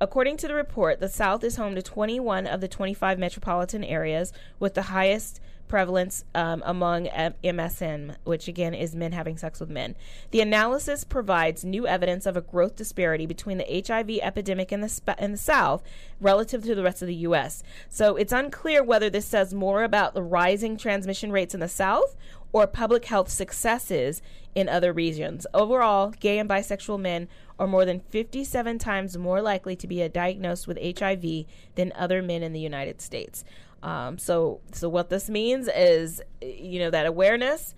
According 0.00 0.36
to 0.38 0.48
the 0.48 0.54
report, 0.54 1.00
the 1.00 1.08
South 1.08 1.44
is 1.44 1.56
home 1.56 1.74
to 1.76 1.82
21 1.82 2.46
of 2.46 2.60
the 2.60 2.68
25 2.68 3.18
metropolitan 3.18 3.84
areas 3.84 4.32
with 4.58 4.74
the 4.74 4.82
highest 4.82 5.40
prevalence 5.68 6.24
um, 6.34 6.62
among 6.64 7.06
MSM, 7.06 8.16
which 8.24 8.48
again 8.48 8.74
is 8.74 8.94
men 8.94 9.12
having 9.12 9.36
sex 9.36 9.60
with 9.60 9.70
men. 9.70 9.94
The 10.30 10.40
analysis 10.40 11.04
provides 11.04 11.64
new 11.64 11.86
evidence 11.86 12.26
of 12.26 12.36
a 12.36 12.40
growth 12.40 12.76
disparity 12.76 13.26
between 13.26 13.58
the 13.58 13.84
HIV 13.86 14.18
epidemic 14.22 14.72
in 14.72 14.80
the, 14.80 14.88
sp- 14.88 15.18
in 15.18 15.32
the 15.32 15.38
South 15.38 15.82
relative 16.20 16.62
to 16.64 16.74
the 16.74 16.82
rest 16.82 17.02
of 17.02 17.08
the 17.08 17.14
U.S. 17.16 17.62
So 17.88 18.16
it's 18.16 18.32
unclear 18.32 18.82
whether 18.82 19.10
this 19.10 19.26
says 19.26 19.54
more 19.54 19.84
about 19.84 20.14
the 20.14 20.22
rising 20.22 20.76
transmission 20.76 21.32
rates 21.32 21.54
in 21.54 21.60
the 21.60 21.68
South 21.68 22.16
or 22.52 22.68
public 22.68 23.06
health 23.06 23.28
successes 23.28 24.22
in 24.54 24.68
other 24.68 24.92
regions. 24.92 25.46
Overall, 25.52 26.10
gay 26.20 26.38
and 26.38 26.48
bisexual 26.48 27.00
men 27.00 27.28
are 27.58 27.66
more 27.66 27.84
than 27.84 28.00
57 28.10 28.78
times 28.78 29.18
more 29.18 29.42
likely 29.42 29.74
to 29.76 29.86
be 29.86 30.06
diagnosed 30.08 30.68
with 30.68 30.78
HIV 30.80 31.46
than 31.74 31.92
other 31.96 32.22
men 32.22 32.42
in 32.42 32.52
the 32.52 32.60
United 32.60 33.00
States. 33.00 33.44
Um, 33.84 34.18
so, 34.18 34.60
so 34.72 34.88
what 34.88 35.10
this 35.10 35.28
means 35.28 35.68
is, 35.68 36.22
you 36.40 36.78
know, 36.80 36.90
that 36.90 37.06
awareness. 37.06 37.74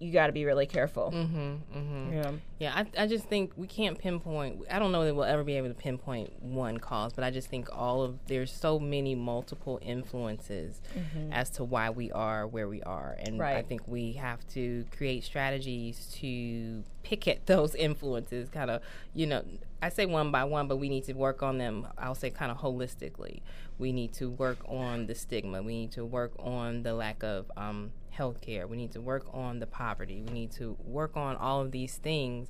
You 0.00 0.12
got 0.12 0.28
to 0.28 0.32
be 0.32 0.46
really 0.46 0.64
careful. 0.64 1.12
Mm-hmm, 1.14 1.78
mm-hmm. 1.78 2.12
Yeah, 2.14 2.32
yeah. 2.58 2.72
I, 2.74 3.02
I 3.02 3.06
just 3.06 3.26
think 3.26 3.52
we 3.56 3.66
can't 3.66 3.98
pinpoint. 3.98 4.62
I 4.70 4.78
don't 4.78 4.92
know 4.92 5.04
that 5.04 5.14
we'll 5.14 5.24
ever 5.24 5.44
be 5.44 5.56
able 5.56 5.68
to 5.68 5.74
pinpoint 5.74 6.42
one 6.42 6.78
cause, 6.78 7.12
but 7.12 7.22
I 7.22 7.30
just 7.30 7.48
think 7.48 7.68
all 7.70 8.02
of 8.02 8.18
there's 8.26 8.50
so 8.50 8.78
many 8.78 9.14
multiple 9.14 9.78
influences 9.82 10.80
mm-hmm. 10.96 11.32
as 11.34 11.50
to 11.50 11.64
why 11.64 11.90
we 11.90 12.10
are 12.12 12.46
where 12.46 12.66
we 12.66 12.82
are, 12.82 13.14
and 13.20 13.38
right. 13.38 13.56
I 13.56 13.62
think 13.62 13.82
we 13.86 14.12
have 14.12 14.46
to 14.54 14.86
create 14.96 15.22
strategies 15.22 16.06
to 16.20 16.82
pick 17.02 17.28
at 17.28 17.44
those 17.46 17.74
influences. 17.74 18.48
Kind 18.48 18.70
of, 18.70 18.80
you 19.12 19.26
know, 19.26 19.44
I 19.82 19.90
say 19.90 20.06
one 20.06 20.30
by 20.30 20.44
one, 20.44 20.66
but 20.66 20.76
we 20.76 20.88
need 20.88 21.04
to 21.04 21.12
work 21.12 21.42
on 21.42 21.58
them. 21.58 21.86
I'll 21.98 22.14
say 22.14 22.30
kind 22.30 22.50
of 22.50 22.58
holistically. 22.58 23.42
We 23.78 23.92
need 23.92 24.14
to 24.14 24.30
work 24.30 24.58
on 24.66 25.06
the 25.06 25.14
stigma. 25.14 25.62
We 25.62 25.74
need 25.74 25.92
to 25.92 26.06
work 26.06 26.32
on 26.38 26.84
the 26.84 26.94
lack 26.94 27.22
of 27.22 27.50
um, 27.56 27.92
health 28.10 28.40
care. 28.40 28.66
We 28.66 28.76
need 28.76 28.92
to 28.92 29.00
work 29.00 29.26
on 29.32 29.58
the 29.58 29.66
poverty. 29.66 30.22
We 30.22 30.32
need 30.32 30.52
to 30.52 30.76
work 30.84 31.16
on 31.16 31.36
all 31.36 31.60
of 31.62 31.70
these 31.70 31.96
things 31.96 32.48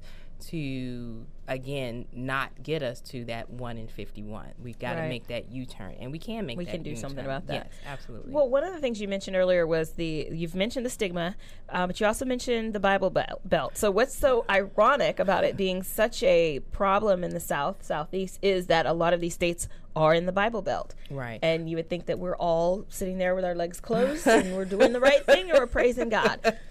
to 0.49 1.27
again 1.51 2.07
not 2.13 2.51
get 2.63 2.81
us 2.83 3.01
to 3.01 3.25
that 3.25 3.51
1 3.51 3.77
in 3.77 3.89
51 3.89 4.53
we've 4.63 4.79
got 4.79 4.95
to 4.95 5.01
right. 5.01 5.09
make 5.09 5.27
that 5.27 5.51
u-turn 5.51 5.97
and 5.99 6.13
we 6.13 6.19
can 6.19 6.47
make 6.47 6.57
we 6.57 6.65
can 6.65 6.83
do 6.83 6.91
U-turn. 6.91 7.01
something 7.01 7.25
about 7.25 7.49
that. 7.49 7.67
Yes 7.67 7.75
absolutely. 7.85 8.33
Well 8.33 8.49
one 8.49 8.63
of 8.63 8.73
the 8.73 8.79
things 8.79 9.01
you 9.01 9.09
mentioned 9.09 9.37
earlier 9.37 9.67
was 9.67 9.93
the 9.93 10.29
you've 10.31 10.55
mentioned 10.55 10.87
the 10.87 10.91
stigma 10.91 11.35
uh, 11.69 11.89
but 11.89 11.99
you 11.99 12.07
also 12.07 12.25
mentioned 12.25 12.73
the 12.73 12.81
bible 12.81 13.11
belt. 13.11 13.77
So 13.77 13.91
what's 13.91 14.17
so 14.17 14.45
ironic 14.49 15.19
about 15.19 15.43
it 15.43 15.57
being 15.57 15.83
such 15.83 16.23
a 16.23 16.61
problem 16.71 17.25
in 17.25 17.31
the 17.31 17.41
south 17.41 17.85
southeast 17.85 18.39
is 18.43 18.69
that 18.69 18.87
a 18.87 18.93
lot 18.93 19.13
of 19.13 19.21
these 19.21 19.35
states 19.35 19.69
are 19.97 20.15
in 20.15 20.27
the 20.27 20.33
bible 20.33 20.63
belt. 20.63 20.95
Right. 21.11 21.41
And 21.43 21.69
you 21.69 21.77
would 21.77 21.91
think 21.91 22.07
that 22.07 22.21
we're 22.21 22.37
all 22.37 22.87
sitting 22.89 23.19
there 23.19 23.35
with 23.35 23.45
our 23.45 23.57
legs 23.57 23.81
closed 23.81 24.27
and 24.27 24.55
we're 24.55 24.65
doing 24.65 24.93
the 24.93 25.01
right 25.01 25.27
thing 25.27 25.51
and 25.51 25.59
we're 25.59 25.67
praising 25.67 26.11
god. 26.11 26.57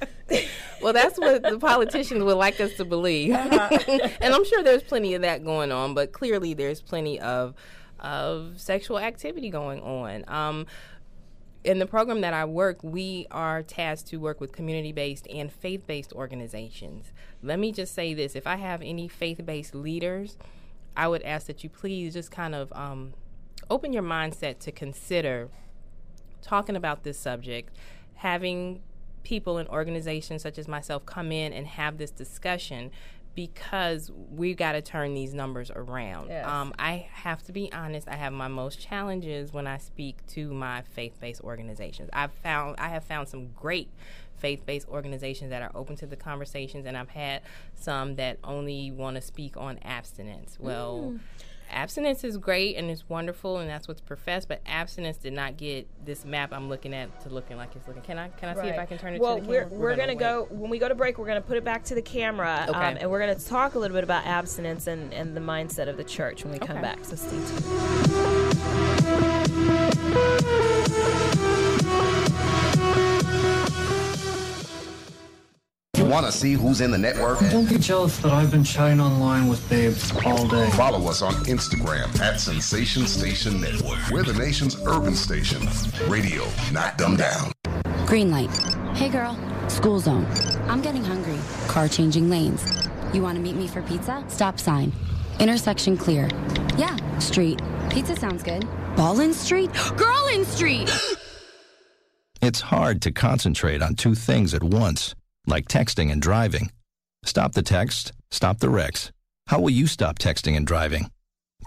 Well 0.82 0.94
that's 0.94 1.18
what 1.18 1.44
the 1.44 1.58
politicians 1.60 2.24
would 2.24 2.38
like 2.38 2.62
us 2.62 2.74
to 2.76 2.86
believe. 2.86 3.34
Uh-huh. 3.34 3.80
and 4.22 4.34
i'm 4.34 4.46
sure 4.46 4.64
there's 4.70 4.84
plenty 4.84 5.14
of 5.16 5.22
that 5.24 5.44
going 5.44 5.72
on, 5.72 5.94
but 5.94 6.12
clearly 6.12 6.54
there's 6.54 6.82
plenty 6.82 7.20
of 7.20 7.56
of 8.00 8.54
sexual 8.62 8.98
activity 8.98 9.50
going 9.50 9.82
on. 9.82 10.24
Um, 10.28 10.66
in 11.66 11.80
the 11.80 11.86
program 11.86 12.22
that 12.22 12.34
I 12.34 12.46
work, 12.46 12.82
we 12.82 13.28
are 13.32 13.62
tasked 13.62 14.08
to 14.08 14.18
work 14.18 14.40
with 14.40 14.54
community 14.54 14.94
based 14.94 15.28
and 15.28 15.52
faith 15.52 15.86
based 15.86 16.14
organizations. 16.14 17.12
Let 17.44 17.60
me 17.60 17.72
just 17.72 17.94
say 17.94 18.14
this 18.14 18.36
if 18.36 18.48
I 18.48 18.56
have 18.56 18.82
any 18.82 19.08
faith 19.08 19.46
based 19.46 19.76
leaders, 19.76 20.38
I 20.96 21.08
would 21.08 21.24
ask 21.24 21.48
that 21.48 21.64
you 21.64 21.70
please 21.70 22.14
just 22.14 22.32
kind 22.32 22.56
of 22.56 22.72
um, 22.74 23.14
open 23.70 23.92
your 23.92 24.04
mindset 24.04 24.60
to 24.60 24.72
consider 24.72 25.50
talking 26.42 26.76
about 26.76 27.04
this 27.04 27.20
subject, 27.20 27.76
having 28.16 28.82
people 29.24 29.58
and 29.58 29.68
organizations 29.68 30.42
such 30.42 30.58
as 30.58 30.68
myself 30.68 31.06
come 31.06 31.32
in 31.32 31.52
and 31.52 31.68
have 31.68 31.98
this 31.98 32.12
discussion 32.12 32.92
because 33.40 34.12
we've 34.36 34.58
got 34.58 34.74
to 34.74 34.82
turn 34.82 35.14
these 35.14 35.34
numbers 35.34 35.72
around. 35.74 36.28
Yes. 36.28 36.46
Um, 36.46 36.74
I 36.78 37.08
have 37.14 37.42
to 37.44 37.54
be 37.54 37.72
honest. 37.72 38.06
I 38.10 38.18
have 38.18 38.34
my 38.34 38.50
most 38.50 38.82
challenges 38.82 39.54
when 39.54 39.66
I 39.66 39.78
speak 39.78 40.18
to 40.32 40.52
my 40.52 40.82
faith-based 40.82 41.40
organizations. 41.40 42.10
I've 42.12 42.34
found 42.34 42.76
I 42.80 42.90
have 42.90 43.06
found 43.06 43.30
some 43.30 43.48
great 43.54 43.88
faith-based 44.40 44.90
organizations 44.90 45.52
that 45.52 45.62
are 45.62 45.72
open 45.74 45.96
to 45.98 46.06
the 46.06 46.18
conversations, 46.18 46.86
and 46.86 46.98
I've 46.98 47.12
had 47.12 47.42
some 47.76 48.16
that 48.16 48.40
only 48.44 48.92
want 48.92 49.16
to 49.16 49.22
speak 49.22 49.56
on 49.56 49.80
abstinence. 49.84 50.58
Well. 50.60 51.14
Mm. 51.14 51.20
Abstinence 51.72 52.24
is 52.24 52.38
great 52.38 52.76
and 52.78 52.90
it's 52.90 53.08
wonderful 53.08 53.58
and 53.60 53.70
that's 53.70 53.88
what's 53.88 54.02
professed, 54.02 54.48
but 54.48 54.60
abstinence 54.66 55.18
did 55.18 55.34
not 55.34 55.56
get 55.56 55.88
this 56.04 56.26
map 56.26 56.52
I'm 56.52 56.68
looking 56.68 56.94
at 56.94 57.22
to 57.22 57.30
looking 57.30 57.58
like 57.58 57.76
it's 57.76 57.88
looking. 57.88 58.02
Can 58.02 58.18
I 58.18 58.30
can 58.30 58.50
I 58.50 58.62
see 58.62 58.70
if 58.70 58.80
I 58.80 58.86
can 58.86 58.98
turn 58.98 59.14
it 59.14 59.22
well, 59.22 59.36
to 59.38 59.42
the 59.44 59.48
we're, 59.48 59.64
camera? 59.64 59.78
we're, 59.80 59.96
gonna, 59.96 60.14
wait. 60.14 60.20
go 60.20 60.48
when 60.50 60.72
we 60.72 60.80
go 60.80 60.88
to 60.90 60.96
break. 60.96 61.18
We're 61.20 61.28
gonna 61.28 61.42
put 61.42 61.58
it 61.58 61.64
back 61.64 61.84
to 61.86 61.96
the 61.96 62.02
camera, 62.02 62.66
Okay. 62.70 62.78
um, 62.78 62.98
and 63.00 63.10
we're 63.12 63.20
gonna 63.20 63.36
talk 63.36 63.76
a 63.76 63.80
little 63.80 63.96
bit 63.96 64.04
about 64.04 64.26
abstinence 64.26 64.88
and, 64.88 65.14
and 65.14 65.38
the 65.38 65.42
mindset 65.42 65.88
of 65.88 65.98
the 65.98 66.04
church 66.04 66.44
when 66.44 66.54
we 66.54 66.60
come 66.60 66.82
back. 66.82 67.06
So 67.06 67.16
stay 67.16 67.38
tuned. 70.10 70.79
Want 76.10 76.26
to 76.26 76.32
see 76.32 76.54
who's 76.54 76.82
in 76.82 76.92
the 76.92 76.98
network? 76.98 77.40
Don't 77.52 77.70
be 77.70 77.78
jealous 77.78 78.18
that 78.20 78.32
I've 78.32 78.52
been 78.52 78.64
chatting 78.64 79.00
online 79.00 79.48
with 79.48 79.68
babes 79.70 80.12
all 80.26 80.48
day. 80.48 80.70
Follow 80.72 81.08
us 81.08 81.22
on 81.22 81.34
Instagram 81.46 82.20
at 82.20 82.40
Sensation 82.40 83.06
Station 83.06 83.62
Network. 83.62 84.00
We're 84.12 84.24
the 84.24 84.34
nation's 84.34 84.76
urban 84.86 85.16
station. 85.16 85.62
Radio, 86.10 86.46
not 86.72 86.98
dumbed 86.98 87.20
down. 87.20 87.52
Green 88.06 88.32
light. 88.32 88.50
Hey 88.96 89.10
girl, 89.10 89.38
school 89.70 90.00
zone. 90.00 90.26
I'm 90.68 90.82
getting 90.82 91.04
hungry. 91.04 91.38
Car 91.68 91.88
changing 91.88 92.30
lanes. 92.30 92.90
You 93.14 93.22
want 93.22 93.36
to 93.38 93.42
meet 93.42 93.56
me 93.56 93.68
for 93.68 93.82
pizza? 93.84 94.24
Stop 94.28 94.60
sign. 94.60 94.92
Intersection 95.40 95.96
clear. 95.96 96.28
Yeah, 96.78 96.96
street. 97.20 97.62
Pizza 97.90 98.16
sounds 98.16 98.44
good. 98.44 98.68
Ball 98.96 99.20
in 99.20 99.34
street? 99.34 99.72
Girl 99.96 100.28
in 100.34 100.44
street! 100.46 100.90
It's 102.42 102.62
hard 102.62 103.02
to 103.02 103.12
concentrate 103.12 103.82
on 103.82 103.96
two 103.96 104.16
things 104.16 104.54
at 104.54 104.64
once, 104.64 105.14
like 105.50 105.68
texting 105.68 106.12
and 106.12 106.22
driving. 106.22 106.72
Stop 107.24 107.54
the 107.54 107.62
text, 107.62 108.14
stop 108.32 108.60
the 108.60 108.70
wrecks. 108.70 109.12
How 109.48 109.60
will 109.60 109.72
you 109.72 109.88
stop 109.88 110.20
texting 110.20 110.56
and 110.56 110.66
driving? 110.66 111.12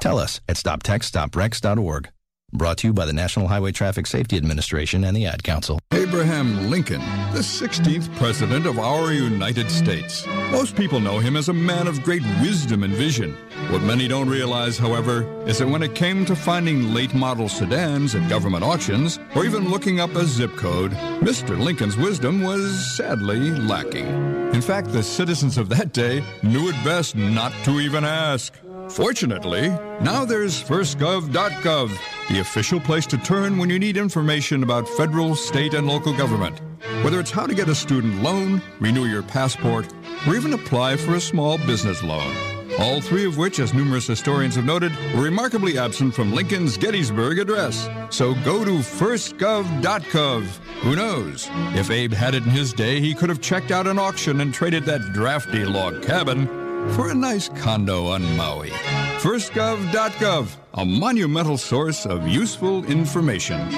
Tell 0.01 0.19
us 0.19 0.41
at 0.49 0.57
stoptextstoprex.org. 0.57 2.09
Brought 2.55 2.77
to 2.79 2.89
you 2.89 2.93
by 2.93 3.07
the 3.07 3.15
National 3.15 3.49
Highway 3.49 3.73
Traffic 3.73 4.07
Safety 4.07 4.37
Administration 4.37 5.05
and 5.05 5.17
the 5.17 5.25
Ad 5.25 5.43
Council. 5.43 5.81
Abraham 5.93 6.69
Lincoln, 6.69 7.01
the 7.33 7.39
16th 7.39 8.15
President 8.17 8.67
of 8.67 8.79
our 8.79 9.11
United 9.11 9.71
States. 9.71 10.27
Most 10.51 10.77
people 10.77 11.01
know 11.01 11.19
him 11.19 11.35
as 11.35 11.49
a 11.49 11.55
man 11.55 11.87
of 11.87 12.03
great 12.03 12.21
wisdom 12.43 12.83
and 12.83 12.93
vision. 12.93 13.35
What 13.71 13.81
many 13.81 14.07
don't 14.07 14.29
realize, 14.29 14.77
however, 14.77 15.25
is 15.47 15.61
that 15.61 15.67
when 15.69 15.83
it 15.83 15.95
came 15.95 16.27
to 16.27 16.37
finding 16.37 16.93
late 16.93 17.15
model 17.15 17.49
sedans 17.49 18.15
at 18.15 18.29
government 18.29 18.65
auctions, 18.65 19.19
or 19.35 19.47
even 19.47 19.71
looking 19.71 20.01
up 20.01 20.15
a 20.15 20.27
zip 20.27 20.55
code, 20.57 20.91
Mr. 21.23 21.59
Lincoln's 21.59 21.97
wisdom 21.97 22.43
was 22.43 22.95
sadly 22.97 23.51
lacking. 23.53 24.07
In 24.53 24.61
fact, 24.61 24.93
the 24.93 25.03
citizens 25.03 25.57
of 25.57 25.71
that 25.71 25.95
day 25.95 26.23
knew 26.43 26.69
it 26.69 26.85
best 26.85 27.17
not 27.17 27.55
to 27.65 27.81
even 27.81 28.05
ask. 28.05 28.53
Fortunately, 28.91 29.71
now 30.03 30.27
there's 30.27 30.63
firstgov.gov, 30.63 31.99
the 32.33 32.41
official 32.41 32.81
place 32.81 33.05
to 33.05 33.19
turn 33.19 33.59
when 33.59 33.69
you 33.69 33.79
need 33.79 33.99
information 33.99 34.63
about 34.63 34.89
federal, 34.89 35.37
state, 35.37 35.75
and 35.75 35.87
local 35.87 36.17
government. 36.17 36.63
Whether 37.05 37.21
it's 37.21 37.31
how 37.31 37.47
to 37.47 37.55
get 37.55 37.69
a 37.69 37.75
student 37.75 38.23
loan, 38.23 38.63
renew 38.81 39.05
your 39.05 39.23
passport, 39.23 39.87
or 40.27 40.35
even 40.35 40.55
apply 40.55 40.97
for 40.97 41.17
a 41.17 41.21
small 41.21 41.59
business 41.59 42.03
loan. 42.03 42.35
All 42.79 43.03
three 43.03 43.27
of 43.27 43.37
which, 43.37 43.59
as 43.59 43.75
numerous 43.75 44.07
historians 44.07 44.55
have 44.55 44.65
noted, 44.65 44.93
were 45.15 45.25
remarkably 45.25 45.77
absent 45.77 46.15
from 46.15 46.33
Lincoln's 46.33 46.79
Gettysburg 46.79 47.39
Address. 47.39 47.87
So 48.09 48.33
go 48.45 48.65
to 48.65 48.79
firstgov.gov. 48.79 50.43
Who 50.81 50.97
knows? 50.97 51.49
If 51.75 51.91
Abe 51.91 52.15
had 52.15 52.35
it 52.35 52.45
in 52.45 52.51
his 52.51 52.73
day, 52.73 52.99
he 52.99 53.15
could 53.15 53.29
have 53.29 53.43
checked 53.43 53.71
out 53.71 53.87
an 53.87 53.99
auction 53.99 54.41
and 54.41 54.55
traded 54.55 54.85
that 54.87 55.13
drafty 55.13 55.67
log 55.67 56.03
cabin 56.03 56.62
for 56.95 57.11
a 57.11 57.15
nice 57.15 57.49
condo 57.49 58.07
on 58.07 58.23
Maui. 58.37 58.71
Firstgov.gov, 59.21 60.57
a 60.75 60.85
monumental 60.85 61.57
source 61.57 62.07
of 62.07 62.27
useful 62.27 62.85
information. 62.85 63.71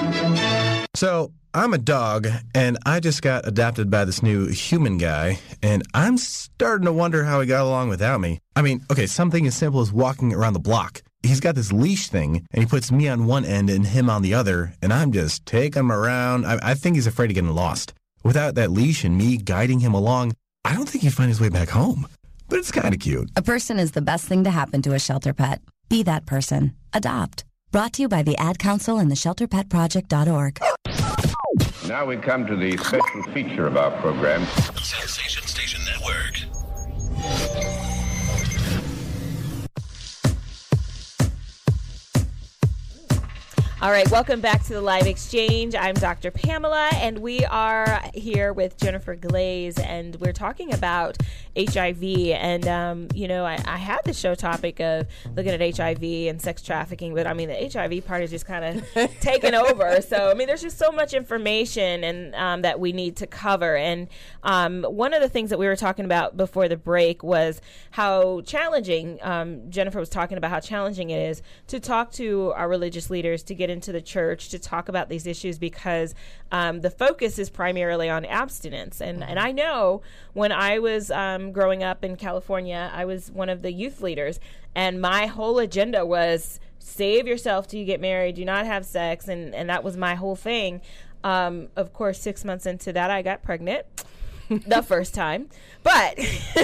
So, 0.95 1.31
I'm 1.55 1.73
a 1.73 1.77
dog, 1.77 2.27
and 2.53 2.77
I 2.85 2.99
just 2.99 3.21
got 3.21 3.47
adopted 3.47 3.89
by 3.89 4.03
this 4.03 4.21
new 4.21 4.47
human 4.47 4.97
guy, 4.97 5.39
and 5.63 5.83
I'm 5.93 6.17
starting 6.17 6.85
to 6.85 6.91
wonder 6.91 7.23
how 7.23 7.39
he 7.39 7.47
got 7.47 7.63
along 7.63 7.87
without 7.87 8.19
me. 8.19 8.39
I 8.57 8.61
mean, 8.61 8.83
okay, 8.91 9.07
something 9.07 9.47
as 9.47 9.55
simple 9.55 9.79
as 9.79 9.89
walking 9.93 10.33
around 10.33 10.51
the 10.51 10.59
block. 10.59 11.01
He's 11.23 11.39
got 11.39 11.55
this 11.55 11.71
leash 11.71 12.09
thing, 12.09 12.45
and 12.51 12.63
he 12.63 12.65
puts 12.65 12.91
me 12.91 13.07
on 13.07 13.25
one 13.25 13.45
end 13.45 13.69
and 13.69 13.87
him 13.87 14.09
on 14.09 14.21
the 14.21 14.33
other, 14.33 14.73
and 14.81 14.91
I'm 14.91 15.13
just 15.13 15.45
taking 15.45 15.79
him 15.79 15.91
around. 15.93 16.45
I, 16.45 16.59
I 16.61 16.73
think 16.73 16.97
he's 16.97 17.07
afraid 17.07 17.31
of 17.31 17.35
getting 17.35 17.55
lost. 17.55 17.93
Without 18.21 18.55
that 18.55 18.71
leash 18.71 19.05
and 19.05 19.17
me 19.17 19.37
guiding 19.37 19.79
him 19.79 19.93
along, 19.93 20.33
I 20.65 20.73
don't 20.73 20.89
think 20.89 21.03
he'd 21.03 21.13
find 21.13 21.29
his 21.29 21.39
way 21.39 21.49
back 21.49 21.69
home. 21.69 22.07
But 22.47 22.59
it's 22.59 22.71
kind 22.71 22.93
of 22.93 22.99
cute. 22.99 23.29
A 23.35 23.41
person 23.41 23.79
is 23.79 23.91
the 23.91 24.01
best 24.01 24.25
thing 24.25 24.43
to 24.43 24.51
happen 24.51 24.81
to 24.83 24.93
a 24.93 24.99
shelter 24.99 25.33
pet. 25.33 25.61
Be 25.89 26.03
that 26.03 26.25
person. 26.25 26.75
Adopt. 26.93 27.43
Brought 27.71 27.93
to 27.93 28.03
you 28.03 28.07
by 28.07 28.23
the 28.23 28.37
Ad 28.37 28.59
Council 28.59 28.97
and 28.97 29.11
the 29.11 29.15
ShelterPetProject.org. 29.15 30.59
Now 31.87 32.05
we 32.05 32.17
come 32.17 32.45
to 32.47 32.55
the 32.55 32.77
special 32.77 33.23
feature 33.33 33.67
of 33.67 33.77
our 33.77 33.91
program. 34.01 34.45
Sensation 34.81 35.43
Station 35.43 35.81
Network. 35.85 37.74
All 43.85 43.91
right, 43.91 44.09
welcome 44.09 44.41
back 44.41 44.63
to 44.63 44.73
the 44.73 44.81
live 44.81 45.05
exchange. 45.05 45.75
I'm 45.75 45.93
Dr. 45.93 46.31
Pamela, 46.31 46.89
and 46.95 47.19
we 47.19 47.45
are 47.45 48.01
here 48.15 48.51
with 48.51 48.77
Jennifer 48.77 49.13
Glaze, 49.13 49.77
and 49.77 50.15
we're 50.15 50.33
talking 50.33 50.73
about 50.73 51.17
HIV. 51.55 52.03
And, 52.03 52.67
um, 52.67 53.07
you 53.13 53.27
know, 53.27 53.45
I, 53.45 53.61
I 53.63 53.77
had 53.77 53.99
the 54.03 54.11
show 54.11 54.33
topic 54.33 54.79
of 54.79 55.05
looking 55.35 55.51
at 55.51 55.77
HIV 55.77 56.01
and 56.01 56.41
sex 56.41 56.63
trafficking, 56.63 57.13
but 57.13 57.27
I 57.27 57.33
mean, 57.35 57.47
the 57.47 57.69
HIV 57.71 58.07
part 58.07 58.23
is 58.23 58.31
just 58.31 58.47
kind 58.47 58.83
of 58.95 59.19
taken 59.19 59.53
over. 59.53 60.01
So, 60.01 60.31
I 60.31 60.33
mean, 60.33 60.47
there's 60.47 60.63
just 60.63 60.79
so 60.79 60.91
much 60.91 61.13
information 61.13 62.03
and 62.03 62.33
um, 62.33 62.61
that 62.63 62.79
we 62.79 62.91
need 62.91 63.17
to 63.17 63.27
cover. 63.27 63.77
And 63.77 64.07
um, 64.41 64.83
one 64.83 65.13
of 65.13 65.21
the 65.21 65.29
things 65.29 65.51
that 65.51 65.59
we 65.59 65.67
were 65.67 65.75
talking 65.75 66.05
about 66.05 66.35
before 66.35 66.67
the 66.67 66.77
break 66.77 67.21
was 67.21 67.61
how 67.91 68.41
challenging, 68.41 69.19
um, 69.21 69.69
Jennifer 69.69 69.99
was 69.99 70.09
talking 70.09 70.39
about 70.39 70.49
how 70.49 70.59
challenging 70.59 71.11
it 71.11 71.19
is 71.19 71.43
to 71.67 71.79
talk 71.79 72.11
to 72.13 72.51
our 72.55 72.67
religious 72.67 73.11
leaders 73.11 73.43
to 73.43 73.53
get 73.53 73.69
into 73.75 73.91
the 73.91 74.01
church 74.01 74.49
to 74.49 74.57
talk 74.57 74.89
about 74.89 75.09
these 75.09 75.27
issues 75.27 75.59
because 75.59 76.15
um, 76.51 76.81
the 76.81 76.89
focus 76.89 77.37
is 77.37 77.49
primarily 77.49 78.09
on 78.09 78.25
abstinence. 78.25 79.01
And, 79.01 79.23
and 79.23 79.37
I 79.37 79.51
know 79.51 80.01
when 80.33 80.51
I 80.51 80.79
was 80.79 81.11
um, 81.11 81.51
growing 81.51 81.83
up 81.83 82.03
in 82.03 82.15
California, 82.15 82.89
I 82.93 83.05
was 83.05 83.29
one 83.29 83.49
of 83.49 83.61
the 83.61 83.71
youth 83.71 84.01
leaders, 84.01 84.39
and 84.73 84.99
my 84.99 85.27
whole 85.27 85.59
agenda 85.59 86.05
was 86.05 86.59
save 86.79 87.27
yourself 87.27 87.67
till 87.67 87.79
you 87.79 87.85
get 87.85 87.99
married, 87.99 88.35
do 88.35 88.45
not 88.45 88.65
have 88.65 88.85
sex. 88.85 89.27
And, 89.27 89.55
and 89.55 89.69
that 89.69 89.83
was 89.83 89.97
my 89.97 90.15
whole 90.15 90.35
thing. 90.35 90.81
Um, 91.23 91.69
of 91.75 91.91
course, 91.93 92.21
six 92.21 92.45
months 92.45 92.65
into 92.65 92.93
that, 92.93 93.09
I 93.09 93.23
got 93.23 93.41
pregnant. 93.41 93.85
the 94.67 94.83
first 94.83 95.13
time, 95.13 95.49
but 95.83 96.17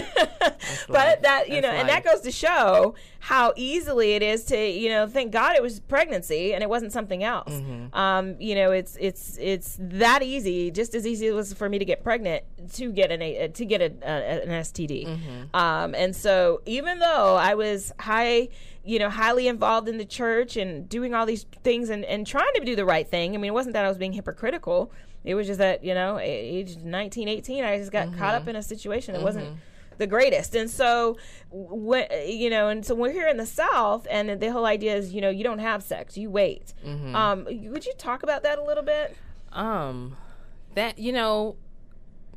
but 0.87 1.21
that 1.21 1.45
you 1.47 1.61
That's 1.61 1.63
know, 1.63 1.69
and 1.69 1.89
that 1.89 2.03
goes 2.03 2.21
to 2.21 2.31
show 2.31 2.95
how 3.19 3.53
easily 3.55 4.13
it 4.13 4.23
is 4.23 4.43
to 4.45 4.69
you 4.69 4.89
know. 4.89 5.07
Thank 5.07 5.31
God 5.31 5.55
it 5.55 5.61
was 5.61 5.79
pregnancy 5.79 6.53
and 6.53 6.63
it 6.63 6.69
wasn't 6.69 6.91
something 6.91 7.23
else. 7.23 7.53
Mm-hmm. 7.53 7.95
Um, 7.95 8.35
you 8.39 8.55
know, 8.55 8.71
it's 8.71 8.97
it's 8.99 9.37
it's 9.39 9.77
that 9.79 10.21
easy, 10.21 10.71
just 10.71 10.95
as 10.95 11.07
easy 11.07 11.27
as 11.27 11.33
it 11.33 11.35
was 11.35 11.53
for 11.53 11.69
me 11.69 11.79
to 11.79 11.85
get 11.85 12.03
pregnant 12.03 12.43
to 12.73 12.91
get 12.91 13.11
an 13.11 13.21
a, 13.21 13.47
to 13.47 13.65
get 13.65 13.81
a, 13.81 13.93
a, 14.03 14.43
an 14.43 14.49
STD. 14.49 15.07
Mm-hmm. 15.07 15.55
Um, 15.55 15.95
and 15.95 16.15
so 16.15 16.61
even 16.65 16.99
though 16.99 17.35
I 17.35 17.55
was 17.55 17.93
high, 17.99 18.49
you 18.83 18.99
know, 18.99 19.09
highly 19.09 19.47
involved 19.47 19.87
in 19.87 19.97
the 19.97 20.05
church 20.05 20.57
and 20.57 20.87
doing 20.89 21.13
all 21.13 21.25
these 21.25 21.45
things 21.63 21.89
and, 21.89 22.03
and 22.05 22.25
trying 22.25 22.53
to 22.55 22.65
do 22.65 22.75
the 22.75 22.85
right 22.85 23.07
thing. 23.07 23.33
I 23.33 23.37
mean, 23.37 23.49
it 23.49 23.53
wasn't 23.53 23.73
that 23.73 23.85
I 23.85 23.89
was 23.89 23.97
being 23.97 24.13
hypocritical. 24.13 24.91
It 25.23 25.35
was 25.35 25.45
just 25.47 25.59
that, 25.59 25.83
you 25.83 25.93
know, 25.93 26.17
age 26.19 26.77
19, 26.77 27.27
18, 27.27 27.63
I 27.63 27.77
just 27.77 27.91
got 27.91 28.15
caught 28.17 28.33
up 28.35 28.47
in 28.47 28.55
a 28.55 28.63
situation 28.63 29.13
that 29.13 29.21
wasn't 29.23 29.57
the 29.97 30.07
greatest. 30.07 30.55
And 30.55 30.67
so, 30.69 31.17
when, 31.51 32.07
you 32.25 32.49
know, 32.49 32.69
and 32.69 32.83
so 32.83 32.95
we're 32.95 33.11
here 33.11 33.27
in 33.27 33.37
the 33.37 33.45
South, 33.45 34.07
and 34.09 34.39
the 34.39 34.51
whole 34.51 34.65
idea 34.65 34.95
is, 34.95 35.13
you 35.13 35.21
know, 35.21 35.29
you 35.29 35.43
don't 35.43 35.59
have 35.59 35.83
sex, 35.83 36.17
you 36.17 36.29
wait. 36.31 36.73
Mhm. 36.83 37.13
Um, 37.13 37.45
would 37.71 37.85
you 37.85 37.93
talk 37.97 38.23
about 38.23 38.41
that 38.43 38.57
a 38.57 38.63
little 38.63 38.83
bit? 38.83 39.15
Um, 39.51 40.17
that 40.73 40.97
you 40.97 41.11
know, 41.11 41.55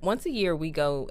once 0.03 0.27
a 0.27 0.31
year 0.31 0.55
we 0.55 0.71
go 0.71 1.09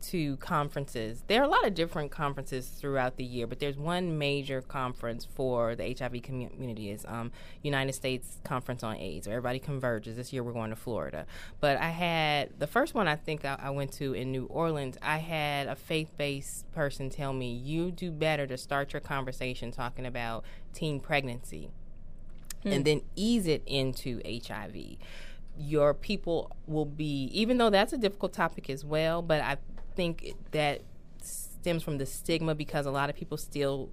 to 0.00 0.36
conferences. 0.36 1.22
There 1.26 1.40
are 1.40 1.44
a 1.44 1.48
lot 1.48 1.66
of 1.66 1.74
different 1.74 2.10
conferences 2.10 2.68
throughout 2.68 3.16
the 3.16 3.24
year, 3.24 3.46
but 3.46 3.58
there's 3.58 3.76
one 3.76 4.18
major 4.18 4.62
conference 4.62 5.24
for 5.24 5.74
the 5.74 5.94
HIV 5.98 6.22
community 6.22 6.90
is 6.90 7.04
um, 7.06 7.32
United 7.62 7.92
States 7.94 8.38
Conference 8.44 8.82
on 8.82 8.96
AIDS, 8.96 9.26
where 9.26 9.36
everybody 9.36 9.58
converges. 9.58 10.16
This 10.16 10.32
year 10.32 10.42
we're 10.42 10.52
going 10.52 10.70
to 10.70 10.76
Florida. 10.76 11.26
But 11.60 11.78
I 11.78 11.90
had 11.90 12.58
the 12.58 12.66
first 12.66 12.94
one 12.94 13.08
I 13.08 13.16
think 13.16 13.44
I, 13.44 13.58
I 13.60 13.70
went 13.70 13.92
to 13.94 14.12
in 14.14 14.32
New 14.32 14.46
Orleans. 14.46 14.96
I 15.02 15.18
had 15.18 15.66
a 15.66 15.76
faith-based 15.76 16.70
person 16.72 17.10
tell 17.10 17.32
me, 17.32 17.52
"You 17.52 17.90
do 17.90 18.10
better 18.10 18.46
to 18.46 18.56
start 18.56 18.92
your 18.92 19.00
conversation 19.00 19.70
talking 19.70 20.06
about 20.06 20.44
teen 20.72 21.00
pregnancy." 21.00 21.70
Hmm. 22.62 22.72
And 22.72 22.84
then 22.84 23.02
ease 23.14 23.46
it 23.46 23.62
into 23.66 24.20
HIV 24.24 24.98
your 25.58 25.92
people 25.92 26.56
will 26.66 26.84
be 26.84 27.28
even 27.32 27.58
though 27.58 27.70
that's 27.70 27.92
a 27.92 27.98
difficult 27.98 28.32
topic 28.32 28.70
as 28.70 28.84
well 28.84 29.20
but 29.22 29.40
i 29.40 29.56
think 29.98 30.32
that 30.52 30.80
stems 31.20 31.82
from 31.82 31.98
the 31.98 32.06
stigma 32.06 32.54
because 32.54 32.86
a 32.86 32.90
lot 32.92 33.10
of 33.10 33.16
people 33.16 33.36
still 33.36 33.90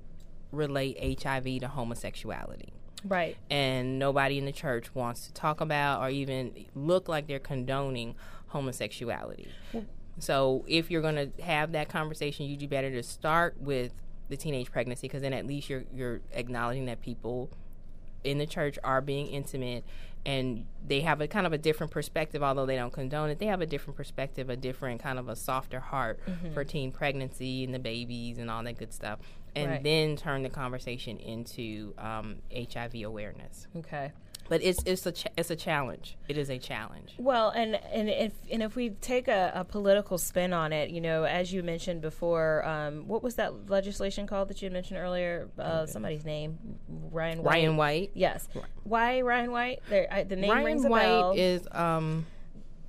relate 0.51 0.95
hiv 1.23 1.43
to 1.59 1.67
homosexuality 1.67 2.71
Right. 3.03 3.35
and 3.49 3.97
nobody 3.99 4.37
in 4.37 4.45
the 4.45 4.51
church 4.51 4.93
wants 4.93 5.25
to 5.27 5.33
talk 5.33 5.61
about 5.61 6.01
or 6.01 6.09
even 6.11 6.53
look 6.75 7.09
like 7.09 7.25
they're 7.27 7.39
condoning 7.39 8.13
homosexuality 8.47 9.47
so 10.19 10.63
if 10.67 10.89
you're 10.91 11.01
going 11.01 11.15
to 11.31 11.43
have 11.43 11.71
that 11.73 11.89
conversation 11.89 12.45
you 12.45 12.55
do 12.55 12.67
better 12.67 12.91
to 12.91 13.01
start 13.03 13.59
with 13.59 13.91
the 14.29 14.37
teenage 14.37 14.71
pregnancy 14.71 15.07
because 15.07 15.23
then 15.23 15.33
at 15.33 15.45
least 15.47 15.69
you're 15.69 15.83
you're 15.93 16.21
acknowledging 16.33 16.85
that 16.85 17.01
people 17.01 17.49
in 18.23 18.37
the 18.37 18.45
church 18.45 18.77
are 18.83 19.01
being 19.01 19.27
intimate 19.27 19.83
and 20.25 20.65
they 20.87 21.01
have 21.01 21.21
a 21.21 21.27
kind 21.27 21.45
of 21.45 21.53
a 21.53 21.57
different 21.57 21.91
perspective 21.91 22.41
although 22.43 22.65
they 22.65 22.75
don't 22.75 22.93
condone 22.93 23.29
it 23.29 23.39
they 23.39 23.45
have 23.45 23.61
a 23.61 23.65
different 23.65 23.95
perspective 23.95 24.49
a 24.49 24.55
different 24.55 25.01
kind 25.01 25.19
of 25.19 25.29
a 25.29 25.35
softer 25.35 25.79
heart 25.79 26.19
Mhm. 26.27 26.53
for 26.53 26.63
teen 26.63 26.91
pregnancy 26.91 27.63
and 27.63 27.73
the 27.73 27.79
babies 27.79 28.37
and 28.37 28.49
all 28.49 28.63
that 28.63 28.77
good 28.77 28.93
stuff 28.93 29.19
and 29.55 29.71
Right. 29.71 29.83
then 29.83 30.15
turn 30.17 30.43
the 30.43 30.49
conversation 30.49 31.17
into 31.17 31.93
um, 31.97 32.37
hiv 32.51 32.93
awareness 33.03 33.67
Okay. 33.77 34.11
But 34.49 34.61
it's 34.63 34.81
it's 34.85 35.05
a 35.05 35.11
ch- 35.11 35.27
it's 35.37 35.49
a 35.49 35.55
challenge 35.55 36.17
it 36.27 36.37
is 36.37 36.49
a 36.49 36.57
challenge 36.57 37.15
Well, 37.17 37.49
and 37.49 37.75
and 37.91 38.09
if 38.09 38.33
and 38.51 38.61
if 38.63 38.75
we 38.75 38.91
take 38.91 39.27
a, 39.27 39.51
a 39.55 39.63
political 39.63 40.17
spin 40.17 40.53
on 40.53 40.71
it, 40.73 40.89
you 40.89 41.01
know, 41.01 41.23
as 41.23 41.51
you 41.53 41.63
mentioned 41.63 42.01
before, 42.01 42.65
um, 42.65 43.07
what 43.07 43.23
was 43.23 43.35
that 43.35 43.69
legislation 43.69 44.27
called 44.27 44.47
that 44.49 44.61
you 44.61 44.69
mentioned 44.69 44.99
earlier? 44.99 45.49
Uh, 45.57 45.85
somebody's 45.85 46.25
name, 46.25 46.57
Ryan 47.11 47.39
White. 47.43 47.51
Ryan 47.53 47.77
White. 47.77 48.11
Yes. 48.13 48.47
Why 48.83 49.21
Ryan 49.21 49.51
White? 49.51 49.79
There, 49.89 50.07
I, 50.11 50.23
the 50.23 50.35
name 50.35 50.51
Ryan 50.51 50.65
rings 50.65 50.85
a 50.85 50.89
White 50.89 51.03
bell. 51.03 51.33
is 51.35 51.67
um, 51.71 52.25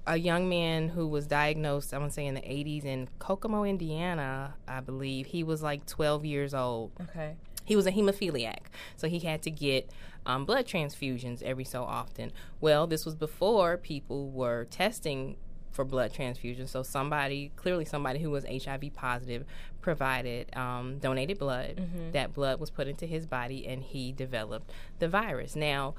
a 0.06 0.16
young 0.16 0.48
man 0.48 0.88
who 0.88 1.06
was 1.08 1.26
diagnosed, 1.26 1.92
I 1.92 1.98
want 1.98 2.10
to 2.10 2.14
say 2.14 2.26
in 2.26 2.34
the 2.34 2.40
80s 2.40 2.84
in 2.84 3.08
Kokomo, 3.18 3.64
Indiana, 3.64 4.54
I 4.68 4.80
believe. 4.80 5.26
He 5.26 5.42
was 5.42 5.62
like 5.62 5.86
12 5.86 6.24
years 6.24 6.54
old. 6.54 6.92
Okay. 7.00 7.36
He 7.64 7.74
was 7.74 7.86
a 7.86 7.92
hemophiliac, 7.92 8.66
so 8.96 9.08
he 9.08 9.18
had 9.18 9.42
to 9.42 9.50
get 9.50 9.90
um, 10.26 10.44
blood 10.44 10.66
transfusions 10.66 11.42
every 11.42 11.64
so 11.64 11.84
often. 11.84 12.32
Well, 12.60 12.86
this 12.86 13.04
was 13.06 13.14
before 13.14 13.76
people 13.76 14.30
were 14.30 14.64
testing 14.66 15.36
for 15.70 15.84
blood 15.84 16.12
transfusion. 16.12 16.66
So 16.66 16.82
somebody, 16.82 17.52
clearly 17.56 17.84
somebody 17.84 18.18
who 18.18 18.30
was 18.30 18.44
HIV 18.46 18.94
positive, 18.94 19.44
provided 19.82 20.54
um, 20.56 20.98
donated 20.98 21.38
blood. 21.38 21.76
Mhm. 21.76 22.12
That 22.12 22.32
blood 22.32 22.58
was 22.58 22.70
put 22.70 22.88
into 22.88 23.06
his 23.06 23.26
body, 23.26 23.66
and 23.66 23.82
he 23.82 24.10
developed 24.10 24.72
the 24.98 25.08
virus. 25.08 25.54
Now, 25.54 25.94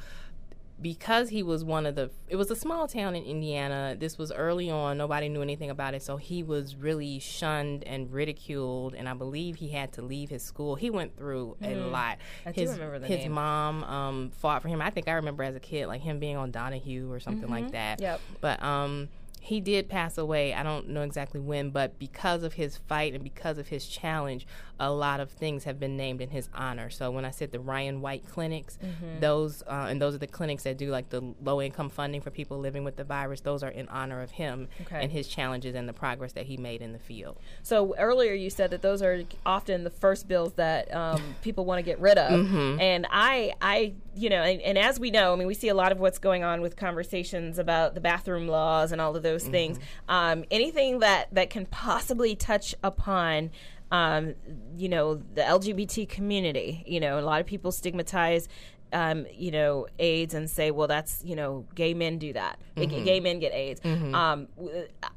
because 0.79 1.29
he 1.29 1.41
was 1.41 1.63
one 1.63 1.85
of 1.85 1.95
the 1.95 2.11
it 2.27 2.35
was 2.35 2.51
a 2.51 2.55
small 2.55 2.87
town 2.87 3.15
in 3.15 3.23
Indiana 3.23 3.95
this 3.97 4.17
was 4.17 4.31
early 4.31 4.69
on 4.69 4.97
nobody 4.97 5.27
knew 5.27 5.41
anything 5.41 5.69
about 5.71 5.93
it 5.95 6.03
so 6.03 6.17
he 6.17 6.43
was 6.43 6.75
really 6.75 7.17
shunned 7.19 7.83
and 7.85 8.11
ridiculed 8.13 8.93
and 8.93 9.09
I 9.09 9.13
believe 9.15 9.55
he 9.55 9.69
had 9.69 9.91
to 9.93 10.01
leave 10.03 10.29
his 10.29 10.43
school 10.43 10.75
he 10.75 10.89
went 10.89 11.17
through 11.17 11.57
a 11.61 11.67
Mm. 11.67 11.91
lot 11.91 12.17
I 12.45 12.51
do 12.51 12.61
his 12.61 12.71
remember 12.71 12.99
the 12.99 13.07
his 13.07 13.19
name. 13.21 13.31
mom 13.31 13.83
um 13.85 14.29
fought 14.31 14.61
for 14.61 14.67
him 14.67 14.81
I 14.81 14.89
think 14.91 15.07
I 15.07 15.13
remember 15.13 15.43
as 15.43 15.55
a 15.55 15.59
kid 15.59 15.87
like 15.87 16.01
him 16.01 16.19
being 16.19 16.37
on 16.37 16.51
Donahue 16.51 17.11
or 17.11 17.19
something 17.19 17.47
Mhm. 17.49 17.51
like 17.51 17.71
that 17.71 17.99
Yep. 17.99 18.21
but 18.41 18.61
um 18.61 19.09
he 19.39 19.61
did 19.61 19.87
pass 19.87 20.17
away. 20.17 20.53
I 20.53 20.61
don't 20.61 20.89
know 20.89 21.03
exactly 21.03 21.39
when, 21.39 21.69
but 21.69 21.97
because 21.97 22.43
of 22.43 22.53
his 22.55 22.75
fight 22.75 23.13
and 23.13 23.23
because 23.23 23.57
of 23.57 23.69
his 23.69 23.87
challenge, 23.87 24.45
a 24.79 24.91
lot 24.91 25.19
of 25.19 25.31
things 25.31 25.63
have 25.63 25.79
been 25.79 25.97
named 25.97 26.21
in 26.21 26.29
his 26.29 26.49
honor. 26.53 26.89
So 26.89 27.09
when 27.11 27.25
I 27.25 27.31
said 27.31 27.51
the 27.51 27.59
Ryan 27.59 28.01
White 28.01 28.27
clinics, 28.27 28.77
Mhm. 28.83 29.19
those 29.21 29.63
uh, 29.63 29.87
and 29.89 30.01
those 30.01 30.13
are 30.15 30.19
the 30.19 30.27
clinics 30.27 30.63
that 30.63 30.77
do 30.77 30.91
like 30.91 31.09
the 31.09 31.33
low 31.43 31.61
income 31.61 31.89
funding 31.89 32.21
for 32.21 32.29
people 32.31 32.59
living 32.59 32.83
with 32.83 32.95
the 32.95 33.03
virus. 33.03 33.41
Those 33.41 33.63
are 33.63 33.69
in 33.71 33.87
honor 33.89 34.21
of 34.21 34.31
him 34.31 34.67
Okay. 34.81 34.99
and 35.01 35.11
his 35.11 35.27
challenges 35.27 35.73
and 35.75 35.89
the 35.89 35.93
progress 35.93 36.33
that 36.33 36.45
he 36.45 36.57
made 36.57 36.81
in 36.81 36.93
the 36.93 36.99
field. 36.99 37.37
So 37.63 37.95
earlier 37.97 38.33
you 38.33 38.49
said 38.49 38.69
that 38.71 38.81
those 38.81 39.01
are 39.01 39.23
often 39.45 39.83
the 39.83 39.89
first 39.89 40.27
bills 40.27 40.53
that 40.53 40.93
um, 40.93 41.35
people 41.41 41.65
want 41.65 41.79
to 41.79 41.83
get 41.83 41.99
rid 41.99 42.17
of, 42.17 42.39
Mhm. 42.39 42.79
and 42.79 43.07
I, 43.09 43.53
I, 43.61 43.93
you 44.15 44.29
know, 44.29 44.41
and, 44.43 44.61
and 44.61 44.77
as 44.77 44.99
we 44.99 45.09
know, 45.11 45.33
I 45.33 45.35
mean, 45.35 45.47
we 45.47 45.53
see 45.53 45.69
a 45.69 45.75
lot 45.75 45.91
of 45.91 45.99
what's 45.99 46.19
going 46.19 46.43
on 46.43 46.61
with 46.61 46.75
conversations 46.75 47.57
about 47.59 47.95
the 47.95 48.01
bathroom 48.01 48.47
laws 48.47 48.91
and 48.91 49.01
all 49.01 49.15
of 49.15 49.23
those 49.23 49.47
things. 49.47 49.79
Um, 50.09 50.43
anything 50.51 50.99
that 50.99 51.27
that 51.33 51.49
can 51.49 51.65
possibly 51.67 52.35
touch 52.35 52.75
upon. 52.83 53.51
Um, 53.91 54.35
you 54.75 54.89
know 54.89 55.15
the 55.15 55.41
LGBT 55.41 56.09
community. 56.09 56.83
You 56.85 56.99
know, 56.99 57.19
a 57.19 57.21
lot 57.21 57.39
of 57.41 57.47
people 57.47 57.71
stigmatize 57.71 58.47
um, 58.93 59.25
you 59.33 59.51
know, 59.51 59.85
AIDS 59.99 60.33
and 60.33 60.49
say, 60.49 60.71
well, 60.71 60.87
that's, 60.87 61.21
you 61.25 61.35
know, 61.35 61.65
gay 61.75 61.93
men 61.93 62.17
do 62.19 62.31
that. 62.31 62.57
Mhm. 62.77 63.03
Gay 63.03 63.19
men 63.19 63.37
get 63.39 63.51
AIDS. 63.53 63.81
Mhm. 63.81 64.13
Um, 64.15 64.47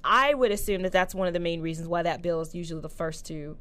I 0.02 0.34
would 0.34 0.50
assume 0.50 0.82
that 0.82 0.90
that's 0.90 1.14
one 1.14 1.28
of 1.28 1.34
the 1.34 1.38
main 1.38 1.60
reasons 1.60 1.86
why 1.86 2.02
that 2.02 2.20
bill 2.20 2.40
is 2.40 2.52
usually 2.52 2.80
the 2.80 2.88
first 2.88 3.26
to 3.26 3.56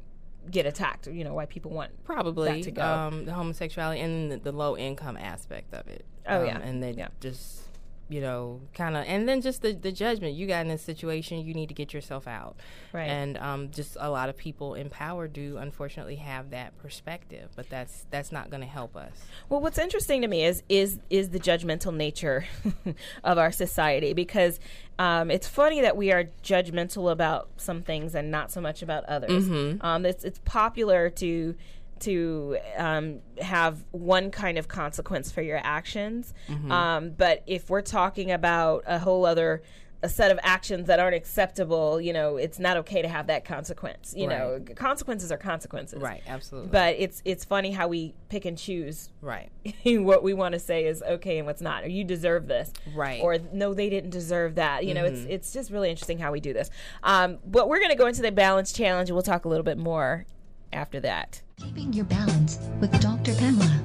get 0.50 0.66
attacked. 0.66 1.06
You 1.06 1.22
know, 1.22 1.34
why 1.34 1.46
people 1.46 1.70
want 1.70 1.92
Probably 2.02 2.60
to 2.60 2.70
go. 2.72 2.82
Um, 2.84 3.24
the 3.24 3.32
homosexuality 3.32 4.00
and 4.00 4.32
the, 4.32 4.38
the 4.38 4.50
low 4.52 4.76
income 4.76 5.16
aspect 5.16 5.72
of 5.74 5.86
it. 5.86 6.04
Oh, 6.26 6.40
Um, 6.40 6.46
yeah. 6.46 6.58
and 6.58 6.82
they 6.82 7.06
just 7.20 7.62
you 8.10 8.20
know 8.20 8.60
kind 8.74 8.96
of 8.96 9.04
and 9.06 9.28
then 9.28 9.40
just 9.40 9.62
the, 9.62 9.72
the 9.72 9.92
judgment 9.92 10.34
you 10.34 10.46
got 10.46 10.62
in 10.62 10.68
this 10.68 10.82
situation 10.82 11.40
you 11.46 11.54
need 11.54 11.68
to 11.68 11.74
get 11.74 11.94
yourself 11.94 12.26
out 12.26 12.56
Right. 12.92 13.04
and 13.08 13.38
um, 13.38 13.70
just 13.70 13.96
a 14.00 14.10
lot 14.10 14.28
of 14.28 14.36
people 14.36 14.74
in 14.74 14.90
power 14.90 15.28
do 15.28 15.56
unfortunately 15.58 16.16
have 16.16 16.50
that 16.50 16.76
perspective 16.78 17.50
but 17.54 17.70
that's 17.70 18.06
that's 18.10 18.32
not 18.32 18.50
going 18.50 18.62
to 18.62 18.66
help 18.66 18.96
us 18.96 19.12
Well, 19.48 19.60
what's 19.60 19.78
interesting 19.78 20.22
to 20.22 20.28
me 20.28 20.44
is 20.44 20.64
is 20.68 20.98
is 21.08 21.30
the 21.30 21.38
judgmental 21.38 21.94
nature 21.94 22.46
of 23.24 23.38
our 23.38 23.52
society 23.52 24.12
because 24.12 24.58
um, 24.98 25.30
it's 25.30 25.46
funny 25.46 25.80
that 25.80 25.96
we 25.96 26.10
are 26.12 26.24
judgmental 26.42 27.10
about 27.12 27.48
some 27.56 27.80
things 27.80 28.14
and 28.16 28.30
not 28.30 28.50
so 28.50 28.60
much 28.60 28.82
about 28.82 29.04
others. 29.04 29.46
Mhm. 29.48 29.82
Um, 29.82 30.04
it's 30.04 30.24
it's 30.24 30.40
popular 30.44 31.08
to 31.10 31.54
to 32.00 32.58
um, 32.76 33.20
have 33.40 33.84
one 33.92 34.30
kind 34.30 34.58
of 34.58 34.68
consequence 34.68 35.30
for 35.30 35.42
your 35.42 35.60
actions, 35.62 36.34
Mhm. 36.48 36.70
um, 36.70 37.10
but 37.10 37.42
if 37.46 37.70
we're 37.70 37.80
talking 37.82 38.30
about 38.30 38.84
a 38.86 38.98
whole 38.98 39.24
other 39.26 39.62
a 40.02 40.08
set 40.08 40.30
of 40.30 40.40
actions 40.42 40.86
that 40.86 40.98
aren't 40.98 41.14
acceptable, 41.14 42.00
you 42.00 42.10
know, 42.10 42.38
it's 42.38 42.58
not 42.58 42.78
okay 42.78 43.02
to 43.02 43.08
have 43.08 43.26
that 43.26 43.44
consequence. 43.44 44.14
You 44.16 44.28
know, 44.28 44.58
consequences 44.74 45.30
are 45.30 45.36
consequences. 45.36 46.00
Right, 46.00 46.22
absolutely. 46.26 46.70
But 46.70 46.96
it's 46.98 47.20
it's 47.26 47.44
funny 47.44 47.70
how 47.72 47.86
we 47.86 48.14
pick 48.30 48.46
and 48.46 48.56
choose 48.56 49.10
right 49.20 49.50
what 49.84 50.22
we 50.22 50.32
want 50.32 50.54
to 50.54 50.58
say 50.58 50.86
is 50.86 51.02
okay 51.02 51.36
and 51.36 51.46
what's 51.46 51.60
not 51.60 51.84
or 51.84 51.88
you 51.88 52.02
deserve 52.04 52.46
this 52.48 52.72
Right. 52.94 53.20
or 53.20 53.36
no 53.52 53.74
they 53.74 53.90
didn't 53.90 54.08
deserve 54.08 54.54
that 54.54 54.86
you 54.86 54.94
know 54.94 55.04
it's 55.04 55.20
Mhm. 55.20 55.30
it's 55.30 55.52
just 55.52 55.70
really 55.70 55.90
interesting 55.90 56.18
how 56.18 56.32
we 56.32 56.40
do 56.40 56.54
this 56.54 56.70
um, 57.02 57.36
but 57.44 57.68
we're 57.68 57.78
going 57.80 57.90
to 57.90 57.96
go 57.96 58.06
into 58.06 58.22
the 58.22 58.32
balance 58.32 58.72
challenge 58.72 59.10
and 59.10 59.16
we'll 59.16 59.22
talk 59.22 59.44
a 59.44 59.48
little 59.48 59.64
bit 59.64 59.76
more 59.76 60.24
after 60.72 60.98
that 61.00 61.42
Keeping 61.60 61.92
your 61.92 62.06
balance 62.06 62.58
with 62.80 62.90
Dr. 63.00 63.34
Pamela. 63.34 63.80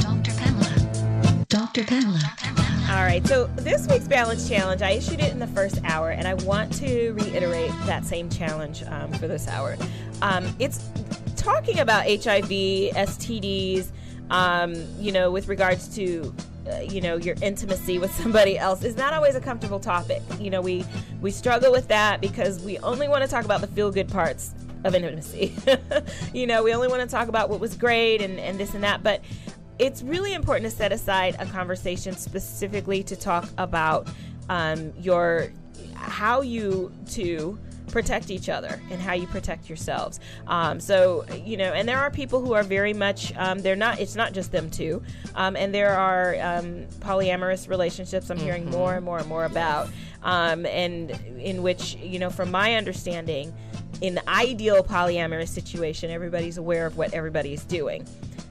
Dr. 0.00 0.32
Pamela. 0.32 1.46
Dr. 1.48 1.84
Pamela. 1.84 2.18
all 2.90 3.04
right 3.04 3.24
so 3.26 3.46
this 3.56 3.86
week's 3.88 4.06
balance 4.08 4.48
challenge 4.48 4.82
i 4.82 4.90
issued 4.90 5.20
it 5.20 5.32
in 5.32 5.38
the 5.38 5.46
first 5.48 5.78
hour 5.84 6.10
and 6.10 6.26
i 6.26 6.34
want 6.34 6.72
to 6.72 7.12
reiterate 7.12 7.70
that 7.86 8.04
same 8.04 8.28
challenge 8.28 8.82
um, 8.84 9.12
for 9.12 9.28
this 9.28 9.46
hour 9.48 9.76
um, 10.22 10.44
it's 10.58 10.90
talking 11.36 11.80
about 11.80 12.04
hiv 12.04 12.48
stds 12.50 13.90
um, 14.30 14.74
you 14.98 15.12
know 15.12 15.30
with 15.30 15.48
regards 15.48 15.88
to 15.94 16.34
uh, 16.70 16.78
you 16.80 17.00
know 17.00 17.16
your 17.16 17.36
intimacy 17.42 17.98
with 17.98 18.12
somebody 18.14 18.58
else 18.58 18.82
is 18.84 18.96
not 18.96 19.12
always 19.12 19.34
a 19.34 19.40
comfortable 19.40 19.80
topic 19.80 20.22
you 20.38 20.50
know 20.50 20.60
we 20.60 20.84
we 21.20 21.30
struggle 21.30 21.70
with 21.72 21.86
that 21.88 22.20
because 22.20 22.60
we 22.60 22.78
only 22.78 23.08
want 23.08 23.22
to 23.22 23.28
talk 23.28 23.44
about 23.44 23.60
the 23.60 23.66
feel 23.68 23.90
good 23.90 24.08
parts 24.08 24.54
of 24.84 24.94
intimacy 24.94 25.54
you 26.32 26.46
know 26.46 26.62
we 26.62 26.72
only 26.72 26.88
want 26.88 27.00
to 27.00 27.06
talk 27.08 27.28
about 27.28 27.48
what 27.50 27.60
was 27.60 27.76
great 27.76 28.20
and, 28.22 28.38
and 28.40 28.58
this 28.58 28.74
and 28.74 28.82
that 28.84 29.02
but 29.02 29.20
it's 29.78 30.02
really 30.02 30.34
important 30.34 30.70
to 30.70 30.76
set 30.76 30.92
aside 30.92 31.34
a 31.38 31.46
conversation 31.46 32.14
specifically 32.14 33.02
to 33.02 33.16
talk 33.16 33.48
about 33.56 34.06
um, 34.48 34.92
your 34.98 35.50
how 35.94 36.42
you 36.42 36.92
to 37.08 37.58
protect 37.88 38.30
each 38.30 38.48
other 38.48 38.80
and 38.90 39.00
how 39.00 39.14
you 39.14 39.26
protect 39.26 39.68
yourselves. 39.68 40.20
Um, 40.46 40.78
so 40.80 41.24
you 41.44 41.56
know, 41.56 41.72
and 41.72 41.88
there 41.88 41.98
are 41.98 42.10
people 42.10 42.40
who 42.40 42.52
are 42.52 42.62
very 42.62 42.92
much 42.92 43.34
um, 43.36 43.60
they're 43.60 43.74
not. 43.76 43.98
It's 44.00 44.14
not 44.14 44.32
just 44.32 44.52
them 44.52 44.70
two, 44.70 45.02
um, 45.34 45.56
and 45.56 45.74
there 45.74 45.94
are 45.96 46.36
um, 46.40 46.86
polyamorous 47.00 47.68
relationships. 47.68 48.30
I'm 48.30 48.38
hearing 48.38 48.66
Mhm. 48.66 48.72
more 48.72 48.94
and 48.94 49.04
more 49.04 49.18
and 49.18 49.28
more 49.28 49.44
about, 49.44 49.88
um, 50.22 50.66
and 50.66 51.10
in 51.38 51.62
which 51.62 51.96
you 51.96 52.18
know, 52.18 52.30
from 52.30 52.50
my 52.50 52.74
understanding, 52.74 53.52
in 54.00 54.14
the 54.14 54.28
ideal 54.28 54.82
polyamorous 54.82 55.48
situation, 55.48 56.10
everybody's 56.10 56.58
aware 56.58 56.86
of 56.86 56.96
what 56.96 57.12
everybody's 57.12 57.64
doing. 57.64 58.06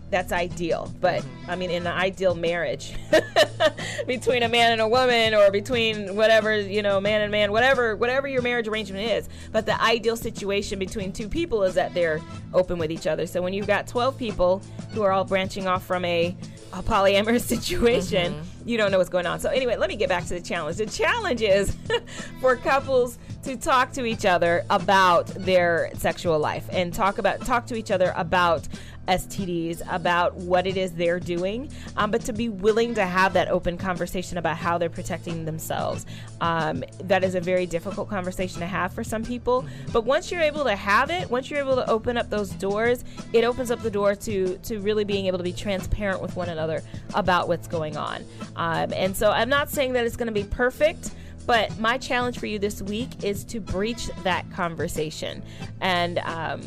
That's 0.10 0.32
ideal, 0.32 0.92
but 1.00 1.24
I 1.48 1.56
mean, 1.56 1.70
in 1.70 1.84
the 1.84 1.92
ideal 1.92 2.34
marriage 2.34 2.96
between 4.08 4.42
a 4.42 4.50
man 4.50 4.72
and 4.72 4.82
a 4.82 4.88
woman, 4.88 5.36
or 5.36 5.52
between 5.52 6.16
whatever 6.16 6.60
you 6.60 6.82
know, 6.82 7.00
man 7.00 7.22
and 7.22 7.32
man, 7.32 7.52
whatever 7.52 7.96
whatever 7.96 8.28
your 8.28 8.42
marriage 8.42 8.68
arrangement 8.68 9.08
is. 9.08 9.30
But 9.52 9.68
the 9.68 9.80
ideal 9.80 10.18
situation 10.18 10.80
between 10.80 11.12
two 11.12 11.30
people 11.30 11.62
is 11.64 11.76
that 11.76 11.94
they're 11.94 12.22
open 12.56 12.80
with 12.80 12.92
each 12.92 13.06
other. 13.06 13.28
So 13.28 13.42
when 13.42 13.54
you've 13.54 13.68
got 13.68 13.86
twelve 13.86 14.18
people 14.18 14.64
who 14.94 15.04
are 15.04 15.12
all 15.12 15.26
branching 15.26 15.68
off 15.68 15.86
from 15.86 16.04
a, 16.06 16.36
a 16.74 16.82
polyamorous 16.82 17.42
situation, 17.48 18.34
mm-hmm. 18.34 18.68
you 18.68 18.78
don't 18.78 18.92
know 18.92 18.98
what's 18.98 19.12
going 19.12 19.28
on. 19.28 19.40
So 19.40 19.50
anyway, 19.50 19.76
let 19.76 19.90
me 19.90 19.96
get 19.96 20.10
back 20.10 20.24
to 20.26 20.34
the 20.34 20.42
challenge. 20.42 20.78
The 20.78 20.88
challenge 20.88 21.44
is 21.44 21.78
for 22.42 22.56
couples 22.56 23.20
to 23.44 23.56
talk 23.56 23.94
to 23.94 24.06
each 24.06 24.26
other 24.26 24.66
about 24.70 25.28
their 25.28 25.92
sexual 25.96 26.40
life 26.40 26.68
and 26.72 26.94
talk 26.94 27.20
about 27.20 27.42
talk 27.42 27.68
to 27.68 27.76
each 27.76 27.92
other 27.92 28.12
about 28.16 28.68
STDs, 29.10 29.82
about 29.90 30.36
what 30.36 30.68
it 30.68 30.78
is 30.78 30.92
they're 30.94 31.20
doing, 31.20 31.70
um, 31.98 32.12
but 32.12 32.22
to 32.22 32.34
be 32.34 32.48
willing 32.48 32.94
to 32.96 33.06
have 33.06 33.34
that 33.34 33.50
open 33.50 33.78
conversation 33.78 34.38
about 34.38 34.58
how 34.58 34.78
they're 34.78 34.90
protecting 34.90 35.46
themselves. 35.46 36.06
Um, 36.42 36.84
that 37.04 37.24
is 37.24 37.36
a 37.36 37.42
very 37.42 37.66
difficult 37.66 38.10
conversation 38.10 38.60
to 38.60 38.68
have 38.68 38.94
for 38.94 39.04
some 39.04 39.24
people. 39.24 39.66
But 39.92 40.06
once 40.06 40.32
you're 40.32 40.42
able 40.42 40.64
to 40.64 40.76
have 40.76 41.10
it, 41.10 41.30
once 41.30 41.50
you're 41.50 41.60
able 41.60 41.76
to 41.76 41.90
open 41.90 42.18
up 42.18 42.30
those 42.30 42.52
doors, 42.52 43.04
it 43.34 43.44
opens 43.44 43.72
up 43.72 43.82
the 43.82 43.92
door 43.92 44.16
to 44.16 44.58
to 44.58 44.80
really 44.80 45.04
being 45.04 45.26
able 45.26 45.38
to 45.40 45.44
be 45.44 45.54
transparent 45.54 46.22
with 46.22 46.36
one 46.36 46.50
another 46.50 46.84
about 47.16 47.48
what's 47.48 47.68
going 47.68 47.98
on. 47.98 48.24
Um, 48.56 48.94
and 48.94 49.16
so 49.16 49.32
I'm 49.32 49.50
not 49.50 49.70
saying 49.70 49.94
that 49.94 50.06
it's 50.06 50.16
going 50.16 50.28
to 50.28 50.34
be 50.34 50.44
perfect. 50.44 51.12
But 51.46 51.80
my 51.80 51.98
challenge 51.98 52.38
for 52.38 52.46
you 52.46 52.60
this 52.60 52.80
week 52.80 53.24
is 53.24 53.44
to 53.46 53.60
breach 53.60 54.08
that 54.24 54.48
conversation, 54.52 55.42
and 55.82 56.20
um, 56.20 56.62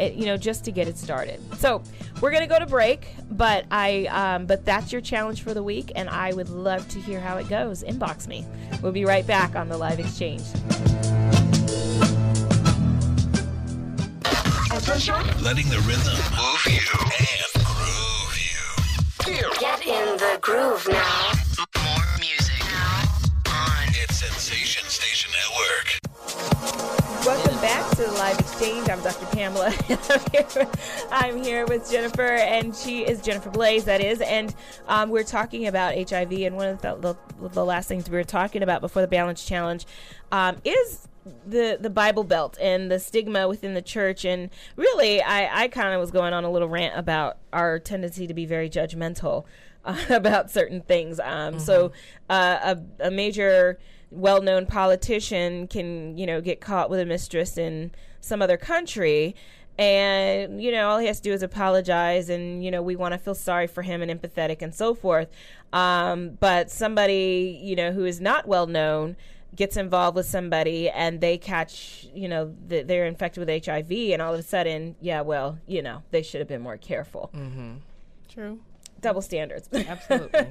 it, 0.00 0.14
you 0.14 0.26
know, 0.26 0.36
just 0.36 0.64
to 0.64 0.72
get 0.72 0.88
it 0.88 0.96
started. 0.98 1.40
So 1.58 1.82
we're 2.20 2.30
gonna 2.30 2.46
go 2.46 2.58
to 2.58 2.66
break, 2.66 3.14
but 3.30 3.66
I, 3.70 4.06
um, 4.06 4.46
but 4.46 4.64
that's 4.64 4.92
your 4.92 5.00
challenge 5.00 5.42
for 5.42 5.54
the 5.54 5.62
week, 5.62 5.92
and 5.94 6.08
I 6.08 6.32
would 6.32 6.48
love 6.48 6.88
to 6.88 7.00
hear 7.00 7.20
how 7.20 7.36
it 7.36 7.48
goes. 7.48 7.82
Inbox 7.82 8.26
me. 8.26 8.44
We'll 8.82 8.92
be 8.92 9.04
right 9.04 9.26
back 9.26 9.54
on 9.56 9.68
the 9.68 9.76
live 9.76 10.00
exchange. 10.00 10.42
Letting 15.42 15.68
the 15.68 15.78
rhythm 15.86 16.16
move 16.36 16.66
you 16.66 16.80
and 17.20 17.64
groove 17.64 18.36
you. 19.26 19.50
Get 19.58 19.86
in 19.86 20.16
the 20.16 20.38
groove 20.40 20.86
now. 20.88 21.32
It's 24.02 24.18
Sensation 24.18 24.82
Station 24.88 25.30
Network. 25.30 27.26
Welcome 27.26 27.60
back 27.60 27.90
to 27.90 27.96
the 28.04 28.12
live 28.12 28.38
exchange. 28.38 28.88
I'm 28.88 29.02
Dr. 29.02 29.26
Pamela. 29.26 29.74
I'm, 29.90 30.20
here, 30.32 30.68
I'm 31.10 31.44
here 31.44 31.66
with 31.66 31.90
Jennifer, 31.90 32.22
and 32.22 32.74
she 32.74 33.02
is 33.02 33.20
Jennifer 33.20 33.50
Glaze, 33.50 33.84
that 33.84 34.00
is. 34.00 34.22
And 34.22 34.54
um, 34.88 35.10
we're 35.10 35.22
talking 35.22 35.66
about 35.66 35.96
HIV. 35.96 36.32
And 36.32 36.56
one 36.56 36.68
of 36.68 36.80
the, 36.80 36.94
the, 36.96 37.48
the 37.50 37.62
last 37.62 37.88
things 37.88 38.08
we 38.08 38.16
were 38.16 38.24
talking 38.24 38.62
about 38.62 38.80
before 38.80 39.02
the 39.02 39.08
Balance 39.08 39.44
Challenge 39.44 39.84
um, 40.32 40.56
is 40.64 41.06
the 41.46 41.76
the 41.78 41.90
Bible 41.90 42.24
Belt 42.24 42.56
and 42.58 42.90
the 42.90 42.98
stigma 42.98 43.48
within 43.48 43.74
the 43.74 43.82
church. 43.82 44.24
And 44.24 44.48
really, 44.76 45.20
I, 45.20 45.64
I 45.64 45.68
kind 45.68 45.92
of 45.92 46.00
was 46.00 46.10
going 46.10 46.32
on 46.32 46.44
a 46.44 46.50
little 46.50 46.68
rant 46.68 46.98
about 46.98 47.36
our 47.52 47.78
tendency 47.78 48.26
to 48.26 48.32
be 48.32 48.46
very 48.46 48.70
judgmental 48.70 49.44
uh, 49.84 49.96
about 50.10 50.50
certain 50.50 50.80
things. 50.82 51.20
Um, 51.20 51.58
So, 51.58 51.92
uh, 52.28 52.76
a, 53.00 53.06
a 53.08 53.10
major 53.10 53.78
well-known 54.12 54.66
politician 54.66 55.68
can 55.68 56.18
you 56.18 56.26
know 56.26 56.40
get 56.40 56.60
caught 56.60 56.90
with 56.90 56.98
a 56.98 57.06
mistress 57.06 57.56
in 57.56 57.92
some 58.20 58.42
other 58.42 58.56
country 58.56 59.36
and 59.78 60.60
you 60.60 60.72
know 60.72 60.88
all 60.88 60.98
he 60.98 61.06
has 61.06 61.18
to 61.18 61.22
do 61.22 61.32
is 61.32 61.42
apologize 61.44 62.28
and 62.28 62.64
you 62.64 62.72
know 62.72 62.82
we 62.82 62.96
want 62.96 63.12
to 63.12 63.18
feel 63.18 63.36
sorry 63.36 63.68
for 63.68 63.82
him 63.82 64.02
and 64.02 64.10
empathetic 64.10 64.62
and 64.62 64.74
so 64.74 64.94
forth 64.94 65.28
um, 65.72 66.30
but 66.40 66.70
somebody 66.72 67.58
you 67.62 67.76
know 67.76 67.92
who 67.92 68.04
is 68.04 68.20
not 68.20 68.48
well 68.48 68.66
known 68.66 69.16
gets 69.54 69.76
involved 69.76 70.16
with 70.16 70.26
somebody 70.26 70.90
and 70.90 71.20
they 71.20 71.38
catch 71.38 72.06
you 72.12 72.26
know 72.28 72.52
th- 72.68 72.86
they're 72.88 73.06
infected 73.06 73.46
with 73.46 73.64
hiv 73.64 73.90
and 73.92 74.20
all 74.20 74.34
of 74.34 74.40
a 74.40 74.42
sudden 74.42 74.96
yeah 75.00 75.20
well 75.20 75.56
you 75.68 75.80
know 75.82 76.02
they 76.10 76.20
should 76.22 76.40
have 76.40 76.48
been 76.48 76.60
more 76.62 76.76
careful 76.76 77.30
Mm-hmm. 77.34 77.74
True. 78.28 78.58
Double 79.00 79.22
standards. 79.22 79.68
Absolutely. 79.72 80.46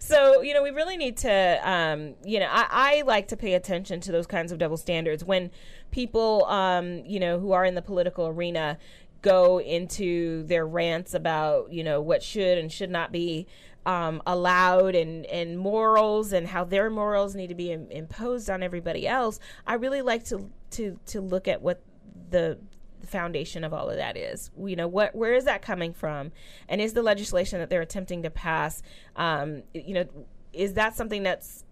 so, 0.00 0.42
you 0.42 0.54
know, 0.54 0.62
we 0.62 0.70
really 0.70 0.96
need 0.96 1.16
to, 1.18 1.60
um, 1.68 2.14
you 2.24 2.40
know, 2.40 2.48
I, 2.50 2.66
I 2.70 3.02
like 3.02 3.28
to 3.28 3.36
pay 3.36 3.54
attention 3.54 4.00
to 4.00 4.12
those 4.12 4.26
kinds 4.26 4.52
of 4.52 4.58
double 4.58 4.76
standards 4.76 5.24
when 5.24 5.50
people, 5.90 6.44
um, 6.46 7.04
you 7.04 7.20
know, 7.20 7.38
who 7.38 7.52
are 7.52 7.64
in 7.64 7.74
the 7.74 7.82
political 7.82 8.26
arena 8.26 8.78
go 9.20 9.60
into 9.60 10.42
their 10.44 10.66
rants 10.66 11.14
about, 11.14 11.72
you 11.72 11.84
know, 11.84 12.00
what 12.00 12.22
should 12.22 12.58
and 12.58 12.72
should 12.72 12.90
not 12.90 13.12
be 13.12 13.46
um, 13.86 14.22
allowed 14.26 14.94
and, 14.94 15.26
and 15.26 15.58
morals 15.58 16.32
and 16.32 16.46
how 16.48 16.64
their 16.64 16.90
morals 16.90 17.34
need 17.34 17.48
to 17.48 17.54
be 17.54 17.72
Im- 17.72 17.90
imposed 17.90 18.50
on 18.50 18.62
everybody 18.62 19.06
else. 19.06 19.38
I 19.66 19.74
really 19.74 20.02
like 20.02 20.24
to, 20.26 20.50
to, 20.72 20.98
to 21.06 21.20
look 21.20 21.48
at 21.48 21.62
what 21.62 21.82
the 22.30 22.58
the 22.71 22.71
foundation 23.12 23.62
of 23.62 23.72
all 23.72 23.88
of 23.88 23.96
that 23.96 24.16
is. 24.16 24.50
You 24.58 24.74
know, 24.74 24.88
what 24.88 25.14
where 25.14 25.34
is 25.34 25.44
that 25.44 25.62
coming 25.62 25.92
from, 25.92 26.32
and 26.68 26.80
is 26.80 26.94
the 26.94 27.02
legislation 27.02 27.60
that 27.60 27.70
they're 27.70 27.82
attempting 27.82 28.22
to 28.22 28.30
pass, 28.30 28.82
um, 29.14 29.62
you 29.74 29.94
know, 29.94 30.06
is 30.52 30.74
that 30.74 30.96
something 30.96 31.22
that's 31.22 31.64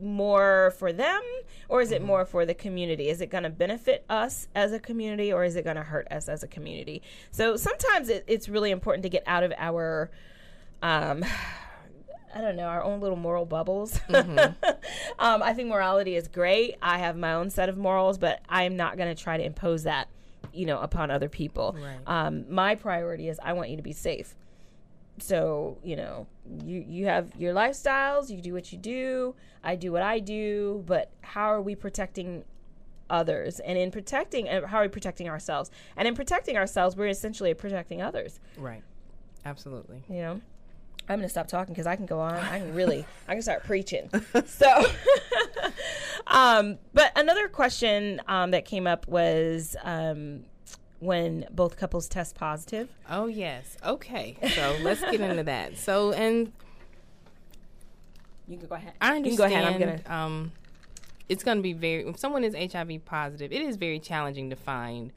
more 0.00 0.74
for 0.78 0.92
them, 0.92 1.22
or 1.68 1.80
is 1.80 1.92
it 1.92 2.02
more 2.02 2.24
for 2.24 2.44
the 2.44 2.54
community? 2.54 3.08
Is 3.08 3.20
it 3.20 3.30
going 3.30 3.44
to 3.44 3.50
benefit 3.50 4.04
us 4.08 4.48
as 4.54 4.72
a 4.72 4.80
community, 4.80 5.32
or 5.32 5.44
is 5.44 5.54
it 5.54 5.64
going 5.64 5.76
to 5.76 5.82
hurt 5.82 6.08
us 6.10 6.28
as 6.28 6.42
a 6.42 6.48
community? 6.48 7.02
So 7.30 7.56
sometimes 7.56 8.08
it, 8.08 8.24
it's 8.26 8.48
really 8.48 8.70
important 8.70 9.04
to 9.04 9.08
get 9.08 9.22
out 9.26 9.44
of 9.44 9.52
our. 9.56 10.10
Um, 10.82 11.24
I 12.34 12.40
don't 12.40 12.56
know, 12.56 12.64
our 12.64 12.82
own 12.82 13.00
little 13.00 13.16
moral 13.16 13.44
bubbles. 13.44 14.00
um, 14.08 14.56
I 15.18 15.52
think 15.52 15.68
morality 15.68 16.16
is 16.16 16.28
great. 16.28 16.76
I 16.80 16.98
have 16.98 17.16
my 17.16 17.34
own 17.34 17.50
set 17.50 17.68
of 17.68 17.76
morals, 17.76 18.16
but 18.16 18.40
I'm 18.48 18.76
not 18.76 18.96
going 18.96 19.14
to 19.14 19.22
try 19.22 19.36
to 19.36 19.44
impose 19.44 19.82
that, 19.82 20.08
you 20.52 20.66
know, 20.66 20.78
upon 20.80 21.10
other 21.10 21.28
people. 21.28 21.76
Right. 21.78 21.98
Um, 22.06 22.44
my 22.48 22.74
priority 22.74 23.28
is 23.28 23.38
I 23.42 23.52
want 23.52 23.70
you 23.70 23.76
to 23.76 23.82
be 23.82 23.92
safe. 23.92 24.34
So, 25.18 25.78
you 25.82 25.96
know, 25.96 26.26
you, 26.64 26.84
you 26.86 27.06
have 27.06 27.32
your 27.36 27.54
lifestyles, 27.54 28.30
you 28.30 28.40
do 28.40 28.52
what 28.52 28.72
you 28.72 28.78
do, 28.78 29.34
I 29.62 29.76
do 29.76 29.92
what 29.92 30.02
I 30.02 30.18
do, 30.18 30.82
but 30.86 31.10
how 31.20 31.52
are 31.52 31.60
we 31.60 31.74
protecting 31.74 32.44
others? 33.10 33.60
And 33.60 33.78
in 33.78 33.90
protecting, 33.90 34.48
uh, 34.48 34.66
how 34.66 34.78
are 34.78 34.82
we 34.82 34.88
protecting 34.88 35.28
ourselves? 35.28 35.70
And 35.96 36.08
in 36.08 36.14
protecting 36.14 36.56
ourselves, 36.56 36.96
we're 36.96 37.08
essentially 37.08 37.52
protecting 37.54 38.00
others. 38.00 38.40
Right. 38.56 38.82
Absolutely. 39.44 40.02
You 40.08 40.22
know, 40.22 40.40
I'm 41.08 41.18
going 41.18 41.26
to 41.26 41.28
stop 41.28 41.48
talking 41.48 41.74
because 41.74 41.86
I 41.86 41.96
can 41.96 42.06
go 42.06 42.20
on. 42.20 42.34
I 42.34 42.58
can 42.60 42.74
really, 42.74 43.04
I 43.28 43.34
can 43.34 43.42
start 43.42 43.64
preaching. 43.64 44.08
So, 44.46 44.84
um, 46.26 46.78
but 46.94 47.12
another 47.16 47.48
question 47.48 48.20
um, 48.28 48.52
that 48.52 48.64
came 48.64 48.86
up 48.86 49.06
was 49.08 49.76
um, 49.82 50.44
when 51.00 51.46
both 51.50 51.76
couples 51.76 52.08
test 52.08 52.36
positive. 52.36 52.88
Oh 53.10 53.26
yes. 53.26 53.76
Okay. 53.84 54.36
So 54.54 54.76
let's 54.82 55.00
get 55.00 55.20
into 55.20 55.42
that. 55.44 55.76
So 55.76 56.12
and 56.12 56.52
you 58.48 58.56
can 58.58 58.66
go 58.68 58.74
ahead. 58.76 58.92
I 59.00 59.16
You 59.16 59.22
can 59.22 59.24
understand. 59.32 59.38
go 59.38 59.44
ahead. 59.44 59.64
I'm 59.74 59.78
gonna- 60.08 60.24
Um, 60.24 60.52
it's 61.28 61.44
going 61.44 61.56
to 61.58 61.62
be 61.62 61.72
very. 61.72 62.06
If 62.06 62.18
someone 62.18 62.44
is 62.44 62.54
HIV 62.54 63.04
positive, 63.04 63.52
it 63.52 63.62
is 63.62 63.76
very 63.76 63.98
challenging 63.98 64.50
to 64.50 64.56
find 64.56 65.12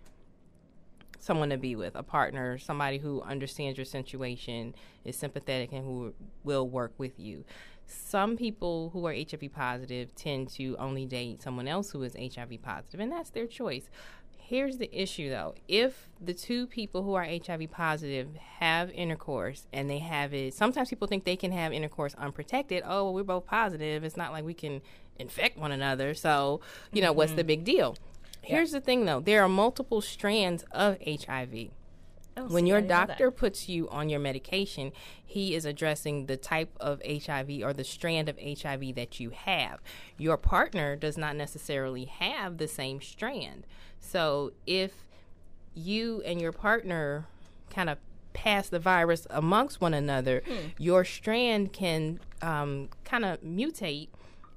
someone 1.25 1.49
to 1.49 1.57
be 1.57 1.75
with, 1.75 1.95
a 1.95 2.03
partner, 2.03 2.57
somebody 2.59 2.99
who 2.99 3.19
understands 3.23 3.77
your 3.77 3.85
situation, 3.85 4.75
is 5.03 5.15
sympathetic, 5.15 5.71
and 5.71 5.83
who 5.83 6.13
will 6.43 6.69
work 6.69 6.93
with 6.99 7.19
you. 7.19 7.43
Some 7.87 8.37
people 8.37 8.91
who 8.93 9.05
are 9.07 9.13
HIV 9.13 9.51
positive 9.51 10.13
tend 10.15 10.49
to 10.49 10.75
only 10.77 11.05
date 11.05 11.41
someone 11.41 11.67
else 11.67 11.89
who 11.91 12.03
is 12.03 12.15
HIV 12.15 12.61
positive, 12.61 12.99
and 12.99 13.11
that's 13.11 13.31
their 13.31 13.47
choice. 13.47 13.89
Here's 14.37 14.77
the 14.77 14.95
issue 14.95 15.31
though. 15.31 15.55
If 15.67 16.07
the 16.21 16.33
two 16.33 16.67
people 16.67 17.01
who 17.01 17.15
are 17.15 17.25
HIV 17.25 17.71
positive 17.71 18.35
have 18.59 18.91
intercourse 18.91 19.65
and 19.73 19.89
they 19.89 19.97
have 19.97 20.35
it, 20.35 20.53
sometimes 20.53 20.89
people 20.89 21.07
think 21.07 21.23
they 21.23 21.35
can 21.35 21.51
have 21.51 21.73
intercourse 21.73 22.13
unprotected. 22.13 22.83
Oh, 22.85 23.05
well, 23.05 23.13
we're 23.15 23.23
both 23.23 23.47
positive. 23.47 24.03
It's 24.03 24.17
not 24.17 24.31
like 24.31 24.45
we 24.45 24.53
can 24.53 24.83
infect 25.17 25.57
one 25.57 25.71
another. 25.71 26.13
So, 26.13 26.61
you 26.93 27.01
know, 27.01 27.11
what's 27.11 27.31
the 27.31 27.41
mm-hmm. 27.41 27.47
big 27.47 27.63
deal? 27.63 27.97
Here's 28.47 28.71
the 28.71 28.81
thing 28.81 29.05
though 29.05 29.19
there 29.19 29.43
are 29.43 29.49
multiple 29.49 30.01
strands 30.01 30.63
of 30.71 30.97
HIV. 31.05 31.69
Oh, 32.37 32.47
when 32.47 32.65
your 32.67 32.77
I 32.77 32.81
didn't 32.81 32.89
know 32.89 32.95
that. 32.97 33.07
doctor 33.07 33.31
puts 33.31 33.69
you 33.69 33.87
on 33.89 34.09
your 34.09 34.19
medication, 34.19 34.91
he 35.25 35.55
is 35.55 35.63
addressing 35.63 36.25
the 36.25 36.35
type 36.35 36.75
of 36.81 37.01
HIV 37.05 37.61
or 37.63 37.71
the 37.71 37.85
strand 37.85 38.27
of 38.27 38.37
HIV 38.37 38.93
that 38.95 39.21
you 39.21 39.29
have. 39.29 39.79
Your 40.17 40.35
partner 40.35 40.97
does 40.97 41.17
not 41.17 41.37
necessarily 41.37 42.03
have 42.05 42.57
the 42.57 42.67
same 42.67 42.99
strand. 43.01 43.65
So 44.01 44.51
if 44.67 44.91
you 45.73 46.21
and 46.25 46.41
your 46.41 46.51
partner 46.51 47.25
kind 47.69 47.89
of 47.89 47.99
pass 48.33 48.67
the 48.67 48.79
virus 48.79 49.25
amongst 49.29 49.79
one 49.79 49.93
another, 49.93 50.43
Hmm. 50.45 50.67
your 50.77 51.05
strand 51.05 51.71
can 51.71 52.19
um, 52.41 52.89
kind 53.05 53.23
of 53.23 53.39
mutate 53.43 54.09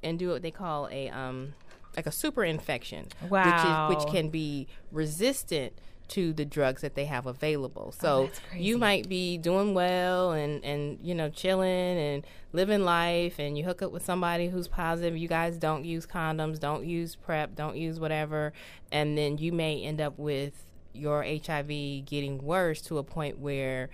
and 0.03 0.19
do 0.19 0.31
what 0.31 0.43
they 0.43 0.51
call 0.51 0.89
a 0.91 1.09
um, 1.11 1.55
like 1.99 2.07
a 2.07 2.13
super 2.13 2.45
infection, 2.45 3.09
Wow. 3.29 3.89
which 3.89 3.99
is 3.99 4.05
which 4.05 4.13
can 4.15 4.29
be 4.31 4.67
resistant 4.93 5.73
to 6.09 6.33
the 6.33 6.45
drugs 6.47 6.81
that 6.81 6.95
they 6.95 7.05
have 7.05 7.27
available. 7.27 7.89
Oh, 7.89 7.99
so 8.01 8.23
that's 8.25 8.39
crazy. 8.49 8.65
you 8.65 8.79
might 8.79 9.09
be 9.09 9.37
doing 9.37 9.75
well 9.75 10.33
and 10.33 10.65
and 10.65 10.99
you 11.03 11.15
know 11.15 11.29
chilling 11.29 11.99
and 11.99 12.27
living 12.53 12.83
life 12.83 13.39
and 13.39 13.59
you 13.59 13.65
hook 13.65 13.83
up 13.83 13.93
with 13.93 14.05
somebody 14.05 14.49
who's 14.49 14.69
positive. 14.69 15.17
You 15.19 15.29
guys 15.29 15.59
don't 15.59 15.85
use 15.85 16.07
condoms, 16.07 16.59
don't 16.59 16.87
use 16.87 17.15
PrEP, 17.17 17.55
don't 17.57 17.77
use 17.77 18.01
whatever, 18.01 18.53
and 18.91 19.19
then 19.19 19.37
you 19.39 19.53
may 19.53 19.83
end 19.83 20.01
up 20.01 20.19
with 20.19 20.65
your 20.95 21.23
HIV 21.25 21.69
getting 22.07 22.43
worse 22.43 22.81
to 22.83 22.97
a 22.99 23.03
point 23.03 23.39
where 23.39 23.91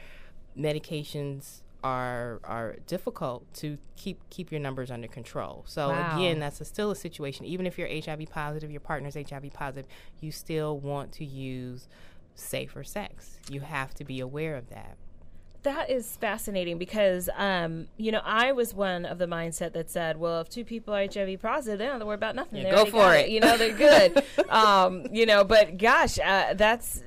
medications 0.57 1.63
are 1.85 2.41
are 2.45 2.77
difficult 2.87 3.45
to 3.55 3.77
keep 3.95 4.19
keep 4.31 4.51
your 4.51 4.61
numbers 4.61 4.91
under 4.91 5.07
control. 5.07 5.65
So 5.69 5.91
Wow. 5.91 6.17
again, 6.17 6.41
that's 6.41 6.61
a, 6.61 6.65
still 6.65 6.91
a 6.91 6.97
situation. 6.97 7.45
Even 7.45 7.67
if 7.67 7.79
you're 7.79 7.89
HIV 7.89 8.31
positive, 8.31 8.71
your 8.71 8.81
partner's 8.81 9.15
HIV 9.15 9.53
positive, 9.53 9.87
you 10.21 10.33
still 10.33 10.79
want 10.79 11.13
to 11.13 11.25
use 11.25 11.87
safer 12.35 12.83
sex. 12.83 13.39
You 13.51 13.61
have 13.61 13.95
to 13.95 14.05
be 14.05 14.19
aware 14.19 14.57
of 14.57 14.71
that. 14.71 14.97
That 15.63 15.89
is 15.89 16.17
fascinating 16.17 16.77
because, 16.77 17.31
um, 17.37 17.87
you 17.97 18.13
know, 18.13 18.21
I 18.23 18.53
was 18.53 18.75
one 18.75 19.07
of 19.07 19.17
the 19.17 19.27
mindset 19.27 19.73
that 19.73 19.91
said, 19.91 20.19
well, 20.19 20.43
if 20.43 20.51
two 20.51 20.65
people 20.65 20.93
are 20.95 21.07
HIV 21.07 21.41
positive, 21.41 21.79
they 21.79 21.85
don't 21.85 21.93
have 21.93 22.01
to 22.01 22.07
worry 22.07 22.17
about 22.17 22.35
nothing. 22.35 22.63
Yeah, 22.63 22.71
go 22.71 22.85
for 22.85 22.93
got 22.99 23.17
it. 23.17 23.29
You 23.31 23.41
know, 23.41 23.57
they're 23.57 23.73
good. 23.75 24.23
um, 24.51 25.07
you 25.11 25.25
know, 25.25 25.43
but 25.45 25.79
gosh, 25.79 26.19
uh, 26.19 26.55
that's. 26.55 27.03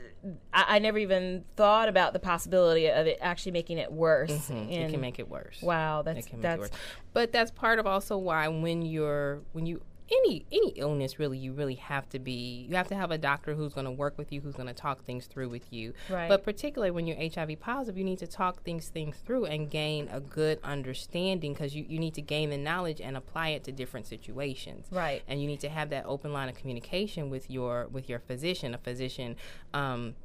I, 0.54 0.76
I 0.76 0.80
never 0.80 0.98
even 0.98 1.46
thought 1.56 1.90
about 1.90 2.14
the 2.14 2.20
possibility 2.20 2.88
of 2.88 3.08
it 3.08 3.18
actually 3.22 3.52
making 3.54 3.78
it 3.78 3.92
worse. 3.92 4.32
Mhm. 4.50 4.72
It 4.72 4.90
can 4.92 5.02
make 5.02 5.20
it 5.20 5.30
worse. 5.30 5.62
Wow, 5.62 6.02
that's 6.02 6.26
it 6.26 6.30
can 6.30 6.40
make 6.42 6.44
that's. 6.60 6.70
But 7.14 7.32
that's 7.32 7.52
part 7.52 7.80
of 7.80 7.88
also 7.88 8.18
why 8.18 8.48
when 8.48 8.82
you're 8.82 9.42
when 9.54 9.66
you 9.66 9.82
any 10.12 10.46
any 10.52 10.70
illness 10.70 11.20
really 11.20 11.38
you 11.38 11.54
really 11.54 11.76
have 11.76 12.08
to 12.10 12.20
be 12.20 12.66
you 12.70 12.76
have 12.76 12.88
to 12.88 12.96
have 12.96 13.12
a 13.12 13.18
doctor 13.18 13.54
who's 13.56 13.74
going 13.74 13.86
to 13.86 13.92
work 13.92 14.18
with 14.18 14.32
you 14.32 14.42
who's 14.42 14.56
going 14.56 14.68
to 14.68 14.74
talk 14.74 15.04
things 15.04 15.26
through 15.26 15.50
with 15.50 15.72
you. 15.72 15.94
Right. 16.10 16.30
But 16.30 16.44
particularly 16.44 16.92
when 16.92 17.08
you're 17.08 17.18
HIV 17.18 17.60
positive, 17.60 17.98
you 17.98 18.04
need 18.04 18.20
to 18.20 18.28
talk 18.28 18.64
things 18.64 18.88
things 18.90 19.18
through 19.18 19.46
and 19.46 19.70
gain 19.70 20.10
a 20.12 20.20
good 20.20 20.60
understanding 20.64 21.54
because 21.54 21.76
you, 21.76 21.86
you 21.88 22.00
need 22.00 22.14
to 22.16 22.22
gain 22.22 22.50
the 22.50 22.58
knowledge 22.58 23.02
and 23.02 23.18
apply 23.18 23.50
it 23.50 23.64
to 23.66 23.72
different 23.72 24.08
situations. 24.08 24.88
Right. 24.92 25.24
And 25.28 25.42
you 25.42 25.48
need 25.48 25.60
to 25.62 25.70
have 25.70 25.90
that 25.90 26.06
open 26.06 26.34
line 26.34 26.50
of 26.50 26.56
communication 26.56 27.30
with 27.30 27.50
your 27.50 27.88
with 27.92 28.10
your 28.10 28.20
physician, 28.20 28.74
a 28.74 28.78
physician 28.78 29.36
um, 29.74 30.16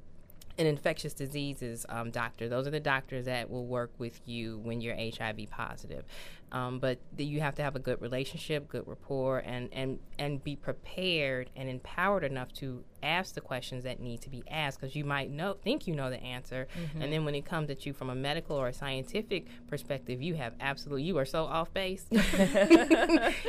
an 0.59 0.67
infectious 0.67 1.15
diseases 1.15 1.87
um, 1.89 2.11
doctor. 2.11 2.49
Those 2.49 2.67
are 2.67 2.71
the 2.71 2.81
doctors 2.81 3.25
that 3.25 3.51
will 3.51 3.67
work 3.67 3.91
with 3.99 4.21
you 4.27 4.59
when 4.59 4.81
you're 4.81 4.97
HIV 4.97 5.49
positive. 5.51 6.05
Um, 6.53 6.79
but 6.79 6.99
th- 7.17 7.29
you 7.29 7.41
have 7.41 7.55
to 7.57 7.63
have 7.63 7.77
a 7.77 7.79
good 7.79 8.01
relationship, 8.03 8.69
good 8.69 8.87
rapport, 8.87 9.39
and, 9.39 9.69
and, 9.73 9.99
and 10.19 10.45
be 10.45 10.55
prepared 10.55 11.49
and 11.57 11.69
empowered 11.69 12.25
enough 12.25 12.53
to 12.55 12.85
ask 13.03 13.35
the 13.35 13.41
questions 13.41 13.83
that 13.85 13.99
need 14.01 14.21
to 14.21 14.31
be 14.31 14.45
asked 14.49 14.79
because 14.81 14.95
you 14.95 15.05
might 15.05 15.29
know 15.31 15.55
think 15.55 15.87
you 15.89 15.95
know 15.97 16.09
the 16.11 16.23
answer, 16.23 16.69
Mhm. 16.77 17.03
and 17.03 17.13
then 17.13 17.25
when 17.25 17.35
it 17.35 17.45
comes 17.45 17.69
at 17.71 17.85
you 17.87 17.93
from 17.93 18.11
a 18.11 18.15
medical 18.15 18.55
or 18.57 18.69
a 18.69 18.73
scientific 18.73 19.47
perspective, 19.67 20.21
you 20.23 20.35
have 20.35 20.53
absolutely 20.61 21.03
you 21.05 21.17
are 21.19 21.25
so 21.25 21.45
off 21.45 21.73
base. 21.75 22.07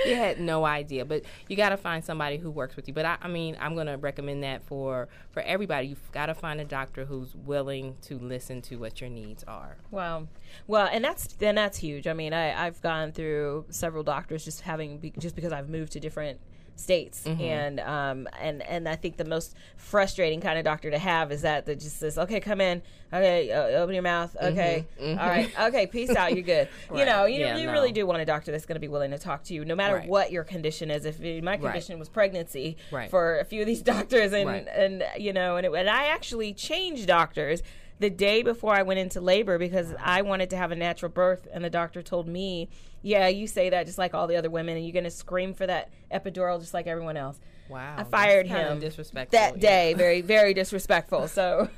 you 0.06 0.16
had 0.16 0.40
no 0.40 0.66
idea, 0.66 1.06
but 1.06 1.24
you 1.48 1.56
got 1.56 1.70
to 1.70 1.78
find 1.78 2.04
somebody 2.04 2.38
who 2.38 2.50
works 2.50 2.76
with 2.76 2.88
you. 2.88 2.94
But 2.94 3.06
I, 3.06 3.18
I 3.22 3.28
mean, 3.28 3.58
I'm 3.60 3.76
going 3.76 3.88
to 3.88 3.98
recommend 3.98 4.44
that 4.44 4.64
for 4.64 5.08
for 5.32 5.42
everybody. 5.44 5.88
You've 5.88 6.12
got 6.12 6.28
to 6.28 6.34
find 6.36 6.60
a 6.60 6.66
doctor 6.66 7.06
who's 7.06 7.36
willing 7.36 7.96
to 8.04 8.18
listen 8.18 8.62
to 8.64 8.78
what 8.78 9.02
your 9.02 9.10
needs 9.10 9.44
are. 9.44 9.78
Wow. 9.92 10.28
Well, 10.68 10.88
and 10.92 11.04
that's 11.04 11.28
then 11.34 11.56
that's 11.56 11.78
huge. 11.78 12.08
I 12.08 12.14
mean, 12.14 12.34
I, 12.34 12.66
I've 12.68 12.82
gone 12.94 13.12
through 13.12 13.66
several 13.70 14.04
doctors 14.04 14.46
just 14.46 14.62
having 14.62 14.98
be, 15.00 15.14
just 15.18 15.36
because 15.36 15.52
I've 15.52 15.70
moved 15.70 15.94
to 15.94 16.00
different 16.00 16.40
states, 16.76 17.26
Mhm. 17.28 17.40
and 17.40 17.80
um 17.80 18.28
and 18.40 18.64
and 18.64 18.90
I 18.90 18.96
think 18.96 19.18
the 19.18 19.26
most 19.26 19.56
frustrating 19.78 20.42
kind 20.42 20.58
of 20.58 20.66
doctor 20.66 20.90
to 20.90 20.98
have 20.98 21.32
is 21.32 21.44
that 21.44 21.68
that 21.68 21.80
just 21.80 21.98
says, 22.00 22.18
okay, 22.18 22.40
come 22.40 22.60
in, 22.62 22.82
okay, 23.14 23.52
uh, 23.52 23.82
open 23.82 23.94
your 23.94 24.02
mouth, 24.04 24.36
okay, 24.42 24.86
Mhm, 25.00 25.04
mhm. 25.16 25.22
all 25.22 25.28
right, 25.30 25.52
okay, 25.68 25.86
peace 25.86 26.10
out, 26.16 26.34
you're 26.34 26.42
good. 26.44 26.68
You 26.96 27.06
know, 27.06 27.26
you, 27.26 27.42
Yeah, 27.42 27.58
you 27.58 27.68
no. 27.68 27.72
really 27.74 27.92
do 27.92 28.08
want 28.08 28.22
a 28.22 28.26
doctor 28.26 28.52
that's 28.52 28.66
going 28.66 28.76
to 28.76 28.80
be 28.80 28.88
willing 28.88 29.12
to 29.12 29.20
talk 29.20 29.44
to 29.46 29.54
you, 29.54 29.64
no 29.66 29.76
matter 29.76 29.98
Right. 29.98 30.10
what 30.10 30.32
your 30.32 30.44
condition 30.44 30.90
is. 30.90 31.06
If 31.06 31.20
my 31.20 31.52
Right. 31.52 31.62
condition 31.62 32.00
was 32.00 32.10
pregnancy, 32.10 32.78
Right. 32.92 33.10
for 33.10 33.38
a 33.40 33.46
few 33.46 33.62
of 33.62 33.68
these 33.68 33.82
doctors, 33.94 34.34
and 34.34 34.48
Right. 34.50 34.68
and 34.84 35.04
you 35.18 35.32
know, 35.32 35.58
and, 35.58 35.66
it, 35.68 35.72
and 35.74 35.88
I 35.90 36.06
actually 36.08 36.54
changed 36.54 37.06
doctors 37.08 37.62
the 38.04 38.10
day 38.10 38.44
before 38.44 38.76
I 38.76 38.82
went 38.82 39.00
into 39.00 39.22
labor 39.22 39.58
because 39.58 39.96
I 39.98 40.24
wanted 40.24 40.50
to 40.50 40.58
have 40.58 40.72
a 40.72 40.76
natural 40.76 41.10
birth, 41.10 41.48
and 41.54 41.64
the 41.64 41.70
doctor 41.70 42.02
told 42.02 42.28
me, 42.28 42.68
"Yeah, 43.02 43.30
you 43.30 43.48
say 43.48 43.70
that 43.70 43.86
just 43.86 43.98
like 43.98 44.14
all 44.14 44.28
the 44.28 44.36
other 44.36 44.50
women, 44.50 44.76
and 44.76 44.86
you're 44.86 44.92
going 44.92 45.06
to 45.06 45.10
scream 45.10 45.54
for 45.54 45.66
that 45.66 45.90
epidural 46.12 46.60
just 46.60 46.74
like 46.74 46.86
everyone 46.86 47.16
else." 47.16 47.40
Wow, 47.70 47.96
I 47.98 48.04
fired 48.04 48.46
him 48.46 48.82
disrespectful, 48.82 49.40
that 49.40 49.56
yeah. 49.56 49.62
day. 49.62 49.94
Very, 49.94 50.20
very 50.36 50.54
disrespectful. 50.54 51.30
So, 51.30 51.70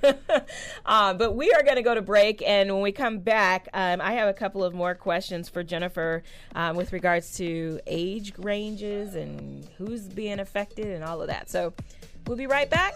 um, 0.88 1.18
but 1.20 1.36
we 1.36 1.52
are 1.52 1.62
going 1.62 1.76
to 1.76 1.84
go 1.84 1.94
to 1.94 2.02
break, 2.02 2.42
and 2.42 2.74
when 2.74 2.82
we 2.82 2.92
come 2.92 3.20
back, 3.20 3.70
um, 3.72 4.02
I 4.02 4.14
have 4.14 4.28
a 4.28 4.34
couple 4.34 4.64
of 4.64 4.74
more 4.74 4.96
questions 4.96 5.48
for 5.48 5.62
Jennifer 5.62 6.24
um, 6.56 6.76
with 6.76 6.92
regards 6.92 7.38
to 7.38 7.80
age 7.86 8.34
ranges 8.40 9.14
and 9.14 9.70
who's 9.78 10.08
being 10.08 10.40
affected 10.40 10.88
and 10.88 11.04
all 11.04 11.22
of 11.22 11.28
that. 11.28 11.52
So, 11.52 11.76
we'll 12.26 12.36
be 12.36 12.48
right 12.48 12.68
back. 12.68 12.96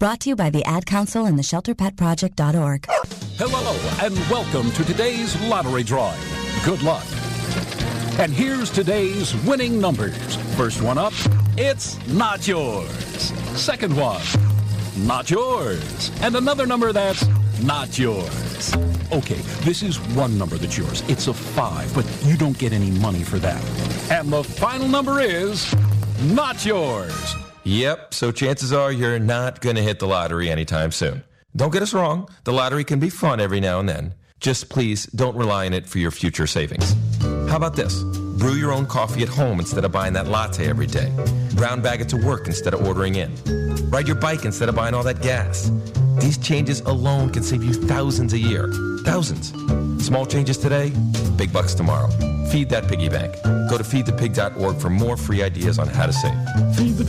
Brought 0.00 0.20
to 0.20 0.30
you 0.30 0.36
by 0.36 0.50
the 0.50 0.64
Ad 0.64 0.86
Council 0.86 1.24
and 1.24 1.38
the 1.38 1.42
ShelterPetProject.org. 1.42 2.86
Hello, 3.38 4.04
and 4.04 4.14
welcome 4.28 4.72
to 4.72 4.84
today's 4.84 5.40
lottery 5.42 5.84
drawing. 5.84 6.18
Good 6.64 6.82
luck. 6.82 7.04
And 8.18 8.32
here's 8.32 8.70
today's 8.70 9.36
winning 9.44 9.80
numbers. 9.80 10.34
First 10.56 10.82
one 10.82 10.98
up, 10.98 11.12
it's 11.56 12.04
not 12.08 12.46
yours. 12.48 12.88
Second 13.56 13.96
one, 13.96 14.20
not 14.98 15.30
yours. 15.30 16.10
And 16.22 16.34
another 16.34 16.66
number 16.66 16.92
that's 16.92 17.24
not 17.62 17.96
yours. 17.96 18.74
Okay, 19.12 19.40
this 19.62 19.84
is 19.84 20.00
one 20.16 20.36
number 20.36 20.56
that's 20.56 20.76
yours. 20.76 21.04
It's 21.08 21.28
a 21.28 21.34
five, 21.34 21.94
but 21.94 22.04
you 22.24 22.36
don't 22.36 22.58
get 22.58 22.72
any 22.72 22.90
money 22.90 23.22
for 23.22 23.38
that. 23.38 23.62
And 24.10 24.32
the 24.32 24.42
final 24.42 24.88
number 24.88 25.20
is 25.20 25.72
not 26.24 26.66
yours. 26.66 27.36
Yep, 27.64 28.12
so 28.12 28.30
chances 28.30 28.74
are 28.74 28.92
you're 28.92 29.18
not 29.18 29.62
going 29.62 29.76
to 29.76 29.82
hit 29.82 29.98
the 29.98 30.06
lottery 30.06 30.50
anytime 30.50 30.90
soon. 30.90 31.24
Don't 31.56 31.72
get 31.72 31.80
us 31.82 31.94
wrong, 31.94 32.28
the 32.44 32.52
lottery 32.52 32.84
can 32.84 32.98
be 32.98 33.08
fun 33.08 33.40
every 33.40 33.58
now 33.58 33.80
and 33.80 33.88
then. 33.88 34.14
Just 34.38 34.68
please 34.68 35.06
don't 35.06 35.34
rely 35.34 35.64
on 35.64 35.72
it 35.72 35.86
for 35.86 35.98
your 35.98 36.10
future 36.10 36.46
savings. 36.46 36.94
How 37.48 37.56
about 37.56 37.74
this? 37.74 38.02
Brew 38.38 38.52
your 38.52 38.70
own 38.70 38.84
coffee 38.84 39.22
at 39.22 39.30
home 39.30 39.60
instead 39.60 39.84
of 39.86 39.92
buying 39.92 40.12
that 40.12 40.28
latte 40.28 40.68
every 40.68 40.86
day. 40.86 41.10
Brown 41.54 41.80
bag 41.80 42.02
it 42.02 42.08
to 42.10 42.18
work 42.18 42.46
instead 42.48 42.74
of 42.74 42.86
ordering 42.86 43.14
in. 43.14 43.32
Ride 43.88 44.06
your 44.08 44.16
bike 44.16 44.44
instead 44.44 44.68
of 44.68 44.74
buying 44.74 44.92
all 44.92 45.04
that 45.04 45.22
gas. 45.22 45.70
These 46.20 46.36
changes 46.38 46.80
alone 46.80 47.30
can 47.30 47.42
save 47.42 47.64
you 47.64 47.72
thousands 47.72 48.34
a 48.34 48.38
year. 48.38 48.68
Thousands. 49.04 49.54
Small 50.04 50.26
changes 50.26 50.58
today, 50.58 50.92
big 51.36 51.50
bucks 51.50 51.72
tomorrow. 51.72 52.10
Feed 52.50 52.68
that 52.68 52.88
piggy 52.88 53.08
bank. 53.08 53.32
Go 53.70 53.78
to 53.78 53.84
feedthepig.org 53.84 54.76
for 54.76 54.90
more 54.90 55.16
free 55.16 55.42
ideas 55.42 55.78
on 55.78 55.88
how 55.88 56.04
to 56.04 56.12
save. 56.12 56.36
Feed 56.76 56.96
the 56.96 57.04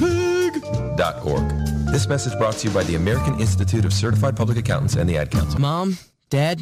pig.org. 0.95 1.49
This 1.91 2.07
message 2.07 2.37
brought 2.37 2.55
to 2.55 2.67
you 2.67 2.73
by 2.73 2.83
the 2.83 2.95
American 2.95 3.39
Institute 3.39 3.85
of 3.85 3.93
Certified 3.93 4.35
Public 4.35 4.57
Accountants 4.57 4.95
and 4.95 5.09
the 5.09 5.17
Ad 5.17 5.31
Council. 5.31 5.59
Mom, 5.59 5.97
Dad, 6.29 6.61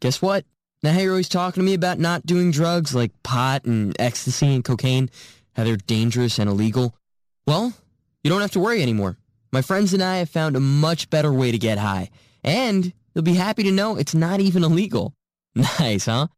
guess 0.00 0.22
what? 0.22 0.44
Now 0.82 0.92
how 0.92 1.00
you're 1.00 1.12
always 1.12 1.28
talking 1.28 1.62
to 1.62 1.66
me 1.66 1.74
about 1.74 1.98
not 1.98 2.24
doing 2.24 2.50
drugs 2.50 2.94
like 2.94 3.10
pot 3.22 3.64
and 3.64 3.96
ecstasy 3.98 4.54
and 4.54 4.64
cocaine, 4.64 5.10
how 5.54 5.64
they're 5.64 5.76
dangerous 5.76 6.38
and 6.38 6.48
illegal. 6.48 6.94
Well, 7.46 7.72
you 8.22 8.30
don't 8.30 8.40
have 8.40 8.52
to 8.52 8.60
worry 8.60 8.82
anymore. 8.82 9.16
My 9.50 9.62
friends 9.62 9.94
and 9.94 10.02
I 10.02 10.18
have 10.18 10.28
found 10.28 10.54
a 10.56 10.60
much 10.60 11.10
better 11.10 11.32
way 11.32 11.50
to 11.50 11.58
get 11.58 11.78
high. 11.78 12.10
And 12.44 12.92
you'll 13.14 13.24
be 13.24 13.34
happy 13.34 13.64
to 13.64 13.72
know 13.72 13.96
it's 13.96 14.14
not 14.14 14.40
even 14.40 14.64
illegal. 14.64 15.14
Nice, 15.80 16.06
huh? 16.06 16.28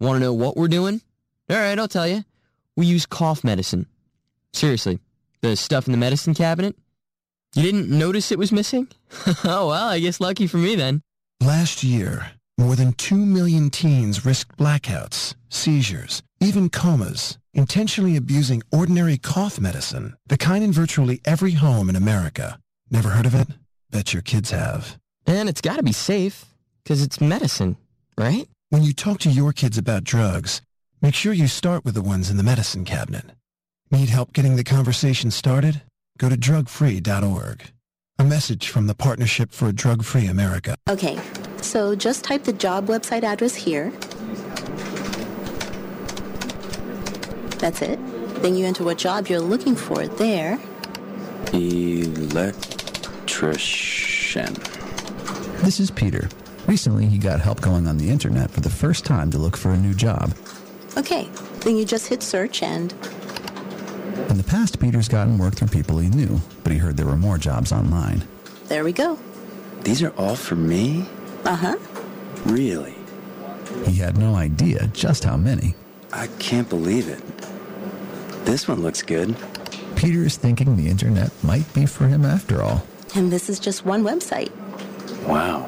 Want 0.00 0.16
to 0.16 0.20
know 0.20 0.32
what 0.32 0.56
we're 0.56 0.66
doing? 0.66 1.00
All 1.48 1.56
right, 1.56 1.78
I'll 1.78 1.86
tell 1.86 2.08
you. 2.08 2.24
We 2.76 2.86
use 2.86 3.06
cough 3.06 3.44
medicine. 3.44 3.86
Seriously, 4.52 4.98
the 5.42 5.54
stuff 5.54 5.86
in 5.86 5.92
the 5.92 5.98
medicine 5.98 6.34
cabinet. 6.34 6.74
You 7.54 7.62
didn't 7.62 7.88
notice 7.88 8.32
it 8.32 8.38
was 8.38 8.50
missing? 8.50 8.88
oh, 9.44 9.68
well, 9.68 9.88
I 9.88 10.00
guess 10.00 10.18
lucky 10.18 10.48
for 10.48 10.56
me 10.56 10.74
then. 10.74 11.02
Last 11.40 11.84
year, 11.84 12.32
more 12.58 12.74
than 12.74 12.94
2 12.94 13.14
million 13.14 13.70
teens 13.70 14.26
risked 14.26 14.58
blackouts, 14.58 15.36
seizures, 15.50 16.20
even 16.40 16.68
comas, 16.68 17.38
intentionally 17.52 18.16
abusing 18.16 18.62
ordinary 18.72 19.18
cough 19.18 19.60
medicine, 19.60 20.16
the 20.26 20.36
kind 20.36 20.64
in 20.64 20.72
virtually 20.72 21.20
every 21.24 21.52
home 21.52 21.88
in 21.88 21.94
America. 21.94 22.58
Never 22.90 23.10
heard 23.10 23.26
of 23.26 23.36
it? 23.36 23.46
Bet 23.88 24.12
your 24.12 24.22
kids 24.22 24.50
have. 24.50 24.98
And 25.24 25.48
it's 25.48 25.60
got 25.60 25.76
to 25.76 25.84
be 25.84 25.92
safe, 25.92 26.46
because 26.82 27.02
it's 27.02 27.20
medicine, 27.20 27.76
right? 28.18 28.48
When 28.70 28.82
you 28.82 28.92
talk 28.92 29.20
to 29.20 29.30
your 29.30 29.52
kids 29.52 29.78
about 29.78 30.02
drugs, 30.02 30.60
make 31.00 31.14
sure 31.14 31.32
you 31.32 31.46
start 31.46 31.84
with 31.84 31.94
the 31.94 32.02
ones 32.02 32.30
in 32.30 32.36
the 32.36 32.42
medicine 32.42 32.84
cabinet. 32.84 33.26
Need 33.92 34.08
help 34.08 34.32
getting 34.32 34.56
the 34.56 34.64
conversation 34.64 35.30
started? 35.30 35.82
Go 36.16 36.28
to 36.28 36.36
drugfree.org. 36.36 37.72
A 38.20 38.24
message 38.24 38.68
from 38.68 38.86
the 38.86 38.94
Partnership 38.94 39.50
for 39.50 39.66
a 39.66 39.72
Drug-Free 39.72 40.26
America. 40.26 40.76
Okay, 40.88 41.18
so 41.60 41.96
just 41.96 42.22
type 42.22 42.44
the 42.44 42.52
job 42.52 42.86
website 42.86 43.24
address 43.24 43.56
here. 43.56 43.90
That's 47.58 47.82
it. 47.82 47.98
Then 48.42 48.54
you 48.54 48.64
enter 48.64 48.84
what 48.84 48.98
job 48.98 49.26
you're 49.26 49.40
looking 49.40 49.74
for 49.74 50.06
there. 50.06 50.60
Electrician. 51.52 52.84
This 55.64 55.80
is 55.80 55.90
Peter. 55.90 56.28
Recently, 56.68 57.06
he 57.06 57.18
got 57.18 57.40
help 57.40 57.60
going 57.60 57.88
on 57.88 57.98
the 57.98 58.08
internet 58.10 58.52
for 58.52 58.60
the 58.60 58.70
first 58.70 59.04
time 59.04 59.32
to 59.32 59.38
look 59.38 59.56
for 59.56 59.72
a 59.72 59.76
new 59.76 59.94
job. 59.94 60.32
Okay, 60.96 61.28
then 61.60 61.76
you 61.76 61.84
just 61.84 62.06
hit 62.06 62.22
search 62.22 62.62
and 62.62 62.94
In 64.30 64.36
the 64.36 64.44
past, 64.44 64.80
Peter's 64.80 65.08
gotten 65.08 65.38
work 65.38 65.54
through 65.54 65.68
people 65.68 65.98
he 65.98 66.08
knew, 66.08 66.40
but 66.62 66.72
he 66.72 66.78
heard 66.78 66.96
there 66.96 67.06
were 67.06 67.16
more 67.16 67.38
jobs 67.38 67.72
online. 67.72 68.22
there 68.68 68.84
we 68.84 68.92
go. 68.92 69.18
These 69.82 70.02
are 70.02 70.10
all 70.16 70.36
for 70.36 70.56
me? 70.56 71.06
Uh-huh. 71.44 71.76
Really? 72.46 72.94
He 73.86 73.94
had 73.96 74.16
no 74.16 74.34
idea 74.34 74.86
just 74.88 75.24
how 75.24 75.36
many. 75.36 75.74
I 76.12 76.28
can't 76.38 76.68
believe 76.68 77.08
it. 77.08 77.22
This 78.44 78.66
one 78.68 78.80
looks 78.82 79.02
good. 79.02 79.36
Peter 79.96 80.20
is 80.24 80.36
thinking 80.36 80.76
the 80.76 80.88
internet 80.88 81.30
might 81.42 81.72
be 81.74 81.86
for 81.86 82.06
him 82.06 82.24
after 82.24 82.62
all. 82.62 82.86
And 83.14 83.30
this 83.32 83.48
is 83.48 83.58
just 83.58 83.84
one 83.84 84.02
website. 84.04 84.50
Wow. 85.26 85.62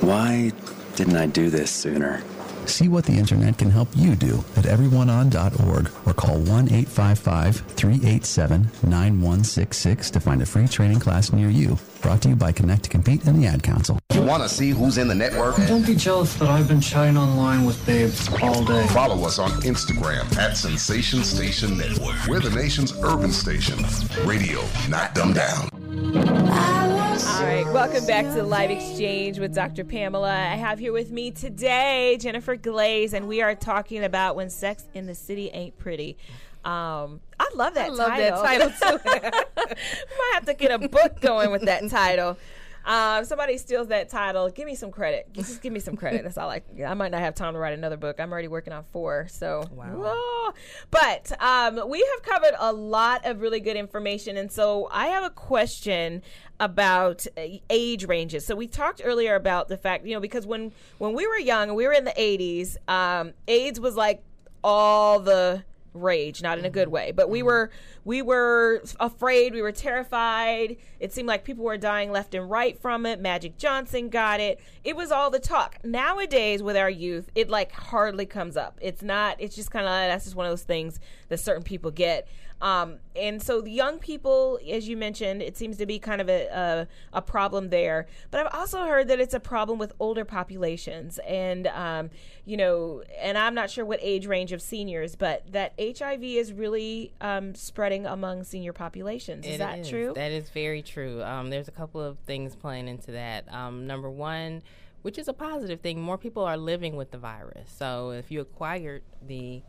Why 0.00 0.52
didn't 0.96 1.16
I 1.16 1.26
do 1.26 1.50
this 1.50 1.70
sooner? 1.70 2.22
See 2.66 2.88
what 2.88 3.04
the 3.04 3.12
internet 3.12 3.58
can 3.58 3.70
help 3.70 3.88
you 3.94 4.14
do 4.16 4.38
at 4.56 4.64
everyoneon.org 4.64 5.90
or 6.06 6.14
call 6.14 6.38
1 6.38 6.72
855 6.72 7.56
387 7.56 8.62
9166 8.82 10.10
to 10.10 10.20
find 10.20 10.42
a 10.42 10.46
free 10.46 10.66
training 10.66 11.00
class 11.00 11.32
near 11.32 11.48
you. 11.50 11.78
Brought 12.00 12.22
to 12.22 12.30
you 12.30 12.36
by 12.36 12.52
Connect 12.52 12.84
to 12.84 12.90
Compete 12.90 13.24
and 13.26 13.42
the 13.42 13.46
Ad 13.46 13.62
Council. 13.62 13.98
You 14.12 14.22
want 14.22 14.42
to 14.42 14.48
see 14.48 14.70
who's 14.70 14.98
in 14.98 15.08
the 15.08 15.14
network? 15.14 15.56
Don't 15.66 15.86
be 15.86 15.94
jealous 15.94 16.34
that 16.36 16.48
I've 16.48 16.68
been 16.68 16.80
chatting 16.80 17.16
online 17.16 17.64
with 17.64 17.84
babes 17.86 18.28
all 18.42 18.64
day. 18.64 18.86
Follow 18.88 19.24
us 19.24 19.38
on 19.38 19.50
Instagram 19.62 20.36
at 20.36 20.56
Sensation 20.56 21.22
Station 21.22 21.78
Network. 21.78 22.16
We're 22.28 22.40
the 22.40 22.50
nation's 22.50 22.92
urban 23.02 23.32
station. 23.32 23.78
Radio, 24.26 24.62
not 24.88 25.14
dumbed 25.14 25.36
down. 25.36 26.93
All 27.14 27.44
right, 27.44 27.64
welcome 27.66 28.04
back 28.06 28.24
to 28.34 28.42
Live 28.42 28.72
Exchange 28.72 29.38
with 29.38 29.54
Dr. 29.54 29.84
Pamela. 29.84 30.32
I 30.32 30.56
have 30.56 30.80
here 30.80 30.92
with 30.92 31.12
me 31.12 31.30
today 31.30 32.18
Jennifer 32.20 32.56
Glaze, 32.56 33.14
and 33.14 33.28
we 33.28 33.40
are 33.40 33.54
talking 33.54 34.02
about 34.02 34.34
when 34.34 34.50
sex 34.50 34.88
in 34.94 35.06
the 35.06 35.14
city 35.14 35.48
ain't 35.50 35.78
pretty. 35.78 36.18
Um, 36.64 37.20
I 37.38 37.48
love 37.54 37.74
that 37.74 37.86
I 37.86 37.88
love 37.90 38.08
title. 38.08 38.42
that 38.42 38.80
title, 38.80 38.98
too. 38.98 39.10
might 39.56 40.34
have 40.34 40.46
to 40.46 40.54
get 40.54 40.72
a 40.72 40.88
book 40.88 41.20
going 41.20 41.52
with 41.52 41.62
that 41.66 41.88
title. 41.88 42.36
Um, 42.84 43.24
somebody 43.24 43.56
steals 43.58 43.88
that 43.88 44.08
title. 44.10 44.50
Give 44.50 44.66
me 44.66 44.74
some 44.74 44.90
credit. 44.90 45.32
Just 45.32 45.62
give 45.62 45.72
me 45.72 45.80
some 45.80 45.96
credit. 45.96 46.22
That's 46.22 46.36
all 46.36 46.50
I. 46.50 46.62
I 46.84 46.94
might 46.94 47.12
not 47.12 47.20
have 47.20 47.34
time 47.34 47.54
to 47.54 47.58
write 47.58 47.72
another 47.72 47.96
book. 47.96 48.20
I'm 48.20 48.30
already 48.30 48.48
working 48.48 48.72
on 48.72 48.84
four. 48.92 49.26
So 49.30 49.64
wow. 49.72 50.52
But 50.90 51.32
um, 51.40 51.88
we 51.88 52.06
have 52.12 52.22
covered 52.22 52.54
a 52.58 52.72
lot 52.72 53.24
of 53.24 53.40
really 53.40 53.60
good 53.60 53.76
information, 53.76 54.36
and 54.36 54.52
so 54.52 54.88
I 54.92 55.06
have 55.06 55.24
a 55.24 55.30
question 55.30 56.22
about 56.60 57.26
uh, 57.36 57.42
age 57.70 58.06
ranges. 58.06 58.46
So 58.46 58.54
we 58.54 58.66
talked 58.66 59.00
earlier 59.04 59.34
about 59.34 59.68
the 59.68 59.76
fact, 59.76 60.06
you 60.06 60.14
know, 60.14 60.20
because 60.20 60.46
when 60.46 60.72
when 60.98 61.12
we 61.12 61.26
were 61.26 61.38
young 61.38 61.68
and 61.68 61.76
we 61.76 61.86
were 61.86 61.92
in 61.92 62.04
the 62.04 62.12
80s, 62.12 62.76
um, 62.88 63.32
AIDS 63.48 63.80
was 63.80 63.96
like 63.96 64.22
all 64.62 65.20
the 65.20 65.64
rage 65.94 66.42
not 66.42 66.58
in 66.58 66.64
a 66.64 66.70
good 66.70 66.88
way. 66.88 67.12
But 67.12 67.30
we 67.30 67.42
were 67.42 67.70
we 68.04 68.20
were 68.20 68.82
afraid 69.00 69.54
we 69.54 69.62
were 69.62 69.72
terrified. 69.72 70.76
It 71.00 71.12
seemed 71.12 71.28
like 71.28 71.44
people 71.44 71.64
were 71.64 71.78
dying 71.78 72.10
left 72.10 72.34
and 72.34 72.50
right 72.50 72.78
from 72.78 73.06
it. 73.06 73.20
Magic 73.20 73.56
johnson 73.56 74.08
got 74.08 74.40
it. 74.40 74.60
It 74.82 74.96
was 74.96 75.10
all 75.10 75.30
the 75.30 75.38
talk. 75.38 75.78
Nowadays 75.84 76.62
with 76.62 76.76
our 76.76 76.90
youth 76.90 77.30
it 77.34 77.48
like 77.48 77.72
hardly 77.72 78.26
comes 78.26 78.56
up. 78.56 78.78
It's 78.82 79.02
not 79.02 79.36
it's 79.38 79.54
just 79.54 79.70
kind 79.70 79.86
of 79.86 79.90
that's 79.90 80.24
just 80.24 80.36
one 80.36 80.46
of 80.46 80.52
those 80.52 80.64
things 80.64 80.98
that 81.28 81.38
certain 81.38 81.62
people 81.62 81.90
get 81.90 82.26
um, 82.64 83.00
and 83.14 83.42
so 83.42 83.60
the 83.60 83.70
young 83.70 83.98
people, 83.98 84.58
as 84.66 84.88
you 84.88 84.96
mentioned, 84.96 85.42
it 85.42 85.54
seems 85.54 85.76
to 85.76 85.84
be 85.84 85.98
kind 85.98 86.22
of 86.22 86.30
a, 86.30 86.46
a, 86.46 86.88
a 87.18 87.20
problem 87.20 87.68
there. 87.68 88.06
But 88.30 88.40
I've 88.40 88.54
also 88.54 88.86
heard 88.86 89.08
that 89.08 89.20
it's 89.20 89.34
a 89.34 89.38
problem 89.38 89.78
with 89.78 89.92
older 90.00 90.24
populations. 90.24 91.18
And, 91.26 91.66
um, 91.66 92.08
you 92.46 92.56
know, 92.56 93.02
and 93.20 93.36
I'm 93.36 93.54
not 93.54 93.68
sure 93.68 93.84
what 93.84 93.98
age 94.00 94.26
range 94.26 94.52
of 94.52 94.62
seniors, 94.62 95.14
but 95.14 95.42
that 95.52 95.74
HIV 95.78 96.24
is 96.24 96.54
really 96.54 97.12
um, 97.20 97.54
spreading 97.54 98.06
among 98.06 98.44
senior 98.44 98.72
populations. 98.72 99.46
Is 99.46 99.56
It 99.56 99.58
that 99.58 99.84
true? 99.84 100.14
That 100.14 100.32
is 100.32 100.48
very 100.48 100.80
true. 100.80 101.22
Um, 101.22 101.50
there's 101.50 101.68
a 101.68 101.72
couple 101.72 102.00
of 102.00 102.16
things 102.20 102.56
playing 102.56 102.88
into 102.88 103.10
that. 103.10 103.44
Um, 103.52 103.86
number 103.86 104.08
one, 104.08 104.62
which 105.02 105.18
is 105.18 105.28
a 105.28 105.34
positive 105.34 105.80
thing, 105.80 106.00
more 106.00 106.16
people 106.16 106.42
are 106.42 106.56
living 106.56 106.96
with 106.96 107.10
the 107.10 107.18
virus. 107.18 107.70
So 107.76 108.12
if 108.12 108.30
you 108.30 108.40
acquired 108.40 109.02
the 109.20 109.60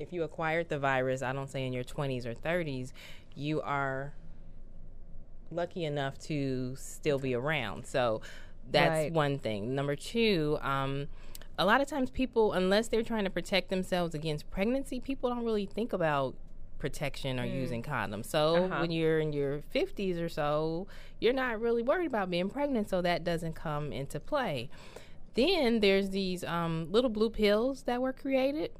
if 0.00 0.12
you 0.14 0.22
acquired 0.22 0.68
the 0.70 0.78
virus, 0.78 1.22
I 1.22 1.32
don't 1.32 1.48
say 1.48 1.66
in 1.66 1.72
your 1.72 1.84
20s 1.84 2.24
or 2.26 2.34
30s, 2.34 2.92
you 3.36 3.60
are 3.60 4.14
lucky 5.50 5.84
enough 5.84 6.18
to 6.18 6.74
still 6.76 7.18
be 7.18 7.34
around. 7.34 7.86
So 7.86 8.22
that's 8.70 9.04
Right. 9.04 9.12
one 9.12 9.38
thing. 9.38 9.74
Number 9.74 9.94
two, 9.94 10.58
um, 10.62 11.08
a 11.58 11.66
lot 11.66 11.80
of 11.82 11.86
times 11.88 12.10
people, 12.10 12.54
unless 12.54 12.88
they're 12.88 13.02
trying 13.02 13.24
to 13.24 13.30
protect 13.30 13.68
themselves 13.68 14.14
against 14.14 14.50
pregnancy, 14.50 15.00
people 15.00 15.28
don't 15.28 15.44
really 15.44 15.66
think 15.66 15.92
about 15.92 16.34
protection 16.78 17.38
or 17.38 17.44
Mm. 17.44 17.52
using 17.54 17.82
condoms. 17.82 18.24
So 18.26 18.64
Uh-huh. 18.64 18.80
when 18.80 18.90
you're 18.90 19.20
in 19.20 19.34
your 19.34 19.60
50s 19.70 20.18
or 20.18 20.30
so, 20.30 20.86
you're 21.18 21.34
not 21.34 21.60
really 21.60 21.82
worried 21.82 22.06
about 22.06 22.30
being 22.30 22.48
pregnant, 22.48 22.88
so 22.88 23.02
that 23.02 23.22
doesn't 23.22 23.52
come 23.52 23.92
into 23.92 24.18
play. 24.18 24.70
Then 25.34 25.80
there's 25.80 26.08
these 26.10 26.42
um, 26.42 26.88
little 26.90 27.10
blue 27.10 27.28
pills 27.28 27.82
that 27.82 28.00
were 28.00 28.14
created 28.14 28.70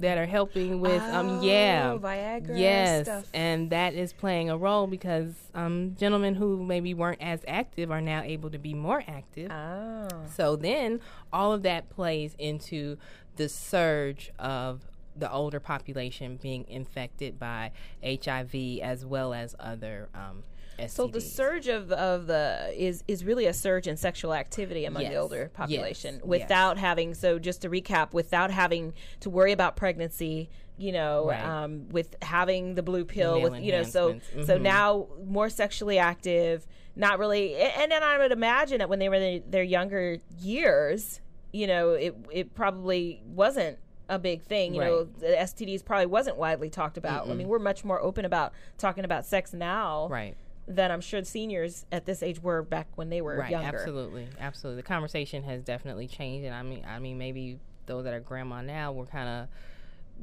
that 0.00 0.18
are 0.18 0.26
helping 0.26 0.80
with 0.80 1.02
um 1.02 1.42
yeah. 1.42 1.92
Oh, 1.94 1.98
Viagra 1.98 2.58
yes 2.58 3.06
stuff. 3.06 3.26
and 3.34 3.70
that 3.70 3.94
is 3.94 4.12
playing 4.12 4.50
a 4.50 4.56
role 4.56 4.86
because 4.86 5.34
um 5.54 5.96
gentlemen 5.98 6.34
who 6.34 6.62
maybe 6.64 6.94
weren't 6.94 7.20
as 7.20 7.40
active 7.48 7.90
are 7.90 8.00
now 8.00 8.22
able 8.22 8.50
to 8.50 8.58
be 8.58 8.74
more 8.74 9.02
active. 9.06 9.50
Oh 9.50 10.08
so 10.34 10.56
then 10.56 11.00
all 11.32 11.52
of 11.52 11.62
that 11.62 11.88
plays 11.90 12.34
into 12.38 12.96
the 13.36 13.48
surge 13.48 14.30
of 14.38 14.82
the 15.16 15.30
older 15.32 15.58
population 15.58 16.38
being 16.40 16.64
infected 16.68 17.38
by 17.38 17.72
HIV 18.04 18.54
as 18.82 19.04
well 19.04 19.34
as 19.34 19.56
other 19.58 20.08
um 20.14 20.44
So 20.86 21.06
the 21.08 21.20
surge 21.20 21.66
of 21.68 21.90
of 21.92 22.26
the 22.26 22.72
is 22.76 23.02
is 23.08 23.24
really 23.24 23.46
a 23.46 23.52
surge 23.52 23.86
in 23.88 23.96
sexual 23.96 24.32
activity 24.32 24.84
among 24.84 25.02
the 25.04 25.16
older 25.16 25.50
population 25.52 26.16
Yes. 26.16 26.24
without 26.24 26.78
having 26.78 27.14
so 27.14 27.38
just 27.38 27.62
to 27.62 27.70
recap 27.70 28.12
without 28.12 28.50
having 28.50 28.92
to 29.20 29.30
worry 29.30 29.52
about 29.52 29.76
pregnancy 29.76 30.48
you 30.76 30.92
know 30.92 31.26
Right. 31.28 31.42
um, 31.44 31.88
with 31.88 32.14
having 32.22 32.74
the 32.76 32.82
blue 32.84 33.04
pill 33.04 33.40
Male 33.40 33.50
with 33.50 33.60
you 33.62 33.72
know 33.72 33.82
so 33.82 34.08
enhancements. 34.10 34.46
so 34.46 34.58
now 34.58 35.08
more 35.26 35.48
sexually 35.48 35.98
active 35.98 36.66
not 36.94 37.18
really 37.18 37.56
and 37.56 37.90
then 37.90 38.02
I 38.02 38.18
would 38.18 38.30
imagine 38.32 38.78
that 38.78 38.88
when 38.88 39.00
they 39.00 39.08
were 39.08 39.16
in 39.16 39.42
their 39.50 39.64
younger 39.64 40.18
years 40.40 41.20
you 41.52 41.66
know 41.66 41.90
it 41.94 42.14
it 42.32 42.54
probably 42.54 43.20
wasn't 43.26 43.78
a 44.08 44.18
big 44.18 44.42
thing 44.42 44.74
you 44.74 44.80
know 44.80 44.98
Right. 45.00 45.18
the 45.20 45.26
STDs 45.26 45.84
probably 45.84 46.06
wasn't 46.06 46.36
widely 46.36 46.70
talked 46.70 46.96
about 46.96 47.26
I 47.26 47.30
Mm-mm. 47.30 47.36
mean 47.38 47.48
we're 47.48 47.58
much 47.58 47.84
more 47.84 48.00
open 48.00 48.24
about 48.24 48.52
talking 48.78 49.04
about 49.04 49.26
sex 49.26 49.52
now 49.52 50.08
Right. 50.08 50.36
Than 50.68 50.90
I'm 50.90 51.00
sure 51.00 51.24
seniors 51.24 51.86
at 51.90 52.04
this 52.04 52.22
age 52.22 52.42
were 52.42 52.62
back 52.62 52.88
when 52.96 53.08
they 53.08 53.22
were 53.22 53.36
right, 53.36 53.50
younger. 53.50 53.78
Absolutely, 53.78 54.28
absolutely. 54.38 54.82
The 54.82 54.86
conversation 54.86 55.42
has 55.44 55.62
definitely 55.62 56.06
changed, 56.06 56.44
and 56.44 56.54
I 56.54 56.62
mean, 56.62 56.84
I 56.86 56.98
mean, 56.98 57.18
maybe 57.18 57.58
those 57.86 58.04
that 58.04 58.12
are 58.12 58.20
grandma 58.20 58.60
now 58.60 58.92
were 58.92 59.06
kind 59.06 59.28
of 59.28 59.48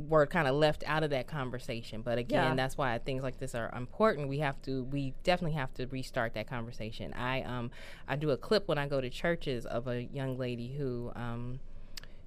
were 0.09 0.27
kind 0.27 0.45
of 0.47 0.55
left 0.55 0.83
out 0.85 1.03
of 1.03 1.09
that 1.11 1.25
conversation. 1.25 2.01
But 2.01 2.17
again, 2.17 2.49
Yeah. 2.49 2.55
that's 2.55 2.77
why 2.77 2.97
things 2.99 3.23
like 3.23 3.39
this 3.39 3.55
are 3.55 3.73
important. 3.75 4.27
We 4.27 4.39
have 4.39 4.61
to, 4.63 4.83
we 4.83 5.13
definitely 5.23 5.55
have 5.55 5.73
to 5.75 5.87
restart 5.87 6.33
that 6.33 6.47
conversation. 6.47 7.13
I 7.13 7.43
um, 7.43 7.71
I 8.07 8.17
do 8.17 8.29
a 8.31 8.37
clip 8.37 8.67
when 8.67 8.77
I 8.77 8.87
go 8.87 8.99
to 8.99 9.09
churches 9.09 9.65
of 9.65 9.87
a 9.87 10.03
young 10.03 10.37
lady 10.37 10.75
who 10.77 11.11
um, 11.15 11.59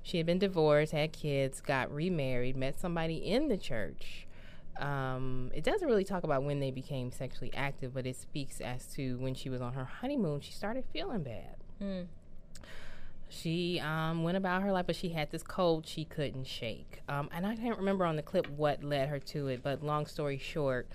she 0.02 0.16
had 0.16 0.24
been 0.26 0.38
divorced, 0.38 0.92
had 0.92 1.12
kids, 1.12 1.60
got 1.60 1.92
remarried, 1.92 2.56
met 2.56 2.80
somebody 2.80 3.16
in 3.16 3.48
the 3.48 3.58
church. 3.58 4.26
Um, 4.78 5.50
it 5.54 5.64
doesn't 5.64 5.86
really 5.86 6.04
talk 6.04 6.24
about 6.24 6.42
when 6.42 6.60
they 6.60 6.70
became 6.70 7.10
sexually 7.10 7.52
active, 7.54 7.94
but 7.94 8.06
it 8.06 8.16
speaks 8.16 8.60
as 8.60 8.86
to 8.94 9.18
when 9.18 9.34
she 9.34 9.50
was 9.50 9.60
on 9.60 9.74
her 9.74 9.84
honeymoon, 9.84 10.40
she 10.40 10.52
started 10.52 10.84
feeling 10.92 11.22
bad. 11.22 11.56
Mm. 11.82 12.06
She 13.28 13.78
um, 13.80 14.22
went 14.22 14.36
about 14.36 14.62
her 14.62 14.72
life, 14.72 14.86
but 14.86 14.96
she 14.96 15.10
had 15.10 15.30
this 15.30 15.42
cold 15.42 15.86
she 15.86 16.04
couldn't 16.04 16.46
shake. 16.46 17.02
Um, 17.08 17.28
and 17.32 17.46
I 17.46 17.56
can't 17.56 17.78
remember 17.78 18.06
on 18.06 18.16
the 18.16 18.22
clip 18.22 18.48
what 18.50 18.82
led 18.82 19.08
her 19.08 19.18
to 19.18 19.48
it, 19.48 19.62
but 19.62 19.82
long 19.82 20.06
story 20.06 20.38
short, 20.38 20.88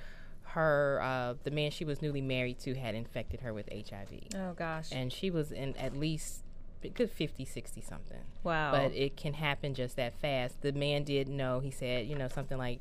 her 0.53 0.99
uh, 1.01 1.33
the 1.43 1.51
man 1.51 1.71
she 1.71 1.85
was 1.85 2.01
newly 2.01 2.21
married 2.21 2.59
to 2.59 2.75
had 2.75 2.95
infected 2.95 3.41
her 3.41 3.53
with 3.53 3.69
HIV. 3.71 4.35
Oh 4.35 4.53
gosh. 4.53 4.89
And 4.91 5.11
she 5.11 5.29
was 5.29 5.51
in 5.51 5.75
at 5.77 5.95
least 5.95 6.43
a 6.83 6.89
good 6.89 7.11
50, 7.11 7.45
60 7.45 7.81
something. 7.81 8.17
Wow. 8.43 8.71
But 8.71 8.93
it 8.93 9.15
can 9.15 9.33
happen 9.33 9.73
just 9.73 9.95
that 9.95 10.13
fast. 10.19 10.61
The 10.61 10.71
man 10.71 11.03
did 11.03 11.27
know. 11.27 11.59
He 11.59 11.71
said, 11.71 12.07
you 12.07 12.15
know, 12.15 12.27
something 12.27 12.57
like 12.57 12.79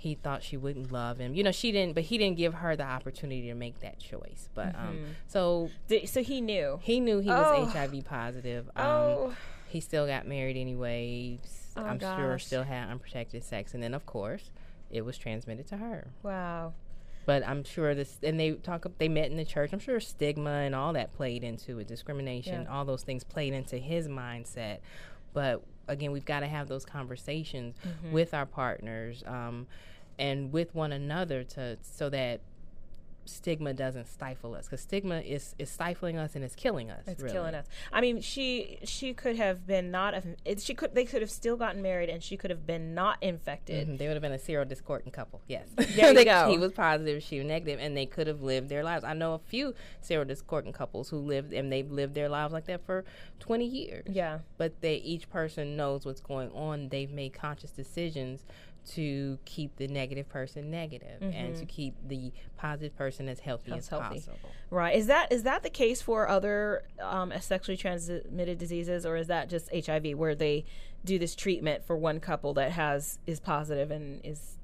he 0.00 0.14
thought 0.14 0.42
she 0.42 0.56
wouldn't 0.56 0.90
love 0.90 1.18
him. 1.18 1.34
You 1.34 1.42
know, 1.42 1.52
she 1.52 1.72
didn't, 1.72 1.94
but 1.94 2.04
he 2.04 2.16
didn't 2.16 2.38
give 2.38 2.54
her 2.54 2.74
the 2.74 2.84
opportunity 2.84 3.48
to 3.48 3.54
make 3.54 3.80
that 3.80 3.98
choice. 3.98 4.48
But 4.54 4.74
um, 4.74 4.96
Mhm. 4.96 5.04
so 5.28 5.70
Did, 5.88 6.08
so 6.08 6.22
he 6.22 6.40
knew. 6.40 6.80
he 6.82 7.00
knew 7.00 7.18
he 7.20 7.28
was 7.28 7.46
Oh. 7.46 7.66
HIV 7.66 8.02
positive. 8.06 8.68
Um, 8.76 8.86
Oh. 8.86 9.36
He 9.68 9.78
still 9.80 10.06
got 10.06 10.26
married 10.26 10.56
anyway. 10.56 11.38
Oh, 11.76 11.82
I'm 11.84 12.00
sure 12.00 12.38
still 12.38 12.62
had 12.64 12.88
unprotected 12.88 13.44
sex. 13.44 13.74
And 13.74 13.82
then, 13.82 13.92
of 13.94 14.04
course, 14.06 14.50
it 14.90 15.02
was 15.02 15.16
transmitted 15.18 15.66
to 15.68 15.76
her. 15.76 16.08
Wow. 16.22 16.72
But 17.26 17.46
I'm 17.46 17.62
sure 17.62 17.94
this, 17.94 18.18
and 18.22 18.40
they 18.40 18.52
talk, 18.52 18.86
they 18.98 19.08
met 19.08 19.30
in 19.30 19.36
the 19.36 19.44
church. 19.44 19.72
I'm 19.72 19.78
sure 19.78 20.00
stigma 20.00 20.50
and 20.50 20.74
all 20.74 20.92
that 20.94 21.12
played 21.12 21.44
into 21.44 21.78
it, 21.78 21.86
discrimination, 21.86 22.62
Yeah. 22.62 22.72
all 22.72 22.84
those 22.86 23.02
things 23.02 23.22
played 23.22 23.52
into 23.52 23.76
his 23.76 24.08
mindset. 24.08 24.78
But 25.34 25.62
again, 25.86 26.10
we've 26.10 26.24
got 26.24 26.40
to 26.40 26.46
have 26.48 26.66
those 26.68 26.84
conversations 26.84 27.76
Mhm. 27.84 28.12
with 28.12 28.32
our 28.34 28.46
partners 28.46 29.22
um, 29.26 29.66
and 30.20 30.52
with 30.52 30.74
one 30.74 30.92
another 30.92 31.42
to 31.42 31.76
so 31.82 32.08
that 32.10 32.40
stigma 33.26 33.72
doesn't 33.72 34.08
stifle 34.08 34.56
us 34.56 34.64
because 34.66 34.80
stigma 34.80 35.20
is 35.20 35.54
is 35.56 35.70
stifling 35.70 36.18
us 36.18 36.34
and 36.34 36.42
it's 36.44 36.56
killing 36.56 36.90
us. 36.90 37.04
It's 37.06 37.22
really. 37.22 37.32
killing 37.32 37.54
us. 37.54 37.66
I 37.92 38.00
mean, 38.00 38.20
she 38.22 38.78
she 38.82 39.14
could 39.14 39.36
have 39.36 39.66
been 39.68 39.90
not. 39.92 40.14
a- 40.14 40.22
It, 40.44 40.60
she 40.60 40.74
could. 40.74 40.94
They 40.96 41.04
could 41.04 41.20
have 41.22 41.30
still 41.30 41.56
gotten 41.56 41.80
married, 41.80 42.08
and 42.08 42.22
she 42.24 42.36
could 42.36 42.50
have 42.50 42.66
been 42.66 42.92
not 42.94 43.18
infected. 43.22 43.86
Mhm, 43.86 43.98
They 43.98 44.06
would 44.08 44.14
have 44.14 44.22
been 44.22 44.32
a 44.32 44.38
serodiscordant 44.38 45.12
couple. 45.12 45.42
Yes. 45.46 45.68
There 45.76 46.08
you 46.08 46.14
They- 46.14 46.24
go. 46.24 46.50
He 46.50 46.58
was 46.58 46.72
positive, 46.72 47.22
she 47.22 47.38
was 47.38 47.46
negative, 47.46 47.78
and 47.80 47.96
they 47.96 48.06
could 48.06 48.26
have 48.26 48.42
lived 48.42 48.68
their 48.68 48.82
lives. 48.82 49.04
I 49.04 49.12
know 49.14 49.34
a 49.34 49.38
few 49.38 49.74
serodiscordant 50.02 50.74
couples 50.74 51.10
who 51.10 51.18
lived, 51.18 51.52
and 51.52 51.70
they've 51.70 51.90
lived 51.90 52.14
their 52.14 52.28
lives 52.28 52.52
like 52.52 52.64
that 52.66 52.84
for 52.84 53.04
20 53.38 53.64
years. 53.64 54.06
Yeah. 54.10 54.40
But 54.58 54.80
they 54.80 54.96
each 54.96 55.30
person 55.30 55.76
knows 55.76 56.04
what's 56.04 56.20
going 56.20 56.50
on. 56.52 56.88
They've 56.88 57.12
made 57.12 57.32
conscious 57.34 57.70
decisions 57.70 58.44
to 58.90 59.38
keep 59.44 59.76
the 59.76 59.86
negative 59.88 60.28
person 60.28 60.70
negative 60.70 61.20
and 61.22 61.54
to 61.56 61.64
Mhm. 61.64 61.68
keep 61.68 61.94
the 62.08 62.32
positive 62.56 62.96
person 62.96 63.28
as 63.28 63.40
healthy 63.40 63.70
That's 63.70 63.86
as 63.86 63.88
healthy. 63.88 64.14
possible. 64.20 64.50
Right? 64.70 64.96
Is 64.96 65.06
that 65.06 65.32
is 65.32 65.42
that 65.44 65.62
the 65.62 65.70
case 65.70 66.00
for 66.02 66.28
other 66.28 66.82
um, 67.00 67.32
sexually 67.40 67.76
transmitted 67.76 68.58
diseases, 68.58 69.04
or 69.06 69.16
is 69.16 69.26
that 69.28 69.48
just 69.48 69.68
HIV, 69.72 70.14
where 70.14 70.34
they 70.34 70.64
do 71.04 71.18
this 71.18 71.34
treatment 71.34 71.84
for 71.84 71.96
one 71.96 72.20
couple 72.20 72.52
that 72.54 72.72
has 72.72 73.18
is 73.26 73.40
positive 73.40 73.90
and 73.90 74.20
is 74.24 74.56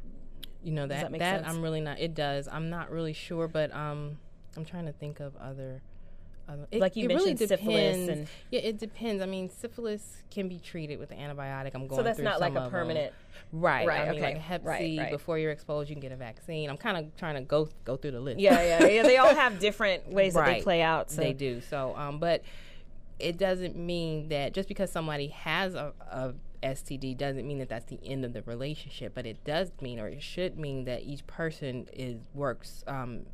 You 0.62 0.72
know 0.72 0.86
that 0.88 1.12
that 1.12 1.18
that? 1.20 1.48
I'm 1.48 1.62
really 1.62 1.80
not. 1.80 1.98
It 2.00 2.14
does. 2.14 2.48
I'm 2.48 2.68
not 2.70 2.90
really 2.90 3.12
sure, 3.12 3.46
but 3.48 3.72
um, 3.74 4.18
I'm 4.56 4.64
trying 4.64 4.86
to 4.86 4.92
think 4.92 5.20
of 5.20 5.36
other. 5.36 5.82
Other 6.48 6.66
it, 6.70 6.80
Like 6.80 6.96
you 6.96 7.04
it 7.04 7.08
really 7.08 7.30
mentioned 7.30 7.48
syphilis 7.48 8.08
and- 8.08 8.28
yeah, 8.50 8.60
it 8.60 8.78
depends. 8.78 9.22
I 9.22 9.26
mean, 9.26 9.50
syphilis 9.50 10.22
can 10.30 10.48
be 10.48 10.58
treated 10.58 10.98
with 10.98 11.10
an 11.10 11.18
antibiotic. 11.18 11.72
I'm 11.74 11.86
going. 11.86 11.98
So 11.98 12.02
that's 12.02 12.18
not 12.18 12.40
like 12.40 12.54
a 12.54 12.68
permanent- 12.70 13.12
Right. 13.52 13.86
Right, 13.86 14.00
I 14.00 14.10
mean, 14.10 14.22
okay. 14.22 14.34
like 14.34 14.38
Hep 14.38 14.64
Right, 14.64 14.80
C. 14.80 14.98
right. 14.98 15.10
Before 15.10 15.38
you're 15.38 15.52
exposed, 15.52 15.88
you 15.88 15.94
can 15.94 16.00
get 16.00 16.12
a 16.12 16.16
vaccine. 16.16 16.68
I'm 16.68 16.76
kind 16.76 16.96
of 16.96 17.16
trying 17.16 17.36
to 17.36 17.42
go 17.42 17.68
go 17.84 17.96
through 17.96 18.10
the 18.12 18.20
list. 18.20 18.40
Yeah, 18.40 18.60
yeah, 18.60 18.86
yeah. 18.86 19.02
They 19.02 19.18
all 19.18 19.34
have 19.34 19.58
different 19.58 20.08
ways 20.10 20.34
that 20.34 20.46
they 20.46 20.62
play 20.62 20.82
out. 20.82 21.10
So. 21.10 21.20
They 21.20 21.32
do. 21.32 21.60
So, 21.60 21.94
um, 21.96 22.18
but 22.18 22.42
it 23.18 23.38
doesn't 23.38 23.76
mean 23.76 24.28
that 24.28 24.52
just 24.52 24.68
because 24.68 24.90
somebody 24.90 25.28
has 25.28 25.74
a, 25.74 25.92
a 26.10 26.34
STD 26.62 27.16
doesn't 27.16 27.46
mean 27.46 27.58
that 27.60 27.68
that's 27.68 27.86
the 27.86 28.00
end 28.04 28.24
of 28.24 28.32
the 28.32 28.42
relationship. 28.42 29.14
But 29.14 29.26
it 29.26 29.42
does 29.44 29.70
mean, 29.80 30.00
or 30.00 30.08
it 30.08 30.22
should 30.22 30.58
mean, 30.58 30.84
that 30.84 31.02
each 31.02 31.26
person 31.26 31.86
is 31.92 32.18
works. 32.34 32.82
Um, 32.86 33.26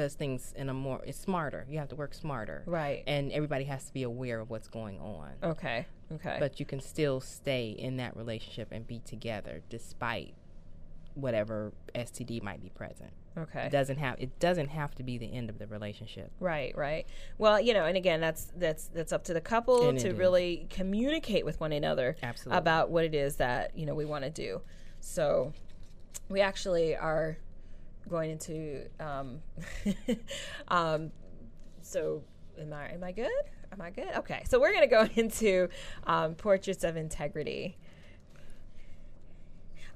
does 0.00 0.14
things 0.14 0.54
in 0.56 0.68
a 0.70 0.74
more 0.74 1.00
it's 1.04 1.18
smarter 1.18 1.66
you 1.68 1.78
have 1.78 1.88
to 1.88 1.94
work 1.96 2.14
smarter 2.14 2.62
Right. 2.66 3.02
and 3.06 3.30
everybody 3.32 3.64
has 3.64 3.84
to 3.84 3.92
be 3.92 4.02
aware 4.02 4.40
of 4.40 4.48
what's 4.48 4.68
going 4.68 4.98
on 4.98 5.32
Okay. 5.42 5.86
Okay. 6.12 6.36
but 6.40 6.58
you 6.58 6.64
can 6.64 6.80
still 6.80 7.20
stay 7.20 7.68
in 7.70 7.98
that 7.98 8.16
relationship 8.16 8.68
and 8.72 8.86
be 8.86 8.98
together 9.00 9.60
despite 9.68 10.32
whatever 11.14 11.72
STD 11.94 12.42
might 12.42 12.62
be 12.62 12.70
present 12.70 13.10
Okay. 13.36 13.64
it 13.66 13.70
doesn't 13.72 13.98
have 13.98 14.16
it 14.18 14.38
doesn't 14.40 14.68
have 14.68 14.94
to 14.96 15.02
be 15.02 15.18
the 15.18 15.32
end 15.32 15.50
of 15.50 15.58
the 15.58 15.66
relationship 15.66 16.30
Right, 16.40 16.74
right. 16.76 17.06
Well, 17.38 17.60
you 17.60 17.74
know, 17.74 17.84
and 17.84 17.96
again, 17.96 18.20
that's 18.20 18.46
that's 18.56 18.88
that's 18.88 19.12
up 19.12 19.22
to 19.24 19.34
the 19.34 19.40
couple 19.40 19.88
And 19.90 19.98
to 20.00 20.08
is. 20.08 20.16
really 20.18 20.66
communicate 20.70 21.44
with 21.44 21.60
one 21.60 21.72
another 21.72 22.16
Absolutely. 22.22 22.58
about 22.58 22.90
what 22.90 23.04
it 23.04 23.14
is 23.14 23.36
that 23.36 23.76
you 23.76 23.84
know 23.86 23.94
we 23.94 24.04
want 24.06 24.24
to 24.24 24.30
do. 24.30 24.62
So, 25.00 25.52
we 26.28 26.40
actually 26.40 26.96
are 26.96 27.38
going 28.08 28.30
into. 28.30 28.86
Um, 28.98 29.40
um, 30.68 31.10
so, 31.82 32.22
am 32.58 32.72
I 32.72 32.90
am 32.92 33.04
I 33.04 33.12
good? 33.12 33.30
Am 33.72 33.80
I 33.80 33.90
good? 33.90 34.10
Okay, 34.16 34.42
so 34.48 34.60
we're 34.60 34.72
to 34.80 34.86
go 34.86 35.08
into 35.20 35.68
um, 36.06 36.34
portraits 36.34 36.84
of 36.84 36.96
integrity. 36.96 37.76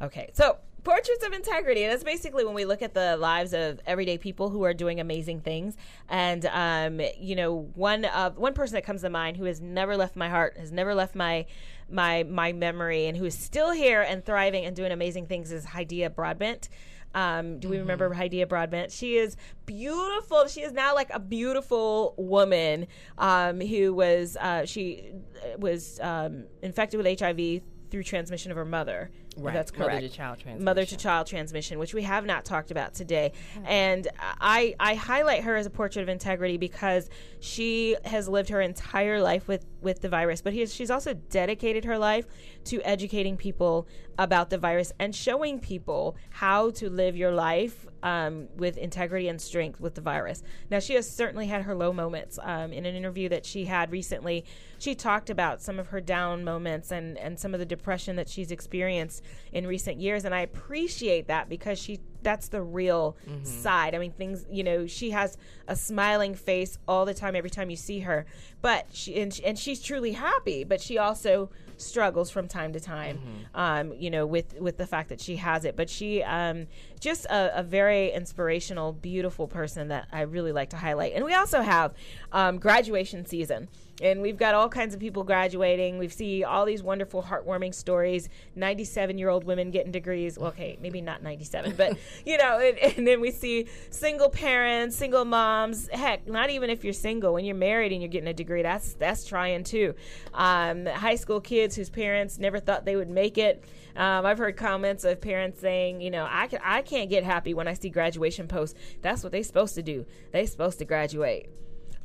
Okay, 0.02 0.30
so 0.32 0.58
portraits 0.84 1.24
of 1.24 1.32
integrity. 1.32 1.86
That's 1.86 2.04
basically 2.04 2.44
when 2.44 2.54
we 2.54 2.64
look 2.64 2.82
at 2.82 2.94
the 2.94 3.16
lives 3.16 3.52
of 3.54 3.80
everyday 3.86 4.18
people 4.18 4.50
who 4.50 4.62
are 4.64 4.74
doing 4.74 5.00
amazing 5.00 5.40
things. 5.40 5.76
And 6.08 6.46
um, 6.46 7.00
you 7.18 7.34
know, 7.34 7.70
one 7.74 8.04
of 8.04 8.36
one 8.36 8.54
person 8.54 8.74
that 8.74 8.84
comes 8.84 9.00
to 9.00 9.10
mind 9.10 9.36
who 9.36 9.44
has 9.44 9.60
never 9.60 9.96
left 9.96 10.14
my 10.14 10.28
heart, 10.28 10.56
has 10.58 10.70
never 10.70 10.94
left 10.94 11.14
my 11.14 11.46
my 11.90 12.22
my 12.24 12.52
memory, 12.52 13.06
and 13.06 13.16
who 13.16 13.24
is 13.24 13.36
still 13.36 13.72
here 13.72 14.02
and 14.02 14.24
thriving 14.24 14.64
and 14.64 14.76
doing 14.76 14.92
amazing 14.92 15.26
things 15.26 15.50
is 15.50 15.66
Hydeia 15.66 16.14
Broadbent. 16.14 16.68
Um, 17.14 17.58
do 17.58 17.68
we 17.68 17.78
remember 17.78 18.12
Hydeia 18.12 18.48
Broadbent? 18.48 18.90
She 18.92 19.16
is 19.16 19.36
beautiful. 19.66 20.46
She 20.48 20.62
is 20.62 20.72
now 20.72 20.94
like 20.94 21.10
a 21.10 21.20
beautiful 21.20 22.14
woman 22.16 22.86
um, 23.18 23.60
who 23.60 23.94
was 23.94 24.36
uh, 24.40 24.66
she 24.66 25.12
was 25.58 26.00
um, 26.00 26.44
infected 26.62 27.02
with 27.02 27.20
HIV 27.20 27.62
through 27.94 28.02
transmission 28.02 28.50
of 28.50 28.56
her 28.56 28.64
mother. 28.64 29.08
Right. 29.36 29.54
That's 29.54 29.70
correct. 29.70 30.02
Mother-to-child 30.02 30.60
Mother 30.60 30.84
to 30.84 30.96
child 30.96 31.28
transmission, 31.28 31.78
which 31.78 31.94
we 31.94 32.02
have 32.02 32.26
not 32.26 32.44
talked 32.44 32.72
about 32.72 32.92
today. 32.92 33.32
And 33.64 34.08
I 34.40 34.74
I 34.80 34.94
highlight 34.94 35.44
her 35.44 35.54
as 35.54 35.64
a 35.64 35.70
portrait 35.70 36.02
of 36.02 36.08
integrity 36.08 36.56
because 36.56 37.08
she 37.38 37.96
has 38.04 38.28
lived 38.28 38.48
her 38.48 38.60
entire 38.60 39.20
life 39.20 39.46
with 39.46 39.64
with 39.80 40.00
the 40.00 40.08
virus, 40.08 40.40
but 40.42 40.52
he, 40.52 40.66
she's 40.66 40.90
also 40.90 41.14
dedicated 41.14 41.84
her 41.84 41.98
life 41.98 42.26
to 42.64 42.82
educating 42.82 43.36
people 43.36 43.86
about 44.18 44.50
the 44.50 44.58
virus 44.58 44.92
and 44.98 45.14
showing 45.14 45.60
people 45.60 46.16
how 46.30 46.70
to 46.70 46.88
live 46.88 47.16
your 47.16 47.32
life 47.32 47.86
um, 48.02 48.48
with 48.56 48.76
integrity 48.76 49.28
and 49.28 49.40
strength 49.40 49.80
with 49.80 49.94
the 49.94 50.00
virus. 50.00 50.42
Now, 50.70 50.78
she 50.78 50.94
has 50.94 51.10
certainly 51.10 51.46
had 51.46 51.62
her 51.62 51.74
low 51.74 51.92
moments. 51.92 52.38
Um, 52.42 52.72
in 52.72 52.86
an 52.86 52.94
interview 52.94 53.28
that 53.30 53.44
she 53.44 53.64
had 53.64 53.90
recently, 53.90 54.44
she 54.84 54.94
talked 54.94 55.30
about 55.30 55.62
some 55.62 55.78
of 55.78 55.86
her 55.88 56.00
down 56.00 56.44
moments 56.44 56.92
and, 56.92 57.16
and 57.16 57.38
some 57.38 57.54
of 57.54 57.58
the 57.58 57.64
depression 57.64 58.16
that 58.16 58.28
she's 58.28 58.50
experienced 58.50 59.24
in 59.50 59.66
recent 59.66 59.98
years. 59.98 60.26
And 60.26 60.34
I 60.34 60.40
appreciate 60.40 61.26
that 61.28 61.48
because 61.48 61.78
she 61.78 62.00
that's 62.22 62.48
the 62.48 62.62
real 62.62 63.16
side. 63.44 63.94
I 63.94 63.98
mean, 63.98 64.12
things, 64.12 64.46
you 64.50 64.64
know, 64.64 64.86
she 64.86 65.10
has 65.10 65.36
a 65.68 65.76
smiling 65.76 66.34
face 66.34 66.78
all 66.88 67.04
the 67.04 67.12
time, 67.14 67.36
every 67.36 67.50
time 67.50 67.68
you 67.70 67.76
see 67.76 68.00
her. 68.00 68.24
But 68.62 68.86
she, 68.92 69.20
and, 69.20 69.38
and 69.44 69.58
she's 69.58 69.80
truly 69.82 70.12
happy, 70.12 70.64
but 70.64 70.80
she 70.80 70.96
also 70.96 71.50
struggles 71.76 72.30
from 72.30 72.48
time 72.48 72.72
to 72.72 72.80
time, 72.80 73.20
um, 73.54 73.92
you 73.92 74.10
know, 74.10 74.24
with, 74.24 74.58
with 74.58 74.78
the 74.78 74.86
fact 74.86 75.10
that 75.10 75.20
she 75.20 75.36
has 75.36 75.66
it. 75.66 75.76
But 75.76 75.90
she, 75.90 76.22
um, 76.22 76.66
just 76.98 77.26
a, 77.26 77.58
a 77.58 77.62
very 77.62 78.10
inspirational, 78.10 78.94
beautiful 78.94 79.46
person 79.46 79.88
that 79.88 80.08
I 80.10 80.22
really 80.22 80.52
like 80.52 80.70
to 80.70 80.78
highlight. 80.78 81.12
And 81.14 81.26
we 81.26 81.34
also 81.34 81.60
have 81.60 81.92
um, 82.32 82.58
graduation 82.58 83.26
season. 83.26 83.68
And 84.02 84.20
we've 84.20 84.36
got 84.36 84.54
all 84.54 84.68
kinds 84.68 84.94
of 84.94 85.00
people 85.00 85.22
graduating. 85.22 85.98
We 85.98 86.08
see 86.08 86.42
all 86.42 86.64
these 86.64 86.82
wonderful, 86.82 87.22
heartwarming 87.22 87.74
stories. 87.74 88.28
97 88.56 89.18
year 89.18 89.28
old 89.28 89.44
women 89.44 89.70
getting 89.70 89.92
degrees. 89.92 90.38
Well, 90.38 90.48
okay, 90.48 90.78
maybe 90.80 91.00
not 91.00 91.22
97, 91.22 91.74
but 91.76 91.96
you 92.26 92.36
know, 92.38 92.58
and, 92.58 92.78
and 92.78 93.06
then 93.06 93.20
we 93.20 93.30
see 93.30 93.66
single 93.90 94.28
parents, 94.30 94.96
single 94.96 95.24
moms. 95.24 95.88
Heck, 95.88 96.26
not 96.26 96.50
even 96.50 96.70
if 96.70 96.82
you're 96.82 96.92
single, 96.92 97.32
when 97.34 97.44
you're 97.44 97.54
married 97.54 97.92
and 97.92 98.00
you're 98.00 98.08
getting 98.08 98.28
a 98.28 98.34
degree, 98.34 98.62
that's 98.62 98.94
that's 98.94 99.24
trying 99.24 99.64
too. 99.64 99.94
Um, 100.32 100.86
high 100.86 101.16
school 101.16 101.40
kids 101.40 101.76
whose 101.76 101.90
parents 101.90 102.38
never 102.38 102.58
thought 102.58 102.84
they 102.84 102.96
would 102.96 103.10
make 103.10 103.38
it. 103.38 103.64
Um, 103.96 104.26
I've 104.26 104.38
heard 104.38 104.56
comments 104.56 105.04
of 105.04 105.20
parents 105.20 105.60
saying, 105.60 106.00
you 106.00 106.10
know, 106.10 106.26
I, 106.28 106.48
can, 106.48 106.58
I 106.64 106.82
can't 106.82 107.08
get 107.08 107.22
happy 107.22 107.54
when 107.54 107.68
I 107.68 107.74
see 107.74 107.90
graduation 107.90 108.48
posts. 108.48 108.76
That's 109.02 109.22
what 109.22 109.30
they're 109.30 109.44
supposed 109.44 109.76
to 109.76 109.82
do. 109.82 110.04
They're 110.32 110.46
supposed 110.46 110.78
to 110.80 110.84
graduate. 110.84 111.48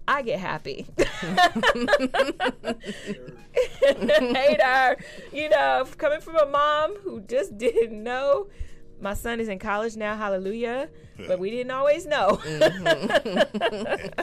I 0.09 0.23
get 0.23 0.39
happy. 0.39 0.87
Hater, 3.83 4.97
you 5.31 5.49
know, 5.49 5.85
coming 5.99 6.19
from 6.19 6.35
a 6.37 6.47
mom 6.47 6.95
who 7.01 7.21
just 7.21 7.59
didn't 7.59 8.01
know. 8.03 8.47
My 9.01 9.13
son 9.13 9.39
is 9.39 9.47
in 9.47 9.59
college 9.59 9.95
now, 9.95 10.17
hallelujah. 10.17 10.89
But 11.27 11.39
we 11.39 11.49
didn't 11.51 11.71
always 11.71 12.05
know. 12.05 12.37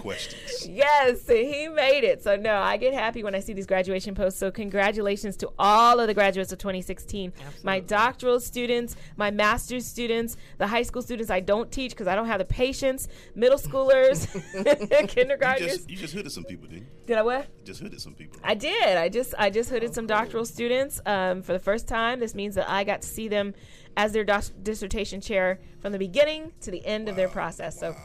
questions. 0.01 0.67
Yes, 0.67 1.29
he 1.29 1.69
made 1.69 2.05
it. 2.05 2.23
So 2.23 2.37
no, 2.37 2.57
I 2.57 2.77
get 2.77 2.95
happy 2.95 3.23
when 3.23 3.35
I 3.35 3.41
see 3.41 3.53
these 3.53 3.67
graduation 3.67 4.15
posts. 4.15 4.39
So 4.39 4.51
congratulations 4.51 5.37
to 5.39 5.51
all 5.59 6.01
of 6.01 6.07
the 6.07 6.15
graduates 6.15 6.53
of 6.53 6.59
2016. 6.59 7.33
My 7.63 7.81
doctoral 7.81 8.41
students, 8.41 8.97
my 9.17 9.31
master's 9.31 9.85
students, 9.85 10.37
the 10.59 10.67
high 10.67 10.83
school 10.83 11.03
students 11.03 11.31
I 11.31 11.41
don't 11.41 11.71
teach 11.71 11.91
because 11.91 12.07
I 12.07 12.15
don't 12.15 12.29
have 12.29 12.39
the 12.39 12.47
patience, 12.47 13.09
middle 13.35 13.59
schoolers, 13.59 14.27
You 15.61 15.69
just, 15.69 15.91
you 15.91 15.97
just 15.97 16.15
hooded 16.15 16.33
some 16.33 16.45
people, 16.45 16.67
didn't 16.67 16.83
you? 16.83 16.87
Did 17.07 17.19
I 17.19 17.23
what? 17.23 17.47
You 17.61 17.67
just 17.67 17.81
hooded 17.81 18.01
some 18.01 18.15
people. 18.15 18.39
I 18.43 18.55
did. 18.55 18.97
I 18.97 19.09
just 19.09 19.35
I 19.39 19.51
just 19.51 19.71
hooded 19.71 19.95
some 19.95 20.07
doctoral 20.07 20.45
students 20.45 21.01
um, 21.07 21.43
for 21.43 21.53
the 21.53 21.59
first 21.59 21.87
time. 21.87 22.21
This 22.21 22.35
means 22.35 22.55
that 22.57 22.69
I 22.69 22.85
got 22.85 23.03
to 23.03 23.09
see 23.09 23.29
them 23.29 23.55
as 23.97 24.13
their 24.13 24.25
doc- 24.25 24.45
dissertation 24.63 25.21
chair 25.21 25.59
from 25.81 25.93
the 25.93 25.99
beginning 25.99 26.53
to 26.61 26.71
the 26.71 26.85
end 26.85 27.09
of 27.09 27.17
their 27.17 27.29
process. 27.29 27.79
So 27.79 27.97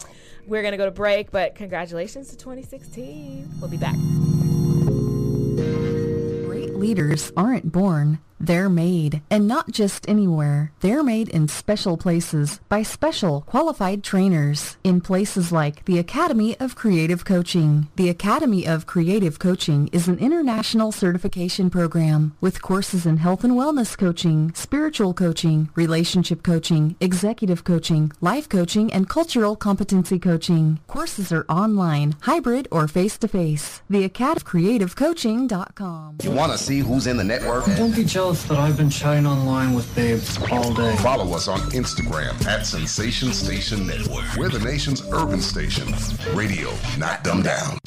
we're 0.47 0.63
gonna 0.63 0.77
go 0.77 0.85
to 0.85 0.91
break, 0.91 1.31
but 1.31 1.55
congratulations 1.55 2.29
to 2.29 2.37
2016. 2.37 3.49
We'll 3.59 3.69
be 3.69 3.77
back. 3.77 3.95
Great 6.45 6.75
leaders 6.75 7.31
aren't 7.35 7.71
born, 7.71 8.19
they're 8.41 8.69
made. 8.69 9.21
And 9.29 9.47
not 9.47 9.71
just 9.71 10.09
anywhere. 10.09 10.71
They're 10.81 11.03
made 11.03 11.29
in 11.29 11.47
special 11.47 11.97
places 11.97 12.59
by 12.69 12.83
special 12.83 13.41
qualified 13.41 14.03
trainers 14.03 14.77
in 14.83 15.01
places 15.01 15.51
like 15.51 15.85
the 15.85 15.99
Academy 15.99 16.59
of 16.59 16.75
Creative 16.75 17.23
Coaching. 17.23 17.87
The 17.95 18.09
Academy 18.09 18.65
of 18.65 18.87
Creative 18.87 19.37
Coaching 19.37 19.89
is 19.91 20.07
an 20.07 20.17
international 20.19 20.91
certification 20.91 21.69
program 21.69 22.35
with 22.41 22.61
courses 22.61 23.05
in 23.05 23.17
health 23.17 23.43
and 23.43 23.53
wellness 23.53 23.97
coaching, 23.97 24.53
spiritual 24.55 25.13
coaching, 25.13 25.69
relationship 25.75 26.41
coaching, 26.41 26.95
executive 26.99 27.63
coaching, 27.63 28.11
life 28.21 28.49
coaching, 28.49 28.91
and 28.91 29.07
cultural 29.07 29.55
competency 29.55 30.17
coaching. 30.17 30.79
Courses 30.87 31.31
are 31.31 31.45
online, 31.47 32.15
hybrid, 32.21 32.67
or 32.71 32.87
face-to-face. 32.87 33.81
The 33.89 34.03
Academy 34.03 34.31
of 34.37 34.45
Creative 34.45 34.95
Coaching.com. 34.95 36.17
You 36.23 36.31
want 36.31 36.53
to 36.53 36.57
see 36.57 36.79
who's 36.79 37.05
in 37.05 37.17
the 37.17 37.23
network? 37.23 37.65
Don't 37.75 37.93
be 37.93 38.05
jealous 38.05 38.30
that 38.31 38.57
I've 38.57 38.77
been 38.77 38.89
chatting 38.89 39.25
online 39.25 39.73
with 39.73 39.93
babes 39.95 40.37
all 40.51 40.73
day. 40.73 40.95
Follow 40.97 41.33
us 41.35 41.47
on 41.47 41.59
Instagram 41.71 42.45
at 42.45 42.65
Sensation 42.65 43.33
Station 43.33 43.85
Network. 43.85 44.25
We're 44.37 44.49
the 44.49 44.59
nation's 44.59 45.01
urban 45.11 45.41
station. 45.41 45.93
Radio, 46.33 46.71
not 46.97 47.23
dumbed 47.23 47.43
down. 47.43 47.77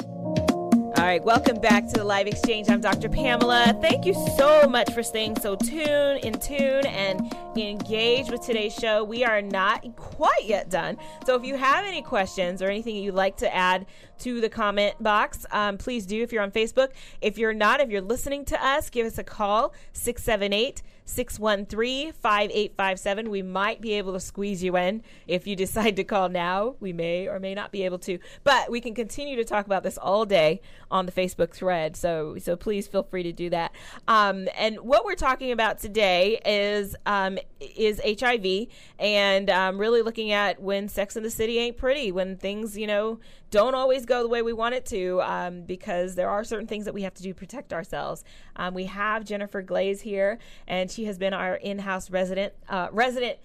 All 1.05 1.11
right, 1.11 1.23
welcome 1.23 1.59
back 1.59 1.85
to 1.89 1.99
the 1.99 2.03
live 2.03 2.25
exchange. 2.25 2.67
I'm 2.67 2.81
Dr. 2.81 3.09
Pamela. 3.09 3.77
Thank 3.79 4.07
you 4.07 4.15
so 4.35 4.67
much 4.67 4.91
for 4.91 5.03
staying 5.03 5.39
so 5.39 5.55
tuned, 5.55 6.25
in 6.25 6.33
tune, 6.39 6.83
and 6.87 7.31
engaged 7.55 8.31
with 8.31 8.41
today's 8.41 8.73
show. 8.73 9.03
We 9.03 9.23
are 9.23 9.39
not 9.39 9.95
quite 9.97 10.45
yet 10.45 10.71
done. 10.71 10.97
So 11.27 11.35
if 11.35 11.45
you 11.45 11.57
have 11.57 11.85
any 11.85 12.01
questions 12.01 12.59
or 12.59 12.71
anything 12.71 12.95
you'd 12.95 13.13
like 13.13 13.37
to 13.37 13.55
add 13.55 13.85
to 14.21 14.41
the 14.41 14.49
comment 14.49 14.95
box, 14.99 15.45
um, 15.51 15.77
please 15.77 16.07
do 16.07 16.23
if 16.23 16.33
you're 16.33 16.41
on 16.41 16.49
Facebook. 16.49 16.89
If 17.21 17.37
you're 17.37 17.53
not, 17.53 17.81
if 17.81 17.91
you're 17.91 18.01
listening 18.01 18.43
to 18.45 18.65
us, 18.65 18.89
give 18.89 19.05
us 19.05 19.19
a 19.19 19.23
call 19.23 19.75
678 19.93 20.81
613 21.05 22.11
5857. 22.13 23.29
We 23.29 23.41
might 23.41 23.79
be 23.79 23.93
able 23.93 24.13
to 24.13 24.19
squeeze 24.19 24.63
you 24.63 24.75
in. 24.75 25.03
If 25.27 25.47
you 25.47 25.55
decide 25.55 25.95
to 25.95 26.03
call 26.03 26.29
now, 26.29 26.75
we 26.79 26.93
may 26.93 27.27
or 27.27 27.39
may 27.39 27.53
not 27.53 27.71
be 27.71 27.83
able 27.83 27.99
to. 27.99 28.19
But 28.43 28.69
we 28.69 28.81
can 28.81 28.95
continue 28.95 29.35
to 29.35 29.43
talk 29.43 29.65
about 29.65 29.83
this 29.83 29.97
all 29.97 30.25
day 30.25 30.61
on 30.89 31.05
the 31.05 31.11
Facebook 31.11 31.51
thread. 31.51 31.95
So, 31.95 32.37
so 32.39 32.55
please 32.55 32.87
feel 32.87 33.03
free 33.03 33.23
to 33.23 33.31
do 33.31 33.49
that. 33.51 33.71
Um, 34.07 34.47
and 34.57 34.79
what 34.79 35.05
we're 35.05 35.15
talking 35.15 35.51
about 35.51 35.79
today 35.79 36.39
is 36.45 36.95
um, 37.05 37.37
is 37.59 38.01
HIV 38.03 38.67
and 38.99 39.49
um, 39.49 39.77
really 39.77 40.01
looking 40.01 40.31
at 40.31 40.61
when 40.61 40.87
Sex 40.87 41.15
in 41.15 41.23
the 41.23 41.31
City 41.31 41.59
ain't 41.59 41.77
pretty, 41.77 42.11
when 42.11 42.37
things 42.37 42.77
you 42.77 42.87
know 42.87 43.19
don't 43.51 43.75
always 43.75 44.05
go 44.05 44.21
the 44.23 44.29
way 44.29 44.41
we 44.41 44.53
want 44.53 44.75
it 44.75 44.85
to, 44.87 45.21
um, 45.21 45.61
because 45.61 46.15
there 46.15 46.29
are 46.29 46.43
certain 46.43 46.67
things 46.67 46.85
that 46.85 46.93
we 46.93 47.03
have 47.03 47.13
to 47.13 47.23
do 47.23 47.29
to 47.29 47.35
protect 47.35 47.73
ourselves. 47.73 48.23
Um, 48.55 48.73
we 48.73 48.85
have 48.85 49.23
Jennifer 49.23 49.61
Glaze 49.61 50.01
here, 50.01 50.39
and 50.67 50.89
she 50.89 51.05
has 51.05 51.17
been 51.17 51.33
our 51.33 51.55
in-house 51.55 52.09
resident 52.09 52.53
uh, 52.69 52.87
resident 52.91 53.37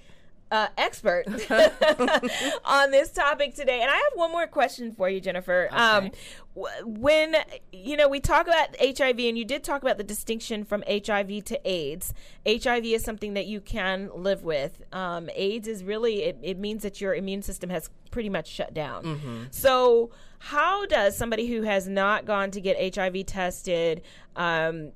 uh, 0.51 0.68
expert 0.77 1.24
on 2.64 2.90
this 2.90 3.10
topic 3.10 3.55
today. 3.55 3.81
And 3.82 3.90
I 3.90 3.94
have 3.94 4.12
one 4.14 4.32
more 4.32 4.47
question 4.47 4.93
for 4.93 5.09
you, 5.09 5.20
Jennifer. 5.20 5.68
Um, 5.70 6.10
w- 6.56 6.74
when 6.86 7.36
you 7.72 7.97
know 7.97 8.09
we 8.09 8.20
talk 8.20 8.47
about 8.48 8.74
HIV, 8.81 9.18
and 9.20 9.39
you 9.39 9.44
did 9.44 9.62
talk 9.62 9.82
about 9.82 9.97
the 9.98 10.05
distinction 10.05 10.64
from 10.64 10.82
HIV 10.89 11.44
to 11.44 11.60
AIDS. 11.64 12.12
HIV 12.47 12.85
is 12.86 13.05
something 13.05 13.35
that 13.35 13.47
you 13.47 13.60
can 13.60 14.10
live 14.14 14.43
with. 14.43 14.82
Um, 14.93 15.31
AIDS 15.35 15.68
is 15.68 15.85
really 15.85 16.22
it, 16.24 16.39
it 16.43 16.59
means 16.59 16.82
that 16.82 17.01
your 17.01 17.14
immune 17.14 17.43
system 17.43 17.70
has 17.70 17.89
pretty 18.10 18.28
much 18.28 18.48
shut 18.48 18.74
down. 18.74 19.05
Mhm. 19.05 19.55
So, 19.55 20.10
how 20.40 20.85
does 20.86 21.16
somebody 21.16 21.47
who 21.47 21.62
has 21.62 21.86
not 21.86 22.24
gone 22.27 22.51
to 22.51 22.60
get 22.60 22.97
HIV 22.97 23.27
tested 23.27 24.02
um, 24.35 24.90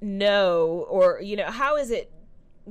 know, 0.00 0.86
or 0.88 1.20
you 1.20 1.36
know, 1.36 1.50
how 1.50 1.76
is 1.76 1.90
it? 1.90 2.10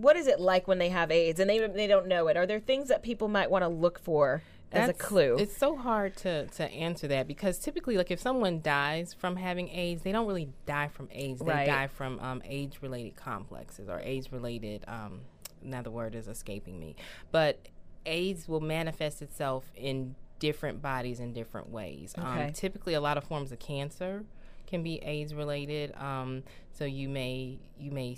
What 0.02 0.16
is 0.16 0.28
it 0.28 0.40
like 0.40 0.68
when 0.68 0.78
they 0.78 0.90
have 0.90 1.12
AIDS 1.12 1.40
and 1.40 1.50
they 1.50 1.60
they 1.68 1.88
don't 1.88 2.08
know 2.08 2.28
it? 2.28 2.38
Are 2.38 2.46
there 2.46 2.60
things 2.60 2.88
that 2.90 3.04
people 3.04 3.28
might 3.28 3.50
want 3.52 3.64
to 3.64 3.68
look 3.70 4.00
for 4.00 4.42
as 4.72 4.90
a 4.90 4.94
clue? 4.94 5.38
It's 5.40 5.58
so 5.58 5.76
hard 5.76 6.16
to, 6.18 6.48
to 6.48 6.64
answer 6.72 7.08
that 7.08 7.28
because 7.28 7.58
typically, 7.60 7.98
like 7.98 8.12
if 8.12 8.20
someone 8.20 8.62
dies 8.62 9.14
from 9.14 9.36
having 9.36 9.70
AIDS, 9.70 10.04
they 10.04 10.12
don't 10.12 10.28
really 10.28 10.50
die 10.66 10.88
from 10.90 11.10
AIDS. 11.12 11.40
They 11.42 11.46
Right. 11.52 11.68
die 11.68 11.88
from 11.88 12.20
um, 12.20 12.42
AIDS 12.46 12.82
related 12.82 13.16
complexes 13.16 13.90
or 13.90 14.00
AIDS 14.00 14.32
related. 14.32 14.84
Um, 14.88 15.22
now 15.62 15.82
the 15.82 15.92
word 15.92 16.16
is 16.16 16.28
escaping 16.28 16.80
me, 16.80 16.96
but 17.32 17.68
AIDS 18.06 18.48
will 18.48 18.62
manifest 18.62 19.22
itself 19.22 19.72
in 19.76 20.16
different 20.40 20.82
bodies 20.82 21.20
in 21.20 21.34
different 21.34 21.70
ways. 21.70 22.16
Okay. 22.18 22.46
Um, 22.46 22.54
typically, 22.54 22.94
a 22.94 23.02
lot 23.02 23.18
of 23.18 23.26
forms 23.26 23.52
of 23.52 23.60
cancer 23.60 24.24
can 24.68 24.84
be 24.84 24.98
AIDS 25.04 25.34
related. 25.34 25.94
Um, 25.96 26.44
so 26.72 26.86
you 26.86 27.10
may 27.10 27.60
you 27.78 27.92
may 27.92 28.16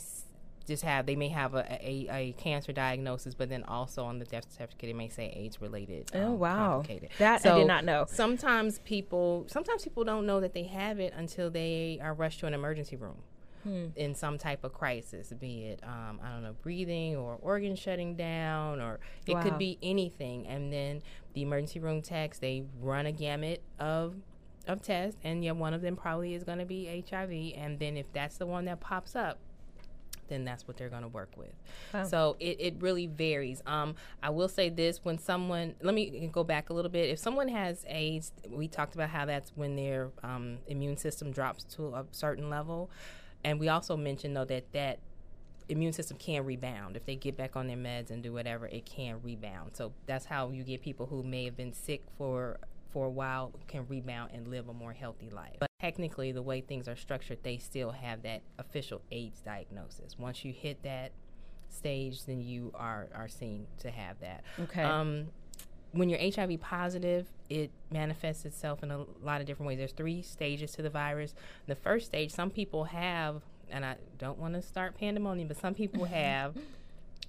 just 0.67 0.83
have 0.83 1.05
they 1.05 1.15
may 1.15 1.29
have 1.29 1.53
a, 1.55 1.65
a, 1.81 2.07
a 2.11 2.31
cancer 2.33 2.71
diagnosis, 2.71 3.33
but 3.33 3.49
then 3.49 3.63
also 3.63 4.03
on 4.05 4.19
the 4.19 4.25
death 4.25 4.45
certificate 4.51 4.89
it 4.89 4.95
may 4.95 5.09
say 5.09 5.31
AIDS 5.35 5.61
related. 5.61 6.11
Oh, 6.13 6.25
um, 6.27 6.39
wow. 6.39 6.55
complicated. 6.75 7.09
That 7.19 7.45
I 7.45 7.55
did 7.57 7.67
not 7.67 7.83
know. 7.85 8.05
Sometimes 8.07 8.79
people 8.79 9.45
sometimes 9.47 9.83
people 9.83 10.03
don't 10.03 10.25
know 10.25 10.39
that 10.39 10.53
they 10.53 10.63
have 10.63 10.99
it 10.99 11.13
until 11.15 11.49
they 11.49 11.99
are 12.01 12.13
rushed 12.13 12.39
to 12.41 12.47
an 12.47 12.53
emergency 12.53 12.95
room. 12.95 13.17
Hmm. 13.63 13.87
In 13.95 14.15
some 14.15 14.39
type 14.39 14.63
of 14.63 14.73
crisis, 14.73 15.31
be 15.39 15.65
it 15.65 15.81
um, 15.83 16.19
I 16.23 16.31
don't 16.31 16.41
know, 16.41 16.55
breathing 16.63 17.15
or 17.15 17.37
organ 17.41 17.75
shutting 17.75 18.15
down, 18.15 18.81
or 18.81 18.99
it 19.27 19.35
Wow. 19.35 19.43
could 19.43 19.59
be 19.59 19.77
anything. 19.83 20.47
And 20.47 20.73
then 20.73 21.03
the 21.33 21.43
emergency 21.43 21.79
room 21.79 22.01
techs 22.01 22.39
they 22.39 22.63
run 22.79 23.05
a 23.05 23.11
gamut 23.11 23.61
of 23.79 24.15
of 24.67 24.81
tests, 24.81 25.19
and 25.23 25.43
yeah, 25.43 25.51
one 25.51 25.73
of 25.75 25.81
them 25.81 25.95
probably 25.95 26.33
is 26.33 26.43
going 26.43 26.57
to 26.59 26.65
be 26.65 27.03
HIV. 27.09 27.53
And 27.55 27.77
then 27.77 27.97
if 27.97 28.11
that's 28.13 28.37
the 28.37 28.47
one 28.47 28.65
that 28.65 28.79
pops 28.79 29.15
up, 29.15 29.37
then 30.31 30.45
that's 30.45 30.67
what 30.67 30.77
they're 30.77 30.89
going 30.89 31.01
to 31.01 31.07
work 31.09 31.29
with. 31.35 31.53
Wow. 31.93 32.05
So 32.05 32.37
it, 32.39 32.57
it 32.59 32.75
really 32.79 33.07
varies. 33.07 33.61
Um, 33.67 33.95
I 34.23 34.29
will 34.29 34.47
say 34.47 34.69
this 34.69 35.01
when 35.03 35.17
someone, 35.17 35.75
let 35.81 35.93
me 35.93 36.29
go 36.31 36.43
back 36.43 36.69
a 36.69 36.73
little 36.73 36.91
bit. 36.91 37.09
If 37.09 37.19
someone 37.19 37.49
has 37.49 37.85
AIDS, 37.87 38.31
we 38.49 38.67
talked 38.67 38.95
about 38.95 39.09
how 39.09 39.25
that's 39.25 39.51
when 39.55 39.75
their 39.75 40.09
um, 40.23 40.59
immune 40.67 40.97
system 40.97 41.31
drops 41.31 41.63
to 41.75 41.87
a 41.89 42.05
certain 42.11 42.49
level. 42.49 42.89
And 43.43 43.59
we 43.59 43.67
also 43.67 43.97
mentioned, 43.97 44.35
though, 44.35 44.45
that 44.45 44.71
that 44.71 44.99
immune 45.69 45.93
system 45.93 46.17
can 46.17 46.45
rebound. 46.45 46.95
If 46.95 47.05
they 47.05 47.15
get 47.15 47.37
back 47.37 47.55
on 47.55 47.67
their 47.67 47.77
meds 47.77 48.11
and 48.11 48.21
do 48.21 48.33
whatever, 48.33 48.67
it 48.67 48.85
can 48.85 49.21
rebound. 49.23 49.71
So 49.73 49.93
that's 50.05 50.25
how 50.25 50.49
you 50.49 50.63
get 50.63 50.81
people 50.81 51.05
who 51.07 51.23
may 51.23 51.45
have 51.45 51.57
been 51.57 51.73
sick 51.73 52.03
for 52.17 52.59
for 52.91 53.05
a 53.05 53.09
while 53.09 53.51
can 53.67 53.85
rebound 53.87 54.31
and 54.33 54.47
live 54.47 54.67
a 54.69 54.73
more 54.73 54.93
healthy 54.93 55.29
life. 55.29 55.55
But 55.59 55.69
technically, 55.79 56.31
the 56.31 56.41
way 56.41 56.61
things 56.61 56.87
are 56.87 56.95
structured, 56.95 57.39
they 57.43 57.57
still 57.57 57.91
have 57.91 58.23
that 58.23 58.41
official 58.59 59.01
AIDS 59.11 59.41
diagnosis. 59.41 60.17
Once 60.17 60.43
you 60.45 60.53
hit 60.53 60.83
that 60.83 61.11
stage, 61.69 62.25
then 62.25 62.41
you 62.41 62.71
are 62.75 63.07
are 63.15 63.27
seen 63.27 63.67
to 63.79 63.91
have 63.91 64.19
that. 64.19 64.43
Okay. 64.59 64.83
Um, 64.83 65.27
when 65.93 66.09
you're 66.09 66.19
HIV 66.19 66.61
positive, 66.61 67.27
it 67.49 67.69
manifests 67.91 68.45
itself 68.45 68.81
in 68.81 68.91
a 68.91 69.05
lot 69.21 69.41
of 69.41 69.47
different 69.47 69.67
ways. 69.67 69.77
There's 69.77 69.91
three 69.91 70.21
stages 70.21 70.71
to 70.73 70.81
the 70.81 70.89
virus. 70.89 71.33
The 71.67 71.75
first 71.75 72.05
stage, 72.05 72.31
some 72.31 72.49
people 72.49 72.85
have, 72.85 73.41
and 73.69 73.85
I 73.85 73.95
don't 74.17 74.39
want 74.39 74.53
to 74.53 74.61
start 74.61 74.97
pandemonium, 74.97 75.49
but 75.49 75.57
some 75.57 75.73
people 75.73 76.05
have 76.05 76.55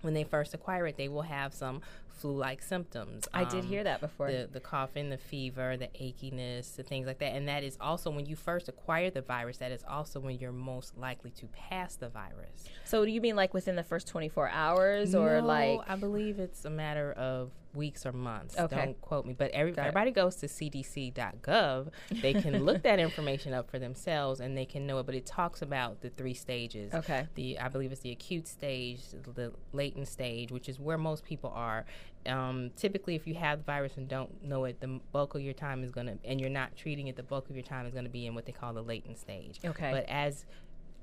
when 0.02 0.14
they 0.14 0.24
first 0.24 0.52
acquire 0.52 0.86
it, 0.86 0.96
they 0.96 1.08
will 1.08 1.22
have 1.22 1.54
some 1.54 1.80
flu-like 2.12 2.62
symptoms. 2.62 3.28
I 3.32 3.44
did 3.44 3.64
hear 3.64 3.80
um, 3.80 3.84
that 3.84 4.00
before. 4.00 4.30
The, 4.30 4.48
the 4.50 4.60
coughing, 4.60 5.10
the 5.10 5.16
fever, 5.16 5.76
the 5.76 5.88
achiness, 6.00 6.76
the 6.76 6.82
things 6.82 7.06
like 7.06 7.18
that. 7.18 7.34
And 7.34 7.48
that 7.48 7.64
is 7.64 7.76
also 7.80 8.10
when 8.10 8.26
you 8.26 8.36
first 8.36 8.68
acquire 8.68 9.10
the 9.10 9.22
virus. 9.22 9.58
That 9.58 9.72
is 9.72 9.84
also 9.88 10.20
when 10.20 10.38
you're 10.38 10.52
most 10.52 10.96
likely 10.96 11.30
to 11.32 11.46
pass 11.46 11.96
the 11.96 12.08
virus. 12.08 12.64
So 12.84 13.04
do 13.04 13.10
you 13.10 13.20
mean 13.20 13.36
like 13.36 13.54
within 13.54 13.76
the 13.76 13.82
first 13.82 14.08
24 14.08 14.48
hours 14.50 15.14
or 15.14 15.40
No, 15.40 15.46
like 15.46 15.80
I 15.88 15.96
believe 15.96 16.38
it's 16.38 16.64
a 16.64 16.70
matter 16.70 17.12
of 17.12 17.50
weeks 17.74 18.04
or 18.04 18.12
months. 18.12 18.58
Okay. 18.58 18.76
Don't 18.76 19.00
quote 19.00 19.26
me, 19.26 19.34
but 19.34 19.50
every, 19.52 19.76
everybody 19.76 20.10
goes 20.10 20.36
to 20.36 20.46
cdc.gov. 20.46 21.88
They 22.10 22.34
can 22.34 22.64
look 22.64 22.82
that 22.82 22.98
information 22.98 23.54
up 23.54 23.70
for 23.70 23.78
themselves 23.78 24.40
and 24.40 24.56
they 24.56 24.64
can 24.64 24.86
know 24.86 24.98
it. 24.98 25.06
But 25.06 25.14
it 25.14 25.26
talks 25.26 25.62
about 25.62 26.00
the 26.00 26.10
three 26.10 26.34
stages. 26.34 26.92
Okay. 26.92 27.26
The 27.34 27.58
I 27.58 27.68
believe 27.68 27.92
it's 27.92 28.02
the 28.02 28.12
acute 28.12 28.48
stage, 28.48 29.00
the 29.34 29.52
latent 29.72 30.08
stage, 30.08 30.52
which 30.52 30.68
is 30.68 30.78
where 30.78 30.98
most 30.98 31.24
people 31.24 31.52
are. 31.54 31.84
Um, 32.26 32.70
typically, 32.76 33.16
if 33.16 33.26
you 33.26 33.34
have 33.34 33.58
the 33.58 33.64
virus 33.64 33.96
and 33.96 34.06
don't 34.08 34.44
know 34.44 34.64
it, 34.64 34.80
the 34.80 35.00
bulk 35.10 35.34
of 35.34 35.40
your 35.40 35.54
time 35.54 35.82
is 35.82 35.90
going 35.90 36.06
to, 36.06 36.18
and 36.24 36.40
you're 36.40 36.50
not 36.50 36.76
treating 36.76 37.08
it, 37.08 37.16
the 37.16 37.22
bulk 37.22 37.50
of 37.50 37.56
your 37.56 37.64
time 37.64 37.86
is 37.86 37.92
going 37.92 38.04
to 38.04 38.10
be 38.10 38.26
in 38.26 38.34
what 38.34 38.46
they 38.46 38.52
call 38.52 38.72
the 38.72 38.82
latent 38.82 39.18
stage. 39.18 39.58
Okay. 39.64 39.90
But 39.90 40.08
as 40.08 40.44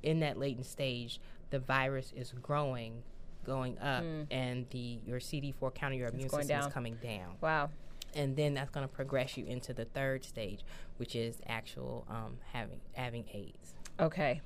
in 0.01 0.21
that 0.21 0.37
latent 0.37 0.65
stage, 0.65 1.19
the 1.49 1.59
virus 1.59 2.13
is 2.15 2.33
growing, 2.41 3.03
going 3.45 3.77
up, 3.79 4.03
Mm. 4.03 4.27
and 4.31 4.65
the 4.71 4.99
your 5.05 5.19
CD4 5.19 5.71
counter, 5.73 5.95
your 5.95 6.09
immune 6.09 6.29
system 6.29 6.47
down. 6.47 6.67
is 6.67 6.73
coming 6.73 6.95
down. 7.01 7.35
Wow. 7.41 7.69
And 8.15 8.35
then 8.35 8.53
that's 8.55 8.71
going 8.71 8.87
to 8.87 8.93
progress 8.93 9.37
you 9.37 9.45
into 9.45 9.73
the 9.73 9.85
third 9.85 10.25
stage, 10.25 10.61
which 10.97 11.15
is 11.15 11.39
actual 11.45 12.05
um, 12.09 12.37
having 12.53 12.79
having 12.93 13.25
AIDS. 13.33 13.73
Okay. 13.99 14.41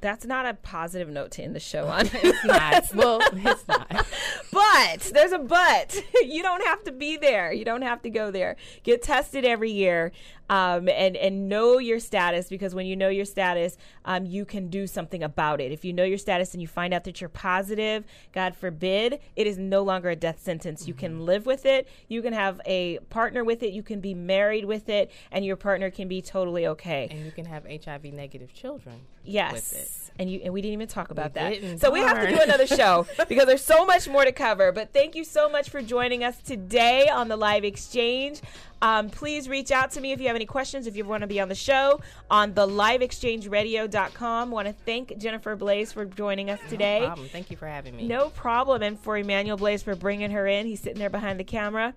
That's 0.00 0.24
not 0.24 0.46
a 0.46 0.54
positive 0.54 1.08
note 1.08 1.32
to 1.32 1.42
end 1.42 1.56
the 1.56 1.60
show 1.60 1.86
on. 1.86 2.08
It's 2.14 2.44
not. 2.44 2.84
Well, 2.94 3.20
it's 3.32 3.66
not. 3.66 4.06
But 4.52 5.10
there's 5.12 5.32
a 5.32 5.38
but. 5.38 5.96
You 6.22 6.42
don't 6.42 6.64
have 6.66 6.84
to 6.84 6.92
be 6.92 7.16
there. 7.16 7.52
You 7.52 7.64
don't 7.64 7.82
have 7.82 8.02
to 8.02 8.10
go 8.10 8.30
there. 8.30 8.56
Get 8.82 9.02
tested 9.02 9.44
every 9.44 9.70
year, 9.70 10.12
um, 10.50 10.88
and 10.88 11.16
and 11.16 11.48
know 11.48 11.78
your 11.78 12.00
status 12.00 12.48
because 12.48 12.74
when 12.74 12.86
you 12.86 12.96
know 12.96 13.08
your 13.08 13.24
status, 13.24 13.76
um, 14.04 14.26
you 14.26 14.44
can 14.44 14.68
do 14.68 14.86
something 14.86 15.22
about 15.22 15.60
it. 15.60 15.72
If 15.72 15.84
you 15.84 15.92
know 15.92 16.04
your 16.04 16.18
status 16.18 16.52
and 16.52 16.60
you 16.60 16.68
find 16.68 16.92
out 16.92 17.04
that 17.04 17.20
you're 17.20 17.30
positive, 17.30 18.04
God 18.32 18.56
forbid, 18.56 19.20
it 19.36 19.46
is 19.46 19.58
no 19.58 19.82
longer 19.82 20.10
a 20.10 20.16
death 20.16 20.40
sentence. 20.42 20.86
You 20.86 20.94
can 20.94 21.24
live 21.24 21.46
with 21.46 21.64
it. 21.64 21.88
You 22.08 22.20
can 22.20 22.32
have 22.32 22.60
a 22.66 22.98
partner 23.10 23.44
with 23.44 23.62
it. 23.62 23.72
You 23.72 23.82
can 23.82 24.00
be 24.00 24.12
married 24.14 24.64
with 24.64 24.88
it, 24.88 25.10
and 25.30 25.44
your 25.44 25.56
partner 25.56 25.90
can 25.90 26.08
be 26.08 26.20
totally 26.20 26.66
okay. 26.66 27.08
And 27.10 27.24
you 27.24 27.32
can 27.32 27.46
have 27.46 27.64
HIV 27.64 28.04
negative 28.12 28.52
children. 28.52 29.00
Yes. 29.24 29.87
It. 29.96 30.12
And 30.20 30.30
you 30.30 30.40
and 30.42 30.52
we 30.52 30.60
didn't 30.60 30.72
even 30.74 30.88
talk 30.88 31.10
about 31.10 31.34
that. 31.34 31.50
didn't. 31.50 31.78
So 31.78 31.92
we 31.92 32.00
have 32.00 32.20
to 32.20 32.28
do 32.28 32.40
another 32.42 32.66
show 32.66 33.06
because 33.28 33.46
there's 33.46 33.64
so 33.64 33.86
much 33.86 34.08
more 34.08 34.24
to 34.24 34.32
cover. 34.32 34.72
But 34.72 34.92
thank 34.92 35.14
you 35.14 35.22
so 35.22 35.48
much 35.48 35.70
for 35.70 35.80
joining 35.80 36.24
us 36.24 36.38
today 36.42 37.08
on 37.08 37.28
the 37.28 37.36
live 37.36 37.64
exchange. 37.64 38.40
Um, 38.80 39.10
please 39.10 39.48
reach 39.48 39.70
out 39.70 39.90
to 39.92 40.00
me 40.00 40.12
if 40.12 40.20
you 40.20 40.26
have 40.28 40.36
any 40.36 40.46
questions, 40.46 40.86
if 40.86 40.96
you 40.96 41.04
want 41.04 41.22
to 41.22 41.26
be 41.26 41.40
on 41.40 41.48
the 41.48 41.54
show 41.54 42.00
on 42.30 42.54
the 42.54 42.66
liveexchangeradio.com. 42.66 44.50
Want 44.50 44.68
to 44.68 44.72
thank 44.72 45.16
Jennifer 45.18 45.56
Glaze 45.56 45.92
for 45.92 46.04
joining 46.04 46.50
us 46.50 46.60
today. 46.68 47.00
No 47.00 47.06
problem. 47.06 47.28
Thank 47.28 47.50
you 47.50 47.56
for 47.56 47.66
having 47.66 47.96
me. 47.96 48.06
No 48.06 48.30
problem. 48.30 48.82
And 48.82 48.98
for 48.98 49.16
Emmanuel 49.16 49.56
Glaze 49.56 49.82
for 49.82 49.94
bringing 49.94 50.30
her 50.30 50.46
in. 50.46 50.66
He's 50.66 50.80
sitting 50.80 50.98
there 50.98 51.10
behind 51.10 51.40
the 51.40 51.44
camera. 51.44 51.94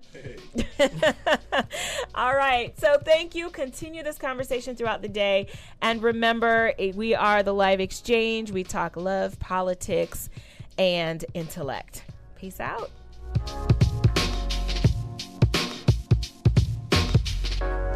All 2.14 2.34
right. 2.34 2.78
So 2.78 2.98
thank 2.98 3.34
you. 3.34 3.50
Continue 3.50 4.02
this 4.02 4.18
conversation 4.18 4.76
throughout 4.76 5.02
the 5.02 5.08
day. 5.08 5.48
And 5.80 6.02
remember, 6.02 6.72
eh, 6.78 6.92
we 6.94 7.14
are 7.14 7.42
the 7.42 7.54
live 7.54 7.80
exchange. 7.80 8.50
We 8.50 8.64
talk 8.64 8.96
love, 8.96 9.38
politics, 9.38 10.28
and 10.78 11.24
intellect. 11.34 12.04
Peace 12.36 12.60
out. 12.60 12.90
much. 17.70 17.91